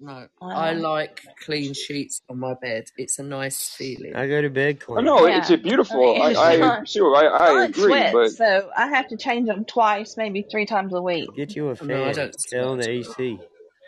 No, 0.00 0.28
I 0.42 0.74
like 0.74 1.22
clean 1.44 1.74
sheets 1.74 2.22
on 2.30 2.40
my 2.40 2.54
bed. 2.60 2.84
It's 2.98 3.18
a 3.18 3.22
nice 3.24 3.74
feeling. 3.76 4.14
I 4.14 4.26
go 4.28 4.42
to 4.42 4.50
bed 4.50 4.80
Oh, 4.96 5.00
clean. 5.00 5.02
no, 5.02 5.26
it's 5.26 5.50
a 5.50 5.58
beautiful. 5.58 6.22
I 6.22 6.30
I 6.30 6.34
mean, 6.34 6.36
I 6.36 6.54
Sean, 6.56 6.86
see. 6.86 7.00
I 7.16 7.26
I 7.26 7.50
Sean 7.50 7.64
agree, 7.64 8.02
sweats, 8.02 8.12
but 8.12 8.32
so 8.36 8.70
I 8.76 8.88
have 8.88 9.08
to 9.08 9.16
change 9.16 9.48
them 9.48 9.64
twice, 9.64 10.16
maybe 10.16 10.46
three 10.50 10.66
times 10.66 10.94
a 10.94 11.02
week. 11.02 11.30
Get 11.36 11.56
you 11.56 11.68
a 11.70 11.76
Oh, 11.80 11.86
no, 11.86 12.04
I 12.04 12.12
fan. 12.12 12.14
don't 12.14 12.34
Get 12.50 12.64
on 12.64 12.78
the 12.78 12.88
AC. 12.88 13.40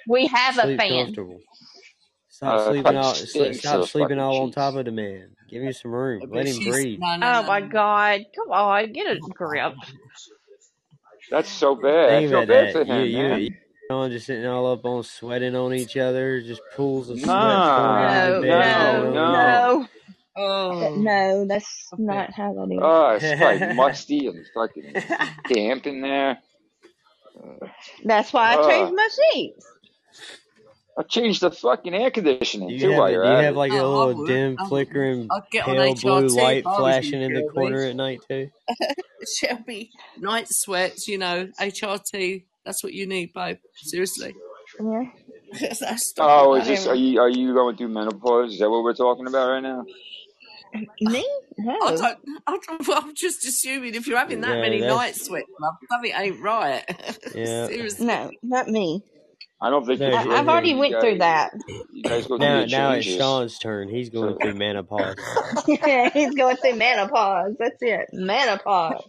We 0.08 0.26
have 0.28 0.58
a 0.58 0.62
Sleep 0.62 0.76
fan. 0.76 0.88
comfortable. 0.88 1.40
Stop 2.30 2.58
Uh, 2.58 2.66
sleeping 2.66 2.84
fucking 2.84 2.96
all. 2.96 3.14
sl- 3.14 3.26
stinks 3.26 3.54
Stop 3.54 3.82
of 3.82 3.90
sleeping 3.90 4.18
fucking 4.18 4.20
all 4.20 4.42
on 4.42 4.50
cheeks. 4.50 4.56
top 4.56 4.76
of 4.76 4.86
the 4.86 4.92
man. 4.92 5.30
Give 5.50 5.62
him 5.62 5.72
some 5.72 5.92
room. 5.92 6.28
But 6.30 6.30
Let 6.30 6.46
him 6.46 6.56
she's 6.56 6.64
breathe. 6.64 6.98
no, 6.98 7.16
no, 7.16 7.42
Oh 7.42 7.44
my. 7.44 7.60
God! 7.62 8.22
Come 8.36 8.52
on, 8.52 8.92
get 8.92 9.06
a 9.16 9.20
grip. 9.20 9.74
That's 11.30 11.50
so 11.50 11.74
bad. 11.76 12.14
I 12.14 12.22
Think 12.22 12.28
feel 12.28 12.42
about 12.42 12.48
bad 12.48 12.70
for 12.72 12.84
that. 12.84 12.88
You 12.88 13.02
him, 13.02 13.04
you 13.04 13.28
man. 13.28 13.42
you 13.44 13.50
know, 13.90 14.08
just 14.08 14.26
sitting 14.26 14.46
all 14.46 14.72
up 14.72 14.84
on 14.84 15.02
sweating 15.04 15.56
on 15.56 15.74
each 15.74 15.96
other, 15.96 16.40
just 16.42 16.62
pools 16.76 17.10
of 17.10 17.20
sweat 17.20 17.66
forming 17.74 18.04
Nah, 18.06 18.26
in 18.26 18.40
No, 18.40 18.40
no, 18.40 19.02
no, 19.02 19.12
no. 19.14 19.32
no. 19.32 19.88
Oh, 20.36 20.92
No, 20.96 21.46
that's 21.46 21.66
stop 21.86 21.98
not 22.00 22.32
how 22.34 22.54
that 22.54 22.72
is. 22.72 22.80
Oh, 22.82 23.18
it's 23.20 23.24
like 23.40 23.60
musty 23.76 24.26
and 24.28 24.46
fucking 24.54 24.94
damp 25.48 25.86
in 25.86 26.00
there. 26.00 26.38
That's 28.04 28.32
why 28.32 28.52
I 28.52 28.56
uh, 28.56 28.68
changed 28.70 28.94
my 28.94 29.08
sheets. 29.32 29.66
I 30.98 31.02
changed 31.04 31.40
the 31.42 31.50
fucking 31.50 31.94
air 31.94 32.10
conditioning 32.10 32.68
Do 32.68 32.74
you 32.74 32.80
too 32.82 32.92
have 32.92 32.98
while 32.98 33.10
you're 33.10 33.24
do 33.24 33.30
you 33.30 33.36
at 33.36 33.44
have 33.44 33.54
it. 33.54 33.58
like 33.58 33.72
a 33.72 33.74
Oh, 33.76 33.90
little 34.06 34.14
dim 34.24 34.58
I 34.58 34.62
would. 34.64 34.68
flickering 34.68 35.28
I'd 35.32 35.42
pale 35.64 35.94
blue 35.94 36.28
light 36.28 36.64
I 36.66 36.68
was 36.68 36.76
flashing 36.76 37.22
in 37.22 37.32
the 37.32 37.42
corner 37.42 37.84
at 37.84 37.96
night 37.96 38.20
too? 38.28 38.50
Shelby, 39.38 39.90
night 40.18 40.48
sweats, 40.48 41.08
you 41.08 41.18
know, 41.18 41.48
HRT. 41.60 42.44
That's 42.64 42.82
what 42.84 42.92
you 42.92 43.06
need, 43.06 43.32
babe. 43.34 43.58
Seriously. 43.74 44.34
Yeah. 44.78 45.04
Oh, 46.18 46.54
is 46.54 46.66
this? 46.66 46.86
Are 46.86 46.94
you 46.94 47.20
are 47.20 47.28
you 47.28 47.52
going 47.54 47.76
through 47.76 47.88
menopause? 47.88 48.52
Is 48.52 48.58
that 48.60 48.70
what 48.70 48.84
we're 48.84 48.94
talking 48.94 49.26
about 49.26 49.48
right 49.48 49.60
now? 49.60 49.84
Me? 51.00 51.28
I 51.58 51.96
don't, 51.96 52.18
I 52.46 52.58
don't, 52.68 52.86
well, 52.86 53.00
I'm 53.02 53.14
just 53.14 53.44
assuming 53.44 53.96
if 53.96 54.06
you're 54.06 54.18
having 54.18 54.40
that 54.42 54.54
No, 54.54 54.60
many 54.60 54.78
night 54.80 55.06
that's 55.06 55.26
sweats, 55.26 55.48
love, 55.60 55.74
something 55.90 56.12
ain't 56.16 56.40
right. 56.40 56.84
yeah. 57.34 57.66
Seriously. 57.66 58.06
No, 58.06 58.30
not 58.44 58.68
me. 58.68 59.02
I 59.60 59.68
don't 59.68 59.84
think 59.84 59.98
No, 60.00 60.08
you 60.08 60.14
I, 60.14 60.22
should. 60.22 60.32
I've 60.32 60.48
I 60.48 60.52
already 60.52 60.68
think 60.68 60.74
you 60.74 60.78
went 60.78 61.00
through 61.00 61.18
guys, 61.18 61.50
that. 61.50 61.52
you 61.92 62.02
guys 62.04 62.26
through 62.26 62.38
now 62.38 62.58
your 62.60 62.66
now 62.68 62.92
it's. 62.92 63.06
Sean's 63.06 63.58
turn. 63.58 63.88
He's 63.88 64.08
going 64.10 64.34
So 64.34 64.38
through 64.40 64.54
menopause. 64.54 65.16
yeah, 65.66 66.08
He's 66.10 66.34
going 66.34 66.56
through 66.56 66.76
menopause. 66.76 67.56
That's 67.58 67.76
it. 67.82 68.06
Menopause. 68.12 69.04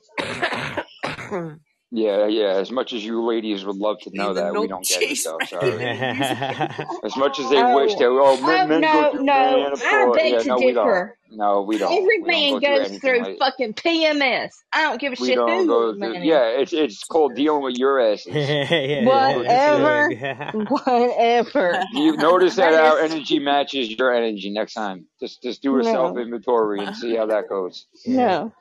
Yeah, 1.91 2.27
yeah. 2.27 2.55
As 2.57 2.72
much 2.72 2.93
as 2.93 3.03
you 3.05 3.23
ladies 3.26 3.65
would 3.65 3.77
love 3.77 3.97
to 4.01 4.11
know 4.13 4.34
the 4.34 4.41
that, 4.41 4.55
we 4.55 4.68
don't 4.68 4.88
get 4.88 5.03
it 5.03 5.07
cheese 5.07 5.23
though. 5.23 5.38
Sorry. 5.41 5.85
As 7.03 7.18
much 7.18 7.39
as 7.39 7.49
they 7.49 7.63
oh, 7.63 7.76
wish 7.76 7.95
that, 7.95 8.09
Oh, 8.19 8.38
oh, 8.41 8.41
men, 8.41 8.61
oh 8.61 8.68
men 8.68 8.88
go 8.91 9.03
no, 9.03 9.11
through 9.11 9.23
no. 9.26 9.34
I 9.34 9.55
menopause. 9.55 10.15
beg 10.15 10.34
Yeah, 10.34 10.39
to 10.39 10.47
no, 10.49 10.59
we 10.59 10.73
don't. 10.73 10.85
differ. 10.85 11.18
No, 11.31 11.61
we 11.63 11.77
don't. 11.77 12.01
Every 12.01 12.22
We 12.22 12.31
don't 12.31 12.49
man 12.51 12.59
go 12.59 12.59
goes 12.59 12.85
anything 12.88 12.99
through 12.99 13.19
like. 13.23 13.39
fucking 13.39 13.73
PMS. 13.76 14.51
I 14.73 14.84
don't 14.84 14.99
give 15.01 15.13
a 15.13 15.18
We 15.19 15.27
shit 15.30 15.35
don't 15.35 15.49
who 15.49 15.68
go 15.68 15.93
through. 15.99 16.13
man. 16.13 16.23
Yeah, 16.23 16.43
it's 16.47 16.73
it's 16.73 17.03
called 17.03 17.35
dealing 17.35 17.63
with 17.63 17.76
your 17.77 17.99
asses. 18.13 18.34
yeah, 18.35 19.05
Whatever. 19.05 20.09
Whatever. 20.53 21.84
You 21.93 22.18
notice 22.18 22.55
that 22.57 22.72
That 22.72 22.85
our 22.85 22.99
energy 22.99 23.39
matches 23.39 23.89
your 23.91 24.13
energy 24.13 24.51
next 24.51 24.73
time. 24.73 25.07
Just 25.19 25.41
just 25.43 25.61
do 25.61 25.80
a 25.80 25.84
self 25.84 26.18
inventory 26.18 26.84
and 26.85 26.95
see 26.95 27.15
how 27.15 27.27
that 27.27 27.49
goes. 27.49 27.88
no. 28.05 28.53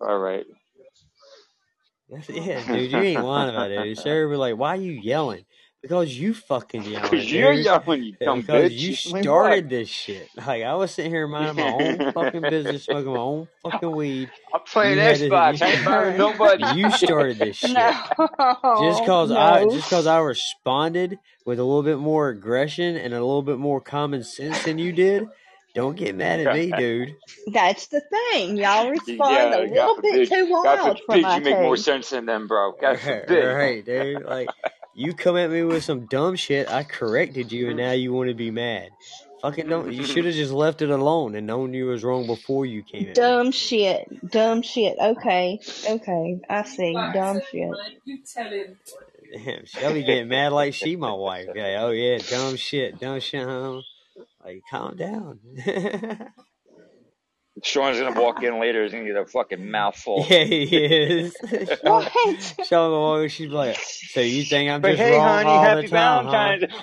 All 0.00 0.18
right. 0.18 0.44
That's, 2.10 2.28
yeah, 2.28 2.64
dude, 2.66 2.92
you 2.92 2.98
ain't 2.98 3.24
lying 3.24 3.50
about 3.50 3.70
it. 3.70 3.82
Dude. 3.82 3.98
Sarah 3.98 4.28
be 4.30 4.36
like, 4.36 4.56
why 4.56 4.70
are 4.74 4.80
you 4.80 4.92
yelling? 4.92 5.44
Because 5.82 6.18
you 6.18 6.34
fucking 6.34 6.82
yelling, 6.84 7.10
Cause 7.10 7.30
you're 7.30 7.54
dude. 7.54 7.64
yelling, 7.64 8.02
you 8.02 8.12
dumb 8.20 8.40
because 8.40 8.72
you 8.72 8.92
bitch. 8.94 9.12
Like 9.12 9.22
started 9.24 9.68
this 9.70 9.88
shit. 9.88 10.28
Like 10.36 10.62
I 10.64 10.74
was 10.74 10.90
sitting 10.92 11.12
here 11.12 11.28
minding 11.28 11.56
my 11.64 11.70
own 11.72 12.12
fucking 12.12 12.42
business, 12.42 12.84
smoking 12.84 13.12
my 13.12 13.18
own 13.18 13.48
fucking 13.62 13.92
weed. 13.94 14.30
I'm 14.54 14.60
playing 14.66 14.94
You 14.96 15.00
had 15.00 15.16
to, 15.18 15.28
Xbox. 15.30 15.62
I 15.62 15.66
ain't 15.72 15.84
bothering 15.84 16.16
nobody. 16.18 16.80
you 16.80 16.90
started 16.90 17.38
this 17.38 17.56
shit. 17.58 17.72
No. 17.72 17.92
Just 18.80 19.04
cause 19.04 19.30
I 19.30 19.64
just 19.64 19.88
cause 19.90 20.06
I 20.06 20.18
responded 20.20 21.18
with 21.44 21.58
a 21.60 21.64
little 21.64 21.82
bit 21.84 21.98
more 21.98 22.30
aggression 22.30 22.96
and 22.96 23.12
a 23.14 23.18
little 23.20 23.42
bit 23.42 23.58
more 23.58 23.80
common 23.80 24.24
sense 24.24 24.64
than 24.64 24.78
you 24.78 24.92
did, 24.92 25.26
don't 25.76 25.94
get 25.94 26.14
mad 26.16 26.40
at 26.40 26.54
me, 26.54 26.72
dude. 26.72 27.16
That's 27.52 27.88
the 27.88 28.00
thing. 28.00 28.56
Y'all 28.56 28.88
respond 28.90 29.18
yeah, 29.18 29.56
a 29.56 29.68
God 29.68 29.70
little 29.74 30.00
bit 30.00 30.26
forbid. 30.26 30.28
too 30.30 30.48
God 30.50 30.78
wild 30.78 30.98
for 31.00 31.04
forbid 31.04 31.22
my 31.22 31.36
you 31.36 31.44
make 31.44 31.58
more 31.58 31.76
sense 31.76 32.10
than 32.10 32.24
them, 32.24 32.48
bro. 32.48 32.72
God 32.80 32.98
Right, 33.06 33.26
forbid. 33.26 33.44
right, 33.44 33.84
dude. 33.84 34.24
Like 34.24 34.48
you 34.94 35.12
come 35.12 35.36
at 35.36 35.50
me 35.50 35.62
with 35.64 35.84
some 35.84 36.06
dumb 36.06 36.34
shit, 36.34 36.70
I 36.70 36.82
corrected 36.82 37.52
you, 37.52 37.68
and 37.68 37.76
now 37.76 37.92
you 37.92 38.14
want 38.14 38.30
to 38.30 38.34
be 38.34 38.50
mad. 38.50 38.88
Fucking 39.42 39.68
don't. 39.68 39.92
You 39.92 40.04
should 40.06 40.24
have 40.24 40.34
just 40.34 40.52
left 40.52 40.80
it 40.80 40.88
alone 40.88 41.34
and 41.34 41.46
known 41.46 41.74
you 41.74 41.84
was 41.86 42.02
wrong 42.02 42.26
before 42.26 42.64
you 42.64 42.82
came 42.82 43.02
at 43.02 43.08
me. 43.08 43.12
Dumb 43.12 43.50
shit. 43.50 44.08
Dumb 44.30 44.62
shit. 44.62 44.96
Okay. 44.98 45.60
Okay. 45.86 46.40
I 46.48 46.62
see. 46.62 46.94
Dumb 46.94 47.40
shit. 47.50 47.70
You 48.06 48.18
tell 48.24 48.50
him. 48.50 48.78
Damn, 49.44 49.66
Shelby 49.66 50.04
getting 50.04 50.28
mad 50.28 50.52
like 50.52 50.72
she 50.72 50.96
my 50.96 51.12
wife. 51.12 51.48
Yeah, 51.54 51.82
oh 51.82 51.90
yeah, 51.90 52.16
dumb 52.30 52.56
shit, 52.56 52.98
dumb 52.98 53.20
shit. 53.20 53.46
Huh? 53.46 53.82
Like, 54.46 54.62
calm 54.70 54.96
down. 54.96 55.40
Sean's 57.64 57.98
gonna 57.98 58.20
walk 58.20 58.42
in 58.44 58.60
later. 58.60 58.84
He's 58.84 58.92
gonna 58.92 59.06
get 59.06 59.16
a 59.16 59.26
fucking 59.26 59.70
mouthful. 59.70 60.24
yeah, 60.30 60.44
he 60.44 60.76
is. 60.76 61.34
Sean, 61.42 61.68
What? 61.82 62.54
Sean 62.68 62.90
will 62.92 63.22
walk. 63.22 63.30
She's 63.30 63.50
like, 63.50 63.76
so 63.76 64.20
you 64.20 64.44
think 64.44 64.70
I'm 64.70 64.82
But 64.82 64.90
just 64.92 65.02
hey, 65.02 65.12
wrong 65.12 65.22
honey, 65.26 65.50
all 65.50 65.62
happy 65.62 65.82
the 65.82 65.88
time, 65.88 66.26
huh? 66.26 66.32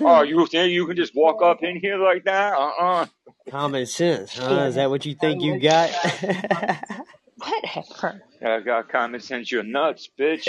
Oh, 0.02 0.22
you 0.24 0.46
think 0.48 0.74
you 0.74 0.86
can 0.88 0.98
just 0.98 1.16
walk 1.16 1.42
up 1.42 1.64
in 1.64 1.80
here 1.80 1.98
like 1.98 2.26
that? 2.26 2.54
Uh 2.54 2.72
uh 2.80 3.06
Common 3.50 3.86
sense, 3.86 4.38
huh? 4.38 4.56
Is 4.68 4.76
that 4.76 4.90
what 4.90 5.06
you 5.06 5.14
think 5.16 5.42
you 5.42 5.60
got? 5.60 5.90
Whatever. 7.38 8.22
I 8.46 8.60
got 8.60 8.90
common 8.90 9.22
sense. 9.22 9.52
You're 9.52 9.64
nuts, 9.64 10.10
bitch. 10.20 10.48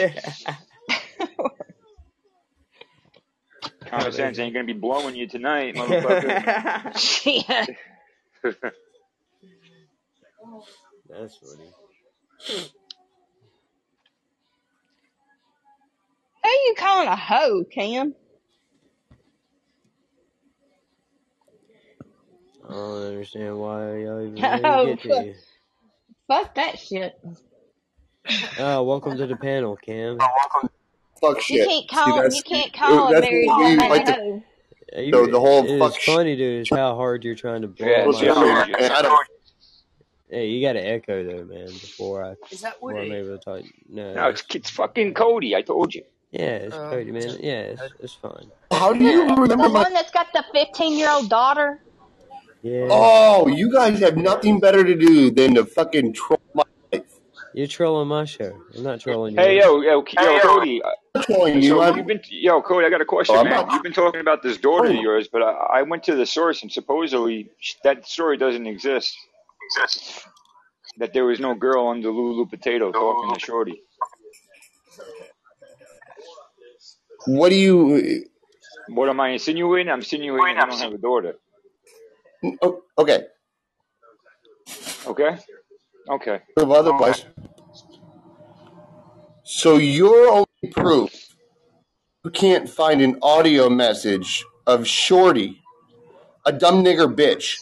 Common 3.95 4.13
sense 4.13 4.39
ain't 4.41 4.55
gonna 4.55 4.67
be 4.67 4.75
blowing 4.75 5.17
you 5.17 5.29
tonight, 5.29 5.75
motherfucker. 5.77 6.41
Shit. 6.97 7.47
That's 11.09 11.37
funny. 11.39 11.75
Who 16.45 16.51
you 16.51 16.75
calling 16.79 17.09
a 17.09 17.17
hoe, 17.17 17.65
Cam? 17.73 18.15
I 22.65 22.73
don't 22.73 23.03
understand 23.09 23.59
why 23.59 23.99
y'all 23.99 24.23
even 24.27 24.45
let 24.49 24.67
it 24.67 24.83
Oh, 24.83 24.83
get 24.83 25.03
to 25.03 25.09
fuck, 25.09 25.27
you. 25.27 25.35
fuck 26.29 26.55
that 26.57 26.79
shit. 26.79 27.15
Oh, 28.59 28.85
welcome 28.85 29.17
to 29.19 29.27
the 29.27 29.37
panel, 29.37 29.77
Cam. 29.77 30.31
Fuck 31.27 31.51
You 31.51 31.65
can't 31.65 31.89
call 31.89 32.23
that's 32.23 32.37
you 32.37 32.43
can't 32.43 32.73
call 32.73 33.09
a 33.09 33.13
that's 33.15 33.27
married 33.31 33.47
what 33.49 33.59
we 33.59 33.65
woman 33.65 33.89
like 33.91 34.03
a 34.09 34.13
to. 34.13 34.13
hoe. 34.13 34.43
You, 34.97 35.11
The, 35.27 35.33
the 35.33 35.41
whole 35.41 35.65
it's 35.65 35.79
fuck 35.79 36.01
shit. 36.01 36.15
funny, 36.15 36.37
dude, 36.37 36.63
is 36.63 36.71
how 36.71 36.95
hard 36.95 37.25
you're 37.25 37.35
trying 37.35 37.63
to 37.63 37.69
blow 37.69 37.87
Yeah, 37.87 38.01
my 38.05 38.07
Listen, 38.07 38.29
it's 38.29 38.37
I'm, 38.39 38.57
shit. 38.57 38.67
huge. 38.67 38.77
and 38.83 38.93
I 38.93 39.03
don't. 39.03 39.29
Hey, 40.31 40.49
you 40.49 40.67
got 40.67 40.73
to 40.75 40.81
echo 40.81 41.25
though, 41.25 41.45
man. 41.45 41.67
Before 41.67 42.25
I 42.25 42.35
Is 42.51 42.61
that 42.63 42.75
before 42.75 42.91
I'm 42.91 42.97
Woody? 42.97 43.13
able 43.15 43.39
to 43.39 43.45
talk. 43.45 43.63
No, 43.89 44.15
No. 44.15 44.29
it's 44.29 44.45
it's 44.55 44.71
fucking 44.71 45.15
Cody. 45.15 45.55
I 45.57 45.63
told 45.63 45.95
you. 45.95 46.03
Yeah, 46.33 46.41
it's 46.57 46.75
Oh, 46.75 46.91
Cody, 46.91 47.13
man. 47.13 47.37
Yeah, 47.41 47.61
it's, 47.63 47.83
it's 48.01 48.15
fine. 48.15 48.51
How 48.73 48.93
do 48.93 49.05
you 49.05 49.27
The 49.29 49.35
remember 49.35 49.69
my? 49.69 49.83
one 49.83 49.93
that's 49.95 50.11
got 50.11 50.33
the 50.33 50.45
fifteen 50.53 50.97
year 50.99 51.11
old 51.11 51.29
daughter. 51.29 51.81
Yeah, 52.63 52.89
Oh, 52.91 53.47
you 53.49 53.71
guys 53.73 54.01
have 54.01 54.17
nothing 54.17 54.59
better 54.59 54.83
to 54.85 54.95
do 54.95 55.31
than 55.31 55.55
to 55.57 55.65
fucking 55.67 56.15
troll 56.15 56.41
my 56.41 56.44
life. 56.44 56.44
You're 57.55 57.67
trolling 57.69 58.09
my 58.09 58.25
show. 58.25 58.53
I'm 58.77 58.83
not 58.83 59.01
trolling 59.01 59.35
you. 59.35 59.41
Hey, 59.41 59.55
yours. 59.57 59.65
yo, 59.65 59.81
yo, 59.81 60.05
yo, 60.21 60.41
Cody. 60.41 60.83
uh, 60.83 60.91
I'm 61.15 61.23
trolling 61.23 61.63
you. 61.63 61.69
So 61.69 61.95
you've 61.97 62.07
been, 62.07 62.21
yo, 62.29 62.61
Cody. 62.63 62.87
I 62.87 62.91
got 62.91 63.01
a 63.01 63.05
question, 63.05 63.37
Oh, 63.37 63.45
man. 63.45 63.53
not. 63.53 63.73
You've 63.73 63.83
been 63.83 63.93
talking 63.93 64.21
about 64.21 64.43
this 64.43 64.59
daughter 64.59 64.87
of 64.89 64.95
Oh, 64.97 65.03
yours, 65.03 65.29
but 65.33 65.43
I, 65.43 65.51
I 65.53 65.83
went 65.83 66.03
to 66.05 66.15
the 66.17 66.27
source 66.27 66.63
and 66.63 66.71
supposedly 66.73 67.51
that 67.85 68.07
story 68.07 68.37
doesn't 68.37 68.67
exist. 68.67 69.17
That 70.99 71.13
there 71.13 71.25
was 71.25 71.41
no 71.41 71.55
girl 71.55 71.89
under 71.89 72.11
Lulu 72.11 72.47
Potato 72.47 72.93
talking 72.93 73.35
to 73.35 73.41
Shorty. 73.41 73.81
what 77.27 77.49
do 77.49 77.55
you? 77.57 78.25
What 78.89 79.09
am 79.09 79.19
I 79.21 79.31
insinuating? 79.31 79.91
I'm 79.91 80.01
insinuating 80.01 80.59
I 80.59 80.67
don't 80.67 80.79
have 80.79 80.93
a 80.93 80.99
daughter. 80.99 81.37
Oh, 82.63 82.83
okay. 82.99 83.25
Okay. 85.07 85.37
Okay. 86.09 86.41
Of 86.57 86.71
otherwise, 86.71 87.25
so 89.45 89.77
your 89.77 90.29
only 90.29 90.73
proof 90.73 91.35
you 92.25 92.31
can't 92.31 92.69
find 92.69 93.03
an 93.03 93.19
audio 93.21 93.69
message 93.69 94.47
of 94.67 94.87
Shorty, 94.87 95.61
a 96.47 96.53
dumb 96.53 96.83
nigger 96.83 97.15
bitch. 97.15 97.59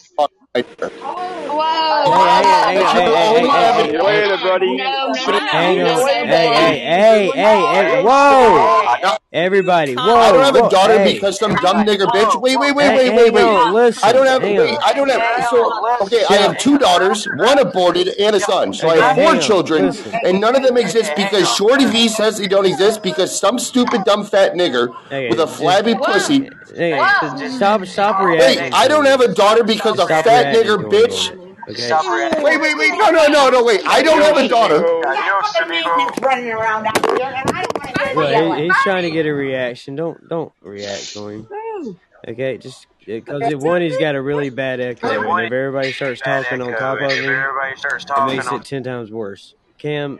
Talking. 1.53 1.57
Whoa. 1.57 2.03
Oh, 2.05 2.67
hey, 2.67 2.75
hey, 2.75 2.83
hey, 2.83 3.03
hey, 3.03 3.27
only 3.27 3.41
hey, 3.41 3.47
hey, 3.47 3.73
hey, 3.73 3.85
See 3.85 3.91
you 3.93 4.03
later, 4.03 4.37
buddy. 4.37 4.77
No, 4.77 5.11
no, 5.11 5.39
Hang 5.39 5.81
on. 5.81 6.07
Hey, 6.07 6.25
hey, 6.25 6.79
hey, 6.79 7.31
hey, 7.33 7.85
hey, 7.85 8.03
whoa! 8.03 8.09
I 8.09 9.17
Everybody, 9.33 9.95
Calm 9.95 10.09
I 10.09 10.31
don't 10.31 10.35
whoa, 10.37 10.43
have 10.43 10.55
a 10.55 10.69
daughter 10.69 10.99
hey, 10.99 11.13
because 11.13 11.39
some 11.39 11.55
dumb 11.55 11.85
nigger 11.87 12.05
bitch. 12.05 12.39
Wait, 12.39 12.59
wait, 12.59 12.75
wait, 12.75 12.95
wait, 12.95 13.15
wait, 13.15 13.33
wait. 13.33 13.43
on, 13.43 13.93
I 14.03 14.13
don't 14.13 14.27
have. 14.27 14.43
Wait. 14.43 14.77
I 14.85 14.93
don't 14.93 15.09
have. 15.09 15.47
So 15.49 16.05
okay, 16.05 16.23
I 16.29 16.35
have 16.35 16.59
two 16.59 16.77
daughters, 16.77 17.25
one 17.37 17.57
aborted, 17.57 18.09
and 18.19 18.35
a 18.35 18.39
son. 18.39 18.73
So 18.73 18.89
I 18.89 18.97
have 18.97 19.15
four 19.15 19.41
children, 19.41 19.91
and 20.23 20.39
none 20.39 20.55
of 20.55 20.61
them 20.61 20.77
exist 20.77 21.13
because 21.15 21.51
Shorty 21.55 21.85
V 21.85 22.09
says 22.09 22.37
they 22.37 22.47
don't 22.47 22.67
exist 22.67 23.01
because 23.01 23.37
some 23.37 23.57
stupid 23.57 24.03
dumb 24.03 24.23
fat 24.23 24.53
nigger 24.53 24.89
with 25.29 25.39
a 25.39 25.47
flabby 25.47 25.95
pussy. 25.95 26.49
Hey, 26.75 26.91
just 27.37 27.55
stop, 27.57 27.85
stop 27.85 28.23
Wait, 28.23 28.73
I 28.73 28.87
don't 28.87 29.05
have 29.05 29.21
a 29.21 29.33
daughter 29.33 29.63
because 29.63 29.97
Just 29.97 30.09
a 30.09 30.23
fat 30.23 30.25
reacting 30.25 30.63
nigger 30.63 30.89
to 30.89 30.95
bitch. 30.95 31.35
Gold. 31.35 31.43
Okay? 31.69 32.43
Wait, 32.43 32.59
wait, 32.59 32.77
wait. 32.77 32.89
No, 32.97 33.09
no, 33.09 33.27
no, 33.27 33.49
no. 33.49 33.63
Wait. 33.63 33.81
I 33.85 34.01
don't 34.01 34.21
have 34.21 34.35
a 34.35 34.47
daughter. 34.47 34.83
Adios, 34.85 36.19
running 36.21 36.51
around 36.51 36.87
out 36.87 37.05
here, 37.05 37.25
and 37.25 37.49
I 37.49 37.63
don't 37.63 37.77
want 37.77 37.95
to 37.95 38.03
hear 38.09 38.43
Look, 38.49 38.57
he, 38.57 38.63
he's 38.65 38.75
trying 38.83 39.03
to 39.03 39.11
get 39.11 39.25
a 39.25 39.33
reaction. 39.33 39.95
Don't, 39.95 40.27
don't 40.27 40.51
react 40.61 41.13
to 41.13 41.27
him. 41.29 41.47
Okay, 42.27 42.57
just 42.57 42.87
because 43.05 43.41
if 43.51 43.59
one, 43.59 43.81
he's 43.81 43.97
got 43.97 44.15
a 44.15 44.21
really 44.21 44.49
bad 44.49 44.79
echo, 44.79 45.07
and 45.07 45.45
if 45.45 45.51
everybody 45.51 45.91
starts 45.91 46.21
talking 46.21 46.61
on 46.61 46.71
top 46.71 47.01
of 47.01 47.11
him, 47.11 47.25
it 47.29 48.25
makes 48.27 48.51
it 48.51 48.63
ten 48.65 48.83
times 48.83 49.11
worse. 49.11 49.55
Cam, 49.77 50.19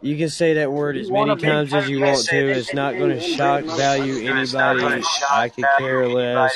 you 0.00 0.16
can 0.16 0.28
say 0.28 0.54
that 0.54 0.70
word 0.72 0.96
as 0.96 1.10
many 1.10 1.36
times 1.36 1.72
as 1.74 1.88
you 1.88 2.00
want 2.00 2.24
to. 2.26 2.36
It's 2.50 2.72
not 2.74 2.96
going 2.96 3.10
to 3.10 3.20
shock 3.20 3.64
value 3.64 4.28
anybody. 4.28 5.02
I 5.30 5.48
could 5.48 5.64
care 5.78 6.08
less. 6.08 6.54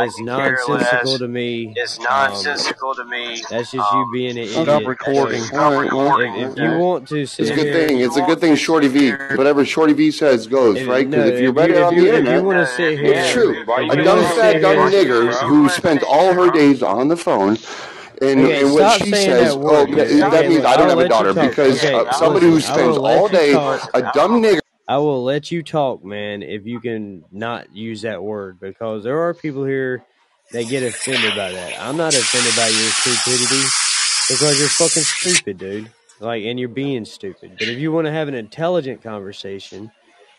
It's 0.00 0.20
nonsensical 0.20 1.18
to 1.18 1.26
me. 1.26 1.72
It's 1.74 1.98
Um, 1.98 2.04
nonsensical 2.04 2.94
to 2.94 3.04
me. 3.04 3.42
that's 3.50 3.72
just 3.72 3.92
you 3.92 4.10
being 4.12 4.32
an 4.32 4.38
idiot. 4.38 4.62
Stop 4.62 4.84
recording. 4.84 5.40
So 5.42 5.58
All 5.58 5.72
right. 5.74 5.92
Well, 5.92 6.20
if, 6.20 6.52
if 6.52 6.58
you 6.58 6.78
want 6.78 7.08
to 7.08 7.20
it's 7.22 7.38
a 7.38 7.54
good 7.54 7.72
thing. 7.72 7.98
It's 8.00 8.16
a 8.16 8.22
good 8.22 8.38
thing 8.40 8.54
Shorty 8.54 8.88
V. 8.88 9.10
Whatever 9.34 9.64
Shorty 9.64 9.94
V 9.94 10.10
says 10.12 10.46
goes, 10.46 10.82
right? 10.84 11.08
Because 11.10 11.30
if 11.30 11.40
you're 11.40 11.52
read 11.52 11.70
you 11.70 11.82
on 11.82 11.94
the 11.96 12.06
internet, 12.08 12.44
want 12.44 12.58
to 12.58 12.66
sit 12.66 13.00
it's 13.00 13.32
true. 13.32 13.64
Why 13.64 13.80
if 13.82 13.86
you 13.86 13.92
A 13.92 13.96
you 13.96 14.04
dumb 14.04 14.24
fat 14.36 14.60
dumb 14.60 14.92
nigger 14.92 15.32
who 15.48 15.68
spent 15.68 16.02
all 16.04 16.32
her 16.32 16.50
days 16.50 16.82
on 16.82 17.08
the 17.08 17.16
phone, 17.16 17.56
and 18.22 18.40
Okay, 18.40 18.62
and 18.62 18.72
what 18.74 19.00
she 19.00 19.10
says, 19.12 19.54
that 19.54 19.54
oh, 19.54 19.58
word, 19.58 19.90
man. 19.90 19.96
that 20.18 20.34
Okay, 20.34 20.48
means 20.48 20.62
look, 20.62 20.66
I 20.66 20.76
don't 20.76 20.88
have 20.88 20.98
a 20.98 21.08
daughter 21.08 21.34
because 21.34 21.78
Okay, 21.78 21.94
uh, 21.94 22.12
somebody 22.12 22.46
who 22.46 22.52
listen, 22.54 22.72
I 22.72 22.74
spends 22.76 22.96
all 22.98 23.28
day, 23.28 23.52
talk. 23.52 23.90
a 23.94 24.10
dumb 24.12 24.42
nigger. 24.42 24.60
I 24.88 24.98
will 24.98 25.22
let 25.22 25.50
you 25.50 25.62
talk, 25.62 26.02
man, 26.04 26.42
if 26.42 26.64
you 26.66 26.80
can 26.80 27.24
not 27.30 27.74
use 27.74 28.02
that 28.02 28.22
word 28.22 28.58
because 28.58 29.04
there 29.04 29.20
are 29.20 29.34
people 29.34 29.64
here 29.64 30.02
that 30.52 30.64
get 30.68 30.82
offended 30.82 31.36
by 31.36 31.52
that. 31.52 31.80
I'm 31.80 31.96
not 31.96 32.14
offended 32.14 32.56
by 32.56 32.68
your 32.68 32.90
stupidity 32.90 33.64
because 34.28 34.58
you're 34.58 34.68
fucking 34.68 35.02
stupid, 35.02 35.58
dude. 35.58 35.90
Like, 36.20 36.44
and 36.44 36.58
you're 36.58 36.68
being 36.70 37.04
stupid. 37.04 37.52
But 37.58 37.68
if 37.68 37.78
you 37.78 37.92
want 37.92 38.06
to 38.06 38.12
have 38.12 38.28
an 38.28 38.34
intelligent 38.34 39.02
conversation 39.02 39.90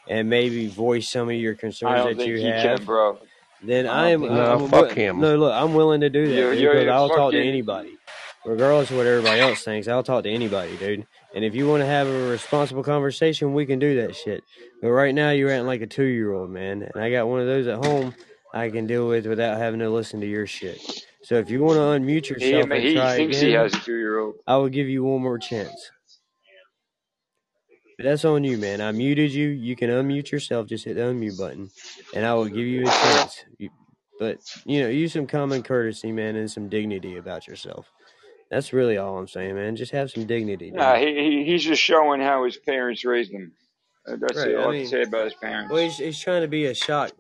and 0.10 0.30
maybe 0.30 0.68
voice 0.68 1.10
some 1.10 1.30
of 1.30 1.35
your 1.35 1.53
I 1.53 1.56
concerns 1.56 1.95
don't 1.97 2.07
that 2.10 2.18
think 2.18 2.30
you 2.30 2.38
he 2.38 2.47
have, 2.47 2.77
can, 2.80 2.85
bro. 2.85 3.19
Then 3.64 3.88
I 3.88 4.07
I 4.07 4.11
don't 4.11 4.11
am. 4.14 4.22
think 4.22 4.31
I- 4.31 4.36
he 4.36 4.40
No, 4.40 4.52
I'm 4.53 4.60
can. 4.60 4.69
fuck 4.69 4.81
wi- 4.90 4.95
him. 4.95 5.19
no, 5.22 5.36
look, 5.38 5.53
I'm 5.53 5.73
willing 5.73 6.02
to 6.02 6.10
do 6.10 6.27
that, 6.30 6.36
You're 6.36 6.52
dude, 6.53 6.61
you're 6.61 6.73
because 6.73 6.86
you're 6.86 6.94
I'll 6.94 7.10
talk 7.10 7.31
to 7.34 7.41
anybody, 7.41 7.98
regardless 8.45 8.91
of 8.91 8.98
what 8.98 9.06
everybody 9.06 9.40
else 9.41 9.64
thinks. 9.64 9.88
I'll 9.88 10.03
talk 10.03 10.23
to 10.23 10.30
anybody, 10.30 10.77
dude. 10.77 11.06
And 11.36 11.44
if 11.45 11.53
you 11.56 11.68
want 11.68 11.81
to 11.81 11.86
have 11.88 12.07
a 12.07 12.30
responsible 12.30 12.84
conversation, 12.84 13.53
we 13.53 13.65
can 13.65 13.80
do 13.80 14.02
that 14.02 14.15
shit. 14.15 14.44
But 14.81 14.91
right 14.91 15.14
now, 15.14 15.31
you're 15.31 15.52
acting 15.52 15.68
like 15.68 15.81
a 15.81 15.88
two 15.88 16.06
year 16.06 16.34
old, 16.34 16.49
man. 16.49 16.84
And 16.94 17.03
I 17.03 17.11
got 17.11 17.27
one 17.27 17.41
of 17.41 17.48
those 17.48 17.68
at 17.68 17.84
home 17.86 18.14
I 18.53 18.69
can 18.69 18.88
deal 18.88 19.07
with 19.07 19.27
without 19.27 19.57
having 19.57 19.80
to 19.81 19.90
listen 19.90 20.22
to 20.22 20.27
your 20.27 20.48
shit. 20.48 20.80
So 21.23 21.36
if 21.36 21.49
you 21.52 21.61
want 21.61 21.76
to 21.76 21.81
unmute 21.81 22.26
He 22.26 22.34
yourself 22.49 22.72
and 22.72 22.81
he 22.84 22.94
try 22.95 23.18
thinks 23.18 23.40
he 23.40 23.52
has 23.52 23.73
a 23.73 23.80
two 23.80 23.95
year 23.98 24.19
old. 24.19 24.36
I 24.48 24.56
will 24.57 24.69
give 24.69 24.88
you 24.88 25.03
one 25.03 25.22
more 25.22 25.38
chance. 25.38 25.91
That's 28.03 28.26
on 28.26 28.43
you, 28.43 28.57
man. 28.57 28.81
I 28.81 28.91
muted 28.91 29.34
you. 29.34 29.49
You 29.49 29.76
can 29.76 29.89
unmute 29.89 30.31
yourself. 30.31 30.67
Just 30.67 30.85
hit 30.85 30.95
the 30.95 31.01
unmute 31.01 31.38
button, 31.38 31.69
and 32.15 32.26
I 32.26 32.34
will 32.34 32.45
give 32.47 32.57
you 32.57 32.84
a 32.84 32.85
chance. 32.91 33.43
You, 33.57 33.69
but 34.19 34.38
you 34.65 34.81
know, 34.81 34.89
use 34.89 35.13
some 35.13 35.27
common 35.27 35.63
courtesy, 35.63 36.11
man, 36.11 36.35
and 36.35 36.49
some 36.49 36.69
dignity 36.69 37.17
about 37.17 37.47
yourself. 37.47 37.91
That's 38.49 38.73
really 38.73 38.97
all 38.97 39.17
I'm 39.17 39.27
saying, 39.27 39.55
man. 39.55 39.76
Just 39.76 39.91
have 39.91 40.11
some 40.11 40.26
dignity, 40.26 40.71
Nah, 40.71 40.95
he, 40.95 41.05
he 41.13 41.45
he's 41.45 41.63
just 41.63 41.81
showing 41.81 42.21
how 42.21 42.45
his 42.45 42.57
parents 42.57 43.05
raised 43.05 43.31
him. 43.31 43.51
That's 44.05 44.38
Right. 44.38 44.55
all 44.55 44.61
I 44.61 44.63
I 44.71 44.76
have 44.76 44.84
to 44.84 44.88
say 44.88 45.01
about 45.03 45.26
his 45.26 45.34
parents. 45.35 45.71
well, 45.73 45.84
he's, 45.84 45.97
he's 45.97 46.19
trying 46.19 46.41
to 46.41 46.47
be 46.47 46.65
a 46.65 46.73
shock 46.73 47.11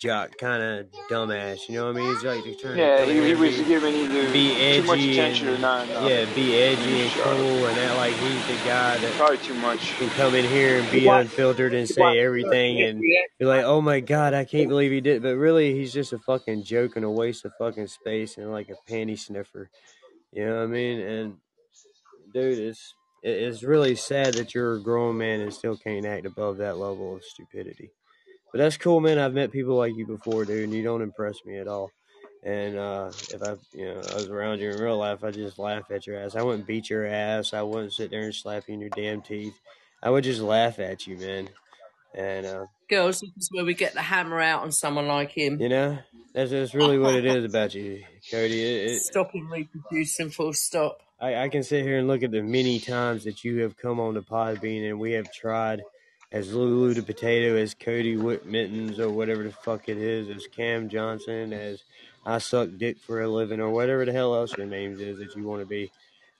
jock 0.00 0.36
kind 0.38 0.62
of 0.62 0.86
dumbass. 1.10 1.68
You 1.68 1.76
know 1.76 1.86
what 1.86 1.96
I 1.96 2.00
mean? 2.00 2.14
He's 2.14 2.24
like 2.24 2.44
he's 2.44 2.60
trying 2.60 2.76
to 2.76 2.80
Yeah, 2.82 2.98
come 2.98 3.08
he, 3.10 3.22
he 3.26 3.34
was 3.34 3.56
be 3.58 3.64
giving 3.64 3.94
either 3.94 4.32
be 4.32 4.48
too 4.76 4.82
much 4.84 4.98
edgy 4.98 5.12
attention 5.12 5.48
or 5.48 5.58
not 5.58 5.88
enough. 5.88 6.08
yeah, 6.10 6.24
be 6.34 6.56
edgy 6.56 6.86
needs 6.86 7.02
and 7.02 7.10
to 7.12 7.16
shut 7.18 7.26
up. 7.26 7.36
cool 7.36 7.66
and 7.66 7.76
that 7.76 7.96
like 7.96 8.12
he's 8.14 8.46
the 8.46 8.64
guy 8.64 8.96
that 8.98 9.12
Probably 9.14 9.38
too 9.38 9.54
much. 9.54 9.92
can 9.98 10.08
come 10.10 10.34
in 10.34 10.44
here 10.44 10.78
and 10.80 10.90
be 10.90 11.06
unfiltered 11.06 11.74
and 11.74 11.88
say 11.88 12.18
everything 12.18 12.82
and 12.82 13.00
be 13.38 13.44
like, 13.46 13.64
oh 13.64 13.80
my 13.80 14.00
god, 14.00 14.34
I 14.34 14.44
can't 14.44 14.68
believe 14.68 14.90
he 14.92 15.00
did. 15.00 15.22
But 15.22 15.36
really, 15.36 15.74
he's 15.74 15.92
just 15.92 16.12
a 16.12 16.18
fucking 16.18 16.64
joke 16.64 16.96
and 16.96 17.04
a 17.04 17.10
waste 17.10 17.44
of 17.44 17.52
fucking 17.58 17.86
space 17.88 18.36
and 18.38 18.50
like 18.52 18.68
a 18.70 18.90
panty 18.90 19.18
sniffer. 19.18 19.70
You 20.32 20.46
know 20.46 20.56
what 20.56 20.62
I 20.64 20.66
mean? 20.66 21.00
And 21.00 21.36
dude, 22.32 22.58
it's 22.58 22.94
it's 23.22 23.62
really 23.62 23.94
sad 23.94 24.34
that 24.34 24.54
you're 24.54 24.74
a 24.74 24.80
grown 24.82 25.16
man 25.16 25.40
and 25.40 25.52
still 25.52 25.76
can't 25.76 26.04
act 26.04 26.26
above 26.26 26.58
that 26.58 26.76
level 26.76 27.16
of 27.16 27.24
stupidity. 27.24 27.90
But 28.54 28.58
that's 28.58 28.76
cool, 28.76 29.00
man. 29.00 29.18
I've 29.18 29.34
met 29.34 29.50
people 29.50 29.74
like 29.74 29.96
you 29.96 30.06
before, 30.06 30.44
dude, 30.44 30.62
and 30.62 30.72
you 30.72 30.84
don't 30.84 31.02
impress 31.02 31.44
me 31.44 31.58
at 31.58 31.66
all. 31.66 31.90
And 32.44 32.78
uh, 32.78 33.10
if 33.32 33.42
I, 33.42 33.56
you 33.72 33.86
know, 33.86 34.00
I 34.12 34.14
was 34.14 34.28
around 34.28 34.60
you 34.60 34.70
in 34.70 34.78
real 34.78 34.96
life, 34.96 35.24
I 35.24 35.32
just 35.32 35.58
laugh 35.58 35.90
at 35.90 36.06
your 36.06 36.20
ass. 36.20 36.36
I 36.36 36.42
wouldn't 36.42 36.64
beat 36.64 36.88
your 36.88 37.04
ass. 37.04 37.52
I 37.52 37.62
wouldn't 37.62 37.94
sit 37.94 38.12
there 38.12 38.22
and 38.22 38.32
slap 38.32 38.68
you 38.68 38.74
in 38.74 38.80
your 38.80 38.90
damn 38.90 39.22
teeth. 39.22 39.58
I 40.00 40.10
would 40.10 40.22
just 40.22 40.40
laugh 40.40 40.78
at 40.78 41.04
you, 41.04 41.16
man. 41.16 41.48
And 42.14 42.46
uh, 42.46 42.66
Girls, 42.88 43.18
this 43.22 43.30
is 43.36 43.48
where 43.50 43.64
we 43.64 43.74
get 43.74 43.94
the 43.94 44.02
hammer 44.02 44.40
out 44.40 44.62
on 44.62 44.70
someone 44.70 45.08
like 45.08 45.32
him. 45.32 45.60
you 45.60 45.68
know, 45.68 45.98
that's 46.32 46.52
that's 46.52 46.76
really 46.76 47.00
what 47.00 47.16
it 47.16 47.26
is 47.26 47.44
about 47.44 47.74
you, 47.74 48.04
Cody. 48.30 48.62
It, 48.62 48.92
it, 48.92 49.00
Stop 49.00 49.32
reproducing, 49.34 50.30
full 50.30 50.52
stop. 50.52 51.00
I, 51.20 51.34
I 51.42 51.48
can 51.48 51.64
sit 51.64 51.82
here 51.82 51.98
and 51.98 52.06
look 52.06 52.22
at 52.22 52.30
the 52.30 52.40
many 52.40 52.78
times 52.78 53.24
that 53.24 53.42
you 53.42 53.62
have 53.62 53.76
come 53.76 53.98
on 53.98 54.14
the 54.14 54.22
Podbean 54.22 54.88
and 54.88 55.00
we 55.00 55.14
have 55.14 55.32
tried 55.32 55.82
as 56.34 56.52
Lulu 56.52 56.94
the 56.94 57.02
Potato, 57.02 57.54
as 57.54 57.74
Cody 57.74 58.16
Whit 58.16 58.44
Mittens, 58.44 58.98
or 58.98 59.08
whatever 59.08 59.44
the 59.44 59.52
fuck 59.52 59.88
it 59.88 59.96
is, 59.96 60.28
as 60.28 60.48
Cam 60.48 60.88
Johnson, 60.88 61.52
as 61.52 61.84
I 62.26 62.38
Suck 62.38 62.70
Dick 62.76 62.98
for 62.98 63.22
a 63.22 63.28
Living, 63.28 63.60
or 63.60 63.70
whatever 63.70 64.04
the 64.04 64.10
hell 64.10 64.34
else 64.34 64.56
your 64.56 64.66
name 64.66 64.98
is 64.98 65.18
that 65.18 65.36
you 65.36 65.44
want 65.44 65.62
to 65.62 65.66
be. 65.66 65.92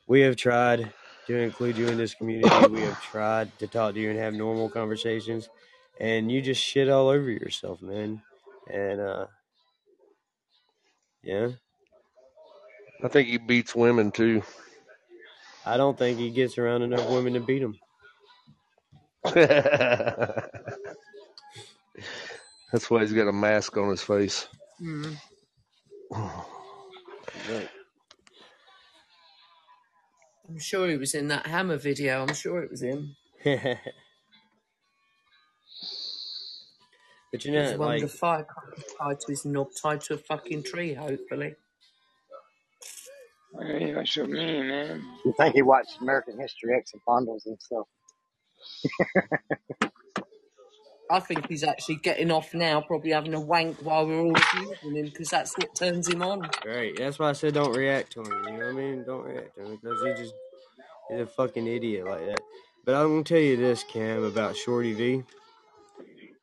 We 0.08 0.22
have 0.22 0.34
tried 0.34 0.92
to 1.28 1.36
include 1.36 1.76
you 1.76 1.86
in 1.86 1.96
this 1.96 2.12
community. 2.12 2.50
We 2.66 2.80
have 2.80 3.00
tried 3.02 3.56
to 3.60 3.68
talk 3.68 3.94
to 3.94 4.00
you 4.00 4.10
and 4.10 4.18
have 4.18 4.34
normal 4.34 4.68
conversations, 4.68 5.48
and 6.00 6.28
you 6.30 6.42
just 6.42 6.60
shit 6.60 6.88
all 6.88 7.06
over 7.08 7.30
yourself, 7.30 7.80
man. 7.80 8.20
And, 8.68 9.00
uh, 9.00 9.26
yeah, 11.22 11.50
I 13.00 13.06
think 13.06 13.28
he 13.28 13.38
beats 13.38 13.76
women 13.76 14.10
too. 14.10 14.42
I 15.64 15.76
don't 15.76 15.96
think 15.96 16.18
he 16.18 16.30
gets 16.30 16.58
around 16.58 16.82
enough 16.82 17.08
women 17.08 17.34
to 17.34 17.40
beat 17.40 17.62
him. 17.62 17.78
That's 22.72 22.90
why 22.90 23.00
he's 23.00 23.12
got 23.12 23.28
a 23.28 23.32
mask 23.32 23.76
on 23.76 23.90
his 23.90 24.02
face. 24.02 24.48
Mm. 24.82 25.16
Right. 27.50 27.68
I'm 30.48 30.58
sure 30.58 30.88
he 30.88 30.96
was 30.96 31.14
in 31.14 31.28
that 31.28 31.46
hammer 31.46 31.76
video. 31.76 32.22
I'm 32.22 32.34
sure 32.34 32.62
it 32.62 32.70
was 32.70 32.82
him. 32.82 33.16
but 33.44 33.58
you 37.44 37.52
There's 37.52 37.72
know, 37.72 37.78
one 37.78 37.88
like, 37.88 38.02
with 38.02 38.12
a 38.12 38.16
fire 38.16 38.46
tied 38.98 39.20
to 39.20 39.26
his 39.28 39.44
knob, 39.44 39.68
tied 39.80 40.02
to 40.02 40.14
a 40.14 40.18
fucking 40.18 40.64
tree, 40.64 40.94
hopefully. 40.94 41.54
Hey, 43.60 43.92
that's 43.92 44.16
what 44.16 44.26
I 44.26 44.32
mean, 44.32 44.68
man. 44.68 45.02
You 45.24 45.34
think 45.36 45.54
he 45.54 45.62
watched 45.62 46.00
American 46.00 46.38
History 46.38 46.74
X 46.76 46.92
and 46.92 47.02
bundles 47.06 47.46
and 47.46 47.60
stuff? 47.60 47.86
I 51.10 51.20
think 51.20 51.48
he's 51.48 51.62
actually 51.62 51.96
getting 51.96 52.30
off 52.30 52.54
now, 52.54 52.80
probably 52.80 53.10
having 53.10 53.34
a 53.34 53.40
wank 53.40 53.76
while 53.84 54.06
we're 54.06 54.20
all 54.20 54.32
abusing 54.34 54.96
him, 54.96 55.04
because 55.04 55.28
that's 55.28 55.56
what 55.56 55.74
turns 55.74 56.08
him 56.08 56.22
on. 56.22 56.48
right? 56.66 56.96
That's 56.96 57.18
why 57.18 57.28
I 57.28 57.32
said 57.34 57.54
don't 57.54 57.76
react 57.76 58.12
to 58.12 58.22
him. 58.22 58.32
You 58.46 58.52
know 58.52 58.58
what 58.58 58.66
I 58.66 58.72
mean? 58.72 59.04
Don't 59.04 59.24
react 59.24 59.54
to 59.56 59.64
him 59.64 59.76
because 59.80 60.02
he 60.02 60.22
just 60.22 60.34
he's 61.10 61.20
a 61.20 61.26
fucking 61.26 61.66
idiot 61.66 62.06
like 62.06 62.26
that. 62.26 62.40
But 62.84 62.94
I'm 62.96 63.08
gonna 63.08 63.24
tell 63.24 63.38
you 63.38 63.56
this, 63.56 63.84
Cam, 63.84 64.24
about 64.24 64.56
Shorty 64.56 64.94
V. 64.94 65.22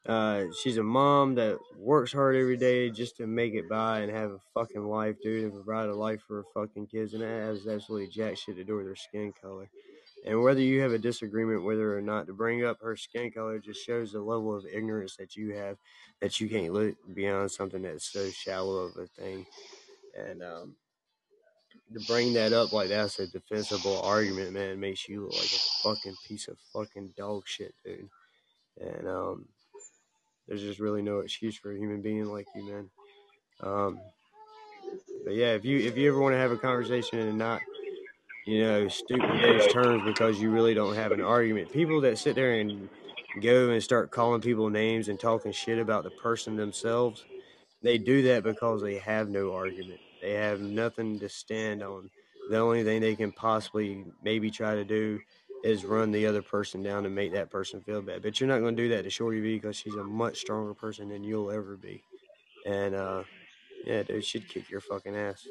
Uh, 0.05 0.45
she's 0.61 0.77
a 0.77 0.83
mom 0.83 1.35
that 1.35 1.57
works 1.77 2.11
hard 2.11 2.35
every 2.35 2.57
day 2.57 2.89
just 2.89 3.17
to 3.17 3.27
make 3.27 3.53
it 3.53 3.69
by 3.69 3.99
and 3.99 4.11
have 4.11 4.31
a 4.31 4.39
fucking 4.53 4.83
life, 4.83 5.15
dude, 5.21 5.43
and 5.43 5.53
provide 5.53 5.89
a 5.89 5.95
life 5.95 6.21
for 6.27 6.37
her 6.37 6.43
fucking 6.53 6.87
kids, 6.87 7.13
and 7.13 7.21
that 7.21 7.27
has 7.27 7.67
absolutely 7.67 8.07
jack 8.07 8.37
shit 8.37 8.55
to 8.55 8.63
do 8.63 8.77
with 8.77 8.87
her 8.87 8.95
skin 8.95 9.31
color. 9.39 9.69
And 10.25 10.41
whether 10.43 10.61
you 10.61 10.81
have 10.81 10.91
a 10.91 10.99
disagreement 10.99 11.63
whether 11.63 11.97
or 11.97 12.01
not, 12.01 12.27
to 12.27 12.33
bring 12.33 12.63
up 12.63 12.79
her 12.81 12.95
skin 12.95 13.31
color 13.31 13.57
just 13.57 13.83
shows 13.83 14.11
the 14.11 14.21
level 14.21 14.55
of 14.55 14.65
ignorance 14.71 15.15
that 15.15 15.35
you 15.35 15.55
have, 15.55 15.77
that 16.19 16.39
you 16.39 16.47
can't 16.47 16.73
look 16.73 16.95
beyond 17.13 17.51
something 17.51 17.81
that's 17.81 18.11
so 18.11 18.29
shallow 18.29 18.77
of 18.77 18.97
a 18.97 19.07
thing. 19.07 19.45
And 20.15 20.43
um, 20.43 20.75
to 21.93 21.99
bring 22.07 22.33
that 22.33 22.53
up 22.53 22.71
like 22.71 22.89
that's 22.89 23.19
a 23.19 23.27
defensible 23.27 24.01
argument, 24.01 24.53
man, 24.53 24.79
makes 24.79 25.09
you 25.09 25.23
look 25.23 25.33
like 25.33 25.51
a 25.51 25.83
fucking 25.83 26.15
piece 26.27 26.47
of 26.47 26.57
fucking 26.71 27.13
dog 27.17 27.43
shit, 27.47 27.73
dude. 27.83 28.09
And 28.79 29.07
um, 29.07 29.47
there's 30.47 30.61
just 30.61 30.79
really 30.79 31.01
no 31.01 31.19
excuse 31.19 31.57
for 31.57 31.71
a 31.71 31.77
human 31.77 32.01
being 32.01 32.25
like 32.25 32.47
you, 32.55 32.63
man. 32.63 32.89
Um, 33.61 33.99
but 35.23 35.33
yeah, 35.33 35.53
if 35.53 35.65
you 35.65 35.79
if 35.79 35.97
you 35.97 36.09
ever 36.09 36.19
want 36.19 36.33
to 36.33 36.39
have 36.39 36.51
a 36.51 36.57
conversation 36.57 37.19
and 37.19 37.37
not, 37.37 37.61
you 38.51 38.61
know, 38.63 38.89
to 38.89 39.17
those 39.17 39.65
terms 39.71 40.03
because 40.03 40.41
you 40.41 40.49
really 40.49 40.73
don't 40.73 40.95
have 40.95 41.13
an 41.13 41.21
argument, 41.21 41.71
people 41.71 42.01
that 42.01 42.17
sit 42.17 42.35
there 42.35 42.59
and 42.59 42.89
go 43.41 43.69
and 43.69 43.81
start 43.81 44.11
calling 44.11 44.41
people 44.41 44.69
names 44.69 45.07
and 45.07 45.17
talking 45.17 45.53
shit 45.53 45.79
about 45.79 46.03
the 46.03 46.09
person 46.09 46.57
themselves, 46.57 47.23
they 47.81 47.97
do 47.97 48.23
that 48.23 48.43
because 48.43 48.81
they 48.81 48.97
have 48.97 49.29
no 49.29 49.53
argument. 49.53 50.01
They 50.21 50.33
have 50.33 50.59
nothing 50.59 51.17
to 51.19 51.29
stand 51.29 51.81
on. 51.81 52.09
The 52.49 52.57
only 52.57 52.83
thing 52.83 52.99
they 52.99 53.15
can 53.15 53.31
possibly 53.31 54.03
maybe 54.21 54.51
try 54.51 54.75
to 54.75 54.83
do 54.83 55.21
is 55.63 55.85
run 55.85 56.11
the 56.11 56.25
other 56.25 56.41
person 56.41 56.83
down 56.83 57.05
and 57.05 57.15
make 57.15 57.31
that 57.31 57.49
person 57.49 57.79
feel 57.79 58.01
bad. 58.01 58.21
But 58.21 58.41
you're 58.41 58.49
not 58.49 58.59
going 58.59 58.75
to 58.75 58.83
do 58.83 58.89
that 58.89 59.03
to 59.03 59.09
Shorty 59.09 59.39
V 59.39 59.59
because 59.59 59.77
she's 59.77 59.95
a 59.95 60.03
much 60.03 60.39
stronger 60.39 60.73
person 60.73 61.07
than 61.07 61.23
you'll 61.23 61.51
ever 61.51 61.77
be. 61.77 62.03
And 62.65 62.95
uh, 62.95 63.23
yeah, 63.85 64.03
dude, 64.03 64.25
she'd 64.25 64.49
kick 64.49 64.69
your 64.69 64.81
fucking 64.81 65.15
ass. 65.15 65.47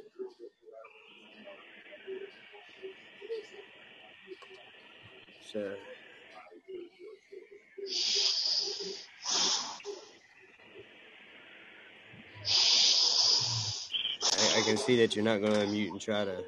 I, 5.56 5.66
I 14.58 14.62
can 14.64 14.76
see 14.76 14.96
that 14.98 15.16
you're 15.16 15.24
not 15.24 15.40
going 15.40 15.54
to 15.54 15.66
mute 15.66 15.92
and 15.92 16.00
try 16.00 16.24
to 16.24 16.44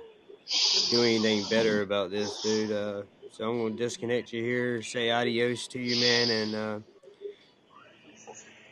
do 0.90 1.02
anything 1.02 1.44
better 1.50 1.82
about 1.82 2.10
this, 2.10 2.42
dude. 2.42 2.70
Uh, 2.70 3.02
so 3.30 3.48
I'm 3.48 3.58
going 3.58 3.76
to 3.76 3.82
disconnect 3.82 4.32
you 4.32 4.42
here, 4.42 4.82
say 4.82 5.10
adios 5.10 5.66
to 5.68 5.80
you, 5.80 5.96
man, 6.00 6.30
and 6.30 6.54
uh, 6.54 6.78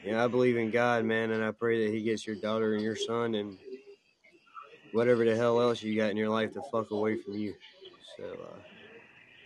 yeah, 0.05 0.25
I 0.25 0.29
believe 0.29 0.57
in 0.57 0.71
God, 0.71 1.05
man, 1.05 1.31
and 1.31 1.43
I 1.43 1.51
pray 1.51 1.87
that 1.87 1.95
He 1.95 2.03
gets 2.03 2.27
your 2.27 2.37
daughter 2.37 2.75
and 2.75 2.83
your 2.83 2.97
son 2.97 3.35
and 3.35 3.57
whatever 4.93 5.25
the 5.25 5.35
hell 5.35 5.61
else 5.61 5.83
you 5.83 5.97
got 5.97 6.11
in 6.11 6.17
your 6.17 6.31
life 6.31 6.53
to 6.53 6.63
fuck 6.71 6.91
away 6.91 7.17
from 7.17 7.37
you. 7.37 7.55
So 8.17 8.25
uh, 8.25 8.70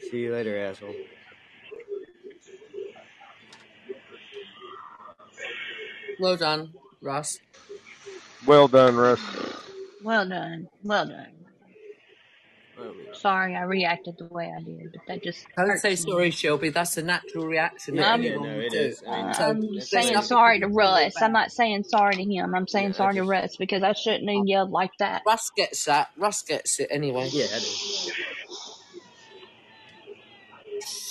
see 0.00 0.18
you 0.20 0.32
later, 0.32 0.58
asshole. 0.58 0.94
Well 6.20 6.36
done, 6.36 6.72
Russ. 7.00 7.38
Well 8.46 8.68
done, 8.68 8.96
Russ. 8.96 9.20
Well 10.02 10.28
done. 10.28 10.68
Well 10.82 11.06
done. 11.06 11.26
Well, 12.76 12.94
I 13.12 13.16
Sorry 13.16 13.54
I 13.56 13.62
reacted 13.62 14.16
the 14.18 14.26
way 14.26 14.52
I 14.56 14.60
did, 14.62 14.92
but 14.92 15.02
that 15.06 15.22
just 15.22 15.46
Don't 15.56 15.78
say 15.78 15.90
me. 15.90 15.96
sorry, 15.96 16.30
Shelby. 16.32 16.70
That's 16.70 16.96
a 16.96 17.02
natural 17.02 17.46
reaction 17.46 17.96
that 17.96 18.02
yeah, 18.02 18.10
I'm- 18.10 18.22
yeah, 18.22 18.36
no, 18.36 18.56
would 18.56 18.70
do. 18.72 18.94
I 19.08 19.16
mean, 19.16 19.24
Uh, 19.26 19.34
I'm 19.38 19.60
there's 19.74 19.88
saying 19.90 20.22
sorry 20.22 20.60
to 20.60 20.66
Russ. 20.68 21.14
I'm 21.22 21.32
not 21.32 21.52
saying 21.52 21.84
sorry 21.84 22.16
to 22.16 22.24
him. 22.24 22.54
I'm 22.54 22.66
saying 22.66 22.86
yeah, 22.86 22.90
I 22.90 22.92
sorry 22.92 23.14
to 23.14 23.24
Russ 23.24 23.56
because 23.56 23.82
I 23.84 23.92
shouldn't 23.92 24.28
have 24.30 24.46
yelled 24.46 24.70
like 24.70 24.90
that. 24.98 25.22
Russ 25.26 25.50
gets 25.56 25.84
that. 25.84 26.08
Russ 26.16 26.42
gets 26.42 26.80
it 26.80 26.88
anyway. 26.90 27.28
yeah, 27.32 27.46
I 27.54 27.58
do. 27.60 27.66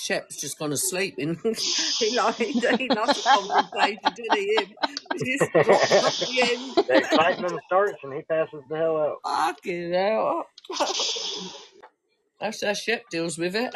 Shep's 0.03 0.41
just 0.41 0.59
gone 0.59 0.71
to 0.71 0.77
sleep. 0.77 1.15
In 1.17 1.35
he 1.99 2.17
like 2.17 2.35
he 2.37 2.91
loves 2.91 3.15
the 3.15 3.23
conversation, 3.33 4.13
didn't 4.15 4.37
he? 4.37 4.55
Him. 4.55 4.75
He 5.13 5.37
just 5.37 5.51
dropped 5.63 6.19
the 6.19 6.41
end. 6.43 6.77
The 6.87 6.97
excitement 6.97 7.61
starts 7.67 7.99
and 8.03 8.13
he 8.13 8.23
passes 8.23 8.63
the 8.69 8.77
hell 8.77 8.97
out. 8.97 9.17
Fucking 9.25 9.93
hell. 9.93 10.47
That's 12.39 12.63
how 12.63 12.73
Shep 12.73 13.09
deals 13.09 13.37
with 13.37 13.55
it. 13.55 13.73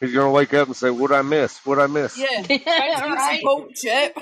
He's 0.00 0.14
gonna 0.14 0.30
wake 0.32 0.54
up 0.54 0.68
and 0.68 0.76
say, 0.76 0.90
"What 0.90 1.12
I 1.12 1.22
miss? 1.22 1.60
What 1.66 1.80
I 1.80 1.88
miss?" 1.88 2.16
yeah. 2.18 2.42
Thanks 2.42 3.00
for 3.00 3.08
your 3.08 3.16
right? 3.16 3.40
support, 3.40 3.78
Shep. 3.78 4.16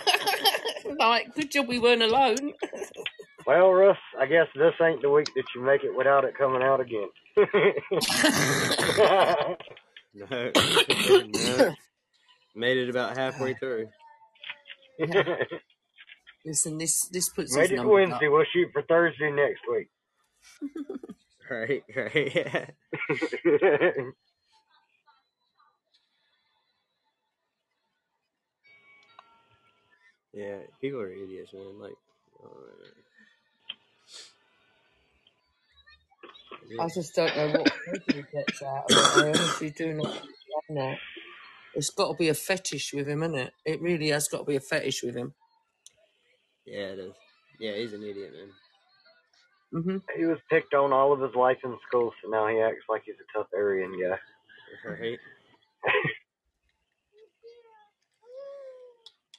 like, 0.98 1.34
good 1.34 1.50
job 1.52 1.68
we 1.68 1.78
weren't 1.80 2.02
alone. 2.02 2.54
Well, 3.46 3.70
Russ, 3.72 3.96
I 4.18 4.26
guess 4.26 4.46
this 4.54 4.74
ain't 4.82 5.02
the 5.02 5.10
week 5.10 5.28
that 5.34 5.44
you 5.54 5.62
make 5.64 5.84
it 5.84 5.96
without 5.96 6.24
it 6.24 6.36
coming 6.36 6.62
out 6.62 6.80
again. 6.80 7.08
no, 10.14 10.26
no. 11.34 11.74
Made 12.54 12.76
it 12.78 12.90
about 12.90 13.16
halfway 13.16 13.54
through. 13.54 13.88
Listen, 16.44 16.78
this 16.78 17.08
this 17.12 17.28
puts 17.30 17.54
Made 17.56 17.62
his 17.62 17.72
it 17.72 17.76
numbers 17.76 17.88
up. 17.88 17.92
Wednesday. 18.10 18.28
We'll 18.28 18.44
shoot 18.52 18.68
for 18.72 18.82
Thursday 18.82 19.30
next 19.30 19.62
week. 19.70 19.88
Right, 21.50 21.82
right. 21.96 22.70
yeah, 30.32 30.58
people 30.80 31.00
are 31.00 31.10
idiots, 31.12 31.52
man. 31.52 31.78
Like, 31.80 31.92
uh, 32.42 32.48
I 36.78 36.88
just 36.88 37.14
don't 37.16 37.36
know 37.36 37.48
what 37.50 37.70
pleasure 37.84 38.02
he 38.14 38.22
gets 38.32 38.62
out 38.62 38.86
of 38.90 38.98
it. 38.98 39.10
I 39.14 39.28
honestly 39.30 39.70
do 39.70 39.94
not 39.94 40.14
know. 40.68 40.96
It's 41.74 41.90
got 41.90 42.08
to 42.12 42.14
be 42.18 42.28
a 42.30 42.34
fetish 42.34 42.92
with 42.94 43.08
him, 43.08 43.22
isn't 43.24 43.36
it? 43.38 43.52
It 43.64 43.82
really 43.82 44.08
has 44.10 44.28
got 44.28 44.38
to 44.40 44.44
be 44.44 44.56
a 44.56 44.60
fetish 44.60 45.02
with 45.04 45.16
him. 45.16 45.34
yeah, 46.66 46.92
it 46.94 46.98
is. 47.00 47.14
Yeah, 47.60 47.76
he's 47.76 47.92
an 47.94 48.02
idiot, 48.04 48.32
man. 48.34 48.50
hmm 49.72 49.98
he 50.16 50.24
was 50.26 50.38
picked 50.50 50.74
on 50.74 50.92
all 50.92 51.12
of 51.12 51.20
his 51.20 51.34
life 51.36 51.58
in 51.64 51.76
school, 51.88 52.12
so 52.22 52.30
now 52.30 52.48
he 52.48 52.60
acts 52.60 52.84
like 52.88 53.02
he's 53.06 53.16
a 53.16 53.38
tough 53.38 53.48
Aryan 53.56 53.92
guy. 54.00 54.18
Right? 54.90 55.18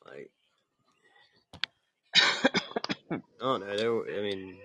Like, 0.05 0.31
I 3.11 3.19
don't 3.41 3.61
know. 3.67 3.77
There, 3.77 3.93
were- 3.93 4.09
I 4.11 4.21
mean, 4.21 4.57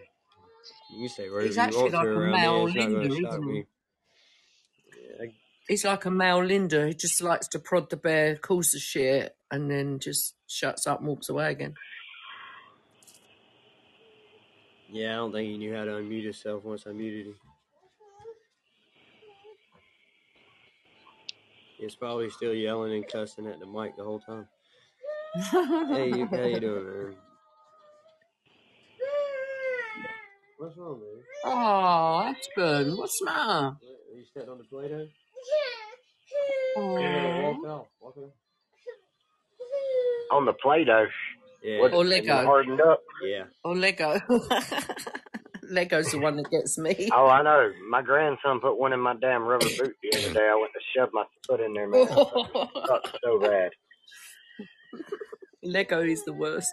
you 0.91 1.09
say 1.09 1.29
He's 1.43 1.57
you 1.57 1.63
actually 1.63 1.91
want 1.91 1.93
to 1.93 1.99
like 1.99 2.07
a 2.07 2.41
male 2.41 2.65
Linda, 2.65 3.01
isn't 3.03 3.49
he? 3.49 3.65
Yeah, 5.21 5.27
He's 5.69 5.85
like 5.85 6.05
a 6.07 6.11
male 6.11 6.43
Linda 6.43 6.87
who 6.87 6.93
just 6.95 7.23
likes 7.23 7.47
to 7.49 7.59
prod 7.59 7.91
the 7.91 7.97
bear, 7.97 8.37
calls 8.37 8.73
the 8.73 8.79
shit, 8.79 9.37
and 9.51 9.71
then 9.71 9.99
just 9.99 10.35
shuts 10.47 10.87
up 10.87 11.01
and 11.01 11.09
walks 11.09 11.29
away 11.29 11.51
again. 11.51 11.75
yeah, 14.91 15.13
I 15.13 15.17
don't 15.17 15.33
think 15.33 15.51
he 15.51 15.59
knew 15.59 15.75
how 15.75 15.85
to 15.85 15.91
unmute 15.93 16.25
himself 16.25 16.65
once 16.65 16.85
I 16.87 16.93
muted 16.93 17.27
him. 17.27 17.35
He's 21.79 21.95
probably 21.95 22.31
still 22.31 22.55
yelling 22.55 22.95
and 22.95 23.07
cussing 23.07 23.47
at 23.47 23.61
the 23.61 23.67
mic 23.67 23.97
the 23.97 24.05
whole 24.05 24.21
time. 24.21 24.49
Hey, 25.95 26.09
you, 26.09 26.27
how 26.27 26.43
you 26.43 26.59
doing, 26.59 26.85
man? 26.87 27.17
What's 30.59 30.77
wrong, 30.77 31.01
man? 31.01 31.23
oh, 31.45 32.35
Aspen, 32.35 32.97
what's 32.97 33.19
the 33.21 33.27
matter? 33.27 33.41
Are 33.49 33.77
you 34.17 34.25
stepping 34.31 34.51
on 34.51 34.59
the 34.59 34.65
Play-Doh? 34.65 35.07
Yeah, 36.77 36.83
Aww. 36.83 37.43
walk 37.43 37.57
oh. 37.65 37.69
off. 37.71 37.87
Walk 38.01 38.17
off. 38.17 38.31
On 40.33 40.45
the 40.45 40.53
Play-Doh, 40.55 41.07
Yeah, 41.63 41.81
what? 41.81 41.93
Or 41.95 42.01
And 42.03 42.11
you 42.11 42.17
Lego. 42.17 42.45
hardened 42.45 42.81
up. 42.81 43.03
yeah. 43.25 43.45
Or 43.65 43.77
Lego. 43.77 44.19
Lego's 45.71 46.11
the 46.11 46.19
one 46.19 46.37
that 46.37 46.51
gets 46.51 46.77
me. 46.79 47.09
Oh, 47.13 47.27
I 47.29 47.43
know. 47.43 47.71
My 47.89 48.03
grandson 48.03 48.59
put 48.61 48.79
one 48.79 48.93
in 48.93 49.01
my 49.01 49.15
damn 49.21 49.43
rubber 49.45 49.67
boot 49.79 49.95
the 50.03 50.19
other 50.19 50.33
day. 50.35 50.49
I 50.49 50.55
went 50.57 50.73
to 50.73 50.81
shove 50.97 51.11
my 51.13 51.25
foot 51.47 51.61
in 51.61 51.73
there, 51.75 51.87
man. 51.89 52.03
It 52.03 52.09
sucked 52.09 53.17
so 53.23 53.39
bad. 53.41 53.71
Lego 55.63 56.01
is 56.03 56.25
the 56.25 56.33
worst. 56.33 56.73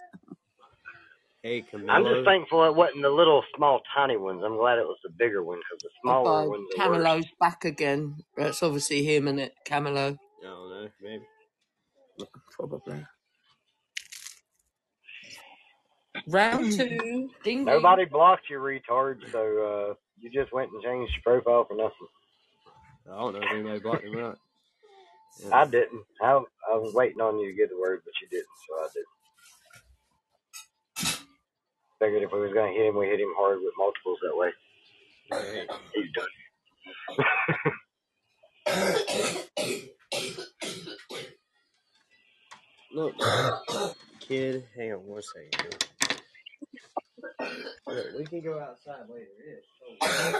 Hey, 1.46 1.62
I'm 1.90 2.04
just 2.04 2.24
thankful 2.24 2.64
it 2.66 2.74
wasn't 2.74 3.02
the 3.02 3.10
little 3.10 3.42
small 3.56 3.80
tiny 3.96 4.16
ones. 4.16 4.42
I'm 4.44 4.56
glad 4.56 4.78
it 4.78 4.86
was 4.86 4.98
the 5.04 5.10
bigger 5.18 5.44
one 5.44 5.58
because 5.58 5.82
the 5.82 5.90
smaller 6.02 6.30
Oh, 6.30 6.48
ones 6.50 6.68
are 6.74 6.88
worse. 6.90 7.06
Camelo's 7.06 7.26
back 7.40 7.64
again. 7.64 8.16
That's 8.36 8.62
obviously 8.62 9.04
him, 9.04 9.28
and 9.28 9.40
it 9.40 9.54
Camelo, 9.66 10.18
I 10.42 10.46
don't 10.46 10.70
know, 10.70 10.88
maybe. 11.02 11.24
probably. 12.52 13.06
Round 16.28 16.72
two. 16.72 16.88
Ding 17.44 17.66
ding. 17.66 17.66
Nobody 17.66 18.04
blocked 18.06 18.50
you, 18.50 18.58
retard. 18.58 19.18
So 19.32 19.38
uh, 19.40 19.94
you 20.18 20.30
just 20.30 20.52
went 20.52 20.72
and 20.72 20.82
changed 20.82 21.12
your 21.14 21.40
profile 21.42 21.66
for 21.68 21.76
nothing. 21.76 22.08
I 23.10 23.18
don't 23.18 23.34
know 23.34 23.40
if 23.40 23.52
anybody 23.52 23.80
blocked 23.80 24.04
him 24.04 24.16
or 24.16 24.22
not. 24.22 24.38
Yeah. 25.44 25.50
I 25.56 25.64
didn't. 25.66 26.04
I, 26.22 26.32
I 26.72 26.74
was 26.76 26.94
waiting 26.94 27.20
on 27.20 27.38
you 27.38 27.50
to 27.50 27.56
get 27.56 27.70
the 27.70 27.78
word, 27.80 28.02
but 28.04 28.14
you 28.22 28.28
didn't, 28.28 28.56
so 28.68 28.74
I 28.76 28.88
didn't. 28.94 29.15
Figured 31.98 32.22
if 32.22 32.32
we 32.32 32.40
was 32.40 32.52
gonna 32.52 32.72
hit 32.72 32.86
him, 32.86 32.96
we 32.96 33.06
hit 33.06 33.20
him 33.20 33.32
hard 33.36 33.58
with 33.60 33.72
multiples 33.78 34.18
that 34.22 34.36
way. 34.36 34.52
Right. 35.30 35.68
He's 35.94 36.12
done. 36.12 36.28
Look, 42.92 43.14
kid, 44.20 44.64
hang 44.76 44.92
on 44.92 45.06
one 45.06 45.22
second. 45.22 45.76
Look, 47.86 48.06
we 48.18 48.24
can 48.24 48.40
go 48.42 48.58
outside 48.60 49.08
later. 49.08 49.26
It 49.38 49.48
is 49.58 49.64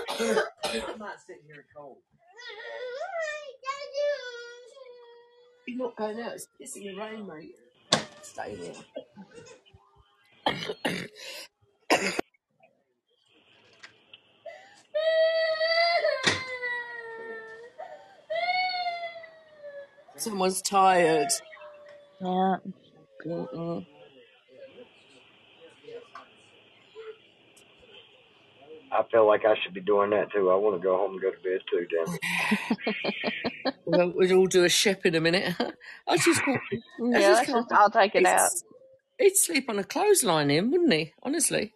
cold. 0.09 0.85
I'm 0.89 0.99
not 0.99 1.21
sitting 1.27 1.43
here 1.47 1.65
cold. 1.77 1.99
You're 5.67 5.79
not 5.79 5.97
going 5.97 6.21
out. 6.21 6.35
It's 6.35 6.49
pissing 6.61 6.85
the 6.85 6.95
rain, 6.95 7.27
mate. 7.27 7.57
Stay 8.23 8.55
there. 8.57 8.75
Someone's 20.27 20.61
tired. 20.61 21.29
Yeah. 22.21 22.57
Mm-mm. 23.25 23.87
I 28.91 29.03
feel 29.13 29.25
like 29.27 29.45
I 29.45 29.55
should 29.63 29.73
be 29.73 29.81
doing 29.81 30.11
that 30.11 30.33
too. 30.33 30.51
I 30.51 30.57
want 30.57 30.81
to 30.81 30.85
go 30.85 30.97
home 30.97 31.13
and 31.13 31.21
go 31.21 31.31
to 31.31 31.37
bed 31.43 31.61
too, 31.71 31.87
damn 31.91 32.15
it. 32.15 33.75
Well, 33.89 34.13
we'll 34.17 34.33
all 34.39 34.47
do 34.47 34.65
a 34.65 34.69
ship 34.69 35.07
in 35.07 35.15
a 35.15 35.21
minute. 35.21 35.55
I 36.09 36.17
just 36.17 36.41
thought, 36.43 36.59
I 36.73 36.79
Yeah, 36.99 37.21
just 37.21 37.29
let's 37.31 37.47
can't. 37.51 37.69
just 37.69 37.81
all 37.81 37.91
take 37.91 38.17
it 38.17 38.27
out. 38.27 38.51
He'd, 39.19 39.27
he'd 39.27 39.37
sleep 39.37 39.69
on 39.71 39.79
a 39.79 39.85
clothesline, 39.85 40.51
him, 40.51 40.73
wouldn't 40.73 40.93
he? 40.93 41.13
Honestly. 41.23 41.73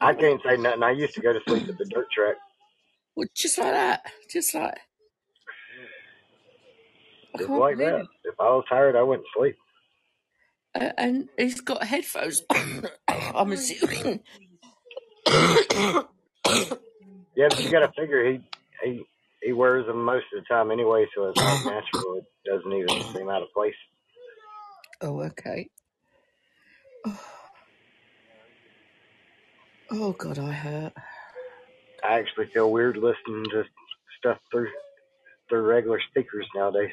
I 0.00 0.14
can't 0.14 0.40
say 0.42 0.56
nothing. 0.56 0.82
I 0.82 0.92
used 0.92 1.14
to 1.14 1.20
go 1.20 1.34
to 1.34 1.40
sleep 1.46 1.68
at 1.68 1.76
the 1.76 1.84
dirt 1.84 2.06
track. 2.10 2.36
Well, 3.16 3.28
just 3.36 3.58
like 3.58 3.72
that. 3.72 4.00
Just 4.30 4.54
like. 4.54 4.78
I 7.34 7.38
Just 7.38 7.48
can't 7.48 7.60
like 7.60 7.78
that. 7.78 8.06
If 8.24 8.34
I 8.40 8.44
was 8.44 8.64
tired, 8.68 8.96
I 8.96 9.02
wouldn't 9.02 9.28
sleep. 9.36 9.56
Uh, 10.74 10.90
and 10.98 11.28
he's 11.38 11.60
got 11.60 11.84
headphones. 11.84 12.42
I'm 13.08 13.52
assuming. 13.52 14.20
Yeah, 17.34 17.48
but 17.48 17.62
you 17.62 17.70
got 17.70 17.80
to 17.80 17.92
figure 17.98 18.30
he 18.30 18.40
he 18.84 19.04
he 19.42 19.52
wears 19.52 19.86
them 19.86 20.04
most 20.04 20.26
of 20.34 20.42
the 20.42 20.54
time 20.54 20.70
anyway, 20.70 21.06
so 21.14 21.28
it's 21.28 21.38
like 21.38 21.64
natural. 21.64 22.18
It 22.18 22.24
doesn't 22.44 22.72
even 22.72 23.14
seem 23.14 23.28
out 23.28 23.42
of 23.42 23.48
place. 23.54 23.74
oh, 25.00 25.22
okay. 25.22 25.68
Oh, 27.06 27.20
Oh, 29.90 30.12
God, 30.12 30.38
I 30.38 30.52
hurt. 30.52 30.92
I 32.04 32.18
actually 32.18 32.46
feel 32.54 32.70
weird 32.72 32.96
listening 32.96 33.44
to 33.52 33.64
stuff 34.18 34.38
through 34.50 34.68
through 35.48 35.62
regular 35.66 36.00
speakers 36.10 36.46
nowadays. 36.54 36.92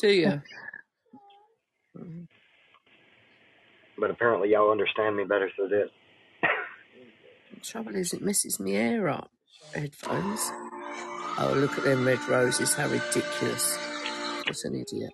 Do 0.00 0.08
you? 0.08 0.42
But 3.98 4.10
apparently, 4.10 4.50
y'all 4.50 4.70
understand 4.70 5.16
me 5.16 5.24
better, 5.24 5.50
so 5.58 5.68
this. 5.68 5.90
The 7.52 7.60
trouble 7.60 7.94
is, 7.94 8.14
it 8.14 8.22
messes 8.22 8.58
me 8.58 8.72
hair 8.72 9.10
up. 9.10 9.30
Headphones. 9.74 10.40
Oh, 11.38 11.52
look 11.54 11.76
at 11.76 11.84
them 11.84 12.06
red 12.06 12.26
roses. 12.28 12.74
How 12.74 12.88
ridiculous. 12.88 13.76
What 14.46 14.56
an 14.64 14.74
idiot. 14.74 15.12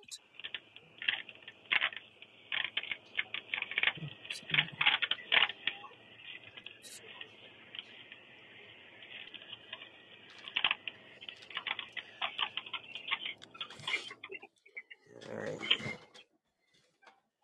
Alright. 15.28 15.58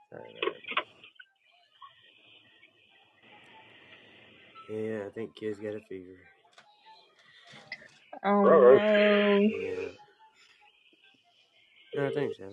Sorry 0.09 0.31
about 0.31 0.55
that. 0.55 0.85
Yeah, 4.71 5.01
I 5.07 5.11
think 5.11 5.32
kid's 5.43 5.59
got 5.59 5.75
a 5.75 5.81
fever. 5.89 6.13
Oh 8.25 8.45
no. 8.45 9.41
Yeah. 9.41 9.89
No, 11.97 12.07
I 12.07 12.15
think 12.15 12.37
so. 12.37 12.49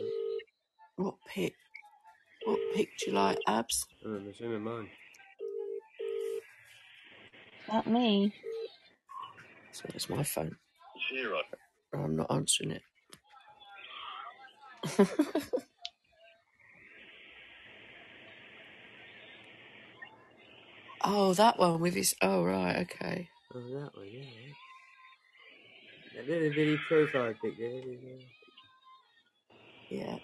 What 0.95 1.16
pic? 1.28 1.53
What 2.45 2.60
pic 2.74 2.90
do 2.98 3.11
you 3.11 3.14
like, 3.16 3.38
Abs? 3.48 3.86
I'm 4.03 4.28
assuming 4.28 4.64
mine. 4.64 4.90
Not 7.68 7.86
me. 7.86 8.34
So 9.72 9.84
it's 9.94 10.10
my 10.10 10.24
phone. 10.24 10.56
I'm 11.94 12.16
not 12.16 12.32
answering 12.32 12.72
it. 12.72 12.82
oh, 21.03 21.34
that 21.35 21.59
one 21.59 21.80
with 21.81 21.95
his. 21.95 22.15
Oh, 22.21 22.43
right, 22.45 22.77
okay. 22.77 23.30
Oh, 23.55 23.59
that 23.61 23.91
one, 23.95 24.07
yeah. 24.11 24.21
That 26.15 26.30
little 26.30 26.49
bitty 26.51 26.80
profile 26.88 27.34
picture. 27.41 27.57
there. 27.59 27.81
there 27.81 27.91
you 27.93 27.99
go. 28.01 28.19
Yeah. 29.89 30.17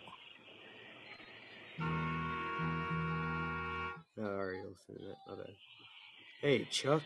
Oh, 4.19 4.37
Ariel 4.39 4.73
sent 4.87 4.99
that. 4.99 5.17
My 5.27 5.35
bad. 5.35 5.55
Hey, 6.41 6.65
Chuck. 6.71 7.03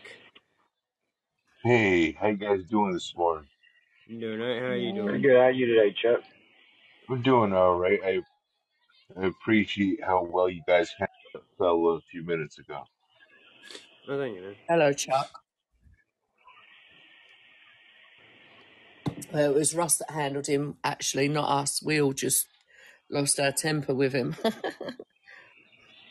Hey, 1.63 2.13
how 2.13 2.29
you 2.29 2.37
guys 2.37 2.63
doing 2.65 2.93
this 2.93 3.13
morning? 3.17 3.47
You 4.07 4.19
doing 4.19 4.41
alright? 4.41 4.61
How 4.61 4.67
are 4.69 4.77
you 4.77 4.93
Yeah. 4.93 5.03
pretty 5.05 5.21
doing? 5.21 5.21
good. 5.23 5.35
How 5.37 5.43
are 5.43 5.51
you 5.51 5.67
today, 5.67 5.95
Chuck? 6.01 6.21
We're 7.09 7.17
doing 7.17 7.53
all 7.53 7.75
right. 7.77 7.99
I, 8.05 8.21
I 9.21 9.27
appreciate 9.27 10.03
how 10.03 10.23
well 10.31 10.49
you 10.49 10.63
guys 10.67 10.91
handled 10.97 11.09
that 11.33 11.43
fella 11.57 11.97
a 11.97 12.01
few 12.11 12.23
minutes 12.25 12.59
ago. 12.59 12.83
Oh, 14.09 14.19
thank 14.19 14.35
you, 14.35 14.41
man. 14.41 14.55
Hello, 14.67 14.93
Chuck. 14.93 15.29
Well, 19.31 19.51
it 19.51 19.55
was 19.55 19.75
Russ 19.75 19.97
that 19.97 20.11
handled 20.11 20.47
him, 20.47 20.77
actually, 20.83 21.27
not 21.27 21.49
us. 21.49 21.83
We 21.83 22.01
all 22.01 22.13
just 22.13 22.47
lost 23.11 23.39
our 23.39 23.51
temper 23.51 23.93
with 23.93 24.13
him. 24.13 24.35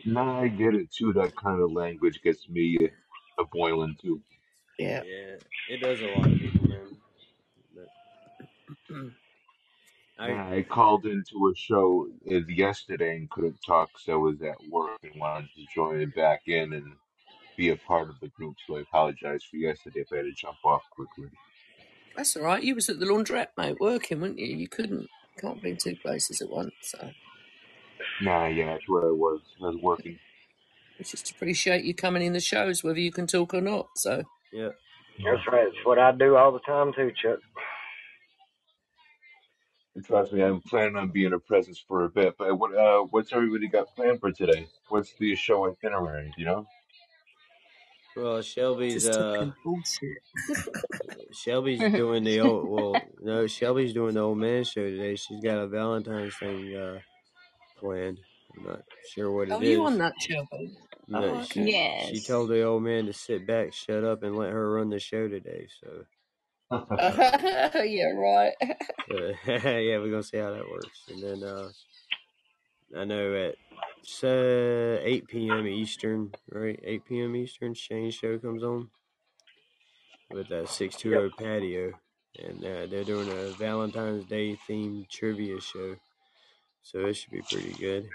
Nah, 0.05 0.43
I 0.43 0.49
get 0.49 0.75
it 0.75 0.93
too. 0.93 1.12
That 1.15 1.37
kind 1.37 1.62
of 1.62 1.73
language 1.73 2.20
gets 2.23 2.49
me 2.49 2.79
uh, 3.39 3.45
boiling 3.53 3.97
too. 4.01 4.23
yeah. 4.79 5.03
Yeah, 5.05 5.37
it 5.70 5.81
does 5.83 6.01
a 6.01 6.07
lot 6.07 6.33
of 6.33 6.39
people, 6.39 6.69
man. 6.69 6.97
But 7.75 7.89
I 10.19 10.57
I 10.57 10.62
called 10.69 11.07
into 11.07 11.53
a 11.53 11.57
show 11.57 12.09
uh, 12.31 12.41
yesterday 12.49 13.16
and 13.16 13.31
couldn't 13.31 13.59
talk 13.66 13.91
so 13.99 14.12
I 14.15 14.16
was 14.16 14.43
at 14.43 14.57
work 14.70 14.99
and 15.03 15.20
wanted 15.20 15.51
to 15.57 15.66
join 15.75 16.01
it 16.01 16.15
back 16.16 16.43
in 16.47 16.73
and 16.73 16.93
be 17.59 17.68
a 17.70 17.76
part 17.76 18.09
of 18.09 18.18
the 18.20 18.28
group. 18.28 18.56
So 18.66 18.76
I 18.76 18.80
apologize 18.80 19.43
for 19.43 19.56
yesterday 19.56 20.01
if 20.01 20.12
I 20.12 20.16
had 20.16 20.26
to 20.26 20.32
jump 20.32 20.56
off 20.64 20.82
quickly. 20.90 21.28
That's 22.16 22.36
all 22.36 22.44
right. 22.44 22.62
You 22.62 22.74
was 22.74 22.89
at 22.89 23.01
the 23.01 23.06
laundrette, 23.06 23.48
mate, 23.59 23.76
working, 23.80 24.20
weren't 24.20 24.39
you? 24.39 24.47
You 24.47 24.68
couldn't, 24.68 25.09
can't 25.39 25.60
be 25.60 25.70
in 25.70 25.76
two 25.76 25.97
places 25.97 26.40
at 26.40 26.48
once. 26.48 26.72
So 26.82 27.10
Nah, 28.22 28.47
yeah, 28.47 28.72
that's 28.72 28.89
where 28.89 29.09
I 29.09 29.10
was. 29.10 29.40
I 29.60 29.66
was 29.66 29.76
working. 29.82 30.18
we 30.98 31.05
just 31.05 31.30
appreciate 31.30 31.85
you 31.85 31.94
coming 31.94 32.22
in 32.22 32.32
the 32.32 32.40
shows, 32.40 32.82
whether 32.82 32.98
you 33.01 33.12
can 33.12 33.26
talk 33.26 33.55
or 33.55 33.60
not. 33.60 33.89
So 33.97 34.22
yeah. 34.52 34.70
That's 35.24 35.47
right. 35.51 35.66
It's 35.66 35.85
what 35.85 35.98
I 35.98 36.12
do 36.12 36.36
all 36.36 36.52
the 36.52 36.60
time 36.60 36.93
too, 36.94 37.10
Chuck. 37.20 37.40
And 39.97 40.05
trust 40.05 40.32
me, 40.32 40.43
I'm 40.43 40.60
planning 40.60 40.94
on 40.94 41.09
being 41.09 41.32
a 41.32 41.40
presence 41.40 41.82
for 41.86 42.05
a 42.05 42.09
bit. 42.09 42.36
But 42.39 42.56
what, 42.56 42.72
uh, 42.72 43.01
what's 43.10 43.32
everybody 43.32 43.66
got 43.66 43.93
planned 43.97 44.20
for 44.20 44.30
today? 44.30 44.68
What's 44.90 45.12
the 45.18 45.35
show 45.35 45.68
itinerary? 45.68 46.32
You 46.39 46.44
know? 46.44 46.66
Well, 48.19 48.43
Shelby's 48.43 49.07
uh. 49.07 49.49
Shelby's 51.32 51.85
doing 51.95 52.24
the 52.24 52.40
old 52.40 52.69
well 52.69 53.03
no 53.20 53.47
Shelby's 53.47 53.95
doing 53.95 54.15
the 54.15 54.20
old 54.23 54.39
man 54.39 54.65
show 54.65 54.82
today. 54.82 55.16
She's 55.16 55.43
got 55.43 55.59
a 55.59 55.69
Valentine's 55.69 56.36
thing 56.39 56.74
uh 56.77 57.01
planned. 57.78 58.20
I'm 58.57 58.65
not 58.65 58.82
sure 59.03 59.32
what 59.32 59.49
Oh, 59.51 59.61
it 59.62 59.62
you 59.62 59.85
on 59.86 59.99
that, 59.99 60.15
Shelby? 60.20 60.73
No, 61.09 61.39
Oh, 61.39 61.40
she 61.40 61.62
okay. 61.62 61.74
she 61.97 62.20
Yes. 62.20 62.20
told 62.20 62.51
the 62.51 62.62
old 62.62 62.82
man 62.82 63.07
to 63.07 63.12
sit 63.12 63.47
back, 63.47 63.73
shut 63.74 64.05
up, 64.05 64.23
and 64.23 64.36
let 64.36 64.53
her 64.53 64.73
run 64.74 64.90
the 64.90 64.99
show 65.01 65.28
today. 65.28 65.69
So, 65.82 66.05
yeah, 66.99 68.12
right. 68.16 68.55
yeah, 69.47 69.99
we're 69.99 70.11
gonna 70.11 70.23
see 70.23 70.39
how 70.39 70.53
that 70.53 70.69
works. 70.69 71.05
And 71.09 71.23
then 71.23 71.45
uh 71.45 71.70
I 72.97 73.05
know 73.05 73.35
at 73.35 73.56
uh, 74.23 74.98
8 75.02 75.51
p.m. 75.51 75.66
Eastern, 75.66 76.32
right? 76.51 76.78
8 76.82 77.05
p.m. 77.05 77.36
Eastern, 77.36 77.74
Shane's 77.74 78.15
show 78.15 78.39
comes 78.39 78.62
on 78.62 78.90
with 80.31 80.48
that 80.48 80.69
620 80.69 81.31
patio, 81.31 81.93
and 82.39 82.65
uh, 82.65 82.86
they're 82.86 83.05
doing 83.05 83.28
a 83.28 83.51
Valentine's 83.52 84.24
Day 84.27 84.56
themed 84.56 85.09
trivia 85.09 85.60
show. 85.60 85.97
So 86.82 87.06
it 87.06 87.15
should 87.15 87.32
be 87.32 87.43
pretty 87.43 87.74
good. 87.74 88.10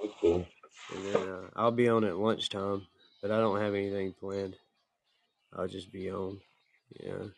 Okay. 0.00 0.48
And 0.90 1.04
then 1.04 1.28
uh, 1.28 1.50
I'll 1.56 1.72
be 1.72 1.88
on 1.88 2.04
at 2.04 2.16
lunchtime, 2.16 2.86
but 3.20 3.30
I 3.30 3.38
don't 3.38 3.60
have 3.60 3.74
anything 3.74 4.12
planned. 4.14 4.58
I'll 5.52 5.68
just 5.68 5.92
be 5.92 6.10
on, 6.10 6.42
yeah. 7.00 7.28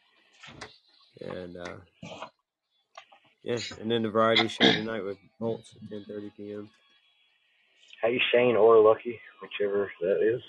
And 1.20 1.56
uh, 1.56 1.76
yeah, 3.44 3.58
and 3.80 3.90
then 3.90 4.02
the 4.02 4.10
variety 4.10 4.48
show 4.48 4.72
tonight 4.72 5.04
with 5.04 5.18
Bolts 5.40 5.76
at 5.76 5.98
10:30 6.08 6.32
p.m. 6.36 6.70
Hey, 8.02 8.20
Shane 8.32 8.56
or 8.56 8.80
Lucky, 8.80 9.20
whichever 9.42 9.90
that 10.00 10.20
is. 10.22 10.42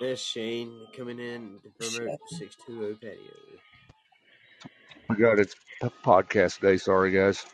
That's 0.00 0.20
Shane 0.22 0.88
coming 0.96 1.18
in 1.20 1.60
to 1.64 1.70
promote 1.70 2.20
six 2.26 2.56
two 2.66 2.84
O 2.86 2.94
patio. 2.94 3.34
We 5.08 5.16
got 5.16 5.38
it. 5.40 5.54
Podcast 6.04 6.60
day. 6.60 6.76
Sorry, 6.78 7.12
guys. 7.12 7.46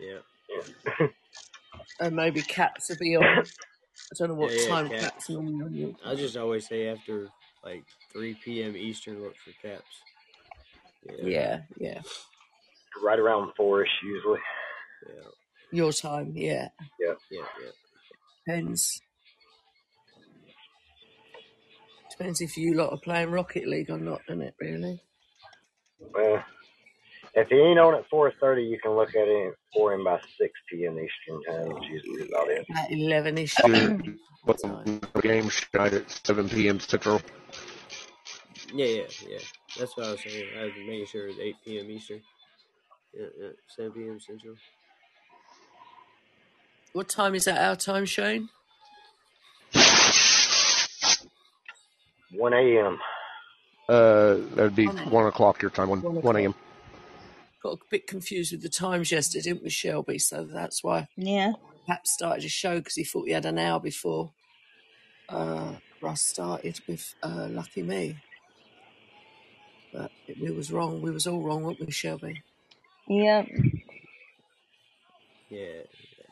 Yeah. 0.00 0.20
And 2.00 2.16
maybe 2.16 2.42
cats 2.42 2.88
will 2.90 2.96
be 2.96 3.16
on. 3.16 3.24
I 3.24 4.16
don't 4.18 4.28
know 4.28 4.34
what 4.34 4.52
Yeah, 4.52 4.60
yeah, 4.60 4.68
time 4.68 4.88
Caps. 4.88 5.12
cats 5.14 5.30
normally 5.30 5.64
on 5.64 5.74
your 5.74 5.92
I 6.04 6.14
just 6.14 6.36
always 6.36 6.66
say 6.68 6.88
after 6.88 7.28
like 7.64 7.84
three 8.12 8.34
p.m. 8.34 8.76
Eastern, 8.76 9.22
look 9.22 9.34
for 9.36 9.52
caps. 9.66 10.04
Yeah, 11.22 11.60
yeah. 11.78 12.02
Right 13.02 13.18
around 13.18 13.52
four-ish 13.56 13.88
usually. 14.02 14.40
Yeah. 15.08 15.28
Your 15.72 15.92
time, 15.92 16.32
yeah. 16.34 16.68
Yeah. 17.00 17.14
Yeah. 17.30 17.44
Yeah. 17.62 17.70
Depends. 18.46 19.00
Depends 22.10 22.40
if 22.40 22.56
you 22.56 22.74
lot 22.74 22.92
are 22.92 22.98
playing 22.98 23.30
Rocket 23.30 23.66
League 23.66 23.90
or 23.90 23.98
not, 23.98 24.20
doesn't 24.26 24.42
it, 24.42 24.54
really? 24.60 25.00
Well, 26.14 26.44
if 27.34 27.48
he 27.48 27.56
ain't 27.56 27.78
on 27.78 27.94
at 27.94 28.10
4.30, 28.10 28.68
you 28.68 28.78
can 28.82 28.92
look 28.92 29.08
at 29.10 29.26
it 29.26 29.54
for 29.74 29.94
him 29.94 30.04
by 30.04 30.20
6 30.38 30.52
p.m. 30.70 30.98
Eastern 30.98 31.42
time, 31.48 31.74
which 31.74 31.84
is 31.84 32.02
usually 32.04 32.28
about 32.28 32.48
it. 32.50 32.66
At 32.76 32.90
11 32.92 33.38
ish. 33.38 33.56
Good. 33.64 34.18
The 34.44 35.20
game 35.22 35.50
night 35.72 35.94
at 35.94 36.10
7 36.26 36.48
p.m. 36.48 36.80
Central. 36.80 37.22
Yeah, 38.74 38.86
yeah, 38.86 39.02
yeah. 39.28 39.38
That's 39.78 39.96
what 39.96 40.06
I 40.06 40.10
was 40.12 40.20
saying. 40.22 40.48
I 40.58 40.64
was 40.64 40.72
making 40.86 41.06
sure 41.06 41.26
it 41.26 41.28
was 41.28 41.38
8 41.38 41.56
p.m. 41.64 41.90
Eastern. 41.90 42.20
Yeah, 43.14 43.26
yeah, 43.40 43.48
7 43.76 43.92
p.m. 43.92 44.20
Central. 44.20 44.54
What 46.92 47.08
time 47.08 47.34
is 47.34 47.44
that 47.46 47.62
our 47.62 47.76
time, 47.76 48.04
Shane? 48.06 48.48
1 52.32 52.52
a.m. 52.54 52.98
Uh, 53.88 54.36
that'd 54.54 54.76
be 54.76 54.86
one 54.86 55.26
o'clock 55.26 55.60
your 55.60 55.70
time. 55.70 55.88
One, 55.88 56.00
One 56.02 56.22
one 56.22 56.36
a.m. 56.36 56.54
Got 57.62 57.74
a 57.74 57.78
bit 57.90 58.06
confused 58.06 58.52
with 58.52 58.62
the 58.62 58.68
times 58.68 59.12
yesterday, 59.12 59.42
didn't 59.42 59.62
we, 59.62 59.70
Shelby? 59.70 60.18
So 60.18 60.44
that's 60.44 60.82
why 60.82 61.08
Yeah. 61.16 61.52
Pat 61.86 62.06
started 62.06 62.44
a 62.44 62.48
show 62.48 62.78
because 62.78 62.94
he 62.94 63.04
thought 63.04 63.26
he 63.26 63.32
had 63.32 63.44
an 63.46 63.58
hour 63.58 63.80
before 63.80 64.32
uh, 65.28 65.74
Russ 66.00 66.22
started 66.22 66.80
with 66.88 67.14
uh, 67.22 67.48
Lucky 67.50 67.82
Me. 67.82 68.16
But 69.92 70.10
it, 70.26 70.38
we 70.40 70.50
was 70.50 70.72
wrong. 70.72 71.02
We 71.02 71.10
was 71.10 71.26
all 71.26 71.42
wrong, 71.42 71.62
weren't 71.64 71.80
we, 71.80 71.90
Shelby? 71.92 72.42
Yep. 73.08 73.48
Yeah. 75.50 75.82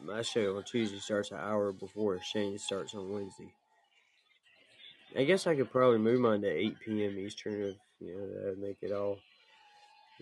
My 0.02 0.22
show 0.22 0.56
on 0.56 0.64
Tuesday 0.64 0.98
starts 0.98 1.30
an 1.30 1.38
hour 1.38 1.72
before 1.72 2.20
Shane 2.22 2.58
starts 2.58 2.94
on 2.94 3.12
Wednesday. 3.12 3.52
I 5.16 5.24
guess 5.24 5.46
I 5.46 5.56
could 5.56 5.70
probably 5.70 5.98
move 5.98 6.20
mine 6.20 6.42
to 6.42 6.48
8 6.48 6.76
p.m. 6.80 7.18
Eastern 7.18 7.62
if, 7.62 7.76
you 8.00 8.14
know, 8.14 8.26
that 8.28 8.48
would 8.50 8.58
make 8.60 8.78
it 8.82 8.92
all 8.92 9.18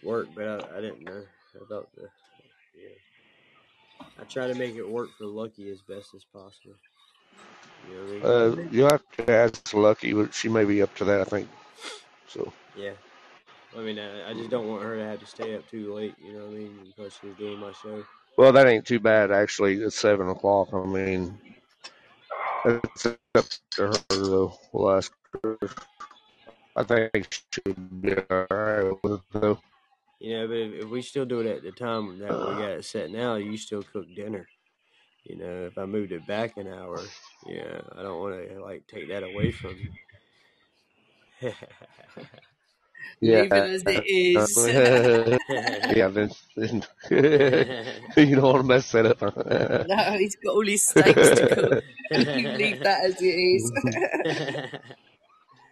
work, 0.02 0.28
but 0.34 0.46
I, 0.46 0.78
I 0.78 0.80
didn't 0.80 1.04
know. 1.04 1.22
I 1.54 1.66
thought 1.66 1.88
the, 1.94 2.08
yeah. 2.76 2.96
I 4.20 4.24
try 4.24 4.46
to 4.46 4.54
make 4.54 4.76
it 4.76 4.88
work 4.88 5.10
for 5.18 5.26
Lucky 5.26 5.70
as 5.70 5.80
best 5.82 6.14
as 6.14 6.24
possible. 6.24 6.74
You 7.88 7.94
know 7.94 8.02
what 8.02 8.10
I 8.10 8.56
mean? 8.56 8.68
Uh, 8.68 8.70
you'll 8.72 8.90
have 8.90 9.02
to 9.18 9.30
ask 9.30 9.74
Lucky, 9.74 10.12
but 10.12 10.34
she 10.34 10.48
may 10.48 10.64
be 10.64 10.82
up 10.82 10.94
to 10.96 11.04
that, 11.04 11.20
I 11.20 11.24
think. 11.24 11.48
So, 12.28 12.52
Yeah. 12.76 12.92
I 13.76 13.80
mean, 13.80 13.98
I, 13.98 14.30
I 14.30 14.34
just 14.34 14.50
don't 14.50 14.68
want 14.68 14.82
her 14.82 14.96
to 14.96 15.04
have 15.04 15.20
to 15.20 15.26
stay 15.26 15.54
up 15.54 15.68
too 15.68 15.94
late, 15.94 16.14
you 16.22 16.32
know 16.32 16.46
what 16.46 16.54
I 16.54 16.58
mean, 16.58 16.78
because 16.96 17.18
she's 17.20 17.36
doing 17.36 17.58
my 17.58 17.72
show. 17.72 18.04
well, 18.36 18.52
that 18.52 18.66
ain't 18.66 18.86
too 18.86 19.00
bad 19.00 19.30
actually. 19.30 19.76
It's 19.76 19.98
seven 19.98 20.28
o'clock. 20.28 20.68
I 20.72 20.84
mean, 20.84 21.38
it's 22.64 23.06
up 23.06 23.44
to 23.72 23.82
her 23.82 23.92
though. 24.08 24.58
We'll 24.72 24.90
ask 24.90 25.12
her. 25.42 25.58
I 26.76 26.82
think 26.84 27.42
she'll 27.52 27.74
be 27.74 28.14
alright 28.30 28.96
with 29.02 29.12
it 29.14 29.20
though. 29.32 29.58
You 30.20 30.38
know, 30.38 30.48
but 30.48 30.56
if, 30.56 30.84
if 30.84 30.88
we 30.88 31.02
still 31.02 31.24
do 31.24 31.40
it 31.40 31.46
at 31.46 31.62
the 31.62 31.70
time 31.70 32.18
that 32.18 32.30
we 32.30 32.54
got 32.54 32.70
it 32.70 32.84
set 32.84 33.10
now, 33.10 33.36
you 33.36 33.56
still 33.56 33.82
cook 33.82 34.06
dinner. 34.16 34.48
You 35.24 35.36
know, 35.36 35.66
if 35.66 35.76
I 35.76 35.84
moved 35.84 36.12
it 36.12 36.26
back 36.26 36.56
an 36.56 36.68
hour, 36.68 37.00
yeah, 37.46 37.80
I 37.96 38.02
don't 38.02 38.20
want 38.20 38.48
to 38.48 38.62
like 38.62 38.86
take 38.86 39.08
that 39.08 39.22
away 39.22 39.52
from 39.52 39.76
you. 41.42 41.52
Yeah. 43.20 43.40
Leave 43.42 43.52
it 43.52 43.70
as 43.70 43.82
it 43.86 44.04
is. 44.06 44.66
yeah, 45.96 46.08
then, 46.08 46.30
then 46.56 46.84
you 48.28 48.36
don't 48.36 48.42
want 48.44 48.58
to 48.58 48.62
mess 48.62 48.92
that 48.92 49.06
up. 49.06 49.20
no, 49.88 50.18
he's 50.18 50.36
got 50.36 50.50
all 50.54 50.64
his 50.64 50.86
steaks 50.86 51.30
to 51.30 51.48
cook. 51.48 51.84
you 52.12 52.48
leave 52.50 52.78
that 52.84 53.04
as 53.04 53.16
it 53.20 53.26
is. 53.26 53.72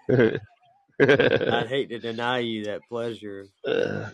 I'd 1.01 1.69
hate 1.69 1.89
to 1.91 1.99
deny 1.99 2.39
you 2.41 2.65
that 2.65 2.81
pleasure. 2.89 3.47
Uh, 3.67 4.09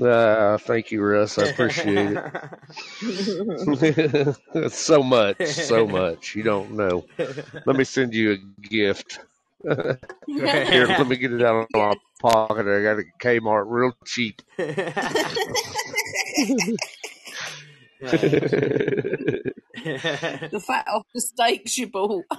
Ah, 0.00 0.56
thank 0.56 0.92
you, 0.92 1.02
Russ. 1.02 1.36
I 1.36 1.46
appreciate 1.46 2.16
it. 3.02 4.72
so 4.72 5.02
much, 5.02 5.44
so 5.46 5.84
much. 5.84 6.36
You 6.36 6.44
don't 6.44 6.70
know. 6.72 7.04
Let 7.66 7.74
me 7.74 7.82
send 7.82 8.14
you 8.14 8.32
a 8.34 8.36
gift. 8.68 9.18
Here, 9.62 10.86
let 10.86 11.06
me 11.06 11.16
get 11.16 11.32
it 11.32 11.42
out 11.42 11.62
of 11.62 11.66
my 11.72 11.94
pocket. 12.20 12.66
I 12.66 12.82
got 12.82 12.98
it 12.98 13.06
at 13.06 13.20
Kmart 13.20 13.64
real 13.66 13.92
cheap. 14.04 14.42
the 18.00 18.22
fat 20.66 20.86
off 20.88 21.06
the 21.14 21.20
steaks 21.20 21.76
you 21.76 21.88
bought. 21.88 22.24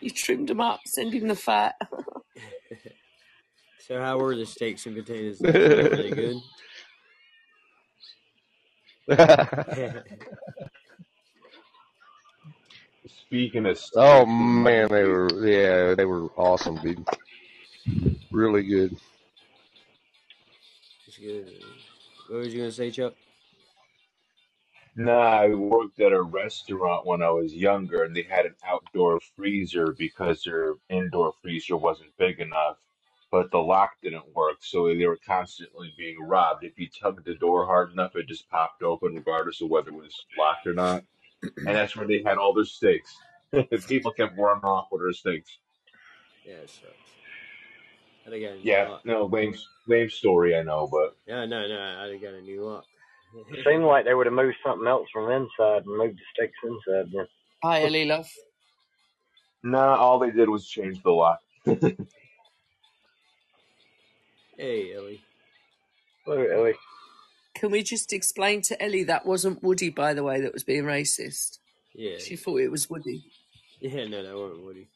you 0.00 0.10
trimmed 0.10 0.48
them 0.48 0.60
up, 0.60 0.80
send 0.86 1.12
him 1.12 1.26
the 1.28 1.34
fat. 1.34 1.74
so, 3.80 4.00
how 4.00 4.18
were 4.18 4.36
the 4.36 4.46
steaks 4.46 4.86
and 4.86 4.96
potatoes? 4.96 5.40
Were 5.40 5.50
they 5.50 6.10
good? 6.10 6.36
Speaking 13.28 13.66
of 13.66 13.76
steaks, 13.76 13.92
oh 13.96 14.24
man, 14.24 14.88
they 14.88 15.04
were 15.04 15.28
yeah, 15.46 15.94
they 15.94 16.06
were 16.06 16.28
awesome, 16.38 16.76
dude. 16.80 17.06
Really 18.30 18.62
good. 18.62 18.96
It's 21.06 21.18
good. 21.18 21.52
What 22.28 22.38
was 22.38 22.54
you 22.54 22.60
gonna 22.60 22.72
say, 22.72 22.90
Chuck? 22.90 23.14
Nah, 24.96 25.42
I 25.42 25.48
worked 25.54 26.00
at 26.00 26.12
a 26.12 26.22
restaurant 26.22 27.06
when 27.06 27.22
I 27.22 27.30
was 27.30 27.54
younger, 27.54 28.02
and 28.04 28.16
they 28.16 28.22
had 28.22 28.46
an 28.46 28.54
outdoor 28.66 29.20
freezer 29.36 29.92
because 29.98 30.42
their 30.42 30.74
indoor 30.88 31.34
freezer 31.42 31.76
wasn't 31.76 32.16
big 32.16 32.40
enough, 32.40 32.78
but 33.30 33.50
the 33.50 33.58
lock 33.58 33.92
didn't 34.02 34.34
work, 34.34 34.56
so 34.60 34.88
they 34.88 35.06
were 35.06 35.18
constantly 35.26 35.94
being 35.98 36.18
robbed. 36.20 36.64
If 36.64 36.78
you 36.78 36.88
tugged 36.88 37.26
the 37.26 37.34
door 37.34 37.66
hard 37.66 37.92
enough, 37.92 38.16
it 38.16 38.26
just 38.26 38.48
popped 38.50 38.82
open, 38.82 39.14
regardless 39.14 39.60
of 39.60 39.68
whether 39.68 39.90
it 39.90 39.94
was 39.94 40.24
locked 40.38 40.66
or 40.66 40.74
not. 40.74 41.04
And 41.42 41.66
that's 41.76 41.96
where 41.96 42.06
they 42.06 42.22
had 42.24 42.38
all 42.38 42.52
their 42.52 42.64
steaks. 42.64 43.16
People 43.88 44.12
kept 44.12 44.38
running 44.38 44.64
off 44.64 44.88
with 44.90 45.02
their 45.02 45.12
steaks. 45.12 45.58
Yeah, 46.46 46.54
it 46.54 46.70
sucks. 46.70 46.92
I 48.26 48.30
think 48.30 48.42
got 48.44 48.52
a 48.52 48.56
new 48.56 48.62
Yeah, 48.64 48.88
lock. 48.88 49.04
no, 49.06 49.26
lame, 49.26 49.54
lame 49.86 50.10
story, 50.10 50.56
I 50.56 50.62
know, 50.62 50.88
but 50.90 51.16
Yeah, 51.26 51.44
no, 51.46 51.66
no, 51.66 51.80
I 51.80 52.16
got 52.18 52.34
a 52.34 52.42
new 52.42 52.64
lock. 52.64 52.84
It 53.50 53.64
seemed 53.66 53.84
like 53.84 54.04
they 54.06 54.14
would 54.14 54.26
have 54.26 54.34
moved 54.34 54.56
something 54.64 54.86
else 54.88 55.06
from 55.12 55.30
inside 55.30 55.84
and 55.86 55.98
moved 55.98 56.18
the 56.18 56.22
steaks 56.34 56.56
inside. 56.64 57.12
Then. 57.12 57.26
Hi, 57.62 57.82
Ellie, 57.84 58.06
love. 58.06 58.26
nah, 59.62 59.96
all 59.96 60.18
they 60.18 60.30
did 60.30 60.48
was 60.48 60.66
change 60.66 61.02
the 61.02 61.10
lock. 61.10 61.40
hey, 64.56 64.94
Ellie. 64.94 65.20
Hello, 66.24 66.42
Ellie. 66.42 66.74
Can 67.58 67.70
we 67.72 67.82
just 67.82 68.12
explain 68.12 68.62
to 68.62 68.80
Ellie 68.80 69.02
that 69.04 69.26
wasn't 69.26 69.64
Woody, 69.64 69.90
by 69.90 70.14
the 70.14 70.22
way, 70.22 70.40
that 70.42 70.52
was 70.52 70.62
being 70.62 70.84
racist? 70.84 71.58
Yeah. 71.92 72.18
She 72.18 72.36
thought 72.36 72.60
it 72.60 72.70
was 72.70 72.88
Woody. 72.88 73.24
Yeah, 73.80 74.06
no, 74.06 74.22
that 74.22 74.36
wasn't 74.36 74.64
Woody. 74.64 74.88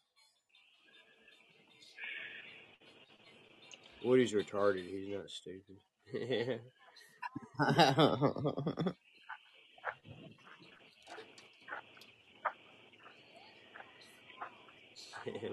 Woody's 4.04 4.32
retarded. 4.32 4.88
He's 4.88 5.08
not 5.08 5.28
stupid. 5.28 5.78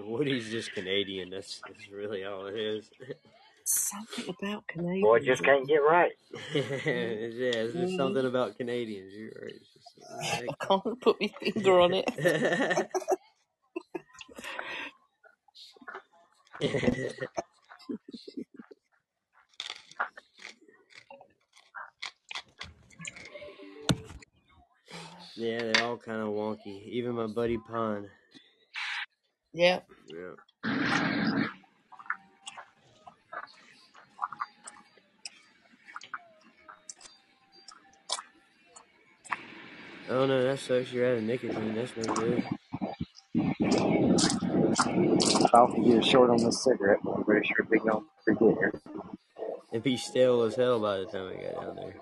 Woody's 0.04 0.50
just 0.50 0.74
Canadian. 0.74 1.30
That's 1.30 1.60
that's 1.66 1.88
really 1.90 2.24
all 2.24 2.46
it 2.46 2.56
is. 2.56 2.90
Something 3.90 4.34
about 4.40 4.66
Canadians. 4.68 5.02
Boy, 5.02 5.18
Canadians. 5.18 5.26
just 5.26 5.44
can't 5.44 5.68
get 5.68 5.76
right. 5.78 6.12
yeah, 6.54 6.62
there's 6.94 7.74
just 7.74 7.96
something 7.96 8.24
Mm, 8.24 8.26
about 8.26 8.56
Canadians. 8.58 9.12
You're 9.14 9.30
right. 9.42 9.54
It's 9.54 9.72
just, 9.72 9.86
I 10.10 10.48
can't 10.66 11.00
put 11.00 11.16
my 11.20 11.30
finger 11.40 11.80
on 11.80 11.94
it. 11.94 12.08
Yeah, 25.36 25.58
they're 25.60 25.84
all 25.84 25.96
kind 25.98 26.20
of 26.20 26.28
wonky. 26.28 26.86
Even 26.90 27.14
my 27.14 27.26
buddy 27.26 27.58
Pond. 27.58 28.08
Yeah. 29.52 29.80
Yeah. 30.08 30.34
Oh 40.10 40.26
no, 40.26 40.42
that 40.42 40.58
sucks. 40.58 40.92
You're 40.92 41.12
out 41.12 41.18
of 41.18 41.22
nicotine. 41.22 41.72
That's 41.72 41.96
no 41.96 42.14
good. 42.14 42.42
I'll 45.54 45.72
get 45.84 46.04
short 46.04 46.30
on 46.30 46.38
this 46.38 46.64
cigarette, 46.64 46.98
but 47.04 47.12
I'm 47.12 47.24
pretty 47.24 47.46
sure 47.46 47.64
we 47.70 47.78
don't 47.78 48.04
forget 48.24 48.58
here. 48.58 48.72
It'd 49.70 49.84
be 49.84 49.96
stale 49.96 50.42
as 50.42 50.56
hell 50.56 50.80
by 50.80 50.98
the 50.98 51.04
time 51.06 51.28
I 51.28 51.34
got 51.42 51.62
down 51.62 51.76
there. 51.76 51.94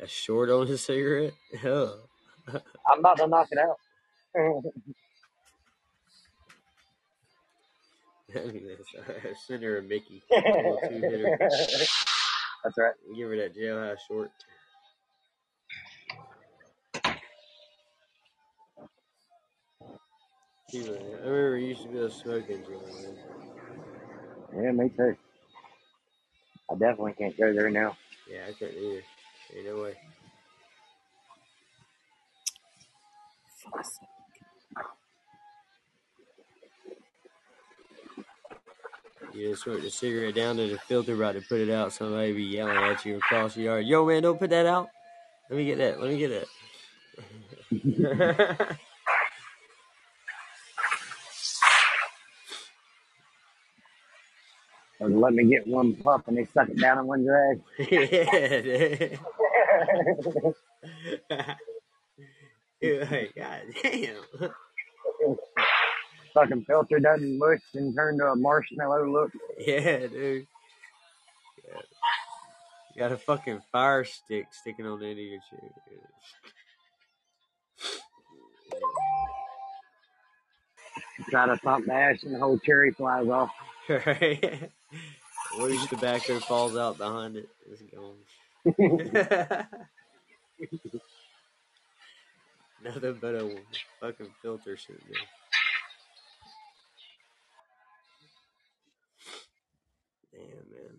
A 0.00 0.06
short 0.08 0.48
on 0.48 0.68
a 0.68 0.78
cigarette? 0.78 1.34
Oh. 1.64 1.98
I'm 2.92 2.98
about 2.98 3.16
to 3.18 3.26
knock 3.26 3.48
it 3.50 3.58
out. 3.58 3.78
That'd 8.34 8.52
be 8.52 8.60
nice. 8.60 9.36
Send 9.46 9.62
her 9.62 9.78
a 9.78 9.82
Mickey. 9.82 10.22
A 10.30 10.34
little 10.36 10.78
two-hitter. 10.88 11.36
That's 11.40 12.78
right. 12.78 12.94
Give 13.16 13.28
her 13.28 13.36
that 13.36 13.56
jailhouse 13.56 13.96
short. 14.08 14.30
She 20.74 20.80
was- 20.80 20.98
I 20.98 21.26
remember 21.28 21.58
you 21.58 21.66
used 21.68 21.82
to 21.82 21.88
be 21.88 21.98
a 21.98 22.02
in 22.50 22.64
jail, 22.64 22.80
man. 22.98 23.16
Yeah, 24.56 24.72
me 24.72 24.88
too. 24.88 25.16
I 26.68 26.74
definitely 26.74 27.12
can't 27.12 27.36
go 27.36 27.52
there 27.52 27.70
now. 27.70 27.96
Yeah, 28.28 28.46
I 28.48 28.52
couldn't 28.54 28.76
either. 28.76 29.04
Ain't 29.54 29.66
no 29.66 29.82
way. 29.82 29.96
You 39.32 39.50
just 39.50 39.62
smoke 39.62 39.80
the 39.80 39.90
cigarette 39.90 40.34
down 40.34 40.56
to 40.56 40.66
the 40.68 40.78
filter, 40.78 41.14
about 41.14 41.36
to 41.36 41.40
put 41.42 41.60
it 41.60 41.70
out. 41.70 41.92
Somebody 41.92 42.32
be 42.32 42.42
yelling 42.42 42.76
at 42.78 43.04
you 43.04 43.18
across 43.18 43.54
the 43.54 43.62
yard. 43.62 43.86
Yo, 43.86 44.04
man, 44.04 44.24
don't 44.24 44.40
put 44.40 44.50
that 44.50 44.66
out. 44.66 44.88
Let 45.48 45.56
me 45.56 45.66
get 45.66 45.78
that. 45.78 46.00
Let 46.00 46.10
me 46.10 46.18
get 46.18 46.48
that. 47.70 48.78
Or 55.04 55.10
let 55.10 55.34
me 55.34 55.44
get 55.44 55.66
one 55.66 55.94
puff 55.96 56.22
and 56.28 56.38
they 56.38 56.44
suck 56.46 56.70
it 56.70 56.80
down 56.80 56.98
in 56.98 57.06
one 57.06 57.26
drag. 57.26 57.60
yeah, 57.78 59.18
dude. 62.80 63.10
Like, 63.10 63.34
God 63.36 63.60
damn. 63.82 64.16
Fucking 66.32 66.64
filter 66.64 66.98
doesn't 67.00 67.38
mush 67.38 67.60
and 67.74 67.94
turn 67.94 68.16
to 68.18 68.28
a 68.28 68.36
marshmallow 68.36 69.12
look. 69.12 69.30
Yeah, 69.58 70.06
dude. 70.06 70.46
Yeah. 71.68 71.80
You 72.94 73.00
got 73.00 73.12
a 73.12 73.18
fucking 73.18 73.60
fire 73.70 74.04
stick 74.04 74.46
sticking 74.52 74.86
on 74.86 75.00
the 75.00 75.06
end 75.06 75.18
of 75.18 75.24
your 75.26 75.40
chair. 75.50 75.70
Try 81.28 81.46
to 81.46 81.56
pump 81.58 81.86
the 81.86 81.92
ash 81.92 82.22
and 82.22 82.34
the 82.34 82.38
whole 82.38 82.58
cherry 82.58 82.92
flies 82.92 83.28
off. 83.28 83.50
Right? 83.86 84.70
Loose 85.58 85.86
tobacco 85.86 86.40
falls 86.40 86.76
out 86.76 86.98
behind 86.98 87.36
it. 87.36 87.48
It's 87.70 87.82
gone. 87.82 88.16
Nothing 92.84 93.18
but 93.20 93.34
a 93.34 93.56
fucking 94.00 94.30
filter 94.42 94.76
sitting 94.76 95.02
there. 95.08 95.20
Damn, 100.32 100.70
man. 100.70 100.96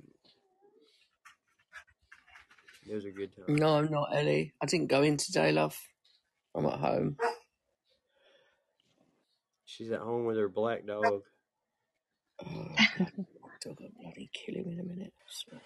Those 2.88 3.06
are 3.06 3.12
good 3.12 3.36
times. 3.36 3.60
No, 3.60 3.78
I'm 3.78 3.92
not, 3.92 4.16
Ellie. 4.16 4.54
I 4.62 4.66
didn't 4.66 4.88
go 4.88 5.02
in 5.02 5.18
today, 5.18 5.52
love. 5.52 5.78
I'm 6.56 6.66
at 6.66 6.80
home. 6.80 7.18
She's 9.66 9.92
at 9.92 10.00
home 10.00 10.26
with 10.26 10.38
her 10.38 10.48
black 10.48 10.86
dog. 10.86 11.24
Oh, 12.46 12.76
God, 13.66 13.78
I'll 13.82 14.04
bloody 14.04 14.32
kill 14.34 14.56
him 14.56 14.72
in 14.72 14.82
a 14.82 14.84
minute. 14.84 15.14
I 15.20 15.30
swear. 15.30 15.62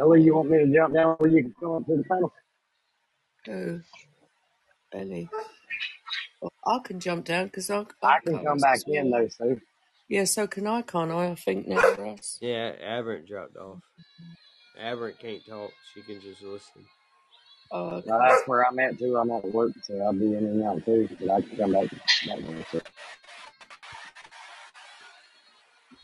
Ellie, 0.00 0.22
you 0.22 0.36
want 0.36 0.50
me 0.50 0.58
to 0.58 0.74
jump 0.74 0.94
down 0.94 1.16
where 1.18 1.30
you 1.30 1.44
can 1.44 1.54
go 1.60 1.76
up 1.78 1.86
to 1.86 1.96
the 1.96 2.04
panel? 2.04 2.32
Who? 3.46 3.80
Ellie. 4.94 5.30
Well, 6.40 6.52
I 6.66 6.78
can 6.84 7.00
jump 7.00 7.24
down 7.26 7.46
because 7.46 7.70
I, 7.70 7.84
I 8.02 8.20
can 8.24 8.38
come 8.44 8.58
back 8.58 8.80
in 8.88 9.10
though, 9.10 9.28
so 9.28 9.56
Yeah, 10.08 10.24
so 10.24 10.46
can 10.46 10.66
I, 10.66 10.82
can't 10.82 11.10
I? 11.12 11.30
I 11.30 11.34
think 11.36 11.68
now, 11.68 11.80
Russ. 11.98 12.38
Yeah, 12.40 12.72
Aberrant 12.82 13.26
dropped 13.28 13.56
off. 13.56 13.78
Aberrant 14.80 15.18
can't 15.18 15.44
talk. 15.46 15.72
She 15.94 16.02
can 16.02 16.20
just 16.20 16.42
listen. 16.42 16.84
Oh, 17.72 17.96
okay. 17.96 18.10
well, 18.10 18.20
that's 18.20 18.46
where 18.48 18.66
I'm 18.66 18.78
at 18.78 18.98
too. 18.98 19.16
I'm 19.16 19.30
at 19.32 19.44
work, 19.46 19.72
so 19.82 19.98
I'll 20.00 20.12
be 20.12 20.26
in 20.34 20.44
and 20.46 20.64
out 20.64 20.84
too. 20.84 21.08
But 21.20 21.30
I 21.30 21.40
can 21.42 21.56
come 21.56 21.72
back. 21.72 21.90
back 22.26 22.38
there, 22.40 22.66
so. 22.72 22.80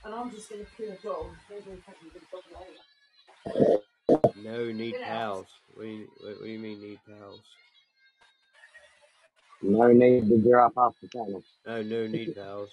And 0.05 0.15
I'm 0.15 0.31
just 0.31 0.51
going 0.51 0.65
to 0.65 0.70
kill 0.77 0.91
a 0.91 0.97
dog. 0.97 1.27
They're 1.49 1.61
going 1.61 1.77
to 1.77 1.83
take 1.87 2.03
me 2.03 2.11
to 2.11 2.20
the 2.20 3.61
dog. 3.70 4.35
No, 4.45 4.73
need 4.73 4.97
pals. 5.01 5.47
What 5.74 5.85
do, 5.85 5.89
you, 5.89 6.09
what, 6.20 6.41
what 6.41 6.47
do 6.47 6.51
you 6.51 6.59
mean 6.59 6.81
need 6.81 6.99
pals? 7.07 7.41
No 9.62 9.93
need 9.93 10.29
to 10.29 10.39
drop 10.39 10.77
off 10.77 10.95
the 11.01 11.09
panel. 11.09 11.43
Oh, 11.66 11.83
no 11.83 12.07
need 12.09 12.35
pals. 12.35 12.70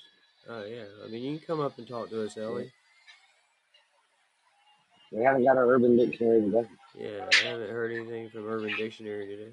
Oh, 0.49 0.65
yeah. 0.65 0.85
I 1.05 1.09
mean, 1.09 1.23
you 1.23 1.37
can 1.37 1.45
come 1.45 1.61
up 1.61 1.77
and 1.77 1.87
talk 1.87 2.09
to 2.09 2.25
us, 2.25 2.35
Ellie. 2.35 2.71
We 5.11 5.23
haven't 5.23 5.43
got 5.43 5.57
our 5.57 5.67
Urban 5.67 5.97
Dictionary 5.97 6.41
today. 6.41 6.67
Yeah, 6.97 7.25
I 7.31 7.47
haven't 7.47 7.69
heard 7.69 7.91
anything 7.91 8.29
from 8.29 8.47
Urban 8.47 8.75
Dictionary 8.75 9.27
today. 9.27 9.51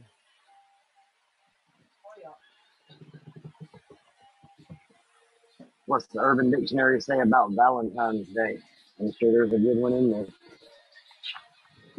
What's 5.87 6.07
the 6.09 6.21
Urban 6.21 6.51
Dictionary 6.53 7.01
say 7.03 7.21
about 7.21 7.53
Valentine's 7.53 8.29
Day? 8.29 8.59
I'm 9.01 9.13
sure 9.21 9.33
there's 9.33 9.53
a 9.53 9.59
good 9.59 9.79
one 9.79 9.95
in 9.95 10.13
there. 10.13 10.27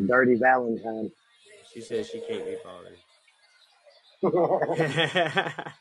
Dirty 0.08 0.36
Valentine. 0.36 1.12
She 1.74 1.82
says 1.82 2.10
she 2.10 2.22
can't 2.22 2.46
be 2.46 2.58
bothered. 2.64 3.00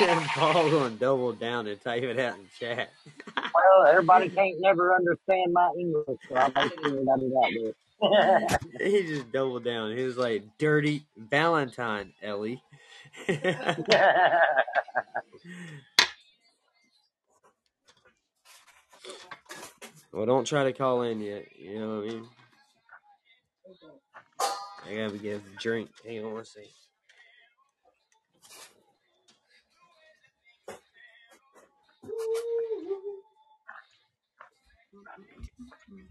Yeah. 0.00 0.26
Paul 0.34 0.70
gonna 0.70 0.96
double 0.96 1.32
down 1.34 1.66
and 1.68 1.80
type 1.80 2.02
it 2.02 2.18
out 2.18 2.36
in 2.38 2.46
chat. 2.58 2.90
well, 3.54 3.86
everybody 3.86 4.28
can't 4.36 4.56
never 4.60 4.94
understand 4.94 5.52
my 5.52 5.70
English, 5.78 6.18
so 6.28 6.36
I 6.36 6.48
make 6.48 6.72
sure 6.80 7.00
I 7.00 7.04
got 7.04 7.22
it 7.22 7.32
out 7.44 7.52
there. 7.54 7.72
he 8.80 9.02
just 9.06 9.32
doubled 9.32 9.64
down. 9.64 9.96
He 9.96 10.02
was 10.02 10.16
like, 10.16 10.44
"Dirty 10.58 11.06
Valentine, 11.16 12.12
Ellie." 12.22 12.62
well, 20.12 20.26
don't 20.26 20.46
try 20.46 20.64
to 20.64 20.72
call 20.72 21.02
in 21.02 21.20
yet. 21.20 21.46
You 21.56 21.78
know 21.78 21.96
what 21.96 22.04
I 22.04 22.08
mean? 22.08 22.28
I 24.86 24.94
gotta 24.96 25.18
get 25.18 25.36
a 25.40 25.58
drink. 25.58 25.90
Hang 26.04 26.24
on 26.24 26.32
one 26.34 26.44
second. 35.02 36.08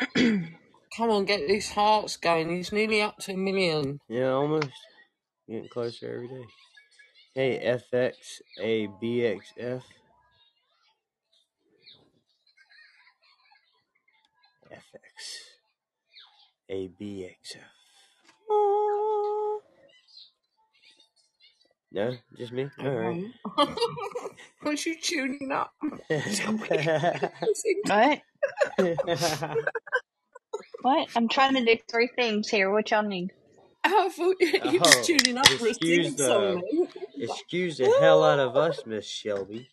Come 0.96 1.10
on, 1.10 1.24
get 1.24 1.46
these 1.46 1.70
hearts 1.70 2.16
going. 2.16 2.50
He's 2.50 2.72
nearly 2.72 3.00
up 3.02 3.18
to 3.18 3.32
a 3.32 3.36
million. 3.36 4.00
Yeah, 4.08 4.30
almost. 4.30 4.70
Getting 5.48 5.68
closer 5.68 6.14
every 6.14 6.28
day. 6.28 6.44
Hey, 7.34 7.78
FXABXF. 8.58 9.82
FXABXF. 16.70 17.70
No, 21.92 22.16
just 22.38 22.52
me. 22.52 22.70
All 22.78 22.88
right. 22.88 23.24
Once 24.62 24.86
you 24.86 24.94
tuning 25.00 25.50
up, 25.50 25.72
what? 27.86 28.22
What? 30.82 31.08
I'm 31.16 31.28
trying 31.28 31.54
to 31.56 31.64
do 31.64 31.78
three 31.90 32.08
things 32.16 32.48
here. 32.48 32.70
What 32.72 32.90
y'all 32.90 33.02
need? 33.02 33.32
I 33.84 34.10
thought 34.10 34.36
you 34.64 34.80
were 34.84 34.94
Oh, 34.94 35.02
tuning 35.02 35.38
up 35.38 35.50
for 35.58 35.68
a 35.68 35.74
excuse 35.74 35.84
singing 35.86 36.16
the 36.16 36.62
song. 36.62 36.64
excuse 37.18 37.78
the 37.78 37.90
hell 37.90 38.24
out 38.24 38.40
of 38.40 38.56
us, 38.56 38.86
Miss 38.86 39.06
Shelby. 39.06 39.70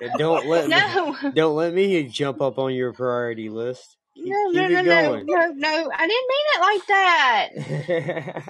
And 0.00 0.16
don't 0.18 0.46
let 0.46 0.70
No. 0.70 0.76
me, 0.76 1.06
don't 1.34 1.56
let 1.56 1.74
me 1.74 2.08
jump 2.08 2.40
up 2.42 2.58
on 2.58 2.74
your 2.74 2.92
priority 2.94 3.50
list. 3.50 3.96
Keep, 4.22 4.38
No, 4.46 4.50
keep 4.50 4.68
no, 4.68 4.68
no, 4.68 4.80
it 4.80 4.82
no, 4.82 5.12
going. 5.12 5.28
no, 5.28 5.46
no. 5.54 5.90
I 5.94 6.08
didn't 6.08 6.28
mean 6.28 6.46
it 6.54 6.60
like 6.60 6.86
that. 6.88 7.50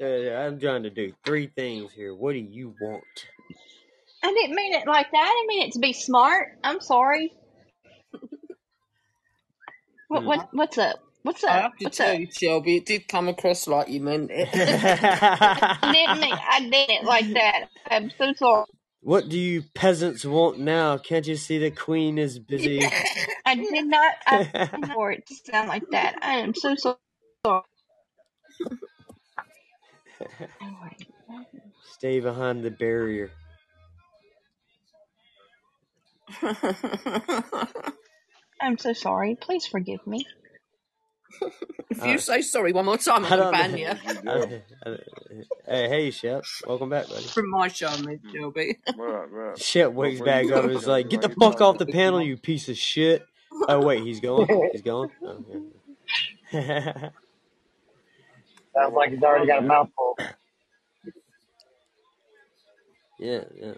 I'm 0.00 0.60
trying 0.60 0.84
to 0.84 0.90
do 0.90 1.14
three 1.24 1.48
things 1.48 1.92
here. 1.92 2.14
What 2.14 2.32
do 2.34 2.40
you 2.40 2.74
want? 2.78 3.04
I 4.24 4.32
didn't 4.32 4.56
mean 4.56 4.74
it 4.74 4.86
like 4.86 5.10
that. 5.12 5.18
I 5.18 5.28
didn't 5.34 5.48
mean 5.48 5.68
it 5.68 5.72
to 5.74 5.80
be 5.80 5.92
smart. 5.94 6.48
I'm 6.64 6.80
sorry. 6.80 7.32
What, 10.08 10.24
what, 10.24 10.40
mm-hmm. 10.40 10.58
what's 10.58 10.78
up? 10.78 10.96
What's 11.22 11.44
I 11.48 11.58
up? 11.58 11.62
have 11.62 11.76
to 11.78 11.86
What's 11.86 11.98
tell 11.98 12.14
up? 12.14 12.20
you, 12.20 12.28
Shelby, 12.32 12.78
it 12.78 12.86
did 12.86 13.08
come 13.08 13.28
across 13.28 13.66
like 13.68 13.88
you 13.88 14.00
meant 14.00 14.30
it. 14.32 14.50
I 15.82 15.92
didn't 15.92 16.20
mean, 16.20 16.36
I 16.50 16.60
did 16.60 16.90
it 16.90 17.04
like 17.04 17.32
that. 17.34 17.68
I'm 17.90 18.10
so 18.18 18.32
sorry. 18.34 18.66
what 19.02 19.28
do 19.28 19.38
you 19.38 19.64
peasants 19.74 20.24
want 20.24 20.58
now? 20.60 20.98
Can't 20.98 21.26
you 21.26 21.36
see 21.36 21.58
the 21.58 21.70
queen 21.72 22.18
is 22.18 22.38
busy? 22.38 22.80
I 23.46 23.56
did 23.56 23.86
not, 23.86 24.14
I 24.26 24.44
didn't 24.44 24.92
for 24.92 25.12
it 25.12 25.26
to 25.28 25.36
sound 25.50 25.68
like 25.68 25.84
that. 25.92 26.16
I 26.22 26.36
am 26.38 26.54
so 26.54 26.74
so- 26.76 26.98
sorry. 27.46 27.62
Stay 31.82 32.20
behind 32.20 32.64
the 32.64 32.70
barrier. 32.70 33.30
I'm 38.60 38.78
so 38.78 38.92
sorry. 38.92 39.36
Please 39.40 39.66
forgive 39.66 40.06
me. 40.06 40.26
if 41.90 42.04
you 42.06 42.18
say 42.18 42.40
sorry 42.40 42.72
one 42.72 42.86
more 42.86 42.96
time, 42.98 43.24
I 43.24 43.28
I'm 43.30 43.38
don't 43.38 43.52
going 43.52 43.70
to 43.86 43.94
ban 44.22 44.24
know. 44.24 44.42
you. 44.52 44.62
I- 44.86 44.90
I- 44.90 44.96
hey, 45.68 45.88
hey, 45.88 46.10
Shep. 46.10 46.44
Welcome 46.66 46.88
back, 46.88 47.08
buddy. 47.08 47.24
From 47.24 47.50
my 47.50 47.68
show, 47.68 47.94
mate, 47.98 48.20
Shelby. 48.32 48.78
What 48.94 49.10
up. 49.10 49.58
Shep 49.58 49.92
wakes 49.92 50.20
what 50.20 50.28
are 50.28 50.42
you 50.42 50.48
back 50.48 50.56
up 50.56 50.62
doing, 50.62 50.70
and 50.70 50.78
is 50.78 50.86
like, 50.86 51.08
"Get 51.10 51.22
the 51.22 51.28
fuck 51.30 51.60
off 51.60 51.78
the 51.78 51.86
panel, 51.86 52.22
you 52.22 52.36
piece 52.36 52.68
of 52.68 52.78
shit." 52.78 53.24
Oh 53.68 53.80
wait, 53.84 54.02
he's 54.02 54.20
gone. 54.20 54.46
He's 54.72 54.82
gone. 54.82 55.10
Oh, 55.22 55.44
yeah. 56.52 57.10
Sounds 58.74 58.94
like 58.94 59.10
he's 59.10 59.22
already 59.22 59.46
got 59.46 59.58
a 59.62 59.66
mouthful. 59.66 60.18
yeah, 63.18 63.44
yeah. 63.60 63.72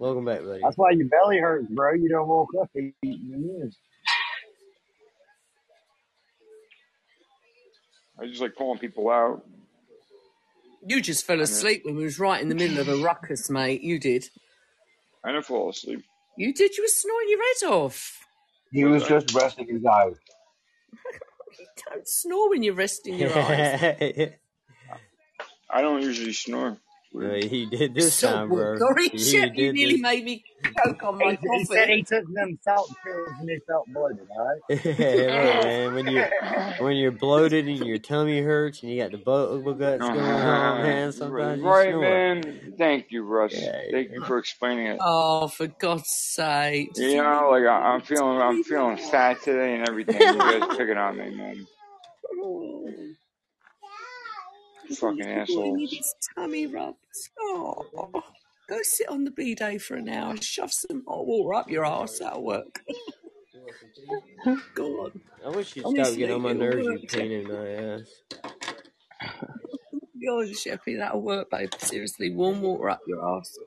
Welcome 0.00 0.24
back, 0.24 0.42
buddy. 0.42 0.60
That's 0.62 0.78
why 0.78 0.92
your 0.92 1.08
belly 1.08 1.36
hurts, 1.36 1.66
bro. 1.68 1.92
You 1.92 2.08
don't 2.08 2.26
woke 2.26 2.48
up 2.58 2.70
eating 2.74 2.94
in. 3.04 3.70
I 8.18 8.26
just 8.26 8.40
like 8.40 8.54
calling 8.56 8.78
people 8.78 9.10
out. 9.10 9.44
You 10.86 11.02
just 11.02 11.26
fell 11.26 11.42
asleep 11.42 11.82
when 11.84 11.96
we 11.96 12.04
was 12.04 12.18
right 12.18 12.40
in 12.40 12.48
the 12.48 12.54
middle 12.54 12.78
of 12.78 12.88
a 12.88 12.96
ruckus, 12.96 13.50
mate. 13.50 13.82
You 13.82 13.98
did. 13.98 14.24
I 15.22 15.32
didn't 15.32 15.44
fall 15.44 15.68
asleep. 15.68 16.02
You 16.38 16.54
did. 16.54 16.78
You 16.78 16.84
were 16.84 16.88
snoring 16.88 17.28
your 17.28 17.40
head 17.42 17.74
off. 17.74 18.24
He 18.72 18.86
was 18.86 19.06
just 19.06 19.34
resting 19.34 19.66
his 19.68 19.84
eyes. 19.84 20.14
You 21.58 21.66
don't 21.90 22.08
snore 22.08 22.48
when 22.48 22.62
you're 22.62 22.72
resting 22.72 23.18
your 23.18 23.38
eyes. 23.38 24.30
I 25.70 25.82
don't 25.82 26.00
usually 26.00 26.32
snore. 26.32 26.78
No, 27.12 27.34
he 27.34 27.66
did 27.66 27.94
this 27.94 28.14
So 28.14 28.30
time, 28.30 28.48
bro. 28.48 28.78
sorry, 28.78 29.08
He 29.08 29.18
Shep. 29.18 29.50
You 29.54 29.66
did 29.66 29.74
nearly 29.74 29.92
this. 29.94 30.02
made 30.02 30.24
me 30.24 30.44
choke 30.64 31.02
on 31.02 31.18
my 31.18 31.38
He, 31.42 31.48
he 31.58 31.64
said 31.64 31.88
he 31.88 32.02
took 32.02 32.24
them 32.32 32.58
salt 32.62 32.88
pills 33.04 33.28
and 33.40 33.50
he 33.50 33.58
felt 33.66 33.88
bloated, 33.88 34.28
all 34.38 34.46
right? 34.46 34.60
Look, 34.70 34.98
man, 34.98 35.94
when 35.94 36.06
you 36.06 36.24
when 36.78 36.96
you're 36.96 37.10
bloated 37.10 37.66
and 37.66 37.84
your 37.84 37.98
tummy 37.98 38.40
hurts 38.40 38.82
and 38.82 38.92
you 38.92 39.02
got 39.02 39.10
the 39.10 39.18
bubble 39.18 39.74
guts 39.74 40.02
uh-huh. 40.02 40.14
going 40.14 40.24
on, 40.30 40.82
man, 40.82 41.12
sometimes 41.12 41.60
you 41.60 41.68
right, 41.68 41.88
snore. 41.90 42.00
man. 42.00 42.74
Thank 42.78 43.06
you, 43.10 43.24
Russ. 43.24 43.54
Yeah, 43.54 43.80
Thank 43.90 44.12
you 44.12 44.24
for 44.24 44.38
explaining 44.38 44.86
it. 44.86 44.98
Oh, 45.00 45.48
for 45.48 45.66
God's 45.66 46.08
sake! 46.08 46.90
You 46.96 47.16
know, 47.16 47.48
like 47.50 47.64
I, 47.64 47.92
I'm 47.92 48.02
feeling, 48.02 48.40
I'm 48.40 48.62
feeling 48.62 48.98
fat 48.98 49.42
today 49.42 49.74
and 49.74 49.88
everything. 49.88 50.20
You 50.20 50.38
guys 50.38 50.76
picking 50.76 50.96
on 50.96 51.18
me, 51.18 51.30
man. 51.34 51.66
Fucking 54.96 55.24
He 55.24 55.30
assholes. 55.30 55.76
needs 55.76 55.96
his 55.96 56.14
tummy 56.34 56.66
rubbed. 56.66 56.98
Oh, 57.40 57.84
go 58.68 58.78
sit 58.82 59.08
on 59.08 59.24
the 59.24 59.30
b 59.30 59.54
day 59.54 59.78
for 59.78 59.94
an 59.96 60.08
hour. 60.08 60.36
Shove 60.36 60.72
some 60.72 61.04
hot 61.06 61.26
water 61.26 61.54
up 61.54 61.70
your 61.70 61.84
ass. 61.86 62.18
That'll 62.18 62.44
work. 62.44 62.80
Go 64.74 65.04
on. 65.06 65.20
I 65.44 65.50
wish 65.50 65.76
you'd 65.76 65.86
stop 65.88 66.14
getting 66.16 66.32
on 66.32 66.42
my 66.42 66.52
nerves, 66.52 66.86
you 66.86 66.92
work. 66.92 67.08
pain 67.08 67.32
in 67.32 67.48
my 67.48 67.68
ass. 67.68 68.22
Go 70.24 70.40
on, 70.40 70.46
Sheppy. 70.48 70.98
That'll 70.98 71.22
work, 71.22 71.50
babe. 71.50 71.70
Seriously, 71.78 72.30
warm 72.30 72.62
water 72.62 72.90
up 72.90 73.00
your 73.06 73.38
ass. 73.38 73.58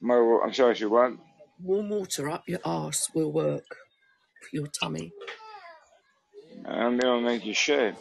My, 0.00 0.16
I'm 0.44 0.52
sorry, 0.54 0.74
she 0.74 0.86
won't. 0.86 1.20
Warm 1.62 1.90
water 1.90 2.30
up 2.30 2.44
your 2.48 2.60
ass 2.64 3.10
will 3.14 3.32
work 3.32 3.64
for 4.40 4.48
your 4.56 4.66
tummy. 4.68 5.12
I'm 6.66 6.98
gonna 6.98 7.22
make 7.22 7.44
you 7.44 7.54
shit. 7.54 7.96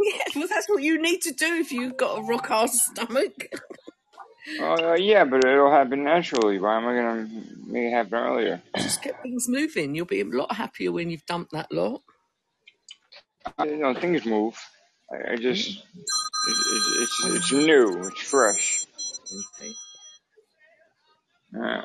Yeah, 0.00 0.22
well, 0.36 0.48
that's 0.48 0.68
what 0.68 0.82
you 0.82 1.00
need 1.00 1.22
to 1.22 1.32
do 1.32 1.56
if 1.56 1.72
you've 1.72 1.96
got 1.96 2.18
a 2.18 2.22
rock 2.22 2.48
hard 2.48 2.70
stomach. 2.70 3.48
Oh, 4.60 4.92
uh, 4.92 4.94
yeah, 4.94 5.24
but 5.24 5.44
it'll 5.44 5.70
happen 5.70 6.04
naturally. 6.04 6.58
Why 6.58 6.76
am 6.76 6.86
I 6.86 6.94
gonna 6.94 7.28
make 7.66 7.84
it 7.84 7.92
happen 7.92 8.14
earlier? 8.14 8.62
Just 8.76 9.02
get 9.02 9.20
things 9.22 9.48
moving. 9.48 9.94
You'll 9.94 10.06
be 10.06 10.20
a 10.20 10.24
lot 10.24 10.54
happier 10.56 10.92
when 10.92 11.10
you've 11.10 11.26
dumped 11.26 11.52
that 11.52 11.72
lot. 11.72 12.02
I, 13.58 13.64
you 13.66 13.78
know, 13.78 13.94
things 13.94 14.24
move. 14.26 14.58
I, 15.12 15.32
I 15.32 15.36
just, 15.36 15.68
it, 15.68 15.82
it, 16.48 17.02
it's 17.02 17.24
it's 17.26 17.52
new, 17.52 18.06
it's 18.08 18.22
fresh. 18.22 18.86
Okay. 19.60 19.72
Yeah. 21.54 21.82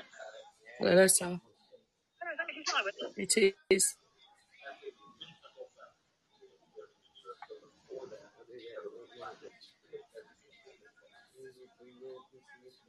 Hello, 0.79 1.07
sir. 1.07 1.39
It 3.17 3.55
is. 3.69 3.95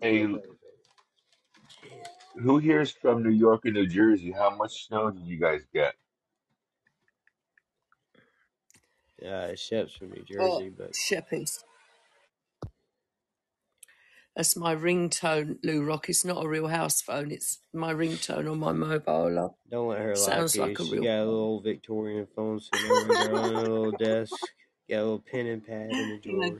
hey, 0.00 0.26
Who 2.42 2.58
here 2.58 2.80
is 2.80 2.90
from 2.90 3.22
New 3.22 3.30
York 3.30 3.64
and 3.64 3.74
New 3.74 3.86
Jersey? 3.86 4.32
How 4.32 4.50
much 4.54 4.86
snow 4.86 5.10
did 5.10 5.22
you 5.26 5.38
guys 5.38 5.62
get? 5.72 5.94
Yeah, 9.20 9.48
Uh, 9.52 9.54
Shep's 9.54 9.92
from 9.94 10.10
New 10.10 10.24
Oh, 10.38 10.58
Jersey, 10.58 10.70
but 10.76 10.92
Sheppies. 10.92 11.62
That's 14.36 14.56
my 14.56 14.74
ringtone, 14.74 15.58
Lou 15.62 15.84
Rock. 15.84 16.08
It's 16.08 16.24
not 16.24 16.44
a 16.44 16.48
real 16.48 16.68
house 16.68 17.02
phone. 17.02 17.30
It's 17.30 17.60
my 17.74 17.92
ringtone 17.92 18.50
on 18.50 18.58
my 18.60 18.72
mobile. 18.72 19.30
love. 19.30 19.54
don't 19.70 19.88
let 19.88 20.00
her 20.00 20.08
lie 20.08 20.14
Sounds 20.14 20.52
to 20.54 20.60
like 20.62 20.78
a 20.80 20.84
She 20.84 20.92
real 20.92 21.02
got 21.02 21.18
a 21.18 21.24
little 21.24 21.40
old 21.40 21.64
Victorian 21.64 22.26
phone 22.34 22.60
sitting 22.60 22.90
over 22.90 23.14
there 23.14 23.34
on 23.34 23.54
a 23.54 23.62
little 23.62 23.92
desk. 23.92 24.32
Got 24.90 24.96
a 24.98 25.02
little 25.04 25.24
pen 25.30 25.46
and 25.46 25.64
pad 25.66 25.90
in 25.90 26.08
the 26.10 26.18
drawer. 26.18 26.58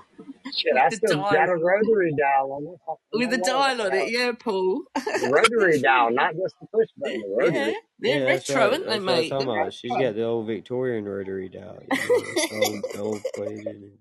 Shit, 0.54 0.76
I 0.76 0.90
the 0.90 0.96
still 0.96 1.22
got 1.32 1.48
a 1.48 1.56
rotary 1.56 2.14
dial 2.18 2.52
on 2.52 2.64
it. 2.66 2.80
with 3.12 3.30
my 3.30 3.30
the 3.30 3.38
wall 3.38 3.62
at 3.64 3.76
dial 3.76 3.82
on 3.82 3.94
it, 3.94 4.10
yeah, 4.10 4.32
Paul. 4.38 4.84
Rotary 5.20 5.80
dial, 5.82 6.10
not 6.12 6.34
just 6.36 6.56
the 6.60 6.66
push 6.74 6.88
button, 6.98 7.20
the 7.22 7.28
yeah, 7.50 7.70
rotary. 7.70 7.76
they're 8.00 8.20
Yeah, 8.20 8.24
that's 8.26 8.54
retro, 8.54 8.54
right. 8.54 8.72
aren't 8.72 8.86
they, 8.88 8.98
That's 8.98 9.06
what 9.06 9.18
I'm 9.18 9.24
mate? 9.24 9.28
talking 9.28 9.48
They're 9.52 9.62
about. 9.62 9.74
She's 9.74 9.96
retro. 9.96 9.98
got 9.98 10.14
the 10.16 10.24
old 10.24 10.46
Victorian 10.46 11.04
rotary 11.06 11.48
dial, 11.48 11.80
you 11.82 11.96
know, 11.96 12.22
it's 12.24 12.42
gold, 12.44 12.86
gold 12.94 13.26
plated. 13.34 13.92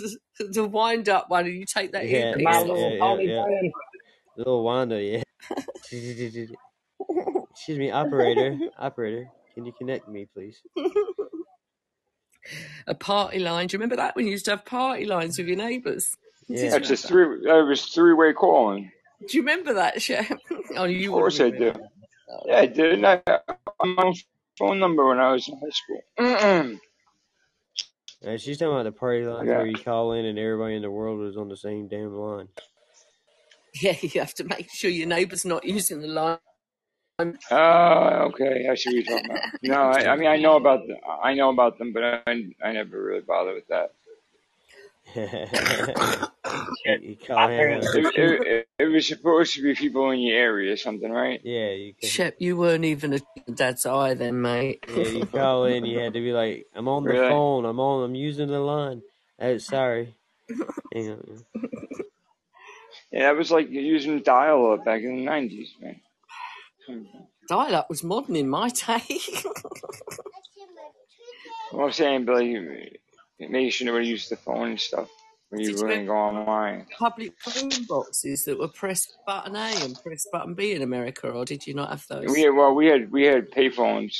And, 0.00 0.18
the 0.54 0.66
wind 0.66 1.08
up 1.08 1.30
one, 1.30 1.46
and 1.46 1.54
you 1.56 1.66
take 1.66 1.92
that 1.92 2.08
yeah, 2.08 2.32
And 2.32 2.42
my 2.44 2.60
earpiece 2.60 2.64
yeah, 2.64 2.72
little 2.72 2.92
yeah, 2.92 3.16
yeah, 3.20 3.20
yeah. 3.22 3.70
Little 4.36 4.64
Wanda, 4.64 5.02
yeah. 5.02 5.22
Excuse 7.54 7.78
me, 7.78 7.90
operator, 7.92 8.62
operator. 8.78 9.30
Can 9.54 9.66
you 9.66 9.72
connect 9.72 10.08
me, 10.08 10.26
please? 10.34 10.62
a 12.86 12.94
party 12.94 13.40
line. 13.40 13.68
Do 13.68 13.74
you 13.74 13.78
remember 13.78 13.96
that 13.96 14.16
when 14.16 14.26
you 14.26 14.32
used 14.32 14.46
to 14.46 14.52
have 14.52 14.64
party 14.66 15.06
lines 15.06 15.38
with 15.38 15.48
your 15.48 15.56
neighbours? 15.58 16.16
Did 16.48 16.62
Yeah. 16.62 16.62
you 16.62 16.70
That's 16.70 16.90
have 16.90 16.90
a 16.90 16.96
three. 16.96 17.42
That 17.46 17.66
was 17.68 17.86
three 17.86 18.14
way 18.14 18.32
calling. 18.34 18.92
Do 19.26 19.36
you 19.38 19.42
remember 19.42 19.74
that, 19.74 20.02
Shep? 20.02 20.26
oh, 20.76 20.84
Of 20.98 21.02
you 21.02 21.12
wouldn't 21.12 21.32
course 21.32 21.40
I 21.40 21.50
do. 21.50 21.74
Yeah, 22.44 22.56
I 22.58 22.66
did. 22.66 23.04
I 23.04 23.22
had 23.26 23.42
my 23.80 24.14
phone 24.58 24.80
number 24.80 25.06
when 25.08 25.20
I 25.20 25.32
was 25.32 25.48
in 25.48 25.58
high 25.58 25.70
school. 25.70 26.02
Uh, 28.26 28.36
she's 28.36 28.58
talking 28.58 28.72
about 28.72 28.84
the 28.84 28.92
party 28.92 29.24
line 29.24 29.46
lines 29.46 29.48
where 29.48 29.66
you 29.66 29.78
call 29.78 30.12
in 30.12 30.26
and 30.26 30.38
everybody 30.38 30.76
in 30.76 30.82
the 30.82 30.90
world 30.90 31.26
is 31.28 31.36
on 31.36 31.48
the 31.48 31.56
same 31.56 31.88
damn 31.88 32.14
line. 32.14 32.48
Yeah, 33.82 33.96
you 34.02 34.20
have 34.20 34.34
to 34.34 34.44
make 34.44 34.68
sure 34.72 34.90
your 34.90 35.06
neighbor's 35.06 35.44
not 35.44 35.64
using 35.64 36.00
the 36.00 36.08
line. 36.08 36.38
Oh, 37.50 38.30
okay. 38.30 38.66
I 38.70 38.74
should 38.74 38.94
what 38.94 39.06
you're 39.06 39.18
talking 39.18 39.30
about. 39.30 39.44
No, 39.62 39.82
I, 39.82 40.12
I 40.12 40.16
mean 40.16 40.28
I 40.28 40.38
know 40.38 40.56
about 40.56 40.86
the, 40.86 40.96
I 41.22 41.34
know 41.34 41.50
about 41.50 41.78
them, 41.78 41.92
but 41.92 42.02
I 42.04 42.22
I 42.64 42.72
never 42.72 43.02
really 43.02 43.20
bother 43.22 43.54
with 43.54 43.68
that. 43.68 43.92
You, 45.16 46.98
you 47.02 47.16
call 47.26 47.48
him. 47.48 47.70
It, 47.94 48.12
it, 48.16 48.42
it, 48.46 48.68
it 48.78 48.86
was 48.86 49.08
supposed 49.08 49.54
to 49.54 49.62
be 49.62 49.74
people 49.74 50.10
in 50.10 50.20
your 50.20 50.38
area 50.38 50.72
or 50.72 50.76
something, 50.76 51.10
right? 51.10 51.42
Yeah, 51.42 51.70
you 51.70 51.94
can. 51.94 52.10
Shep, 52.10 52.36
you 52.40 52.56
weren't 52.56 52.84
even 52.86 53.14
a 53.14 53.20
dad's 53.52 53.86
eye 53.86 54.14
then, 54.14 54.42
mate. 54.42 54.84
Yeah, 54.86 55.06
you 55.06 55.26
call 55.34 55.66
in. 55.66 55.84
You 55.86 56.00
had 56.00 56.14
to 56.14 56.20
be 56.20 56.32
like, 56.32 56.66
"I'm 56.74 56.88
on 56.88 57.06
the 57.06 57.10
Really? 57.12 57.28
phone. 57.28 57.64
I'm 57.66 57.80
on. 57.80 58.04
I'm 58.04 58.14
using 58.16 58.48
the 58.48 58.60
line." 58.60 59.02
Uh, 59.40 59.58
sorry. 59.58 60.16
Hang 60.92 61.10
on. 61.12 61.44
Yeah, 63.12 63.24
that 63.32 63.36
was 63.36 63.50
like 63.50 63.70
using 63.70 64.22
dial 64.22 64.72
up 64.72 64.84
back 64.84 65.02
in 65.02 65.16
the 65.16 65.24
nineties, 65.24 65.74
man. 65.80 66.00
Dial 67.48 67.74
up 67.76 67.90
was 67.90 68.04
modern 68.04 68.36
in 68.36 68.48
my 68.48 68.68
day. 68.86 69.20
Well, 71.72 71.86
I'm 71.86 71.92
saying, 71.92 72.24
but 72.26 72.36
like, 72.36 72.99
making 73.40 73.70
sure 73.70 73.86
nobody 73.86 74.06
used 74.08 74.30
the 74.30 74.36
phone 74.36 74.68
and 74.70 74.80
stuff 74.80 75.08
when 75.50 75.60
you 75.60 75.70
you 75.70 75.78
wouldn't 75.78 76.06
go 76.06 76.14
online. 76.14 76.86
public 76.98 77.32
phone 77.40 77.84
boxes 77.88 78.44
that 78.44 78.58
were 78.58 78.68
press 78.68 79.06
button 79.26 79.56
A 79.56 79.84
and 79.84 79.96
press 80.02 80.26
button 80.32 80.54
B 80.54 80.72
in 80.72 80.82
America, 80.82 81.28
or 81.30 81.44
did 81.44 81.66
you 81.66 81.74
not 81.74 81.90
have 81.90 82.06
We 82.26 82.26
those? 82.26 82.38
had, 82.42 82.50
well, 82.54 82.74
we 82.74 82.86
had 82.86 83.10
we 83.10 83.24
had 83.24 83.50
payphones 83.50 84.16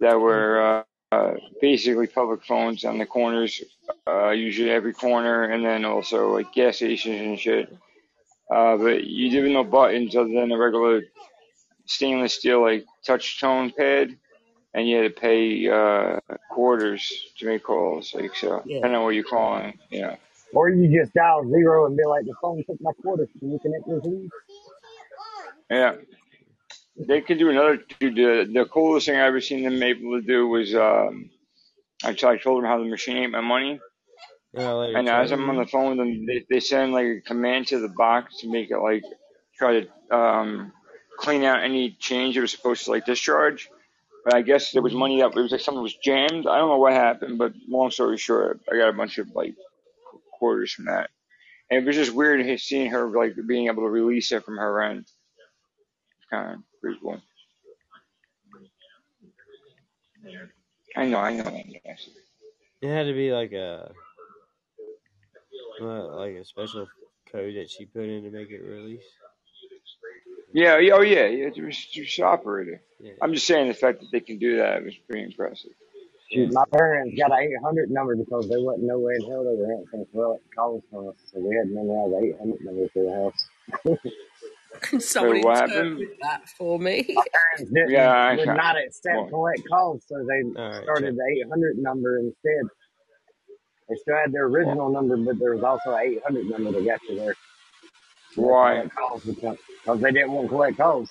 that 0.00 0.14
Mm. 0.14 0.20
were 0.20 0.84
uh, 1.12 1.16
uh, 1.16 1.34
basically 1.60 2.06
public 2.06 2.44
phones 2.44 2.84
on 2.84 2.98
the 2.98 3.06
corners, 3.06 3.62
uh, 4.08 4.30
usually 4.30 4.70
every 4.70 4.92
corner, 4.92 5.44
and 5.44 5.64
then 5.64 5.84
also 5.84 6.32
like 6.34 6.52
gas 6.52 6.76
stations 6.76 7.20
and 7.20 7.38
shit. 7.38 7.68
Uh, 8.54 8.76
but 8.76 9.04
you 9.04 9.30
didn't 9.30 9.52
no 9.52 9.64
buttons 9.64 10.14
other 10.16 10.28
than 10.32 10.52
a 10.52 10.58
regular 10.58 11.02
stainless 11.86 12.34
steel 12.34 12.62
like 12.62 12.84
touch 13.04 13.40
tone 13.40 13.72
pad, 13.76 14.16
and 14.76 14.86
you 14.86 14.96
had 15.02 15.14
to 15.14 15.20
pay 15.20 15.68
uh, 15.68 16.20
quarters 16.50 17.10
to 17.38 17.46
make 17.46 17.64
calls. 17.64 18.14
Like 18.14 18.36
so, 18.36 18.62
Yeah. 18.66 18.76
depending 18.76 18.98
on 18.98 19.04
what 19.04 19.14
you're 19.14 19.24
calling, 19.24 19.78
you 19.90 20.02
know. 20.02 20.16
Or 20.52 20.68
you 20.68 20.86
just 20.96 21.12
dial 21.12 21.48
zero 21.50 21.86
and 21.86 21.96
be 21.96 22.04
like, 22.04 22.24
the 22.24 22.34
phone 22.40 22.62
took 22.64 22.80
my 22.80 22.92
quarter. 23.02 23.26
Can 23.38 23.50
you 23.50 23.58
connect 23.58 23.88
me, 23.88 23.98
please? 24.00 24.30
Yeah, 25.70 25.96
they 26.96 27.20
could 27.22 27.38
do 27.38 27.50
another. 27.50 27.82
Dude, 27.98 28.14
the 28.14 28.48
the 28.52 28.66
coolest 28.66 29.06
thing 29.06 29.16
I 29.16 29.26
ever 29.26 29.40
seen 29.40 29.64
them 29.64 29.82
able 29.82 30.20
to 30.20 30.26
do 30.26 30.46
was 30.46 30.74
um, 30.74 31.30
I 32.04 32.12
t- 32.12 32.26
I 32.26 32.36
told 32.36 32.62
them 32.62 32.70
how 32.70 32.78
the 32.78 32.84
machine 32.84 33.16
ate 33.16 33.30
my 33.30 33.40
money, 33.40 33.80
later, 34.52 34.98
and 34.98 35.08
as 35.08 35.32
I'm 35.32 35.48
on 35.50 35.56
the 35.56 35.66
phone 35.66 35.96
with 35.96 35.98
them, 35.98 36.26
they, 36.26 36.44
they 36.48 36.60
send 36.60 36.92
like 36.92 37.06
a 37.06 37.20
command 37.22 37.66
to 37.68 37.80
the 37.80 37.88
box 37.88 38.40
to 38.40 38.52
make 38.52 38.70
it 38.70 38.78
like 38.78 39.02
try 39.58 39.80
to 39.80 40.16
um, 40.16 40.72
clean 41.18 41.42
out 41.42 41.64
any 41.64 41.96
change 41.98 42.36
it 42.36 42.42
was 42.42 42.52
supposed 42.52 42.84
to 42.84 42.90
like 42.92 43.06
discharge. 43.06 43.68
But 44.26 44.34
I 44.34 44.42
guess 44.42 44.72
there 44.72 44.82
was 44.82 44.92
money 44.92 45.20
that 45.20 45.36
it 45.36 45.40
was 45.40 45.52
like 45.52 45.60
something 45.60 45.84
was 45.84 45.94
jammed. 45.94 46.48
I 46.48 46.58
don't 46.58 46.68
know 46.68 46.78
what 46.78 46.92
happened, 46.92 47.38
but 47.38 47.52
long 47.68 47.92
story 47.92 48.18
short, 48.18 48.58
I 48.68 48.76
got 48.76 48.88
a 48.88 48.92
bunch 48.92 49.18
of 49.18 49.30
like 49.36 49.54
quarters 50.32 50.72
from 50.72 50.86
that, 50.86 51.10
and 51.70 51.78
it 51.80 51.86
was 51.86 51.94
just 51.94 52.12
weird 52.12 52.44
seeing 52.58 52.90
her 52.90 53.06
like 53.08 53.36
being 53.46 53.68
able 53.68 53.84
to 53.84 53.88
release 53.88 54.32
it 54.32 54.44
from 54.44 54.56
her 54.56 54.82
end. 54.82 55.06
Kind 56.28 56.54
of 56.54 56.60
pretty 56.82 56.98
cool. 57.00 57.22
I 60.96 61.06
know, 61.06 61.18
I 61.18 61.32
know. 61.32 61.62
Yes. 61.84 62.08
It 62.82 62.88
had 62.88 63.06
to 63.06 63.14
be 63.14 63.32
like 63.32 63.52
a 63.52 63.92
uh, 65.80 66.16
like 66.16 66.34
a 66.34 66.44
special 66.44 66.88
code 67.30 67.54
that 67.54 67.70
she 67.70 67.86
put 67.86 68.08
in 68.08 68.24
to 68.24 68.30
make 68.30 68.50
it 68.50 68.60
release. 68.60 69.04
Yeah, 70.56 70.78
yeah, 70.78 70.94
oh 70.94 71.02
yeah, 71.02 71.26
yeah. 71.26 71.50
It 71.54 71.62
was 71.62 71.76
just 71.76 72.18
operator. 72.18 72.80
Yeah. 72.98 73.12
I'm 73.20 73.34
just 73.34 73.46
saying 73.46 73.68
the 73.68 73.74
fact 73.74 74.00
that 74.00 74.08
they 74.10 74.20
can 74.20 74.38
do 74.38 74.56
that 74.56 74.82
was 74.82 74.94
pretty 75.06 75.24
impressive. 75.24 75.72
Shoot, 76.32 76.50
my 76.50 76.64
parents 76.72 77.14
got 77.18 77.30
an 77.30 77.46
800 77.60 77.90
number 77.90 78.16
because 78.16 78.48
there 78.48 78.62
wasn't 78.62 78.86
no 78.86 78.98
way 78.98 79.12
in 79.20 79.30
hell 79.30 79.44
they 79.44 79.54
were 79.54 79.70
answering 79.70 80.06
well 80.12 80.38
calls 80.56 80.82
from 80.90 81.08
us. 81.08 81.16
So 81.30 81.40
we 81.40 81.54
had 81.54 81.68
to 81.68 81.74
memorize 81.74 82.08
the 82.08 82.26
800 82.40 82.64
number 82.64 82.88
for 82.88 83.02
the 83.04 83.12
house. 83.92 83.98
Can 84.80 85.00
someone 85.00 85.34
Wait, 85.34 85.44
what 85.44 85.56
happened? 85.58 86.00
interpret 86.00 86.18
that 86.22 86.48
for 86.56 86.78
me? 86.78 87.02
Parents 87.04 87.72
didn't, 87.74 87.90
Yeah, 87.90 88.10
I 88.10 88.36
would 88.36 88.46
got. 88.46 88.56
not 88.56 88.76
accept 88.78 89.14
Well, 89.14 89.28
collect 89.28 89.60
calls, 89.68 90.04
so 90.08 90.16
they 90.26 90.40
All 90.58 90.68
right, 90.68 90.74
Chuck. 90.76 90.82
started 90.84 91.16
the 91.16 91.42
800 91.44 91.76
number 91.78 92.18
instead. 92.18 92.62
They 93.90 93.94
still 93.96 94.16
had 94.16 94.32
their 94.32 94.48
well, 94.48 94.56
original 94.56 94.90
number, 94.90 95.18
but 95.18 95.38
there 95.38 95.54
was 95.54 95.62
also 95.62 95.92
an 95.94 96.00
800 96.24 96.46
number 96.46 96.72
that 96.72 96.84
got 96.86 97.00
you 97.10 97.16
there. 97.16 97.34
So 98.36 98.42
they 98.42 98.48
why? 98.48 98.74
collect 98.74 98.94
calls 98.94 99.24
because 99.24 100.00
they 100.00 100.12
didn't 100.12 100.32
want 100.32 100.46
to 100.46 100.50
collect 100.50 100.76
calls. 100.76 101.10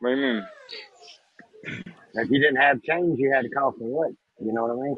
What 0.00 0.10
do 0.10 0.16
you 0.16 0.22
mean? 0.34 0.46
If 2.14 2.30
you 2.30 2.38
didn't 2.40 2.56
have 2.56 2.82
change, 2.82 3.18
you 3.18 3.32
had 3.32 3.42
to 3.42 3.48
call 3.50 3.72
for 3.72 3.84
what? 3.84 4.10
You 4.40 4.52
know 4.52 4.62
what 4.66 4.72
I 4.72 4.74
mean? 4.74 4.96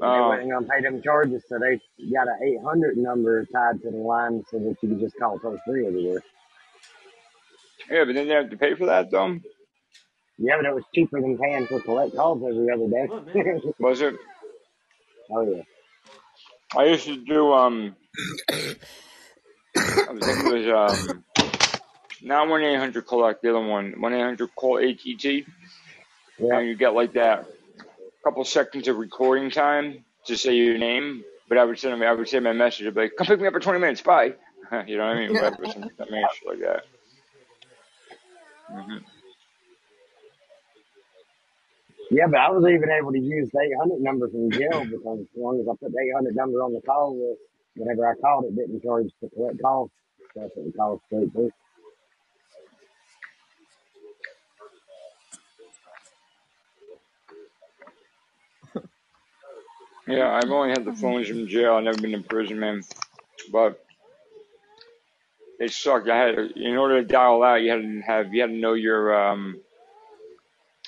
And 0.00 0.12
they 0.14 0.20
Oh, 0.20 0.28
wasn't 0.28 0.50
going 0.50 0.64
to 0.64 0.70
pay 0.70 0.80
them 0.82 1.02
charges, 1.02 1.42
so 1.48 1.58
they 1.58 1.80
got 2.12 2.28
an 2.28 2.38
800 2.60 2.96
number 2.96 3.44
tied 3.46 3.82
to 3.82 3.90
the 3.90 3.96
line 3.96 4.44
so 4.50 4.58
that 4.58 4.76
you 4.82 4.88
could 4.90 5.00
just 5.00 5.16
call 5.18 5.38
toll 5.40 5.58
free 5.66 5.86
everywhere. 5.86 6.22
yeah, 7.90 8.04
but 8.04 8.14
then 8.14 8.28
they 8.28 8.34
have 8.34 8.50
to 8.50 8.56
pay 8.56 8.74
for 8.74 8.86
that, 8.86 9.10
though. 9.10 9.38
Yeah, 10.38 10.56
but 10.56 10.66
it 10.66 10.74
was 10.74 10.84
cheaper 10.94 11.20
than 11.20 11.36
paying 11.36 11.66
for 11.66 11.80
collect 11.80 12.14
calls 12.14 12.42
every 12.44 12.70
other 12.72 12.88
day. 12.88 13.72
Was 13.80 14.00
it? 14.02 14.14
oh 15.32 15.42
yeah. 15.42 15.62
I 16.76 16.84
used 16.84 17.06
to 17.06 17.16
do 17.16 17.52
um. 17.52 17.96
I 20.08 20.14
think 20.14 20.40
it 20.40 20.44
was 20.44 20.66
um. 20.68 21.24
Not 22.22 22.48
one 22.48 22.62
eight 22.64 22.76
hundred 22.78 23.06
collect, 23.06 23.42
the 23.42 23.50
other 23.50 23.66
one. 23.66 24.00
One 24.00 24.14
eight 24.14 24.22
hundred 24.22 24.54
call 24.56 24.78
ATT, 24.78 25.24
Yeah. 26.38 26.60
and 26.60 26.68
you 26.68 26.76
get 26.76 26.94
like 26.94 27.14
that 27.14 27.46
couple 28.24 28.44
seconds 28.44 28.88
of 28.88 28.96
recording 28.98 29.50
time 29.50 30.04
to 30.26 30.36
say 30.36 30.54
your 30.56 30.78
name. 30.78 31.24
But 31.48 31.58
I 31.58 31.64
would 31.64 31.78
send 31.78 31.94
them, 31.94 32.02
I 32.02 32.12
would 32.12 32.28
say 32.28 32.40
my 32.40 32.52
message, 32.54 32.86
I'd 32.86 32.94
be 32.94 33.02
like, 33.02 33.16
"Come 33.16 33.26
pick 33.28 33.40
me 33.40 33.48
up 33.48 33.54
in 33.54 33.60
twenty 33.62 33.80
minutes, 33.80 34.02
bye." 34.02 34.34
you 34.86 34.96
know 34.98 35.06
what 35.06 35.16
I 35.16 35.20
mean? 35.20 35.34
Whatever, 35.34 35.66
something 35.66 35.90
I 36.00 36.10
mean, 36.10 36.28
shit 36.28 36.48
like 36.48 36.60
that. 36.60 36.82
hmm 38.70 38.98
Yeah, 42.10 42.26
but 42.30 42.40
I 42.40 42.50
was 42.50 42.64
even 42.64 42.90
able 42.90 43.12
to 43.12 43.20
use 43.20 43.50
the 43.52 43.60
800 43.60 44.00
number 44.00 44.28
from 44.30 44.54
jail 44.54 44.86
because 44.86 45.20
as 45.20 45.28
long 45.36 45.60
as 45.60 45.66
I 45.68 45.74
put 45.80 45.92
the 45.92 46.00
800 46.16 46.36
number 46.36 46.62
on 46.62 46.72
the 46.72 46.82
call 46.82 47.18
list, 47.18 47.42
whenever 47.78 48.06
I 48.08 48.14
called, 48.16 48.46
it 48.46 48.56
didn't 48.56 48.82
charge 48.82 49.06
the 49.22 49.30
collect 49.30 49.62
call. 49.62 49.90
That's 50.36 50.50
what 50.54 50.66
we 50.66 50.72
call 50.72 51.02
straight 51.06 51.32
through. 51.32 51.52
Yeah, 60.06 60.30
I've 60.30 60.50
only 60.50 60.70
had 60.70 60.84
the 60.84 60.94
phones 60.94 61.28
from 61.28 61.48
jail. 61.48 61.74
I've 61.74 61.84
never 61.84 62.00
been 62.00 62.14
in 62.14 62.24
prison, 62.24 62.60
man. 62.60 62.82
But 63.52 63.84
it 65.60 65.72
sucked. 65.72 66.08
I 66.08 66.16
had 66.18 66.36
to, 66.36 66.50
in 66.56 66.76
order 66.76 67.02
to 67.02 67.06
dial 67.08 67.42
out, 67.42 67.62
you 67.62 67.70
had 67.70 67.82
to 67.82 68.00
have 68.06 68.34
you 68.34 68.42
had 68.42 68.50
to 68.50 68.56
know 68.56 68.74
your 68.74 69.14
um 69.30 69.60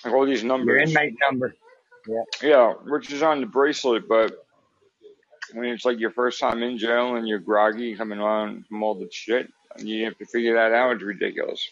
like 0.05 0.15
all 0.15 0.27
these 0.27 0.45
Your 0.63 0.79
numbers. 0.79 0.79
inmate 0.79 1.15
number. 1.21 1.55
Yeah. 2.09 2.25
Yeah, 2.43 2.75
which 2.87 3.13
is 3.13 3.23
on 3.23 3.41
the 3.41 3.47
bracelet, 3.47 4.09
but 4.09 4.33
when 5.55 5.67
it's 5.67 5.85
like 5.85 5.99
your 5.99 6.11
first 6.11 6.41
time 6.41 6.63
in 6.63 6.79
jail 6.79 7.17
and 7.17 7.27
you're 7.29 7.39
groggy 7.39 7.95
coming 7.97 8.21
on 8.21 8.65
from 8.69 8.83
all 8.83 8.95
the 8.95 9.09
shit, 9.11 9.53
and 9.77 9.89
you 9.89 10.05
have 10.05 10.19
to 10.19 10.27
figure 10.27 10.55
that 10.55 10.73
out. 10.73 10.93
It's 10.95 11.03
ridiculous. 11.03 11.71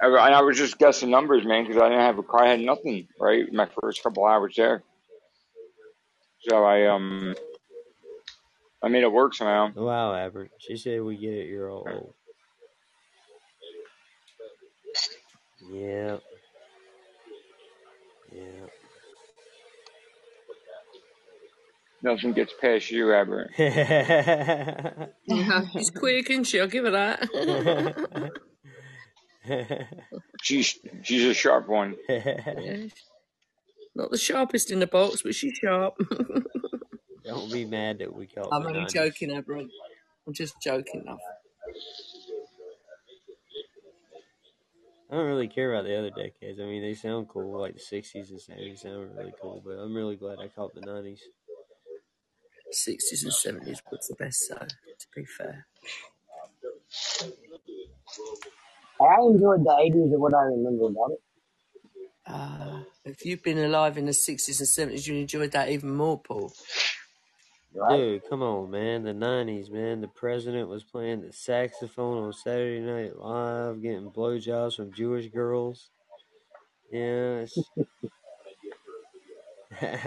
I, 0.00 0.06
and 0.06 0.34
I 0.34 0.42
was 0.42 0.58
just 0.58 0.78
guessing 0.78 1.10
numbers, 1.10 1.44
man, 1.44 1.64
because 1.64 1.80
I 1.80 1.88
didn't 1.88 2.04
have 2.04 2.18
a 2.18 2.22
car. 2.22 2.44
I 2.44 2.50
had 2.50 2.60
nothing, 2.60 3.08
right? 3.18 3.50
My 3.52 3.68
first 3.80 4.02
couple 4.02 4.26
hours 4.26 4.54
there. 4.56 4.82
So 6.48 6.64
I 6.64 6.86
um 6.86 7.34
I 8.82 8.88
made 8.88 9.02
it 9.02 9.12
work 9.12 9.34
somehow. 9.34 9.72
Wow, 9.74 10.14
Albert. 10.14 10.50
She 10.58 10.76
said 10.76 11.02
we 11.02 11.16
get 11.16 11.32
it. 11.34 11.48
You're 11.48 11.70
all 11.70 11.86
old. 11.90 12.14
Yeah. 15.72 16.18
Yeah. 18.32 18.66
Nothing 22.06 22.34
gets 22.34 22.52
past 22.60 22.92
you, 22.92 23.12
Albert. 23.12 23.50
Yeah, 25.28 25.62
she's 25.72 25.90
quick, 25.90 26.30
isn't 26.30 26.44
she? 26.44 26.60
I'll 26.60 26.68
give 26.68 26.84
her 26.84 26.92
that. 26.92 27.28
She's 30.40 30.78
she's 31.02 31.24
a 31.24 31.34
sharp 31.34 31.68
one. 31.68 31.96
yeah. 32.08 32.86
Not 33.96 34.12
the 34.12 34.18
sharpest 34.18 34.70
in 34.70 34.78
the 34.78 34.86
box, 34.86 35.22
but 35.22 35.34
she's 35.34 35.58
sharp. 35.60 35.94
Don't 37.24 37.50
be 37.52 37.64
mad 37.64 37.98
that 37.98 38.14
we 38.14 38.26
caught 38.28 38.48
I'm 38.52 38.64
only 38.66 38.82
90s. 38.82 38.92
joking, 38.92 39.32
everyone. 39.32 39.68
I'm 40.28 40.32
just 40.32 40.54
joking, 40.62 41.02
love. 41.06 41.18
I 45.10 45.16
don't 45.16 45.26
really 45.26 45.48
care 45.48 45.72
about 45.72 45.84
the 45.86 45.98
other 45.98 46.10
decades. 46.10 46.60
I 46.60 46.64
mean, 46.64 46.82
they 46.82 46.94
sound 46.94 47.28
cool, 47.28 47.60
like 47.60 47.74
the 47.74 47.80
60s 47.80 48.30
and 48.30 48.38
70s 48.40 48.78
sound 48.78 49.10
really 49.16 49.32
cool, 49.42 49.60
but 49.64 49.72
I'm 49.72 49.94
really 49.94 50.16
glad 50.16 50.38
I 50.38 50.48
caught 50.48 50.74
the 50.74 50.82
90s. 50.82 51.18
60s 52.76 53.24
and 53.24 53.32
70s 53.32 53.80
was 53.90 54.08
the 54.08 54.16
best, 54.16 54.46
though, 54.50 54.66
to 54.66 55.06
be 55.14 55.24
fair. 55.24 55.66
I 59.00 59.16
enjoyed 59.22 59.64
the 59.64 59.70
80s 59.70 60.12
and 60.12 60.20
what 60.20 60.34
I 60.34 60.42
remember 60.44 60.86
about 60.86 61.12
it. 61.12 61.20
Uh, 62.26 62.80
if 63.04 63.24
you've 63.24 63.42
been 63.42 63.58
alive 63.58 63.98
in 63.98 64.06
the 64.06 64.12
60s 64.12 64.60
and 64.60 64.92
70s, 64.92 65.06
you 65.06 65.16
enjoyed 65.16 65.52
that 65.52 65.68
even 65.70 65.94
more, 65.94 66.18
Paul. 66.20 66.52
Right? 67.74 67.98
Dude, 67.98 68.22
come 68.28 68.42
on, 68.42 68.70
man. 68.70 69.04
The 69.04 69.12
90s, 69.12 69.70
man. 69.70 70.00
The 70.00 70.08
president 70.08 70.68
was 70.68 70.82
playing 70.82 71.22
the 71.22 71.32
saxophone 71.32 72.24
on 72.24 72.32
Saturday 72.32 72.80
Night 72.80 73.16
Live, 73.18 73.82
getting 73.82 74.10
blowjobs 74.10 74.76
from 74.76 74.92
Jewish 74.92 75.28
girls. 75.28 75.90
Yeah. 76.92 77.46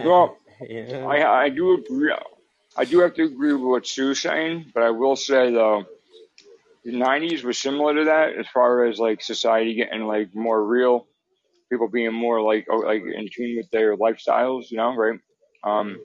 Well, 0.04 0.38
yeah. 0.62 1.06
I 1.08 1.44
I 1.44 1.50
do 1.50 1.76
agree. 1.76 2.14
I 2.80 2.86
do 2.86 3.02
have 3.02 3.16
to 3.16 3.26
agree 3.26 3.54
with 3.54 3.64
what 3.64 3.88
Sue's 3.88 4.22
saying, 4.22 4.72
but 4.74 4.84
I 4.84 4.92
will 4.92 5.18
say 5.18 5.52
though, 5.54 5.86
the 6.86 6.94
'90s 6.94 7.44
was 7.44 7.60
similar 7.60 7.96
to 7.96 8.06
that 8.06 8.38
as 8.38 8.48
far 8.48 8.86
as 8.86 9.00
like 9.00 9.22
society 9.22 9.76
getting 9.76 10.06
like 10.08 10.36
more 10.36 10.64
real, 10.66 11.08
people 11.72 11.90
being 11.90 12.14
more 12.14 12.42
like 12.42 12.68
oh, 12.72 12.80
like 12.80 13.04
in 13.04 13.30
tune 13.36 13.58
with 13.58 13.70
their 13.72 13.98
lifestyles, 13.98 14.72
you 14.72 14.78
know, 14.78 14.96
right? 14.96 15.20
Um, 15.64 16.00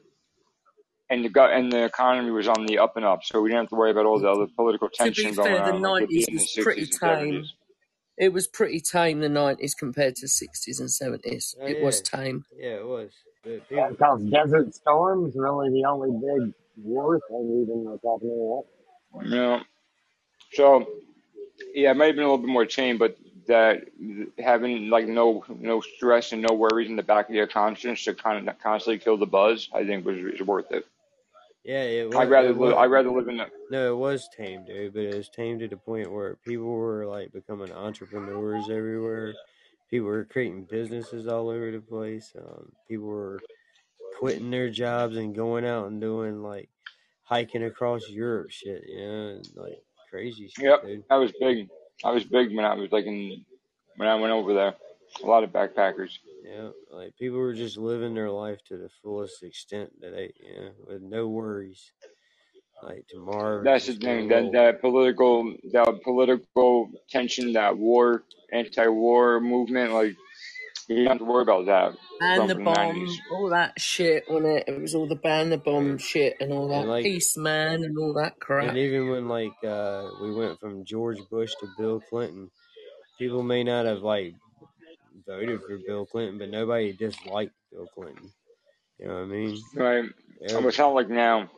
and 1.11 1.25
the 1.25 1.31
gut 1.31 1.53
and 1.53 1.73
the 1.73 1.85
economy 1.85 2.31
was 2.33 2.49
on 2.49 2.67
the 2.67 2.78
up 2.78 2.97
and 2.97 3.05
up, 3.07 3.25
so 3.25 3.41
we 3.41 3.51
didn't 3.51 3.62
have 3.65 3.70
to 3.70 3.77
worry 3.77 3.93
about 3.93 4.07
all 4.07 4.20
the 4.20 4.28
other 4.28 4.47
political 4.57 4.89
To 4.94 5.05
be 5.05 5.05
tension 5.05 5.35
going 5.35 5.53
fair, 5.53 5.62
the 5.62 5.73
on 5.73 5.83
like 5.83 6.05
it 6.11 6.11
90s 6.11 6.27
did 6.27 6.35
the 6.35 6.41
was 6.41 6.59
pretty 6.62 6.86
tame. 6.86 7.44
It 8.17 8.33
was 8.33 8.47
pretty 8.47 8.81
tame, 8.81 9.20
the 9.20 9.28
90s, 9.28 9.77
compared 9.77 10.17
to 10.17 10.27
60s 10.27 10.81
and 10.81 10.89
70s. 10.89 11.57
Oh, 11.61 11.67
It 11.67 11.78
yeah. 11.78 11.85
was 11.85 12.01
tame. 12.01 12.44
Yeah, 12.57 12.77
it 12.77 12.86
was. 12.86 13.11
But 13.44 13.62
Yeah, 13.70 13.89
people, 13.89 13.91
because 13.91 14.23
Desert 14.31 14.75
Storm's 14.75 15.35
really 15.36 15.70
the 15.70 15.85
only 15.89 16.11
big 16.12 16.55
war 16.77 17.20
thing 17.28 17.62
even 17.62 17.85
that's 17.85 18.05
happening 18.05 18.62
yet. 19.23 19.27
Yeah. 19.28 19.62
So 20.53 20.86
yeah, 21.75 21.91
it 21.93 21.97
might 21.97 22.07
have 22.07 22.17
been 22.17 22.25
a 22.25 22.28
little 22.28 22.39
bit 22.39 22.49
more 22.51 22.67
tame, 22.67 22.99
but 22.99 23.17
that 23.47 23.85
having 24.39 24.89
like 24.89 25.07
no 25.07 25.44
no 25.49 25.81
stress 25.81 26.33
and 26.33 26.43
no 26.43 26.55
worries 26.55 26.89
in 26.89 26.97
the 26.97 27.03
back 27.03 27.28
of 27.28 27.35
your 27.35 27.47
conscience 27.47 28.05
to 28.05 28.15
kind 28.15 28.49
of 28.49 28.59
constantly 28.59 28.99
kill 28.99 29.17
the 29.19 29.27
buzz, 29.27 29.69
I 29.75 29.85
think 29.85 30.05
was 30.05 30.17
is 30.19 30.41
worth 30.43 30.70
it. 30.73 30.86
yeah, 31.65 31.83
it 31.83 32.11
was. 32.11 32.17
I'd 32.17 32.31
rather 32.31 32.49
It 32.49 32.57
live, 32.57 32.59
was. 32.59 32.75
I'd 32.77 32.86
rather 32.91 33.11
live 33.11 33.28
in 33.28 33.39
the 33.39 33.47
No, 33.70 33.93
it 33.93 33.97
was 33.97 34.28
tame, 34.36 34.65
dude, 34.65 34.94
but 34.94 35.03
it 35.03 35.15
was 35.15 35.28
tame 35.28 35.59
to 35.61 35.69
the 35.69 35.77
point 35.77 36.11
where 36.12 36.36
people 36.36 36.67
were 36.67 37.07
like 37.07 37.33
becoming 37.33 37.73
entrepreneurs 37.73 38.69
everywhere. 38.70 39.35
People 39.91 40.07
were 40.09 40.25
creating 40.25 40.65
businesses 40.65 41.27
all 41.27 41.49
over 41.49 41.70
the 41.70 41.81
place. 41.81 42.33
Um, 42.39 42.73
people 42.89 43.07
were 43.07 43.41
quitting 44.18 44.51
their 44.51 44.70
jobs 44.70 45.17
and 45.17 45.34
going 45.34 45.65
out 45.65 45.86
and 45.89 46.01
doing 46.01 46.43
like 46.43 46.68
hiking 47.23 47.65
across 47.65 48.09
Europe 48.09 48.51
shit, 48.51 48.84
you 48.89 48.99
know, 48.99 49.28
and, 49.28 49.49
like 49.57 49.83
crazy 50.10 50.49
shit, 50.49 50.65
Yep, 50.65 50.83
dude. 50.84 51.05
I 51.10 51.17
was 51.17 51.33
big. 51.41 51.68
I 52.05 52.10
was 52.10 52.25
big 52.25 52.55
when 52.55 52.65
I 52.65 52.75
was 52.75 52.93
like 52.93 53.07
in 53.07 53.44
when 53.97 54.09
I 54.09 54.15
went 54.15 54.33
over 54.33 54.55
there. 54.55 54.75
A 55.23 55.26
lot 55.26 55.44
of 55.44 55.51
backpackers. 55.51 56.18
Yeah, 56.44 56.70
like 56.91 57.17
people 57.17 57.39
were 57.39 57.55
just 57.55 57.76
living 57.76 58.15
their 58.15 58.31
life 58.31 58.59
to 58.68 58.76
the 58.76 58.91
fullest 59.02 59.43
extent 59.43 59.93
that 60.01 60.10
they, 60.12 60.33
you 60.41 60.60
know, 60.60 60.70
with 60.86 61.02
no 61.02 61.28
worries. 61.28 61.93
Like 62.83 63.07
tomorrow, 63.09 63.62
That's 63.62 63.86
the 63.86 63.94
thing. 63.94 64.28
That 64.28 64.52
that 64.52 64.81
political 64.81 65.55
that 65.73 66.01
political 66.02 66.91
tension, 67.09 67.52
that 67.55 67.78
war, 67.78 68.25
anti-war 68.52 69.41
movement, 69.41 69.93
like 69.93 70.17
you 70.89 70.97
don't 70.97 71.07
have 71.07 71.19
to 71.19 71.25
worry 71.25 71.43
about 71.43 71.67
that. 71.67 71.97
And 72.21 72.49
the 72.49 72.55
from 72.55 72.65
the 72.65 72.65
bomb, 72.65 72.75
nineties. 72.75 73.21
all 73.33 73.49
that 73.51 73.81
shit 73.81 74.25
on 74.31 74.45
it. 74.47 74.65
It 74.69 74.81
was 74.81 74.95
all 74.95 75.07
the 75.09 75.17
ban 75.17 75.51
the 75.51 75.59
bomb 75.59 75.99
shit 75.99 76.35
and 76.41 76.53
all 76.53 76.71
And 76.73 76.85
that. 76.85 76.89
like, 76.91 77.05
Peace, 77.05 77.37
man, 77.37 77.85
and 77.85 77.97
all 77.99 78.15
that 78.15 78.39
crap. 78.41 78.69
and 78.69 78.79
even 78.79 79.09
when 79.11 79.29
like 79.29 79.53
uh 79.67 80.09
we 80.23 80.33
went 80.35 80.61
from 80.61 80.85
George 80.85 81.19
Bush 81.31 81.53
to 81.61 81.69
Bill 81.79 82.01
Clinton, 82.01 82.51
people 83.19 83.43
may 83.43 83.65
not 83.65 83.87
have 83.87 84.01
like 84.03 84.35
voted 85.27 85.61
for 85.63 85.79
Bill 85.87 86.07
Clinton, 86.07 86.39
but 86.39 86.51
nobody 86.51 86.93
disliked 86.93 87.53
Bill 87.73 87.87
Clinton. 87.95 88.31
You 88.99 89.09
know 89.09 89.15
what 89.15 89.23
I 89.23 89.27
mean? 89.27 89.59
Right. 89.75 90.05
Yeah, 90.41 90.59
It's 90.67 90.79
not 90.79 90.95
like 90.95 91.09
now 91.09 91.51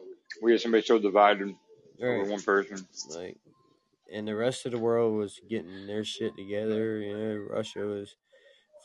we 0.43 0.53
have 0.53 0.61
somebody 0.61 0.85
so 0.85 0.99
divided 0.99 1.55
over 2.03 2.19
right. 2.21 2.29
one 2.29 2.43
person. 2.43 2.87
Like, 3.15 3.37
and 4.13 4.27
the 4.29 4.37
rest 4.37 4.67
of 4.67 4.73
the 4.73 4.79
world 4.79 5.15
was 5.17 5.41
getting 5.49 5.87
their 5.87 6.05
shit 6.05 6.37
together. 6.37 6.99
You 7.01 7.17
know, 7.17 7.37
Russia 7.51 7.81
was 7.81 8.15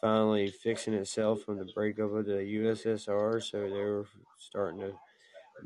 finally 0.02 0.52
fixing 0.52 0.96
itself 0.96 1.44
from 1.44 1.60
the 1.60 1.66
breakup 1.76 2.14
of 2.14 2.26
the 2.28 2.34
USSR, 2.34 3.44
so 3.44 3.62
they 3.62 3.70
were 3.84 4.08
starting 4.40 4.82
to 4.82 4.94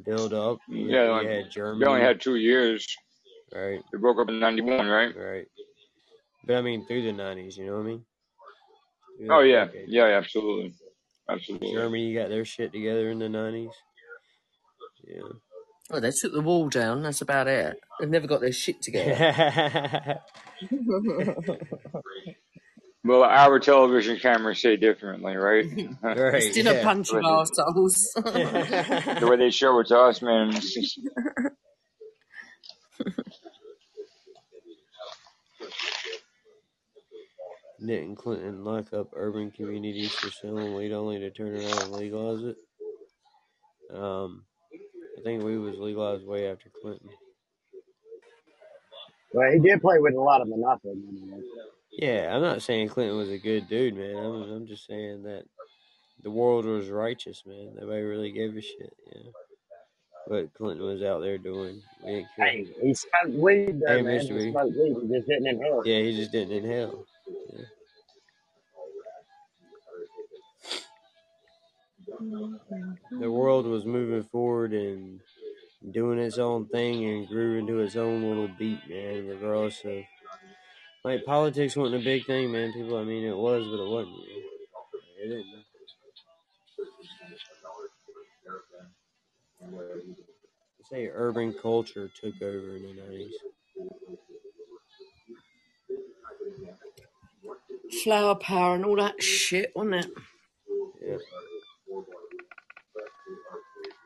build 0.03 0.33
up. 0.33 0.59
You, 0.69 0.95
Yeah, 0.95 1.03
you 1.03 1.11
like 1.11 1.27
had 1.27 1.51
they 1.79 1.85
only 1.87 2.01
had 2.01 2.21
two 2.21 2.35
years. 2.35 2.87
right, 3.53 3.81
They 3.91 3.99
broke 3.99 4.19
up 4.19 4.29
in 4.29 4.39
'91, 4.39 4.87
right? 4.87 5.15
right. 5.15 5.47
But 6.45 6.57
I 6.57 6.61
mean, 6.61 6.85
through 6.87 7.03
the 7.03 7.13
nineties, 7.13 7.57
you 7.57 7.67
know 7.67 7.75
what 7.75 7.81
I 7.81 7.85
mean? 7.85 8.05
Through 9.17 9.31
Oh 9.31 9.41
yeah, 9.41 9.67
decade. 9.71 9.87
yeah, 9.87 10.09
yeah, 10.09 10.17
absolutely, 10.17 10.75
absolutely. 11.29 11.69
Germany 11.73 12.13
got 12.15 12.29
their 12.29 12.45
shit 12.45 12.73
together 12.73 13.09
in 13.11 13.19
the 13.19 13.29
nineties. 13.29 13.71
Yeah. 15.07 15.21
Oh, 15.91 15.99
they 16.01 16.11
took 16.11 16.33
the 16.33 16.41
wall 16.41 16.69
down. 16.69 17.03
That's 17.03 17.21
about 17.21 17.47
it. 17.47 17.77
They've 17.99 18.09
never 18.09 18.27
got 18.27 18.41
their 18.41 18.51
shit 18.53 18.81
together. 18.81 19.27
Well, 23.05 23.21
our 23.21 23.59
television 23.59 24.17
cameras 24.17 24.61
say 24.61 24.77
differently, 24.77 25.35
right? 25.35 25.65
right, 26.01 26.41
still 26.41 26.67
a 26.67 26.73
yeah. 26.73 26.83
bunch 26.83 27.11
the, 27.11 27.19
of 27.19 27.23
way 28.25 28.43
they, 28.43 29.19
the 29.19 29.27
way 29.29 29.37
they 29.37 29.51
show 29.51 29.79
it 29.79 29.87
to 29.87 29.99
us, 29.99 30.23
man. 30.23 30.55
It's 30.55 30.73
just, 30.73 30.99
Didn't 37.85 38.15
Clinton 38.15 38.63
lock 38.63 38.91
up 38.93 39.09
urban 39.15 39.51
communities 39.51 40.11
for 40.11 40.31
selling 40.31 40.73
weed 40.73 40.91
only 40.91 41.19
to 41.19 41.29
turn 41.29 41.55
around 41.55 41.83
and 41.83 41.91
legalize 41.91 42.41
it? 42.41 42.55
Um, 43.95 44.45
I 45.19 45.21
think 45.21 45.43
weed 45.43 45.57
was 45.57 45.77
legalized 45.77 46.25
way 46.25 46.49
after 46.49 46.71
Clinton. 46.81 47.09
Well, 49.31 49.51
he 49.51 49.59
did 49.59 49.79
play 49.81 49.99
with 49.99 50.15
a 50.15 50.21
lot 50.21 50.41
of 50.41 50.47
monopoly 50.47 50.95
money. 50.95 51.43
Yeah, 51.97 52.35
I'm 52.35 52.41
not 52.41 52.61
saying 52.61 52.89
Clinton 52.89 53.17
was 53.17 53.29
a 53.29 53.37
good 53.37 53.69
dude, 53.69 53.95
man. 53.95 54.17
I'm, 54.17 54.43
I'm 54.51 54.67
just 54.67 54.87
saying 54.87 55.23
that 55.23 55.45
the 56.23 56.31
world 56.31 56.65
was 56.65 56.89
righteous, 56.89 57.43
man. 57.45 57.75
Nobody 57.79 58.01
really 58.03 58.31
gave 58.31 58.55
a 58.57 58.61
shit, 58.61 58.93
you 59.13 59.23
know. 59.23 59.31
What 60.25 60.53
Clinton 60.55 60.85
was 60.85 61.03
out 61.03 61.21
there 61.21 61.37
doing, 61.37 61.81
we 62.03 62.11
didn't 62.11 62.29
care. 62.35 62.45
Hey, 62.47 62.67
he 62.81 62.93
smoked 62.93 63.29
weed 63.37 63.79
though, 63.81 63.97
Hey, 63.97 64.01
man. 64.01 64.19
Mr. 64.21 64.39
He 64.45 64.51
smoked 64.51 64.75
weed. 64.77 64.97
He 65.01 65.07
just 65.15 65.27
didn't 65.27 65.47
inhale. 65.47 65.83
Yeah, 65.85 65.99
he 66.01 66.15
just 66.15 66.31
didn't 66.31 66.53
inhale. 66.53 67.05
Yeah. 67.53 67.65
The 73.19 73.31
world 73.31 73.65
was 73.67 73.85
moving 73.85 74.23
forward 74.23 74.73
and 74.73 75.21
doing 75.91 76.19
its 76.19 76.37
own 76.39 76.67
thing 76.67 77.05
and 77.05 77.27
grew 77.27 77.59
into 77.59 77.79
its 77.79 77.95
own 77.95 78.23
little 78.23 78.49
beat, 78.59 78.89
man. 78.89 79.27
Regardless 79.27 79.83
of 79.85 80.03
like 81.05 81.23
politics 81.23 81.75
wasn't 81.75 82.01
a 82.01 82.03
big 82.03 82.25
thing, 82.25 82.51
man. 82.51 82.73
People, 82.73 82.97
I 82.97 83.03
mean, 83.03 83.23
it 83.23 83.37
was, 83.37 83.63
but 83.63 83.83
it 83.83 83.87
wasn't. 83.87 84.17
man. 84.17 84.43
It 85.21 85.27
didn't. 85.29 85.45
Say 90.91 91.09
urban 91.13 91.53
culture 91.53 92.09
took 92.19 92.41
over 92.41 92.75
in 92.75 92.83
the 92.83 92.93
nineties. 93.01 93.33
Flower 98.03 98.35
power 98.35 98.75
and 98.75 98.85
all 98.85 98.95
that 98.95 99.21
shit, 99.21 99.71
wasn't 99.75 99.95
it? 99.95 100.11
Yeah. 101.05 101.17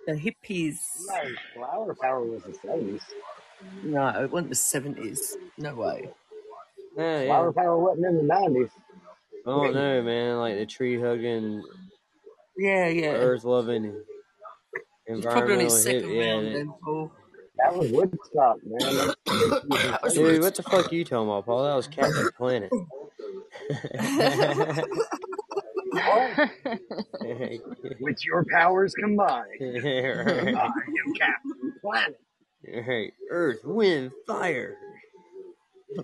The 0.08 0.14
hippies. 0.14 0.76
No, 1.08 1.22
flower 1.56 1.96
power 1.96 2.24
was 2.24 2.44
the 2.44 2.52
70s. 2.52 3.02
No, 3.84 4.08
it 4.24 4.32
wasn't 4.32 4.50
the 4.50 4.56
seventies. 4.56 5.38
No 5.58 5.76
way. 5.76 6.10
Yeah, 7.00 7.22
yeah. 7.22 7.26
Flower 7.28 7.54
power 7.54 7.78
wasn't 7.78 8.06
in 8.08 8.28
the 8.28 8.34
90s. 8.34 8.70
I 9.46 9.50
don't 9.50 9.74
know, 9.74 10.02
man. 10.04 10.38
Like 10.38 10.58
the 10.58 10.66
tree 10.66 11.00
hugging, 11.00 11.64
Yeah, 12.58 12.88
yeah. 12.88 13.12
earth 13.14 13.46
loving, 13.46 13.84
He's 15.08 15.22
probably 15.26 15.56
on 15.56 15.60
environmental 15.62 15.66
his 15.66 15.86
hip. 15.86 16.02
second 16.02 16.16
Yeah, 16.16 16.42
that- 16.42 16.54
then, 16.54 16.74
Paul. 16.84 17.12
That 17.58 17.76
was 17.76 17.92
Woodstock, 17.92 18.58
man. 18.66 18.80
That's- 19.26 19.26
That 19.26 20.12
Dude, 20.14 20.42
what 20.42 20.56
the 20.56 20.64
fuck 20.64 20.92
you 20.94 21.04
talking 21.04 21.28
about, 21.28 21.46
Paul? 21.46 21.64
That 21.66 21.76
was 21.76 21.88
Captain 21.88 22.30
Planet. 22.38 22.72
With 28.02 28.26
your 28.26 28.46
powers 28.52 28.94
combined, 28.94 29.46
I 29.62 29.66
am 29.66 31.14
Captain 31.18 31.74
Planet. 31.82 32.20
right. 32.88 33.14
Earth, 33.30 33.60
wind, 33.64 34.12
fire. 34.28 34.76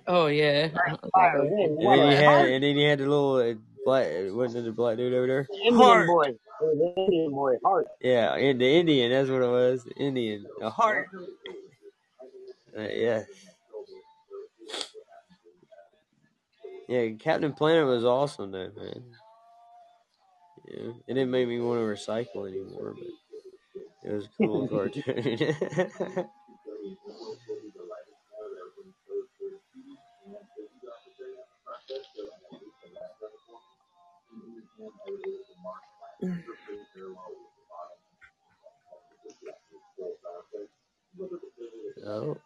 Oh 0.07 0.27
yeah. 0.27 0.69
Fire, 1.13 1.41
And 1.41 1.51
then 1.51 1.79
you 1.79 1.87
water, 1.87 2.15
had, 2.15 2.45
and 2.49 2.63
then 2.63 2.75
you 2.77 2.87
had 2.89 2.99
the 2.99 3.03
little 3.07 3.35
uh, 3.37 3.53
black, 3.85 4.07
wasn't 4.29 4.63
it 4.63 4.69
the 4.69 4.71
black 4.73 4.97
dude 4.97 5.13
over 5.13 5.27
there? 5.27 5.47
Indian 5.53 5.75
Heart. 5.75 6.07
boy. 6.07 6.23
It 6.23 6.37
was 6.61 6.93
Indian 6.97 7.31
boy. 7.31 7.55
Heart. 7.63 7.87
Yeah, 8.01 8.33
and 8.35 8.59
the 8.59 8.65
Indian. 8.67 9.11
That's 9.11 9.29
what 9.29 9.41
it 9.41 9.49
was. 9.49 9.83
The 9.83 9.93
Indian. 9.95 10.45
A 10.61 10.69
heart. 10.69 11.09
Uh, 12.77 12.81
yeah. 12.81 13.23
Yeah, 16.87 17.09
Captain 17.19 17.53
Planet 17.53 17.87
was 17.87 18.05
awesome 18.05 18.51
though, 18.51 18.71
man. 18.75 19.03
Yeah, 20.67 20.91
it 21.07 21.13
didn't 21.13 21.31
make 21.31 21.47
me 21.47 21.59
want 21.59 21.79
to 21.79 21.85
recycle 21.85 22.47
anymore, 22.47 22.95
but 22.95 24.09
it 24.09 24.13
was 24.13 24.25
a 24.25 24.29
cool 24.37 24.67
cartoon. 24.69 25.37
oh, 42.05 42.37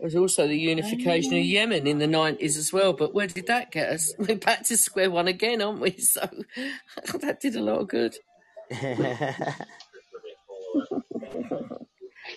There's 0.00 0.16
also 0.16 0.46
the 0.46 0.58
unification 0.58 1.34
of 1.34 1.44
Yemen 1.44 1.86
in 1.86 1.98
the 1.98 2.06
nineties 2.06 2.56
as 2.56 2.72
well, 2.72 2.92
but 2.92 3.14
where 3.14 3.26
did 3.26 3.46
that 3.46 3.70
get 3.70 3.90
us? 3.90 4.14
We're 4.18 4.36
back 4.36 4.64
to 4.64 4.76
square 4.76 5.10
one 5.10 5.28
again, 5.28 5.62
aren't 5.62 5.80
we? 5.80 5.90
So 5.98 6.28
that 7.20 7.40
did 7.40 7.56
a 7.56 7.62
lot 7.62 7.80
of 7.80 7.88
good. 7.88 8.16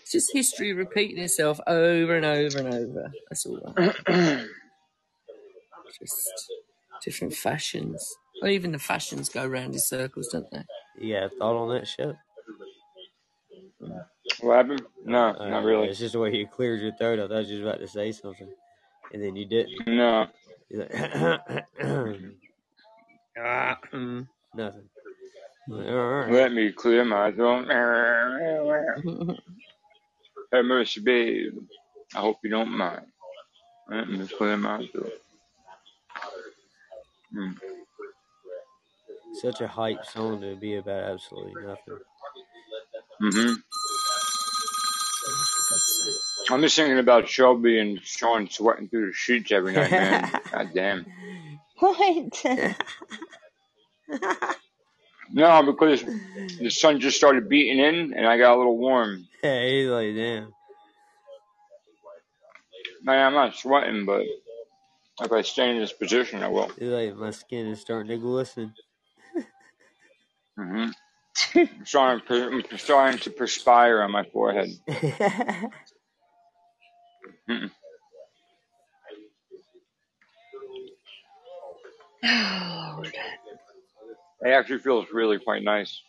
It's 0.01 0.11
just 0.11 0.33
history 0.33 0.74
repeating 0.74 1.19
itself 1.24 1.59
over 1.67 2.16
and 2.16 2.25
over 2.25 2.59
and 2.59 2.74
over. 2.74 3.11
That's 3.30 3.45
all. 3.45 3.74
Right. 3.77 3.95
Just 5.99 6.51
different 7.03 7.34
fashions. 7.34 8.16
Well, 8.42 8.52
even 8.52 8.72
the 8.72 8.80
fashions 8.80 9.30
go 9.30 9.45
round 9.45 9.74
in 9.74 9.80
circles, 9.80 10.30
don't 10.30 10.50
they? 10.52 10.64
Yeah, 11.00 11.28
got 11.28 11.38
thought 11.38 11.56
on 11.56 11.69
that 11.76 11.88
shit? 11.88 12.16
What 14.42 14.56
happened? 14.56 14.82
No, 15.06 15.36
Uh, 15.40 15.50
not 15.50 15.64
really. 15.64 15.88
It's 15.90 16.00
just 16.00 16.14
the 16.14 16.19
way 16.19 16.34
you 16.36 16.48
cleared 16.48 16.82
your 16.82 16.94
throat. 16.94 17.19
I 17.19 17.28
thought 17.28 17.48
you 17.48 17.60
was 17.60 17.68
about 17.68 17.80
to 17.80 17.88
say 17.88 18.11
something, 18.11 18.50
and 19.14 19.24
then 19.24 19.36
you 19.36 19.45
didn't. 19.45 19.88
No. 19.88 20.28
You're 20.69 20.88
like, 20.88 21.66
Ah, 23.42 23.80
nothing. 24.53 24.90
All 25.72 25.78
right. 25.78 26.32
Let 26.32 26.52
me 26.52 26.72
clear 26.72 27.06
my 27.06 27.32
throat. 27.32 27.68
Hey, 30.52 30.61
Mercy, 30.61 31.02
babe. 31.02 31.53
I 32.16 32.19
hope 32.19 32.38
you 32.44 32.50
don't 32.50 32.72
mind. 32.76 33.06
Let 33.90 34.10
me 34.10 34.28
clear 34.28 34.58
my 34.58 34.86
throat. 34.88 35.14
Mm. 37.35 37.56
Such 39.41 39.61
a 39.61 39.67
hype 39.67 40.06
song 40.06 40.41
to 40.41 40.56
be 40.56 40.75
about 40.75 41.03
absolutely 41.03 41.56
nothing. 41.61 41.99
hmm 43.19 43.53
I'm 46.51 46.61
just 46.61 46.75
thinking 46.75 46.98
about 46.98 47.30
Shelby 47.30 47.80
and 47.80 48.01
Sean 48.01 48.49
sweating 48.49 48.90
through 48.90 49.08
the 49.08 49.14
sheets 49.14 49.51
every 49.51 49.74
night, 49.74 49.91
man. 49.91 50.32
God 50.51 50.69
damn. 50.74 51.06
What? 51.77 52.43
No, 55.32 55.64
because 55.64 56.03
the 56.59 56.72
sun 56.72 56.99
just 56.99 57.17
started 57.17 57.49
beating 57.49 57.80
in 57.80 58.14
and 58.16 58.25
I 58.25 58.38
got 58.40 58.56
a 58.56 58.58
little 58.58 58.77
warm. 58.77 59.27
Yeah, 59.43 59.64
he's 59.67 59.88
like, 59.88 60.16
damn. 60.16 60.53
Man, 63.03 63.27
I'm 63.27 63.33
not 63.33 63.56
sweating, 63.56 64.06
but 64.06 64.24
if 65.22 65.32
I 65.32 65.42
stay 65.42 65.70
in 65.72 65.80
this 65.80 65.94
position, 65.94 66.44
I 66.44 66.48
will. 66.48 66.70
He's 66.78 66.90
like, 66.90 67.16
my 67.16 67.32
skin 67.32 67.68
is 67.68 67.82
starting 67.82 68.10
to 68.10 68.18
glisten. 68.18 68.74
hmm 70.58 70.88
I'm 71.56 71.86
starting, 71.86 72.28
to- 72.28 72.64
I'm 72.72 72.78
starting 72.78 73.20
to 73.22 73.30
perspire 73.30 74.02
on 74.02 74.12
my 74.12 74.24
forehead. 74.24 74.70
Mm-mm. 77.50 77.72
It 84.42 84.48
actually 84.48 84.80
feels 84.80 85.08
really 85.12 85.40
quite 85.40 85.64
nice. 85.64 86.02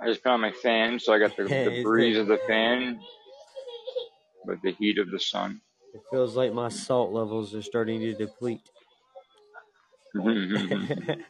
I 0.00 0.06
just 0.06 0.22
put 0.22 0.30
on 0.30 0.40
my 0.40 0.52
fan, 0.52 0.98
so 0.98 1.12
I 1.12 1.18
got 1.18 1.36
the, 1.36 1.44
the 1.44 1.80
breeze 1.82 2.16
like, 2.16 2.22
of 2.22 2.28
the 2.28 2.38
fan, 2.46 3.00
but 4.46 4.60
the 4.62 4.72
heat 4.72 4.98
of 4.98 5.10
the 5.10 5.20
sun. 5.20 5.60
It 5.94 6.02
feels 6.10 6.36
like 6.36 6.52
my 6.52 6.68
salt 6.68 7.12
levels 7.12 7.54
are 7.54 7.62
starting 7.62 8.00
to 8.00 8.14
deplete. 8.14 8.60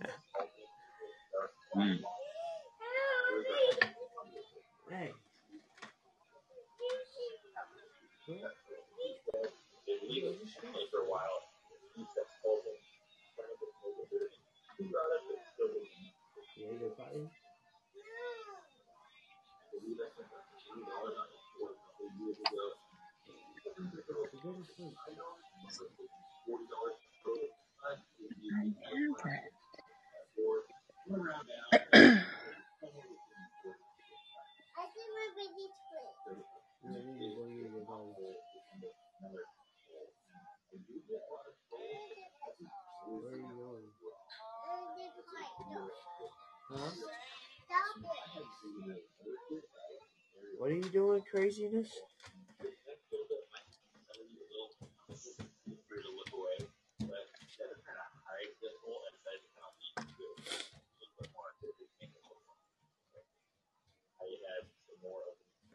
What 50.59 50.71
are 50.71 50.75
you 50.75 50.83
doing, 50.85 51.23
craziness? 51.31 51.89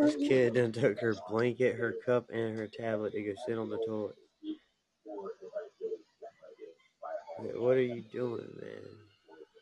This 0.00 0.16
kid 0.16 0.54
then 0.54 0.72
took 0.72 0.98
her 1.00 1.14
blanket, 1.28 1.76
her 1.76 1.94
cup, 2.04 2.30
and 2.32 2.56
her 2.58 2.68
tablet 2.68 3.12
to 3.12 3.22
go 3.22 3.32
sit 3.46 3.58
on 3.58 3.70
the 3.70 3.78
toilet. 3.78 4.16
What 7.56 7.76
are 7.76 7.82
you 7.82 8.02
doing, 8.12 8.48
man? 8.60 8.82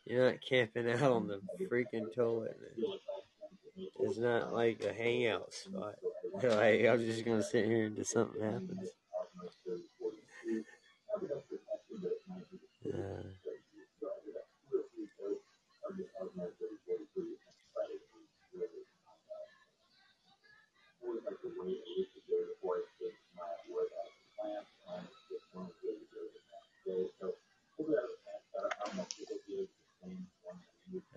You're 0.05 0.31
not 0.31 0.41
camping 0.47 0.91
out 0.91 1.03
on 1.03 1.27
the 1.29 1.41
freaking 1.71 2.15
toilet, 2.15 2.57
man. 2.61 2.87
It's 4.01 4.19
not 4.19 4.53
like 4.53 4.83
a 4.85 4.93
hangout 4.93 5.53
spot. 5.53 5.95
Like, 6.43 6.87
I'm 6.87 6.99
just 6.99 7.25
gonna 7.25 7.43
sit 7.43 7.67
here 7.67 7.85
until 7.87 8.05
something 8.05 8.43
happens. 8.43 8.89
Uh, 12.85 13.23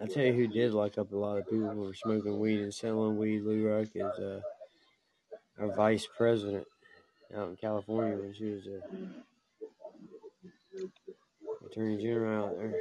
I 0.02 0.08
tell 0.08 0.26
you 0.26 0.34
who 0.34 0.48
did 0.48 0.74
lock 0.74 0.98
up 0.98 1.12
a 1.12 1.16
lot 1.16 1.38
of 1.38 1.50
people 1.50 1.74
for 1.74 1.94
smoking 1.94 2.40
weed 2.40 2.60
and 2.62 2.74
selling 2.74 3.18
weed, 3.18 3.44
Lou 3.44 3.68
Rock, 3.68 3.88
is 3.96 4.20
uh, 4.20 4.42
our 5.60 5.74
vice 5.76 6.08
president 6.18 6.66
out 7.36 7.50
in 7.50 7.56
California 7.56 8.18
when 8.18 8.34
she 8.34 8.52
was 8.52 8.68
a 8.68 8.82
attorney 11.66 11.98
general 12.02 12.46
out 12.46 12.58
there. 12.58 12.74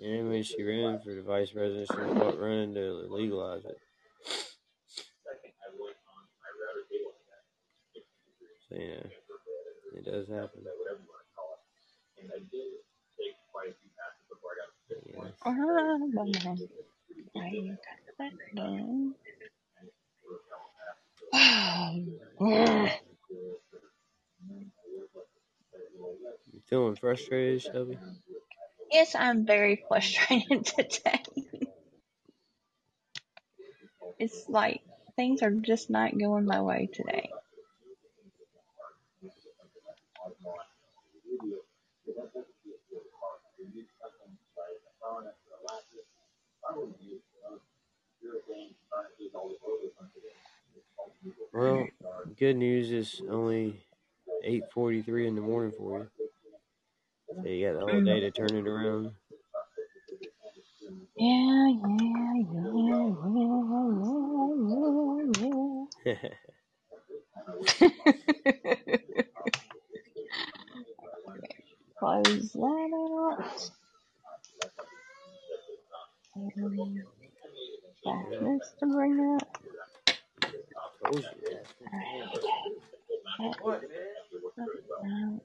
And 0.00 0.28
when 0.28 0.42
she 0.44 0.62
ran 0.62 1.00
for 1.00 1.14
the 1.14 1.22
vice 1.22 1.50
president, 1.50 1.88
she 1.90 1.98
was 1.98 2.16
what, 2.16 2.40
running 2.40 2.74
to 2.74 3.06
legalize 3.10 3.64
it. 3.64 3.78
So 8.68 8.76
yeah, 8.76 9.02
it 9.96 10.04
does 10.04 10.28
happen. 10.28 10.62
Yes. 22.40 22.92
You 26.52 26.60
feeling 26.66 26.96
frustrated, 26.96 27.62
Shelby? 27.62 27.98
Yes, 28.90 29.14
I'm 29.14 29.44
very 29.46 29.76
frustrated 29.88 30.66
today. 30.66 31.22
It's 34.18 34.48
like 34.48 34.82
things 35.16 35.42
are 35.42 35.50
just 35.50 35.90
not 35.90 36.18
going 36.18 36.46
my 36.46 36.60
way 36.60 36.88
today. 36.92 37.30
Well, 51.52 51.88
good 52.36 52.56
news 52.56 52.90
is 52.90 53.22
only 53.28 53.84
8:43 54.44 55.28
in 55.28 55.34
the 55.34 55.40
morning 55.40 55.72
for 55.76 56.00
you. 56.00 56.08
So 57.42 57.48
you 57.48 57.66
got 57.66 57.80
the 57.80 57.86
whole 57.86 58.04
day 58.04 58.20
to 58.20 58.30
turn 58.30 58.56
it 58.56 58.68
around. 58.68 59.12
Yeah, 61.16 61.68
yeah, 61.88 62.34
yeah, 62.52 63.08
yeah, 66.04 66.04
yeah, 66.04 66.06
yeah. 66.06 66.14
Close 71.98 72.52
that 72.52 72.90
out. 72.94 73.70
And 76.36 77.04
back 78.04 78.30
this 78.30 78.74
to 78.80 78.86
bring 78.86 79.36
up. 79.40 79.58
Told 81.04 81.16
you 81.16 81.22
that. 81.50 81.66
Alright. 83.40 83.80
That, 84.56 84.68
uh, 85.04 85.38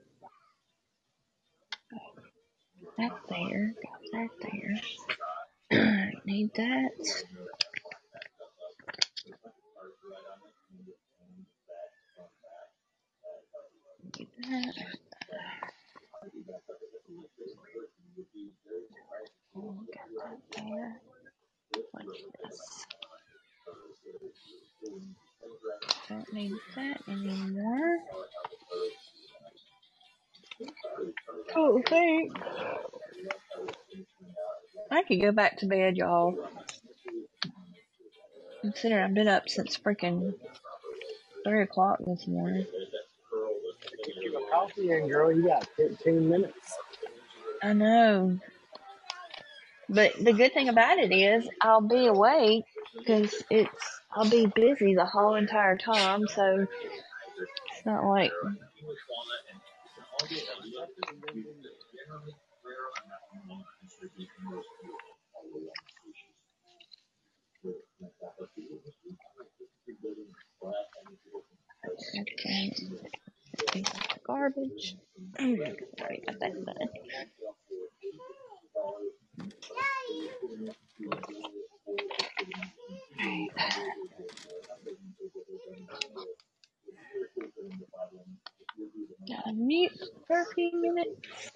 that 2.97 3.11
there. 3.29 3.73
Got 3.83 4.01
that 4.13 4.29
there. 4.41 4.81
Need 6.25 6.51
that. 6.55 6.91
Need 14.17 14.27
that. 14.49 14.75
Oh, 19.55 19.77
got 19.93 20.09
that 20.17 20.39
there. 20.65 21.01
What's 21.91 22.23
this? 22.43 22.85
Don't 26.09 26.33
need 26.33 26.53
that 26.75 27.01
anymore. 27.07 27.99
Oh, 31.55 31.81
thanks. 31.87 32.35
I 34.91 35.03
could 35.03 35.18
go 35.29 35.35
back 35.35 35.57
to 35.57 35.67
bed, 35.67 35.95
y'all. 35.95 36.35
Considering 38.61 39.03
I've 39.03 39.13
been 39.13 39.27
up 39.27 39.47
since 39.47 39.77
freaking 39.77 40.33
three 41.45 41.61
o'clock 41.61 41.99
this 42.05 42.25
morning. 42.25 42.65
A 42.65 44.51
coffee 44.51 44.91
in, 44.91 45.07
girl. 45.07 45.31
You 45.31 45.47
got 45.47 45.67
15 45.77 46.29
minutes. 46.29 46.77
I 47.61 47.73
know. 47.73 48.39
But 49.87 50.13
the 50.19 50.33
good 50.33 50.53
thing 50.53 50.69
about 50.69 50.97
it 50.97 51.11
is 51.11 51.47
I'll 51.61 51.81
be 51.81 52.07
awake 52.07 52.65
because 52.97 53.31
it's 53.51 54.01
I'll 54.11 54.29
be 54.29 54.47
busy 54.47 54.95
the 54.95 55.05
whole 55.05 55.35
entire 55.35 55.77
time, 55.77 56.27
so 56.27 56.65
it's 57.71 57.85
not 57.85 58.03
like 58.03 58.31
okay. 72.19 72.73
Take 73.67 73.89
out 73.95 74.09
the 74.13 74.19
garbage. 74.25 74.95
Already 75.39 76.21
got 76.25 76.39
that 76.39 76.65
done. 76.65 76.75
Alright. 83.21 83.51
Gotta 89.27 89.53
mute 89.53 89.91
for 90.27 90.41
a 90.41 90.45
few 90.55 90.71
minutes. 90.81 91.51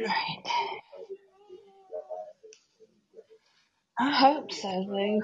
Alright. 0.00 0.46
I 4.00 4.10
hope 4.12 4.52
so, 4.52 4.68
Lou. 4.68 5.20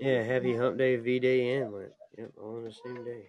Yeah, 0.00 0.22
happy 0.22 0.56
hump 0.56 0.78
day, 0.78 0.96
V 0.96 1.18
Day, 1.18 1.56
and 1.56 1.72
Lent. 1.72 1.92
Yep, 2.18 2.32
all 2.38 2.56
on 2.56 2.64
the 2.64 2.72
same 2.72 3.04
day. 3.04 3.26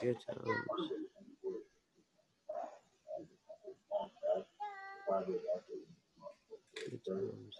Good 0.00 0.16
times. 0.26 0.94
Good 6.90 7.04
times. 7.06 7.54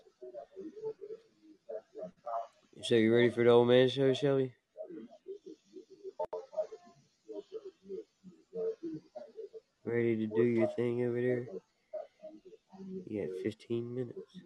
So 2.85 2.95
you 2.97 3.15
ready 3.15 3.31
for 3.31 3.43
the 3.43 3.51
old 3.51 3.69
man 3.69 3.89
show, 3.89 4.13
Shelby? 4.13 4.53
Ready 9.85 10.17
to 10.17 10.27
do 10.27 10.43
your 10.43 10.69
thing 10.77 11.05
over 11.07 11.21
there? 11.21 11.47
You 13.07 13.27
got 13.27 13.43
15 13.43 13.95
minutes. 13.95 14.41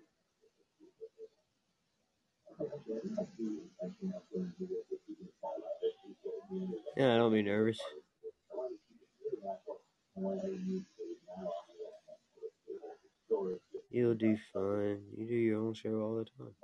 Yeah, 6.96 7.16
don't 7.16 7.32
be 7.32 7.42
nervous. 7.42 7.78
You'll 13.90 14.14
do 14.14 14.36
fine. 14.52 15.02
You 15.16 15.26
do 15.26 15.34
your 15.34 15.58
own 15.60 15.74
show 15.74 16.00
all 16.00 16.16
the 16.16 16.24
time. 16.24 16.54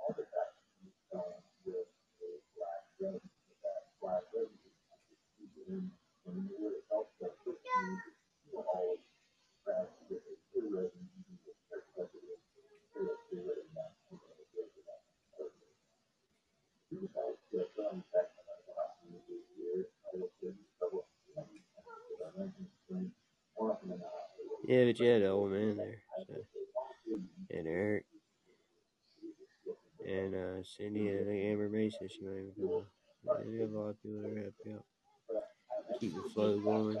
Yeah, 24.67 24.84
but 24.97 25.07
had 25.07 25.21
the 25.21 25.29
old 25.29 25.51
man 25.51 25.77
there. 25.77 26.01
So. 26.27 26.33
And 27.51 27.67
Eric. 27.67 28.05
And 30.07 30.35
uh, 30.35 30.63
Cindy, 30.63 31.07
and 31.09 31.29
Amber 31.29 31.69
Mason, 31.69 32.07
she 32.09 32.21
might 32.23 32.33
even 32.33 32.51
come 32.55 32.69
on. 32.69 32.85
Yeah, 33.23 33.33
they 33.51 33.59
have 33.61 33.71
a 33.71 33.77
lot 33.79 33.89
of 33.89 34.03
people 34.03 34.21
that 34.21 34.31
are 34.31 34.35
happy 34.35 34.73
out. 34.73 34.85
Keep 35.99 36.13
the 36.13 36.29
flow 36.29 36.59
going. 36.59 36.97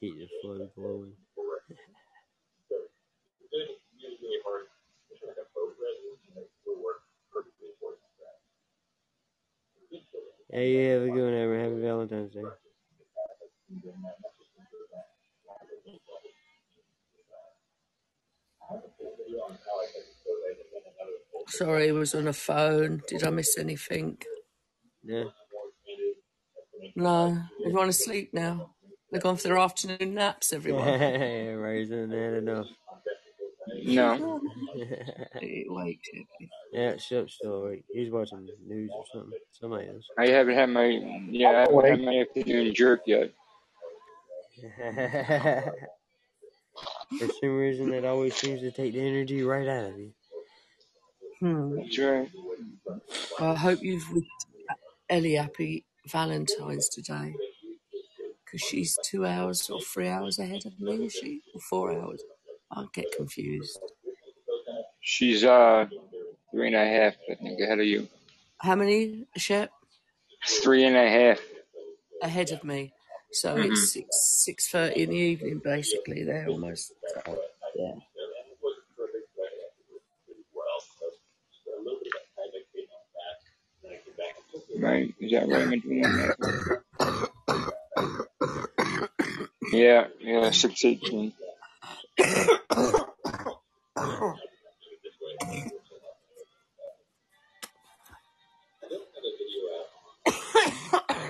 Keep 0.00 0.18
the 0.18 0.28
flow 0.42 0.68
going. 0.76 1.12
Hey, 10.50 10.72
yeah, 10.72 10.92
have 10.94 11.02
a 11.02 11.10
good 11.10 11.24
one, 11.24 11.34
Amber. 11.34 11.58
Happy 11.60 11.80
Valentine's 11.80 12.32
Day. 12.32 12.42
Sorry, 21.86 21.98
was 21.98 22.14
on 22.16 22.26
a 22.26 22.32
phone. 22.32 23.00
Did 23.06 23.22
I 23.24 23.30
miss 23.30 23.56
anything? 23.58 24.18
Yeah. 25.04 25.24
No. 26.96 27.38
Everyone 27.64 27.88
asleep 27.88 28.30
now. 28.32 28.70
They're 29.10 29.20
gone 29.20 29.36
for 29.36 29.46
their 29.46 29.58
afternoon 29.58 30.14
naps, 30.14 30.52
everyone. 30.52 31.00
Raising 31.00 32.10
had 32.10 32.34
enough. 32.34 32.66
No. 33.84 34.40
Wait, 35.42 36.00
yeah, 36.72 36.96
Shep's 36.96 37.34
still 37.34 37.64
awake. 37.64 37.84
He's 37.92 38.10
watching 38.10 38.46
the 38.46 38.56
news 38.66 38.90
or 38.92 39.04
something. 39.12 39.38
Somebody 39.52 39.88
else. 39.88 40.04
I 40.18 40.26
haven't 40.28 40.54
had 40.54 40.70
my 40.70 40.86
yeah, 41.30 41.50
I 41.50 41.60
haven't 41.60 41.86
had 41.86 42.00
my 42.00 42.18
afternoon 42.20 42.74
jerk 42.74 43.02
yet. 43.06 43.32
For 47.18 47.28
some 47.40 47.56
reason, 47.56 47.94
it 47.94 48.04
always 48.04 48.34
seems 48.34 48.60
to 48.60 48.72
take 48.72 48.94
the 48.94 49.00
energy 49.00 49.42
right 49.42 49.68
out 49.68 49.90
of 49.90 49.98
you. 49.98 50.12
That's 51.86 51.98
right. 51.98 52.30
I 53.38 53.54
hope 53.54 53.82
you've 53.82 54.12
wished 54.12 54.28
Ellie 55.08 55.34
happy 55.34 55.84
Valentine's 56.06 56.88
today. 56.88 57.34
Because 58.44 58.60
she's 58.60 58.98
two 59.04 59.26
hours 59.26 59.68
or 59.70 59.80
three 59.80 60.08
hours 60.08 60.38
ahead 60.38 60.66
of 60.66 60.78
me, 60.80 61.06
is 61.06 61.12
she? 61.12 61.42
Or 61.54 61.60
four 61.60 61.92
hours? 61.92 62.22
I'll 62.70 62.90
get 62.92 63.06
confused. 63.16 63.78
She's 65.00 65.44
uh 65.44 65.86
three 66.50 66.66
and 66.68 66.76
a 66.76 66.84
half, 66.86 67.14
I 67.30 67.34
think, 67.34 67.60
ahead 67.60 67.78
of 67.80 67.86
you. 67.86 68.08
How 68.58 68.74
many, 68.74 69.26
Shep? 69.36 69.70
Three 70.46 70.84
and 70.84 70.96
a 70.96 71.08
half. 71.08 71.40
Ahead 72.22 72.50
of 72.52 72.64
me. 72.64 72.92
So 73.32 73.56
Mhm. 73.56 73.66
it's 73.70 73.92
six 73.92 74.16
six 74.44 74.68
thirty 74.68 75.02
in 75.02 75.10
the 75.10 75.16
evening, 75.16 75.58
basically. 75.58 76.24
They're 76.24 76.48
almost 76.48 76.92
so, 77.12 77.38
yeah. 77.76 77.94
Right? 84.78 85.14
Is 85.26 85.32
that 85.32 85.48
right? 85.48 85.62
Am 85.62 85.72
I 85.72 85.78
that? 86.08 86.36
Yeah, 89.72 90.06
yeah, 90.20 90.50
six 90.52 90.84
eighteen. 90.84 91.32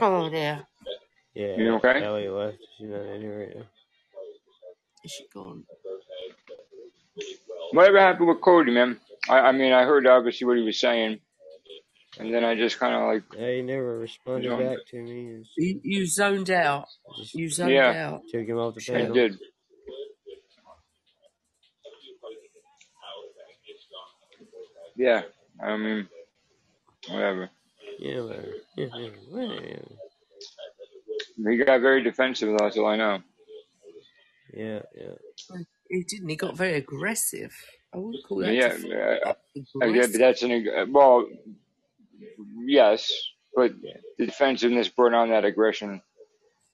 oh 0.00 0.28
dear. 0.30 0.66
Yeah. 1.34 1.56
You 1.56 1.74
okay? 1.76 2.02
Ellie 2.04 2.28
left. 2.28 2.58
She's 2.76 2.88
not 2.90 3.00
in 3.00 3.22
here 3.22 3.38
right 3.40 3.56
now. 3.56 3.64
Is 5.04 5.12
she 5.12 5.24
gone? 5.32 5.64
Whatever 7.72 8.00
happened 8.00 8.28
with 8.28 8.42
Cody, 8.42 8.72
man? 8.72 9.00
I, 9.28 9.38
I 9.38 9.52
mean, 9.52 9.72
I 9.72 9.84
heard 9.84 10.06
obviously 10.06 10.46
what 10.46 10.58
he 10.58 10.62
was 10.62 10.78
saying, 10.78 11.20
and 12.18 12.32
then 12.32 12.44
I 12.44 12.54
just 12.54 12.78
kind 12.78 12.94
of 12.94 13.02
like, 13.08 13.22
Yeah, 13.38 13.52
he 13.56 13.62
never 13.62 13.98
responded 13.98 14.44
you 14.50 14.56
back 14.56 14.78
to 14.90 14.96
me. 15.02 15.38
It's 15.40 15.50
You, 15.56 15.80
you 15.82 16.06
zoned 16.06 16.50
out. 16.50 16.86
just 17.18 17.34
You 17.34 17.48
zoned 17.48 17.72
yeah, 17.72 18.12
out. 18.14 18.22
took 18.30 18.46
him 18.46 18.58
off 18.58 18.74
the 18.74 18.92
I 18.94 18.96
panel. 19.00 19.14
did. 19.14 19.38
Yeah, 24.96 25.22
I 25.62 25.76
mean, 25.76 26.08
whatever. 27.08 27.50
Yeah, 27.98 28.20
whatever. 28.22 28.48
Yeah, 28.76 28.86
yeah, 28.96 29.08
whatever. 29.30 29.82
He 31.50 31.56
got 31.58 31.80
very 31.80 32.02
defensive. 32.02 32.56
That's 32.58 32.76
all 32.78 32.86
I 32.86 32.96
know. 32.96 33.18
Yeah, 34.54 34.80
yeah. 34.96 35.56
He 35.90 36.02
didn't. 36.04 36.28
He 36.28 36.36
got 36.36 36.56
very 36.56 36.74
aggressive. 36.74 37.54
I 37.94 37.98
wouldn't 37.98 38.24
call 38.24 38.38
that 38.38 38.54
Yeah, 38.54 38.68
def- 38.68 38.84
uh, 38.84 39.86
yeah, 39.86 40.06
but 40.06 40.18
that's 40.18 40.42
an 40.42 40.52
ag- 40.52 40.88
well, 40.90 41.26
yes, 42.66 43.10
but 43.54 43.72
the 44.18 44.26
defensiveness 44.26 44.88
brought 44.88 45.14
on 45.14 45.30
that 45.30 45.44
aggression. 45.44 46.02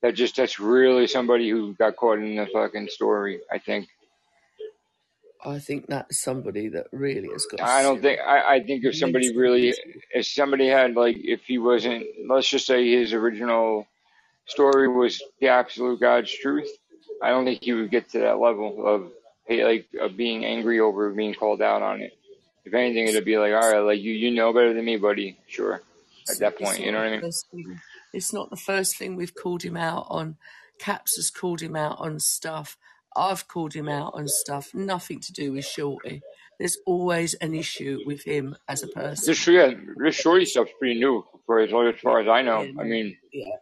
That 0.03 0.15
just 0.15 0.37
that's 0.37 0.59
really 0.59 1.07
somebody 1.07 1.49
who 1.49 1.75
got 1.75 1.97
caught 1.97 2.19
in 2.19 2.37
the 2.37 2.47
fucking 2.53 2.89
story. 2.89 3.41
I 3.51 3.59
think. 3.59 3.89
I 5.45 5.59
think 5.59 5.87
that's 5.89 6.23
somebody 6.23 6.69
that 6.69 6.87
really 6.93 7.29
has 7.29 7.47
got 7.47 7.61
I 7.61 7.83
don't 7.83 8.01
think. 8.01 8.21
I, 8.21 8.57
I 8.57 8.63
think 8.63 8.85
if 8.85 8.97
somebody 8.97 9.37
really, 9.37 9.75
if 10.15 10.27
somebody 10.27 10.69
had 10.69 10.95
like, 10.95 11.17
if 11.19 11.43
he 11.45 11.59
wasn't, 11.59 12.05
let's 12.29 12.49
just 12.49 12.67
say 12.67 12.89
his 12.89 13.13
original 13.13 13.87
story 14.47 14.89
was 14.89 15.21
the 15.41 15.49
absolute 15.49 16.01
God's 16.01 16.33
truth. 16.33 16.69
I 17.23 17.31
don't 17.31 17.45
think 17.45 17.63
he 17.63 17.73
would 17.73 17.91
get 17.91 18.11
to 18.11 18.21
that 18.21 18.39
level 18.39 18.87
of 18.87 19.11
hey, 19.47 19.65
like 19.65 19.87
of 20.01 20.17
being 20.17 20.45
angry 20.45 20.81
over 20.81 21.11
being 21.11 21.35
called 21.35 21.63
out 21.63 21.83
on 21.83 22.01
it. 22.01 22.13
If 22.65 22.75
anything, 22.75 23.09
it'll 23.09 23.25
be 23.25 23.39
like, 23.39 23.53
all 23.53 23.73
right, 23.73 23.81
like 23.81 24.01
you, 24.01 24.13
you 24.13 24.31
know 24.31 24.53
better 24.53 24.73
than 24.73 24.85
me, 24.85 24.97
buddy. 24.97 25.39
Sure. 25.49 25.83
At 26.31 26.39
that 26.39 26.59
point, 26.59 26.81
you 26.81 26.93
know 26.93 26.99
what 26.99 27.09
I 27.09 27.19
mean? 27.19 27.33
thing. 27.51 27.81
It's 28.13 28.33
not 28.33 28.51
the 28.51 28.57
first 28.57 28.97
thing 28.97 29.17
we've 29.17 29.35
called 29.35 29.63
him 29.63 29.77
out 29.77 30.07
on. 30.09 30.37
Caps 30.79 31.17
has 31.17 31.31
called 31.31 31.61
him 31.61 31.75
out 31.75 31.99
on 31.99 32.21
stuff. 32.21 32.77
I've 33.17 33.49
called 33.49 33.75
him 33.75 33.89
out 33.89 34.15
on 34.15 34.29
stuff. 34.29 34.75
Nothing 34.75 35.21
to 35.21 35.33
do 35.33 35.53
with 35.53 35.65
Shorty. 35.65 36.23
There's 36.59 36.79
always 36.87 37.35
an 37.35 37.55
issue 37.55 38.01
with 38.07 38.25
him 38.25 38.57
as 38.69 38.83
a 38.83 38.89
person. 38.89 39.25
This 39.27 39.47
yeah, 39.49 39.73
this 39.97 40.15
shorty 40.15 40.45
stuff's 40.45 40.71
pretty 40.79 41.01
new 41.01 41.25
for 41.45 41.59
as, 41.59 41.71
as 41.71 42.01
far 42.01 42.21
as 42.21 42.29
I 42.29 42.43
know. 42.43 42.63
Yeah, 42.63 42.81
I 42.81 42.85
mean, 42.85 43.17
yeah, 43.33 43.57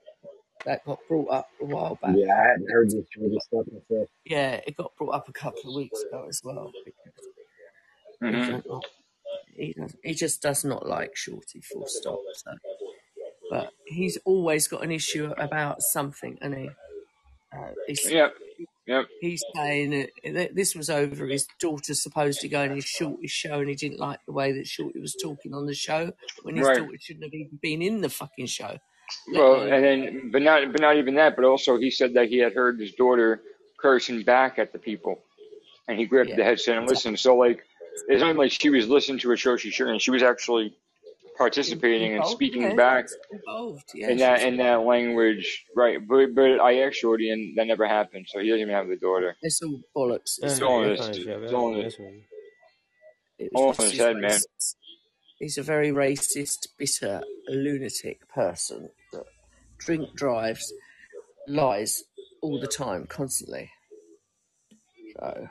that 0.67 0.85
got 0.85 0.99
brought 1.09 1.31
up 1.31 1.49
a 1.61 1.65
while 1.65 1.99
back. 2.03 2.15
Yeah, 2.17 2.35
I 2.35 2.49
hadn't 2.49 2.71
heard 2.71 2.91
this 2.91 3.07
sort 3.15 3.33
of 3.33 3.43
stuff 3.43 3.67
myself. 3.73 4.09
Yeah, 4.25 4.61
it 4.67 4.77
got 4.77 4.95
brought 4.97 5.15
up 5.15 5.29
a 5.29 5.33
couple 5.33 5.71
of 5.71 5.77
weeks 5.77 6.03
ago 6.03 6.27
as 6.29 6.43
well. 6.45 6.73
Because 6.85 7.31
he 8.27 8.41
hmm 8.41 8.59
he 9.57 9.75
does 9.75 9.97
he 10.03 10.15
just 10.15 10.43
does 10.43 10.65
not 10.65 10.87
like 10.89 11.17
Shorty. 11.17 11.61
Full 11.63 11.87
stop. 11.87 12.23
So, 12.33 12.53
but 13.51 13.73
he's 13.85 14.19
always 14.25 14.69
got 14.69 14.85
an 14.85 14.93
issue 14.93 15.33
about 15.39 15.83
something, 15.83 16.39
and 16.43 16.55
he 16.55 16.77
uh, 17.57 17.73
he's 17.87 18.07
yep, 18.11 18.35
yep, 18.87 19.07
he's 19.21 19.45
saying 19.55 20.09
that 20.35 20.55
this 20.55 20.75
was 20.75 20.91
over 20.91 21.27
his 21.29 21.49
daughter's 21.61 22.03
supposed 22.03 22.41
to 22.43 22.49
go 22.49 22.63
on 22.65 22.73
his 22.73 22.87
Shorty 22.87 23.29
show, 23.29 23.61
and 23.61 23.69
he 23.69 23.75
didn't 23.77 24.01
like 24.01 24.21
the 24.27 24.33
way 24.33 24.53
that 24.53 24.67
Shorty 24.69 25.01
was 25.01 25.17
talking 25.17 25.55
on 25.55 25.67
the 25.67 25.75
show 25.75 26.13
when 26.43 26.57
his 26.57 26.71
right. 26.71 26.71
daughter 26.71 26.97
shouldn't 27.01 27.25
have 27.25 27.35
even 27.35 27.59
been 27.63 27.83
in 27.83 28.01
the 28.03 28.11
fucking 28.11 28.47
show. 28.47 28.79
Well, 29.35 29.63
and 29.63 29.85
then, 29.85 30.31
but 30.33 30.43
not, 30.43 30.73
but 30.73 30.81
not 30.81 30.97
even 30.97 31.17
that. 31.17 31.37
But 31.37 31.45
also, 31.47 31.79
he 31.79 31.91
said 31.91 32.15
that 32.15 32.29
he 32.29 32.39
had 32.39 32.55
heard 32.55 32.81
his 32.81 32.93
daughter 32.93 33.43
cursing 33.79 34.23
back 34.25 34.59
at 34.59 34.73
the 34.73 34.79
people, 34.79 35.21
and 35.89 35.99
he 35.99 36.07
grabbed 36.07 36.31
Yeah, 36.31 36.37
the 36.37 36.45
headset 36.45 36.79
and 36.79 36.87
listened. 36.89 37.19
So 37.21 37.37
like, 37.37 37.65
it's 38.09 38.21
not 38.21 38.37
like 38.37 38.53
she 38.53 38.71
was 38.71 38.89
listening 38.89 39.19
to 39.21 39.33
a 39.33 39.37
show 39.37 39.57
she 39.57 39.71
shouldn't. 39.71 40.03
She 40.03 40.11
was 40.11 40.23
actually 40.23 40.75
participating 41.37 42.15
and 42.15 42.27
speaking 42.27 42.63
yeah, 42.63 42.75
back 42.75 43.09
involved. 43.33 43.91
Yeah, 43.95 44.11
in 44.11 44.19
that 44.19 44.43
in 44.43 44.57
that 44.59 44.83
language, 44.83 45.65
right? 45.75 45.99
But 46.07 46.35
but 46.35 46.61
I 46.61 46.81
asked 46.83 46.97
Shorty, 46.97 47.31
and 47.31 47.57
that 47.57 47.67
never 47.67 47.87
happened. 47.89 48.27
So 48.29 48.41
he 48.41 48.49
doesn't 48.49 48.61
even 48.61 48.75
have 48.75 48.89
the 48.89 48.97
daughter. 48.97 49.37
it's 49.43 49.63
all 49.63 49.81
bollocks. 49.97 50.39
It's 50.43 50.55
It's 50.55 50.61
all 50.63 50.83
in 50.83 50.91
his, 50.91 51.01
fine, 51.01 51.15
it's 51.43 51.53
all 51.53 51.69
I'm 51.69 51.79
in 51.79 51.85
his, 51.85 51.99
messing 51.99 52.05
with 52.07 52.15
you. 52.15 53.47
It 53.47 53.51
all 53.55 53.69
was 53.69 53.79
in 53.79 53.85
just 53.85 53.93
his 53.93 53.99
his 53.99 54.07
head, 54.07 54.17
man. 54.17 54.41
He's 55.39 55.57
a 55.57 55.63
very 55.63 55.91
racist, 55.91 56.69
bitter, 56.77 57.23
lunatic 57.49 58.29
person 58.29 58.91
that 59.13 59.25
drink 59.79 60.15
drives, 60.15 60.73
lies 61.49 62.05
all 62.43 62.61
the 62.61 62.67
time, 62.67 63.07
constantly. 63.07 63.71
So 65.17 65.49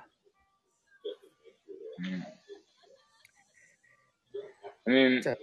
I 4.88 4.92
mean, 4.92 5.22
don't, 5.22 5.40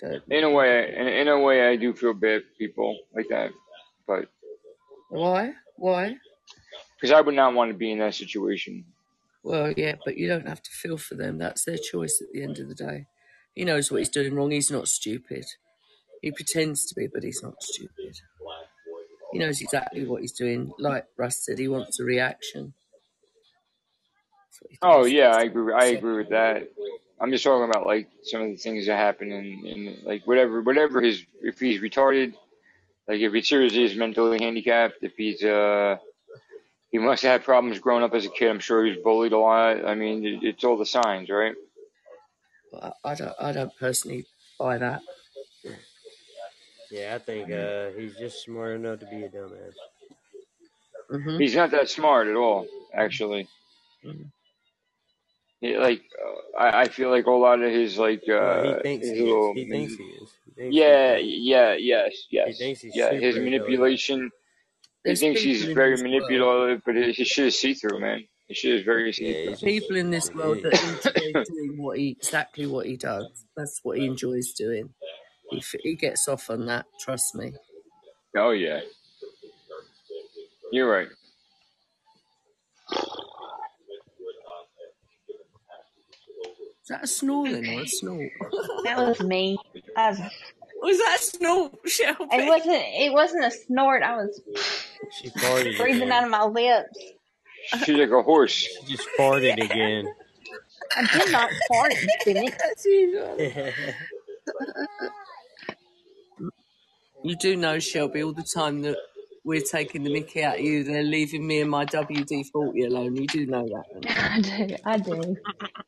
don't 0.00 0.22
in 0.30 0.44
a 0.44 0.50
way, 0.50 0.94
in, 0.96 1.06
in 1.06 1.28
a 1.28 1.38
way, 1.38 1.68
I 1.68 1.76
do 1.76 1.92
feel 1.92 2.14
bad 2.14 2.42
for 2.42 2.54
people 2.58 2.98
like 3.14 3.28
that, 3.28 3.50
but 4.06 4.30
why? 5.10 5.52
Why? 5.76 6.16
because 6.98 7.12
I 7.12 7.20
would 7.20 7.34
not 7.34 7.54
want 7.54 7.70
to 7.70 7.76
be 7.76 7.92
in 7.92 7.98
that 8.00 8.14
situation. 8.14 8.84
Well, 9.44 9.72
yeah, 9.76 9.94
but 10.04 10.16
you 10.16 10.26
don't 10.26 10.48
have 10.48 10.62
to 10.62 10.70
feel 10.70 10.98
for 10.98 11.14
them. 11.14 11.38
That's 11.38 11.64
their 11.64 11.78
choice 11.78 12.20
at 12.20 12.32
the 12.32 12.42
end 12.42 12.58
of 12.58 12.68
the 12.68 12.74
day. 12.74 13.06
He 13.54 13.64
knows 13.64 13.90
what 13.90 13.98
he's 13.98 14.08
doing 14.08 14.34
wrong. 14.34 14.50
He's 14.50 14.70
not 14.70 14.88
stupid. 14.88 15.44
He 16.22 16.32
pretends 16.32 16.86
to 16.86 16.94
be, 16.94 17.06
but 17.06 17.22
he's 17.22 17.42
not 17.42 17.62
stupid. 17.62 18.20
He 19.32 19.38
knows 19.38 19.60
exactly 19.60 20.04
what 20.06 20.22
he's 20.22 20.32
doing. 20.32 20.72
Like 20.78 21.04
Russ 21.16 21.44
said, 21.44 21.58
he 21.58 21.68
wants 21.68 22.00
a 22.00 22.04
reaction. 22.04 22.74
That's 24.60 24.62
what 24.62 24.70
he 24.70 24.78
Oh 24.82 25.04
yeah, 25.04 25.30
I 25.34 25.42
agree. 25.42 25.72
I 25.74 25.86
agree 25.86 26.18
with 26.18 26.30
that. 26.30 26.68
I'm 27.20 27.30
just 27.32 27.44
talking 27.44 27.68
about 27.68 27.86
like 27.86 28.08
some 28.22 28.42
of 28.42 28.48
the 28.48 28.56
things 28.56 28.86
that 28.86 28.96
happen 28.96 29.32
in, 29.32 29.66
in 29.66 29.98
like 30.04 30.26
whatever 30.26 30.62
whatever 30.62 31.00
his 31.00 31.24
if 31.42 31.58
he's 31.58 31.80
retarded, 31.80 32.34
like 33.08 33.20
if 33.20 33.32
he 33.32 33.42
seriously 33.42 33.84
is 33.84 33.96
mentally 33.96 34.34
handicapped, 34.38 34.96
if 35.02 35.14
he's 35.16 35.42
uh 35.44 35.96
he 36.90 36.98
must 36.98 37.22
have 37.22 37.32
had 37.32 37.44
problems 37.44 37.78
growing 37.80 38.02
up 38.04 38.14
as 38.14 38.24
a 38.26 38.30
kid. 38.30 38.50
I'm 38.50 38.60
sure 38.60 38.84
he 38.84 38.92
was 38.92 39.00
bullied 39.02 39.32
a 39.32 39.38
lot. 39.38 39.84
I 39.84 39.94
mean, 39.94 40.24
it, 40.24 40.42
it's 40.44 40.64
all 40.64 40.78
the 40.78 40.86
signs, 40.86 41.30
right? 41.30 41.54
I, 42.82 42.92
I 43.04 43.14
don't. 43.14 43.34
I 43.40 43.52
don't 43.52 43.76
personally 43.76 44.26
buy 44.58 44.78
that. 44.78 45.02
Yeah, 46.90 47.14
I 47.14 47.18
think 47.18 47.50
uh, 47.50 47.90
he's 47.90 48.16
just 48.18 48.42
smart 48.42 48.76
enough 48.76 49.00
to 49.00 49.06
be 49.06 49.24
a 49.24 49.28
dumbass. 49.28 49.76
hmm 51.10 51.38
He's 51.38 51.54
not 51.54 51.70
that 51.72 51.88
smart 51.88 52.28
at 52.28 52.36
all, 52.36 52.66
actually. 52.92 53.48
Mhm. 54.04 54.30
He, 55.60 55.76
like 55.76 56.02
uh, 56.56 56.58
I, 56.58 56.82
I 56.82 56.88
feel 56.88 57.10
like 57.10 57.26
a 57.26 57.30
lot 57.32 57.62
of 57.62 57.70
his 57.72 57.98
like 57.98 58.22
Well, 58.42 58.60
he 58.60 58.74
uh 58.74 58.80
thinks 58.82 59.06
his 59.06 59.18
he 59.18 59.30
is. 59.30 59.50
He 59.54 59.64
thinks 59.66 59.94
he 59.94 60.04
is. 60.04 60.30
He 60.46 60.52
thinks 60.52 60.76
yeah 60.76 61.16
he's 61.16 61.18
yeah 61.18 61.76
yes 61.78 62.12
he 62.44 62.52
yes 62.52 62.58
thinks 62.58 62.80
he's 62.82 62.96
yeah 62.96 63.12
his 63.12 63.36
manipulation 63.36 64.30
He 65.04 65.14
thinks 65.16 65.42
he's 65.42 65.64
very 65.74 65.92
this 65.92 66.02
world. 66.02 66.04
manipulative, 66.12 66.82
but 66.86 66.96
his 66.96 67.16
his 67.16 67.28
shit 67.28 67.46
is 67.48 67.58
see 67.60 67.74
through, 67.74 68.00
man. 68.00 68.24
His 68.48 68.58
shit 68.58 68.74
is 68.76 68.84
very 68.84 69.12
see 69.12 69.34
through. 69.34 69.52
he's 69.52 69.62
People 69.62 69.96
in 69.96 70.10
this 70.10 70.32
world 70.34 70.62
that 70.62 70.74
enjoy 70.82 71.44
doing 71.48 71.78
what 71.82 71.98
he 71.98 72.10
exactly 72.10 72.66
what 72.66 72.86
he 72.86 72.96
does. 72.96 73.46
That's 73.56 73.80
what 73.82 73.98
he 73.98 74.06
enjoys 74.06 74.52
doing. 74.52 74.94
He 75.50 75.62
he 75.82 75.96
gets 75.96 76.28
off 76.28 76.50
on 76.50 76.66
that. 76.66 76.86
Trust 77.00 77.34
me. 77.34 77.54
oh 78.36 78.50
yeah, 78.50 78.80
you're 80.72 80.90
right. 80.90 81.08
Is 86.88 86.96
that 86.96 87.04
a 87.04 87.06
snoring 87.06 87.68
or 87.68 87.82
a 87.82 87.86
snort? 87.86 88.30
That 88.84 88.96
was 88.96 89.20
me. 89.20 89.58
I 89.94 90.08
was, 90.08 90.20
Was 90.80 90.96
that 90.96 91.18
a 91.20 91.22
snort, 91.22 91.72
it 91.84 92.48
wasn't. 92.48 92.82
It 92.96 93.12
wasn't 93.12 93.44
a 93.44 93.50
snort. 93.50 94.02
I 94.02 94.16
was 94.16 94.40
She 95.20 95.28
farted 95.28 95.76
breathing 95.76 96.10
out 96.10 96.24
of 96.24 96.30
my 96.30 96.44
lips. 96.44 96.98
She's 97.84 97.94
like 97.94 98.08
a 98.08 98.22
horse. 98.22 98.66
She 98.86 98.96
just 98.96 99.06
farted 99.18 99.62
again. 99.62 100.08
I 100.96 101.06
did 101.12 101.30
not 101.30 101.50
fart, 101.68 101.92
didn't. 102.24 102.54
Jesus. 102.82 103.74
You 107.24 107.36
do 107.36 107.56
know, 107.56 107.80
Shelby, 107.80 108.22
all 108.22 108.32
the 108.32 108.46
time 108.54 108.80
that 108.82 108.96
we're 109.48 109.62
taking 109.62 110.02
the 110.04 110.12
mickey 110.12 110.44
out 110.44 110.56
of 110.56 110.60
you. 110.60 110.84
They're 110.84 111.02
leaving 111.02 111.46
me 111.46 111.62
and 111.62 111.70
my 111.70 111.86
WD 111.86 112.44
40 112.52 112.84
alone. 112.84 113.16
You 113.16 113.26
do 113.26 113.46
know 113.46 113.66
that. 113.66 114.06
I 114.34 114.40
do. 114.42 114.76
I 114.84 114.98
do. 114.98 115.36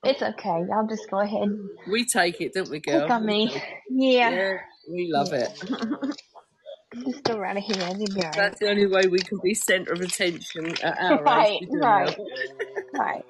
It's 0.02 0.22
okay. 0.22 0.64
I'll 0.74 0.86
just 0.88 1.10
go 1.10 1.20
ahead 1.20 1.48
We 1.86 2.06
take 2.06 2.40
it, 2.40 2.54
don't 2.54 2.70
we, 2.70 2.80
girl? 2.80 3.12
on 3.12 3.20
We 3.20 3.26
me. 3.26 3.62
Yeah. 3.90 4.30
Yeah, 4.30 4.52
we 4.90 5.10
love 5.12 5.28
Yeah. 5.30 5.48
it. 5.48 6.16
Just 7.04 7.22
go 7.22 7.40
ahead. 7.40 7.62
You'll 7.68 8.06
be. 8.14 8.20
That's 8.34 8.58
the 8.58 8.68
only 8.68 8.86
way 8.86 9.06
we 9.06 9.18
can 9.18 9.38
be 9.44 9.54
centre 9.54 9.92
of 9.92 10.00
attention 10.00 10.74
at 10.82 10.98
our 10.98 11.44
age. 11.46 11.68
Right. 11.70 12.16
Right. 12.18 12.18
Right. 12.94 13.24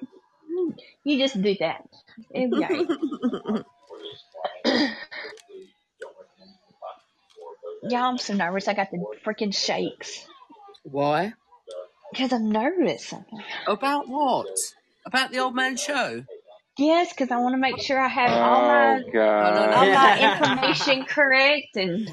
You 1.03 1.19
just 1.19 1.39
do 1.39 1.55
that. 1.59 1.87
It'll 2.33 2.57
be. 2.57 3.63
Y'all, 7.83 8.09
I'm 8.09 8.17
so 8.17 8.33
nervous. 8.33 8.67
I 8.67 8.73
got 8.73 8.91
the 8.91 9.03
freaking 9.25 9.55
shakes. 9.55 10.25
Why? 10.83 11.33
Because 12.11 12.33
I'm 12.33 12.51
nervous. 12.51 13.13
About 13.67 14.07
what? 14.07 14.47
About 15.05 15.31
the 15.31 15.39
old 15.39 15.55
man 15.55 15.77
show? 15.77 16.23
Yes, 16.77 17.11
because 17.11 17.31
I 17.31 17.37
want 17.37 17.53
to 17.53 17.57
make 17.59 17.79
sure 17.79 17.99
I 17.99 18.07
have 18.07 18.31
all 18.31 18.61
oh, 18.63 18.67
my 18.67 18.95
Oh 18.95 19.01
No, 19.13 19.53
no, 19.53 19.65
no. 19.65 19.77
all 19.77 19.85
god. 19.85 19.93
my 19.93 20.31
information 20.33 21.05
correct 21.05 21.75
and 21.75 22.05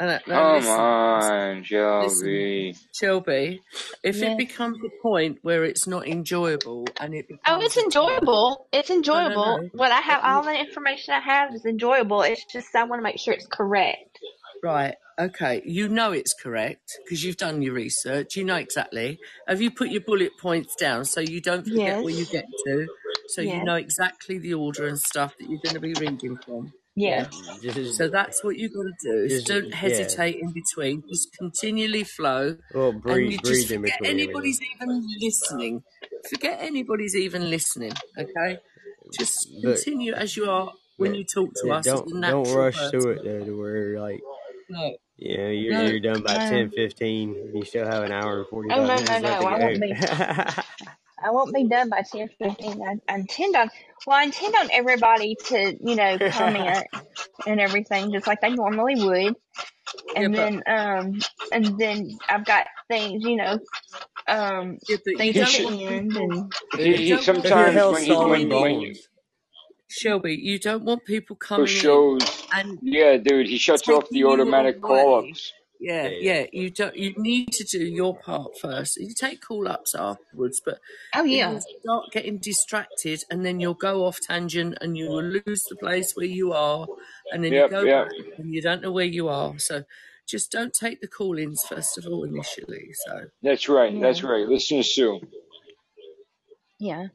No, 0.00 0.06
no, 0.06 0.06
no, 0.06 0.34
Come 0.34 0.52
listen, 0.54 0.70
on, 0.70 1.64
Shelby. 1.64 2.74
Shelby. 2.94 3.60
If 4.02 4.16
yeah. 4.16 4.32
it 4.32 4.38
becomes 4.38 4.78
a 4.84 5.02
point 5.02 5.38
where 5.42 5.64
it's 5.64 5.86
not 5.86 6.06
enjoyable 6.06 6.86
and 7.00 7.14
it 7.14 7.26
Oh, 7.46 7.60
it's 7.60 7.76
a 7.76 7.82
task, 7.82 7.96
enjoyable. 7.96 8.66
It's 8.72 8.88
no, 8.90 8.94
no, 8.96 8.98
enjoyable. 8.98 9.58
no. 9.62 9.68
What 9.74 9.92
I 9.92 10.00
have, 10.00 10.20
all 10.24 10.42
the 10.42 10.58
information 10.58 11.14
I 11.14 11.20
have 11.20 11.54
is 11.54 11.64
enjoyable. 11.64 12.22
It's 12.22 12.44
just 12.52 12.74
I 12.76 12.84
want 12.84 13.00
to 13.00 13.04
make 13.04 13.18
sure 13.18 13.34
it's 13.34 13.46
correct. 13.46 14.18
right, 14.62 14.94
okay, 15.18 15.62
you 15.64 15.88
know 15.88 16.12
it's 16.12 16.34
correct 16.34 16.98
because 17.04 17.24
you've 17.24 17.36
done 17.36 17.62
your 17.62 17.74
research. 17.74 18.36
You 18.36 18.44
know 18.44 18.56
exactly. 18.56 19.18
Have 19.48 19.60
you 19.60 19.70
put 19.70 19.90
your 19.90 20.02
bullet 20.02 20.32
points 20.40 20.74
down 20.76 21.04
so 21.04 21.20
you 21.20 21.40
don't 21.40 21.66
forget 21.66 22.02
where 22.02 22.14
you 22.14 22.26
get 22.26 22.46
to? 22.66 22.88
So 23.28 23.42
you 23.42 23.48
Yes. 23.48 23.64
know 23.64 23.76
exactly 23.76 24.38
the 24.38 24.54
order 24.54 24.86
and 24.86 24.98
stuff 24.98 25.36
that 25.38 25.48
you're 25.48 25.60
going 25.62 25.74
to 25.74 25.80
be 25.80 25.94
reading 25.94 26.38
from. 26.44 26.72
Yeah. 26.96 27.26
Yes. 27.30 27.30
just, 27.62 27.96
So 27.96 28.08
that's 28.08 28.42
what 28.44 28.56
you've 28.58 28.72
got 28.72 28.84
to 28.84 28.94
do. 29.12 29.24
Is 29.24 29.34
just 29.34 29.46
don't 29.46 29.72
yeah. 29.72 29.74
hesitate 29.74 30.36
in 30.40 30.52
between. 30.52 31.02
Just 31.08 31.28
continually 31.38 32.04
flow, 32.04 32.56
Well, 32.74 32.92
and 32.92 33.02
breathe, 33.02 33.32
you 33.32 33.38
just 33.38 33.44
breathe 33.44 33.70
in 33.72 33.82
forget 33.82 33.82
between 33.82 34.20
everything. 34.20 34.20
anybody's 34.20 34.60
even 34.80 35.06
listening. 35.20 35.82
Forget 36.30 36.58
anybody's 36.60 37.16
even 37.16 37.50
listening. 37.50 37.92
Okay, 38.18 38.58
just 39.18 39.48
But 39.62 39.62
continue 39.62 40.12
as 40.14 40.36
you 40.36 40.50
are 40.50 40.72
when 40.96 41.12
yeah, 41.12 41.14
you 41.14 41.24
talk 41.24 41.50
to 41.62 41.68
yeah, 41.68 41.72
us 41.72 41.86
as 41.94 42.00
a 42.00 42.04
don't 42.04 42.20
don't 42.24 42.50
rush 42.50 42.90
to 42.90 42.98
person. 42.98 43.10
it 43.10 43.24
though, 43.24 43.44
to 43.44 43.58
where 43.58 44.00
like 44.00 44.20
No, 44.68 44.96
you 45.18 45.38
know 45.38 45.50
you're 45.50 45.74
no, 45.74 45.92
you're 45.92 46.00
done 46.00 46.22
by 46.22 46.38
No. 46.38 46.40
ten 46.40 46.70
fifteen, 46.70 47.36
and 47.36 47.56
you 47.56 47.64
still 47.64 47.86
have 47.86 48.04
an 48.04 48.12
hour 48.12 48.38
and 48.40 48.48
forty 48.48 48.72
Oh 48.72 48.82
five 48.82 48.84
no, 48.84 49.00
no, 49.00 49.18
minutes 49.18 49.20
no! 49.20 49.28
left 49.28 49.42
I 49.46 49.56
won't 49.56 49.80
be. 49.80 49.96
I 51.24 51.30
won't 51.32 51.54
be 51.54 51.68
done 51.68 51.90
by 51.90 52.02
ten 52.02 52.28
fifteen. 52.38 52.82
I, 52.82 53.12
I 53.12 53.16
intend 53.16 53.56
on. 53.56 53.70
Well, 54.06 54.18
I 54.18 54.24
intend 54.24 54.54
on 54.56 54.70
everybody 54.72 55.36
to, 55.48 55.76
you 55.82 55.96
know, 55.96 56.20
comment 56.26 56.86
and 57.46 57.60
everything 57.60 58.12
just 58.12 58.26
like 58.26 58.40
they 58.42 58.50
normally 58.50 58.96
would, 58.96 59.34
and 60.14 60.34
but 60.34 60.34
then, 60.34 60.62
um, 60.66 61.24
and 61.52 61.78
then 61.78 62.20
I've 62.28 62.46
got 62.46 62.66
things, 62.88 63.24
you 63.24 63.36
know, 63.36 63.60
um, 64.28 64.78
yeah, 64.88 64.96
but 65.04 65.14
you 65.20 65.32
things 65.32 65.34
He 65.34 65.44
at 65.44 65.52
don't 65.52 65.56
should. 65.56 65.68
the 65.68 65.84
want 65.86 65.86
end, 65.86 66.16
people. 66.16 66.16
and 66.16 66.54
He, 66.72 66.96
You 66.96 67.04
he 67.04 67.16
don't 67.16 67.28
want 67.28 67.44
sometimes 67.44 67.88
when 67.88 68.04
he 68.04 68.16
people 68.16 68.18
Solomon 68.18 68.26
when 68.26 68.48
coming 68.48 68.60
when 68.60 68.80
Bones? 68.80 69.08
Shelby. 69.88 70.34
You 70.34 70.58
don't 70.58 70.84
want 70.84 71.04
people 71.04 71.36
for 71.36 71.46
coming 71.46 71.68
in 71.68 71.72
shows. 71.72 72.46
and 72.52 72.78
Yeah, 72.82 73.16
dude, 73.16 73.48
he 73.48 73.58
shuts 73.58 73.88
off 73.88 74.08
the 74.10 74.24
automatic 74.24 74.80
call 74.80 75.24
ups. 75.26 75.52
Yeah, 75.80 76.08
Yeah, 76.08 76.18
yeah. 76.20 76.46
You 76.52 76.70
don't. 76.70 76.96
You 76.96 77.14
need 77.16 77.52
to 77.52 77.64
do 77.64 77.84
your 77.84 78.16
part 78.16 78.58
first. 78.58 78.96
You 78.96 79.14
take 79.14 79.40
call 79.40 79.68
ups 79.68 79.94
afterwards, 79.94 80.60
but 80.64 80.80
oh 81.14 81.24
it 81.24 81.30
yeah, 81.30 81.52
will 81.52 81.60
start 81.60 82.12
getting 82.12 82.38
distracted, 82.38 83.22
and 83.30 83.46
then 83.46 83.60
you'll 83.60 83.74
go 83.74 84.04
off 84.04 84.18
tangent, 84.20 84.76
and 84.80 84.98
you 84.98 85.08
will 85.08 85.22
lose 85.22 85.64
the 85.64 85.76
place 85.76 86.12
where 86.16 86.26
you 86.26 86.52
are, 86.52 86.86
and 87.32 87.44
then 87.44 87.52
you 87.52 87.68
go 87.68 87.82
yep. 87.82 88.08
back, 88.08 88.38
and 88.38 88.52
you 88.52 88.60
don't 88.60 88.82
know 88.82 88.92
where 88.92 89.04
you 89.04 89.28
are. 89.28 89.56
So, 89.58 89.84
just 90.26 90.50
don't 90.50 90.74
take 90.74 91.00
the 91.00 91.08
call-ins 91.08 91.62
first 91.64 91.96
of 91.96 92.06
all 92.06 92.24
initially. 92.24 92.88
So, 93.06 93.26
That's 93.42 93.68
right. 93.68 93.92
yeah, 93.92 94.00
That's 94.00 94.22
right. 94.24 94.46
Listen 94.48 94.78
to 94.78 94.82
Sue. 94.82 95.20
yeah. 96.80 97.06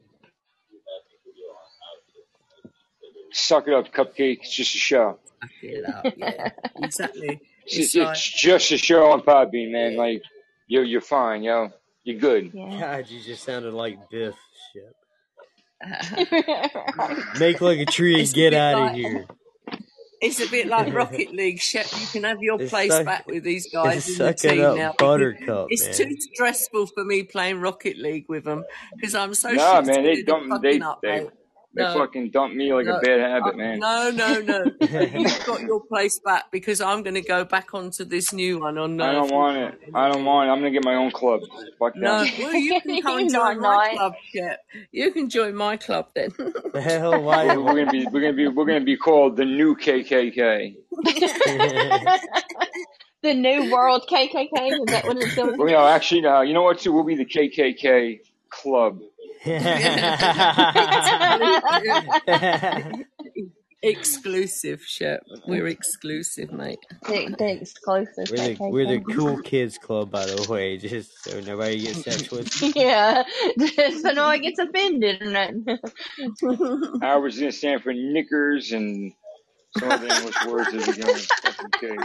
Suck 3.34 3.66
it 3.68 3.74
up, 3.74 3.92
cupcake. 3.92 4.38
It's 4.40 4.54
just 4.54 4.74
a 4.74 4.78
show. 4.78 5.18
I 5.42 5.48
feel 5.60 5.84
out. 5.86 6.16
Yeah, 6.18 6.50
exactly. 6.82 7.40
It's, 7.66 7.76
It's 7.76 7.94
it's 7.96 8.30
just 8.40 8.70
a 8.72 8.78
show 8.78 9.10
on 9.10 9.22
Podbean, 9.22 9.72
man. 9.72 9.92
yeah, 9.92 9.98
Like, 9.98 10.22
yo, 10.68 10.82
you're 10.82 11.00
fine, 11.00 11.42
yo. 11.42 11.70
You're 12.04 12.20
good. 12.20 12.50
Yeah. 12.54 12.80
God, 12.98 13.08
you 13.10 13.20
just 13.22 13.42
sounded 13.44 13.74
like 13.74 13.98
Biff. 14.10 14.34
Shit. 14.72 14.94
Make 17.40 17.60
like 17.60 17.78
a 17.78 17.84
tree 17.86 18.14
and 18.14 18.22
It's 18.22 18.32
get 18.32 18.50
bit 18.50 18.60
out 18.60 18.90
of 18.90 18.94
here. 18.94 19.26
it's 20.22 20.40
a 20.40 20.48
bit 20.50 20.66
like 20.66 20.94
Rocket 20.94 21.32
League. 21.32 21.60
Shep, 21.60 21.86
you 22.00 22.06
can 22.06 22.24
have 22.24 22.38
your 22.42 22.60
It's 22.60 22.70
place 22.70 22.90
suck, 22.92 23.04
back 23.04 23.26
with 23.26 23.42
these 23.44 23.66
it's 23.66 23.74
guys 23.74 24.08
in 24.08 24.18
the 24.26 24.32
team 24.34 24.64
up 24.64 24.76
now 24.76 24.94
buttercup, 24.98 25.66
it's 25.70 25.84
man. 25.98 26.08
too 26.08 26.16
stressful 26.32 26.86
for 26.86 27.04
me 27.04 27.22
playing 27.24 27.60
Rocket 27.60 27.98
League 27.98 28.26
with 28.28 28.44
them 28.44 28.64
because 28.96 29.14
I'm 29.14 29.34
so 29.34 29.50
Nah, 29.50 29.76
shit 29.82 29.86
man, 29.86 30.04
they 30.04 30.14
scared 30.14 30.18
of 30.20 30.26
dump 30.26 30.48
fucking 30.50 30.70
they 30.80 30.80
up, 30.84 31.00
they 31.02 31.20
mate. 31.24 31.30
They 31.74 31.82
No, 31.82 31.94
fucking 31.94 32.30
dumped 32.30 32.54
me 32.56 32.72
like 32.72 32.86
a 32.86 33.00
bad 33.02 33.20
uh, 33.20 33.28
habit, 33.28 33.56
man. 33.56 33.78
no, 33.80 34.10
no, 34.10 34.40
no. 34.40 34.64
But 34.78 34.90
you've 35.12 35.44
got 35.44 35.60
your 35.62 35.80
place 35.86 36.20
back 36.24 36.50
because 36.52 36.80
I'm 36.80 37.02
going 37.02 37.14
to 37.14 37.20
go 37.22 37.44
back 37.44 37.74
onto 37.74 38.04
this 38.04 38.32
new 38.32 38.60
one 38.60 38.78
on 38.78 39.00
I 39.00 39.08
uh, 39.08 39.12
don't 39.12 39.30
want 39.32 39.56
it. 39.56 39.80
I 39.94 40.06
don't 40.08 40.18
anyway. 40.18 40.24
want 40.26 40.48
it. 40.48 40.52
I'm 40.52 40.58
gonna 40.60 40.70
get 40.70 40.84
my 40.84 40.94
own 40.94 41.10
club. 41.10 41.40
Fuck 41.78 41.96
No, 41.96 42.24
that. 42.24 42.38
well, 42.38 42.54
you 42.54 42.80
can 42.80 43.02
come 43.02 43.18
and 43.18 43.30
join 43.32 43.42
I'm 43.56 43.60
my 43.60 43.70
not. 43.92 43.96
club, 43.96 44.14
Shep. 44.34 44.60
You 44.92 45.10
can 45.12 45.28
join 45.28 45.54
my 45.56 45.76
club 45.76 46.08
then. 46.14 46.30
The 46.74 46.80
hell, 46.80 47.20
why? 47.22 47.46
We're, 47.46 47.60
we're 47.62 47.74
gonna 47.84 47.90
be 47.92 48.06
we're 48.06 48.20
gonna 48.20 48.32
be 48.32 48.48
we're 48.48 48.64
gonna 48.66 48.80
be 48.84 48.96
called 48.96 49.36
the 49.36 49.44
new 49.44 49.76
KKK. 49.76 50.76
the 53.22 53.34
new 53.34 53.72
world 53.72 54.06
KKK. 54.10 54.48
Is 54.54 54.84
that 54.86 55.04
what 55.06 55.16
it's 55.18 55.34
going? 55.34 55.56
Well, 55.58 55.68
you 55.68 55.74
know, 55.74 55.86
actually, 55.86 56.20
no. 56.22 56.40
You 56.42 56.52
know 56.52 56.62
what? 56.62 56.78
Too, 56.80 56.92
we'll 56.92 57.04
be 57.04 57.16
the 57.16 57.24
KKK 57.24 58.20
club. 58.50 59.00
exclusive, 63.84 64.82
Shep. 64.82 65.24
We're 65.46 65.66
exclusive, 65.66 66.52
mate. 66.52 66.78
the, 67.06 67.34
the 67.38 67.58
exclusive 67.60 68.30
we're 68.30 68.36
the 68.36 68.56
we're 68.58 68.86
the 68.86 69.00
cool 69.00 69.40
kids 69.42 69.76
club, 69.76 70.10
by 70.10 70.24
the 70.26 70.46
way, 70.50 70.78
just 70.78 71.24
so 71.24 71.40
nobody 71.40 71.80
gets 71.80 72.02
that 72.04 72.24
twisted. 72.24 72.72
yeah, 72.74 73.24
so 74.00 74.10
no 74.12 74.26
one 74.26 74.40
gets 74.40 74.58
offended 74.58 75.22
or 75.22 75.30
nothing. 75.30 75.66
I 77.02 77.16
was 77.16 77.38
gonna 77.38 77.52
stand 77.52 77.82
for 77.82 77.92
knickers 77.92 78.72
and 78.72 79.12
some 79.78 79.90
other 79.90 80.06
English 80.06 80.46
words 80.46 80.72
that 80.72 80.86
begin 80.86 81.06
with 81.06 81.28
fucking 81.42 81.70
K. 81.80 81.96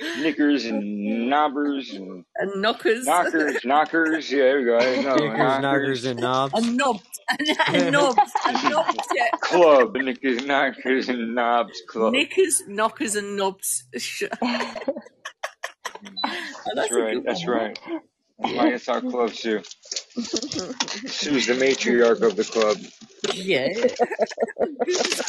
Knickers 0.00 0.64
and 0.66 1.30
knobbers 1.30 1.94
and 1.94 2.24
And 2.36 2.62
knockers. 2.62 3.06
knockers, 3.06 3.64
knockers. 3.64 4.30
Yeah, 4.30 4.38
there 4.38 4.58
we 4.58 4.64
go. 4.66 4.78
There 4.78 4.96
you 4.96 5.02
go. 5.02 5.14
Knickers, 5.16 5.38
knockers, 5.38 5.62
Knockers. 5.62 6.04
and 6.04 6.20
knobs. 6.20 6.52
And 6.54 6.76
knobs. 6.76 7.02
And 7.68 7.92
knobs. 7.92 8.32
And 8.46 8.70
knobs, 8.70 8.94
Shep. 9.16 9.40
Club, 9.40 9.96
knickers, 9.96 10.44
knockers, 10.46 11.08
and 11.08 11.34
knobs 11.34 11.80
club. 11.88 12.12
Knickers, 12.12 12.62
knockers, 12.68 13.16
and 13.16 13.36
knobs. 13.36 13.84
oh, 13.94 14.72
That's 16.22 16.64
that's 16.74 16.92
right. 16.92 17.22
That's 17.24 17.46
right. 17.46 17.78
That's 18.38 18.54
my 18.54 18.68
it's 18.68 18.88
our 18.88 19.00
club, 19.00 19.30
Sue. 19.30 19.62
Sue's 21.06 21.46
the 21.46 21.54
matriarch 21.54 22.22
of 22.22 22.36
the 22.36 22.44
club. 22.44 22.78
Yeah. 23.34 23.68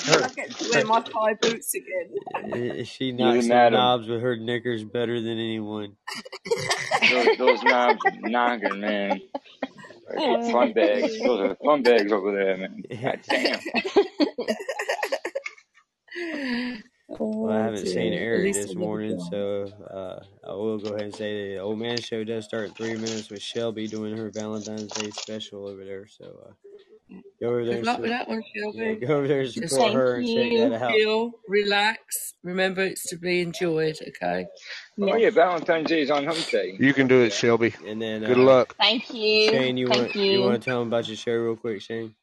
Her, 0.05 0.23
I 0.23 0.29
get 0.35 0.51
to 0.57 0.69
wear 0.69 0.85
my 0.85 1.03
high 1.13 1.35
boots 1.41 1.73
again. 1.73 2.85
she 2.85 3.05
You're 3.05 3.17
knocks 3.17 3.47
the 3.47 3.69
knobs 3.69 4.07
with 4.07 4.21
her 4.21 4.35
knickers 4.35 4.83
better 4.83 5.21
than 5.21 5.33
anyone. 5.33 5.95
Those, 7.09 7.37
those 7.37 7.63
knobs 7.63 8.01
knocking, 8.21 8.79
man. 8.81 9.21
Like 10.09 10.51
fun 10.51 10.73
bags. 10.73 11.19
Those 11.19 11.39
are 11.41 11.55
fun 11.63 11.83
bags 11.83 12.11
over 12.11 12.31
there, 12.33 12.57
man. 12.57 12.83
God 13.01 13.19
damn. 13.29 13.59
Well, 17.09 17.51
I 17.51 17.63
haven't 17.63 17.85
seen 17.85 18.11
dear. 18.11 18.35
At 18.35 18.41
Eric 18.41 18.53
this 18.53 18.75
morning, 18.75 19.19
so 19.31 19.71
uh, 19.89 20.19
I 20.45 20.51
will 20.51 20.77
go 20.77 20.89
ahead 20.89 21.03
and 21.03 21.15
say 21.15 21.53
the 21.53 21.59
old 21.59 21.79
man 21.79 21.97
show 21.97 22.23
does 22.25 22.43
start 22.43 22.65
in 22.65 22.73
three 22.73 22.95
minutes 22.95 23.29
with 23.29 23.41
Shelby 23.41 23.87
doing 23.87 24.15
her 24.17 24.29
Valentine's 24.29 24.91
Day 24.91 25.09
special 25.11 25.67
over 25.67 25.85
there. 25.85 26.05
So 26.07 26.25
uh, 26.25 27.15
go 27.39 27.47
over 27.47 27.63
there 27.63 27.75
Good 27.75 27.85
luck 27.85 27.99
with 27.99 28.09
that 28.09 28.27
one, 28.27 28.43
yeah, 28.53 28.93
go 28.95 29.15
over 29.15 29.27
there 29.27 29.39
and 29.39 29.49
support 29.51 29.71
Thank 29.71 29.93
her 29.93 30.15
and 30.15 30.27
check 30.27 30.51
you. 30.51 30.69
that 30.69 30.81
out. 30.81 30.91
chill, 30.91 31.31
relax. 31.47 32.33
Remember, 32.43 32.81
it's 32.83 33.07
to 33.09 33.15
be 33.15 33.39
enjoyed. 33.39 33.97
Okay. 34.05 34.45
Oh 34.99 35.15
yeah, 35.15 35.29
Valentine's 35.29 35.87
Day 35.87 36.01
is 36.01 36.11
on 36.11 36.25
Hump 36.25 36.45
Day. 36.49 36.75
You 36.77 36.93
can 36.93 37.07
do 37.07 37.21
it, 37.21 37.31
Shelby. 37.31 37.73
And 37.85 38.01
then 38.01 38.21
Good 38.23 38.37
uh, 38.37 38.41
luck. 38.41 38.75
Thank 38.77 39.13
you. 39.13 39.49
Shane, 39.49 39.77
you 39.77 39.87
Thank 39.87 40.13
want 40.13 40.15
you 40.15 40.41
want 40.41 40.61
to 40.61 40.69
tell 40.69 40.79
them 40.79 40.89
about 40.89 41.07
your 41.07 41.15
show 41.15 41.31
real 41.31 41.55
quick, 41.55 41.81
Shane? 41.81 42.15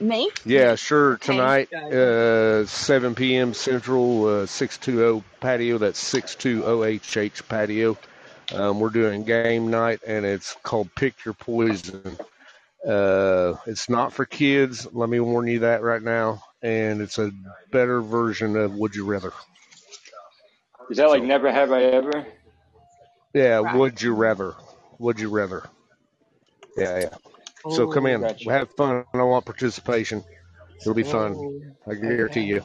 Me? 0.00 0.30
Yeah, 0.44 0.74
sure. 0.76 1.16
Tonight, 1.18 1.68
Go. 1.70 2.62
uh, 2.62 2.66
7 2.66 3.14
p.m. 3.14 3.54
Central, 3.54 4.26
uh, 4.42 4.46
620 4.46 5.24
patio. 5.40 5.78
That's 5.78 5.98
620 5.98 6.96
HH 6.98 7.48
patio. 7.48 7.96
Um, 8.54 8.80
we're 8.80 8.90
doing 8.90 9.24
game 9.24 9.70
night, 9.70 10.00
and 10.06 10.24
it's 10.24 10.56
called 10.62 10.88
Pick 10.96 11.24
Your 11.24 11.34
Poison. 11.34 12.16
Uh, 12.86 13.54
it's 13.66 13.88
not 13.88 14.12
for 14.12 14.24
kids. 14.24 14.86
Let 14.92 15.08
me 15.08 15.20
warn 15.20 15.46
you 15.48 15.60
that 15.60 15.82
right 15.82 16.02
now. 16.02 16.42
And 16.62 17.00
it's 17.02 17.18
a 17.18 17.30
better 17.70 18.00
version 18.00 18.56
of 18.56 18.74
Would 18.74 18.94
You 18.94 19.04
Rather. 19.04 19.32
Is 20.90 20.98
that 20.98 21.08
like 21.08 21.22
So, 21.22 21.24
never 21.24 21.50
have 21.52 21.72
I 21.72 21.82
ever? 21.82 22.26
yeah, 23.34 23.60
Right. 23.60 23.74
Would 23.76 24.00
You 24.02 24.14
Rather. 24.14 24.54
Would 24.98 25.20
You 25.20 25.28
Rather. 25.30 25.64
Yeah, 26.76 27.00
yeah. 27.00 27.27
So 27.68 27.86
come 27.86 28.06
in, 28.06 28.22
Gotcha. 28.22 28.50
have 28.50 28.70
fun. 28.76 29.04
I 29.14 29.22
want 29.22 29.46
participation. 29.46 30.24
It'll 30.82 30.94
be 30.94 31.04
fun. 31.04 31.40
I 31.88 31.94
guarantee 31.94 32.42
you. 32.42 32.64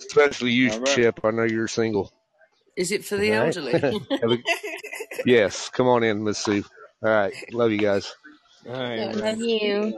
Especially 0.00 0.52
you, 0.52 0.70
All 0.70 0.78
right. 0.80 1.04
Chip. 1.04 1.20
I 1.24 1.32
know 1.32 1.44
you're 1.44 1.68
single. 1.68 2.12
Is 2.76 2.92
it 2.92 3.04
for 3.04 3.16
the 3.16 3.32
All 3.32 3.36
right. 3.36 3.56
elderly? 3.56 3.86
Yes, 5.24 5.70
come 5.70 5.88
on 5.88 6.02
in, 6.04 6.24
Miss 6.24 6.38
Sue. 6.38 6.64
All 7.04 7.10
right, 7.10 7.34
love 7.52 7.72
you 7.72 7.78
guys. 7.80 8.14
All 8.68 8.74
right, 8.74 9.08
Love 9.14 9.38
you. 9.40 9.94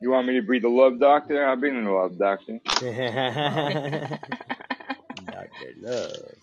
You 0.00 0.10
want 0.10 0.26
me 0.28 0.34
to 0.40 0.42
be 0.46 0.60
the 0.60 0.68
love 0.68 1.00
doctor? 1.00 1.46
I've 1.46 1.60
been 1.60 1.84
the 1.84 1.90
love 1.90 2.18
doctor. 2.18 2.60
Doctor 5.30 5.72
Love. 5.80 6.34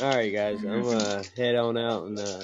All 0.00 0.08
right, 0.08 0.32
guys. 0.32 0.62
I'm 0.64 0.82
gonna 0.82 1.22
head 1.36 1.54
on 1.54 1.76
out 1.76 2.06
and 2.06 2.18
uh, 2.18 2.40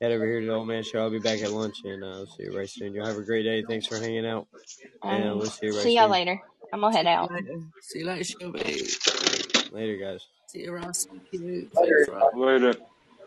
head 0.00 0.12
over 0.12 0.24
here 0.24 0.40
to 0.40 0.46
the 0.46 0.52
old 0.52 0.68
man 0.68 0.82
show. 0.82 1.00
I'll 1.00 1.10
be 1.10 1.18
back 1.18 1.40
at 1.40 1.50
lunch, 1.52 1.76
and 1.84 2.04
uh, 2.04 2.06
I'll 2.08 2.26
see 2.26 2.44
you 2.44 2.56
right 2.56 2.68
soon. 2.68 2.94
Y'all 2.94 3.06
have 3.06 3.16
a 3.16 3.22
great 3.22 3.42
day. 3.44 3.62
Thanks 3.62 3.86
for 3.86 3.98
hanging 3.98 4.26
out, 4.26 4.46
and 5.02 5.30
Um, 5.30 5.38
we'll 5.38 5.50
see 5.50 5.66
you 5.66 5.72
right 5.72 5.82
see 5.82 5.94
y'all 5.96 6.04
soon. 6.04 6.12
later. 6.12 6.40
I'm 6.72 6.80
gonna 6.80 6.96
head 6.96 7.06
out. 7.06 7.30
later. 7.32 7.48
See 7.80 8.00
you 8.00 8.06
later, 8.06 8.24
Shelby. 8.24 8.86
Later, 9.72 9.96
guys. 9.96 10.26
See 10.48 10.60
you 10.60 10.72
around. 10.72 10.94
Thank 10.94 11.22
you. 11.32 11.68
Thanks, 11.74 12.08
Later. 12.34 12.74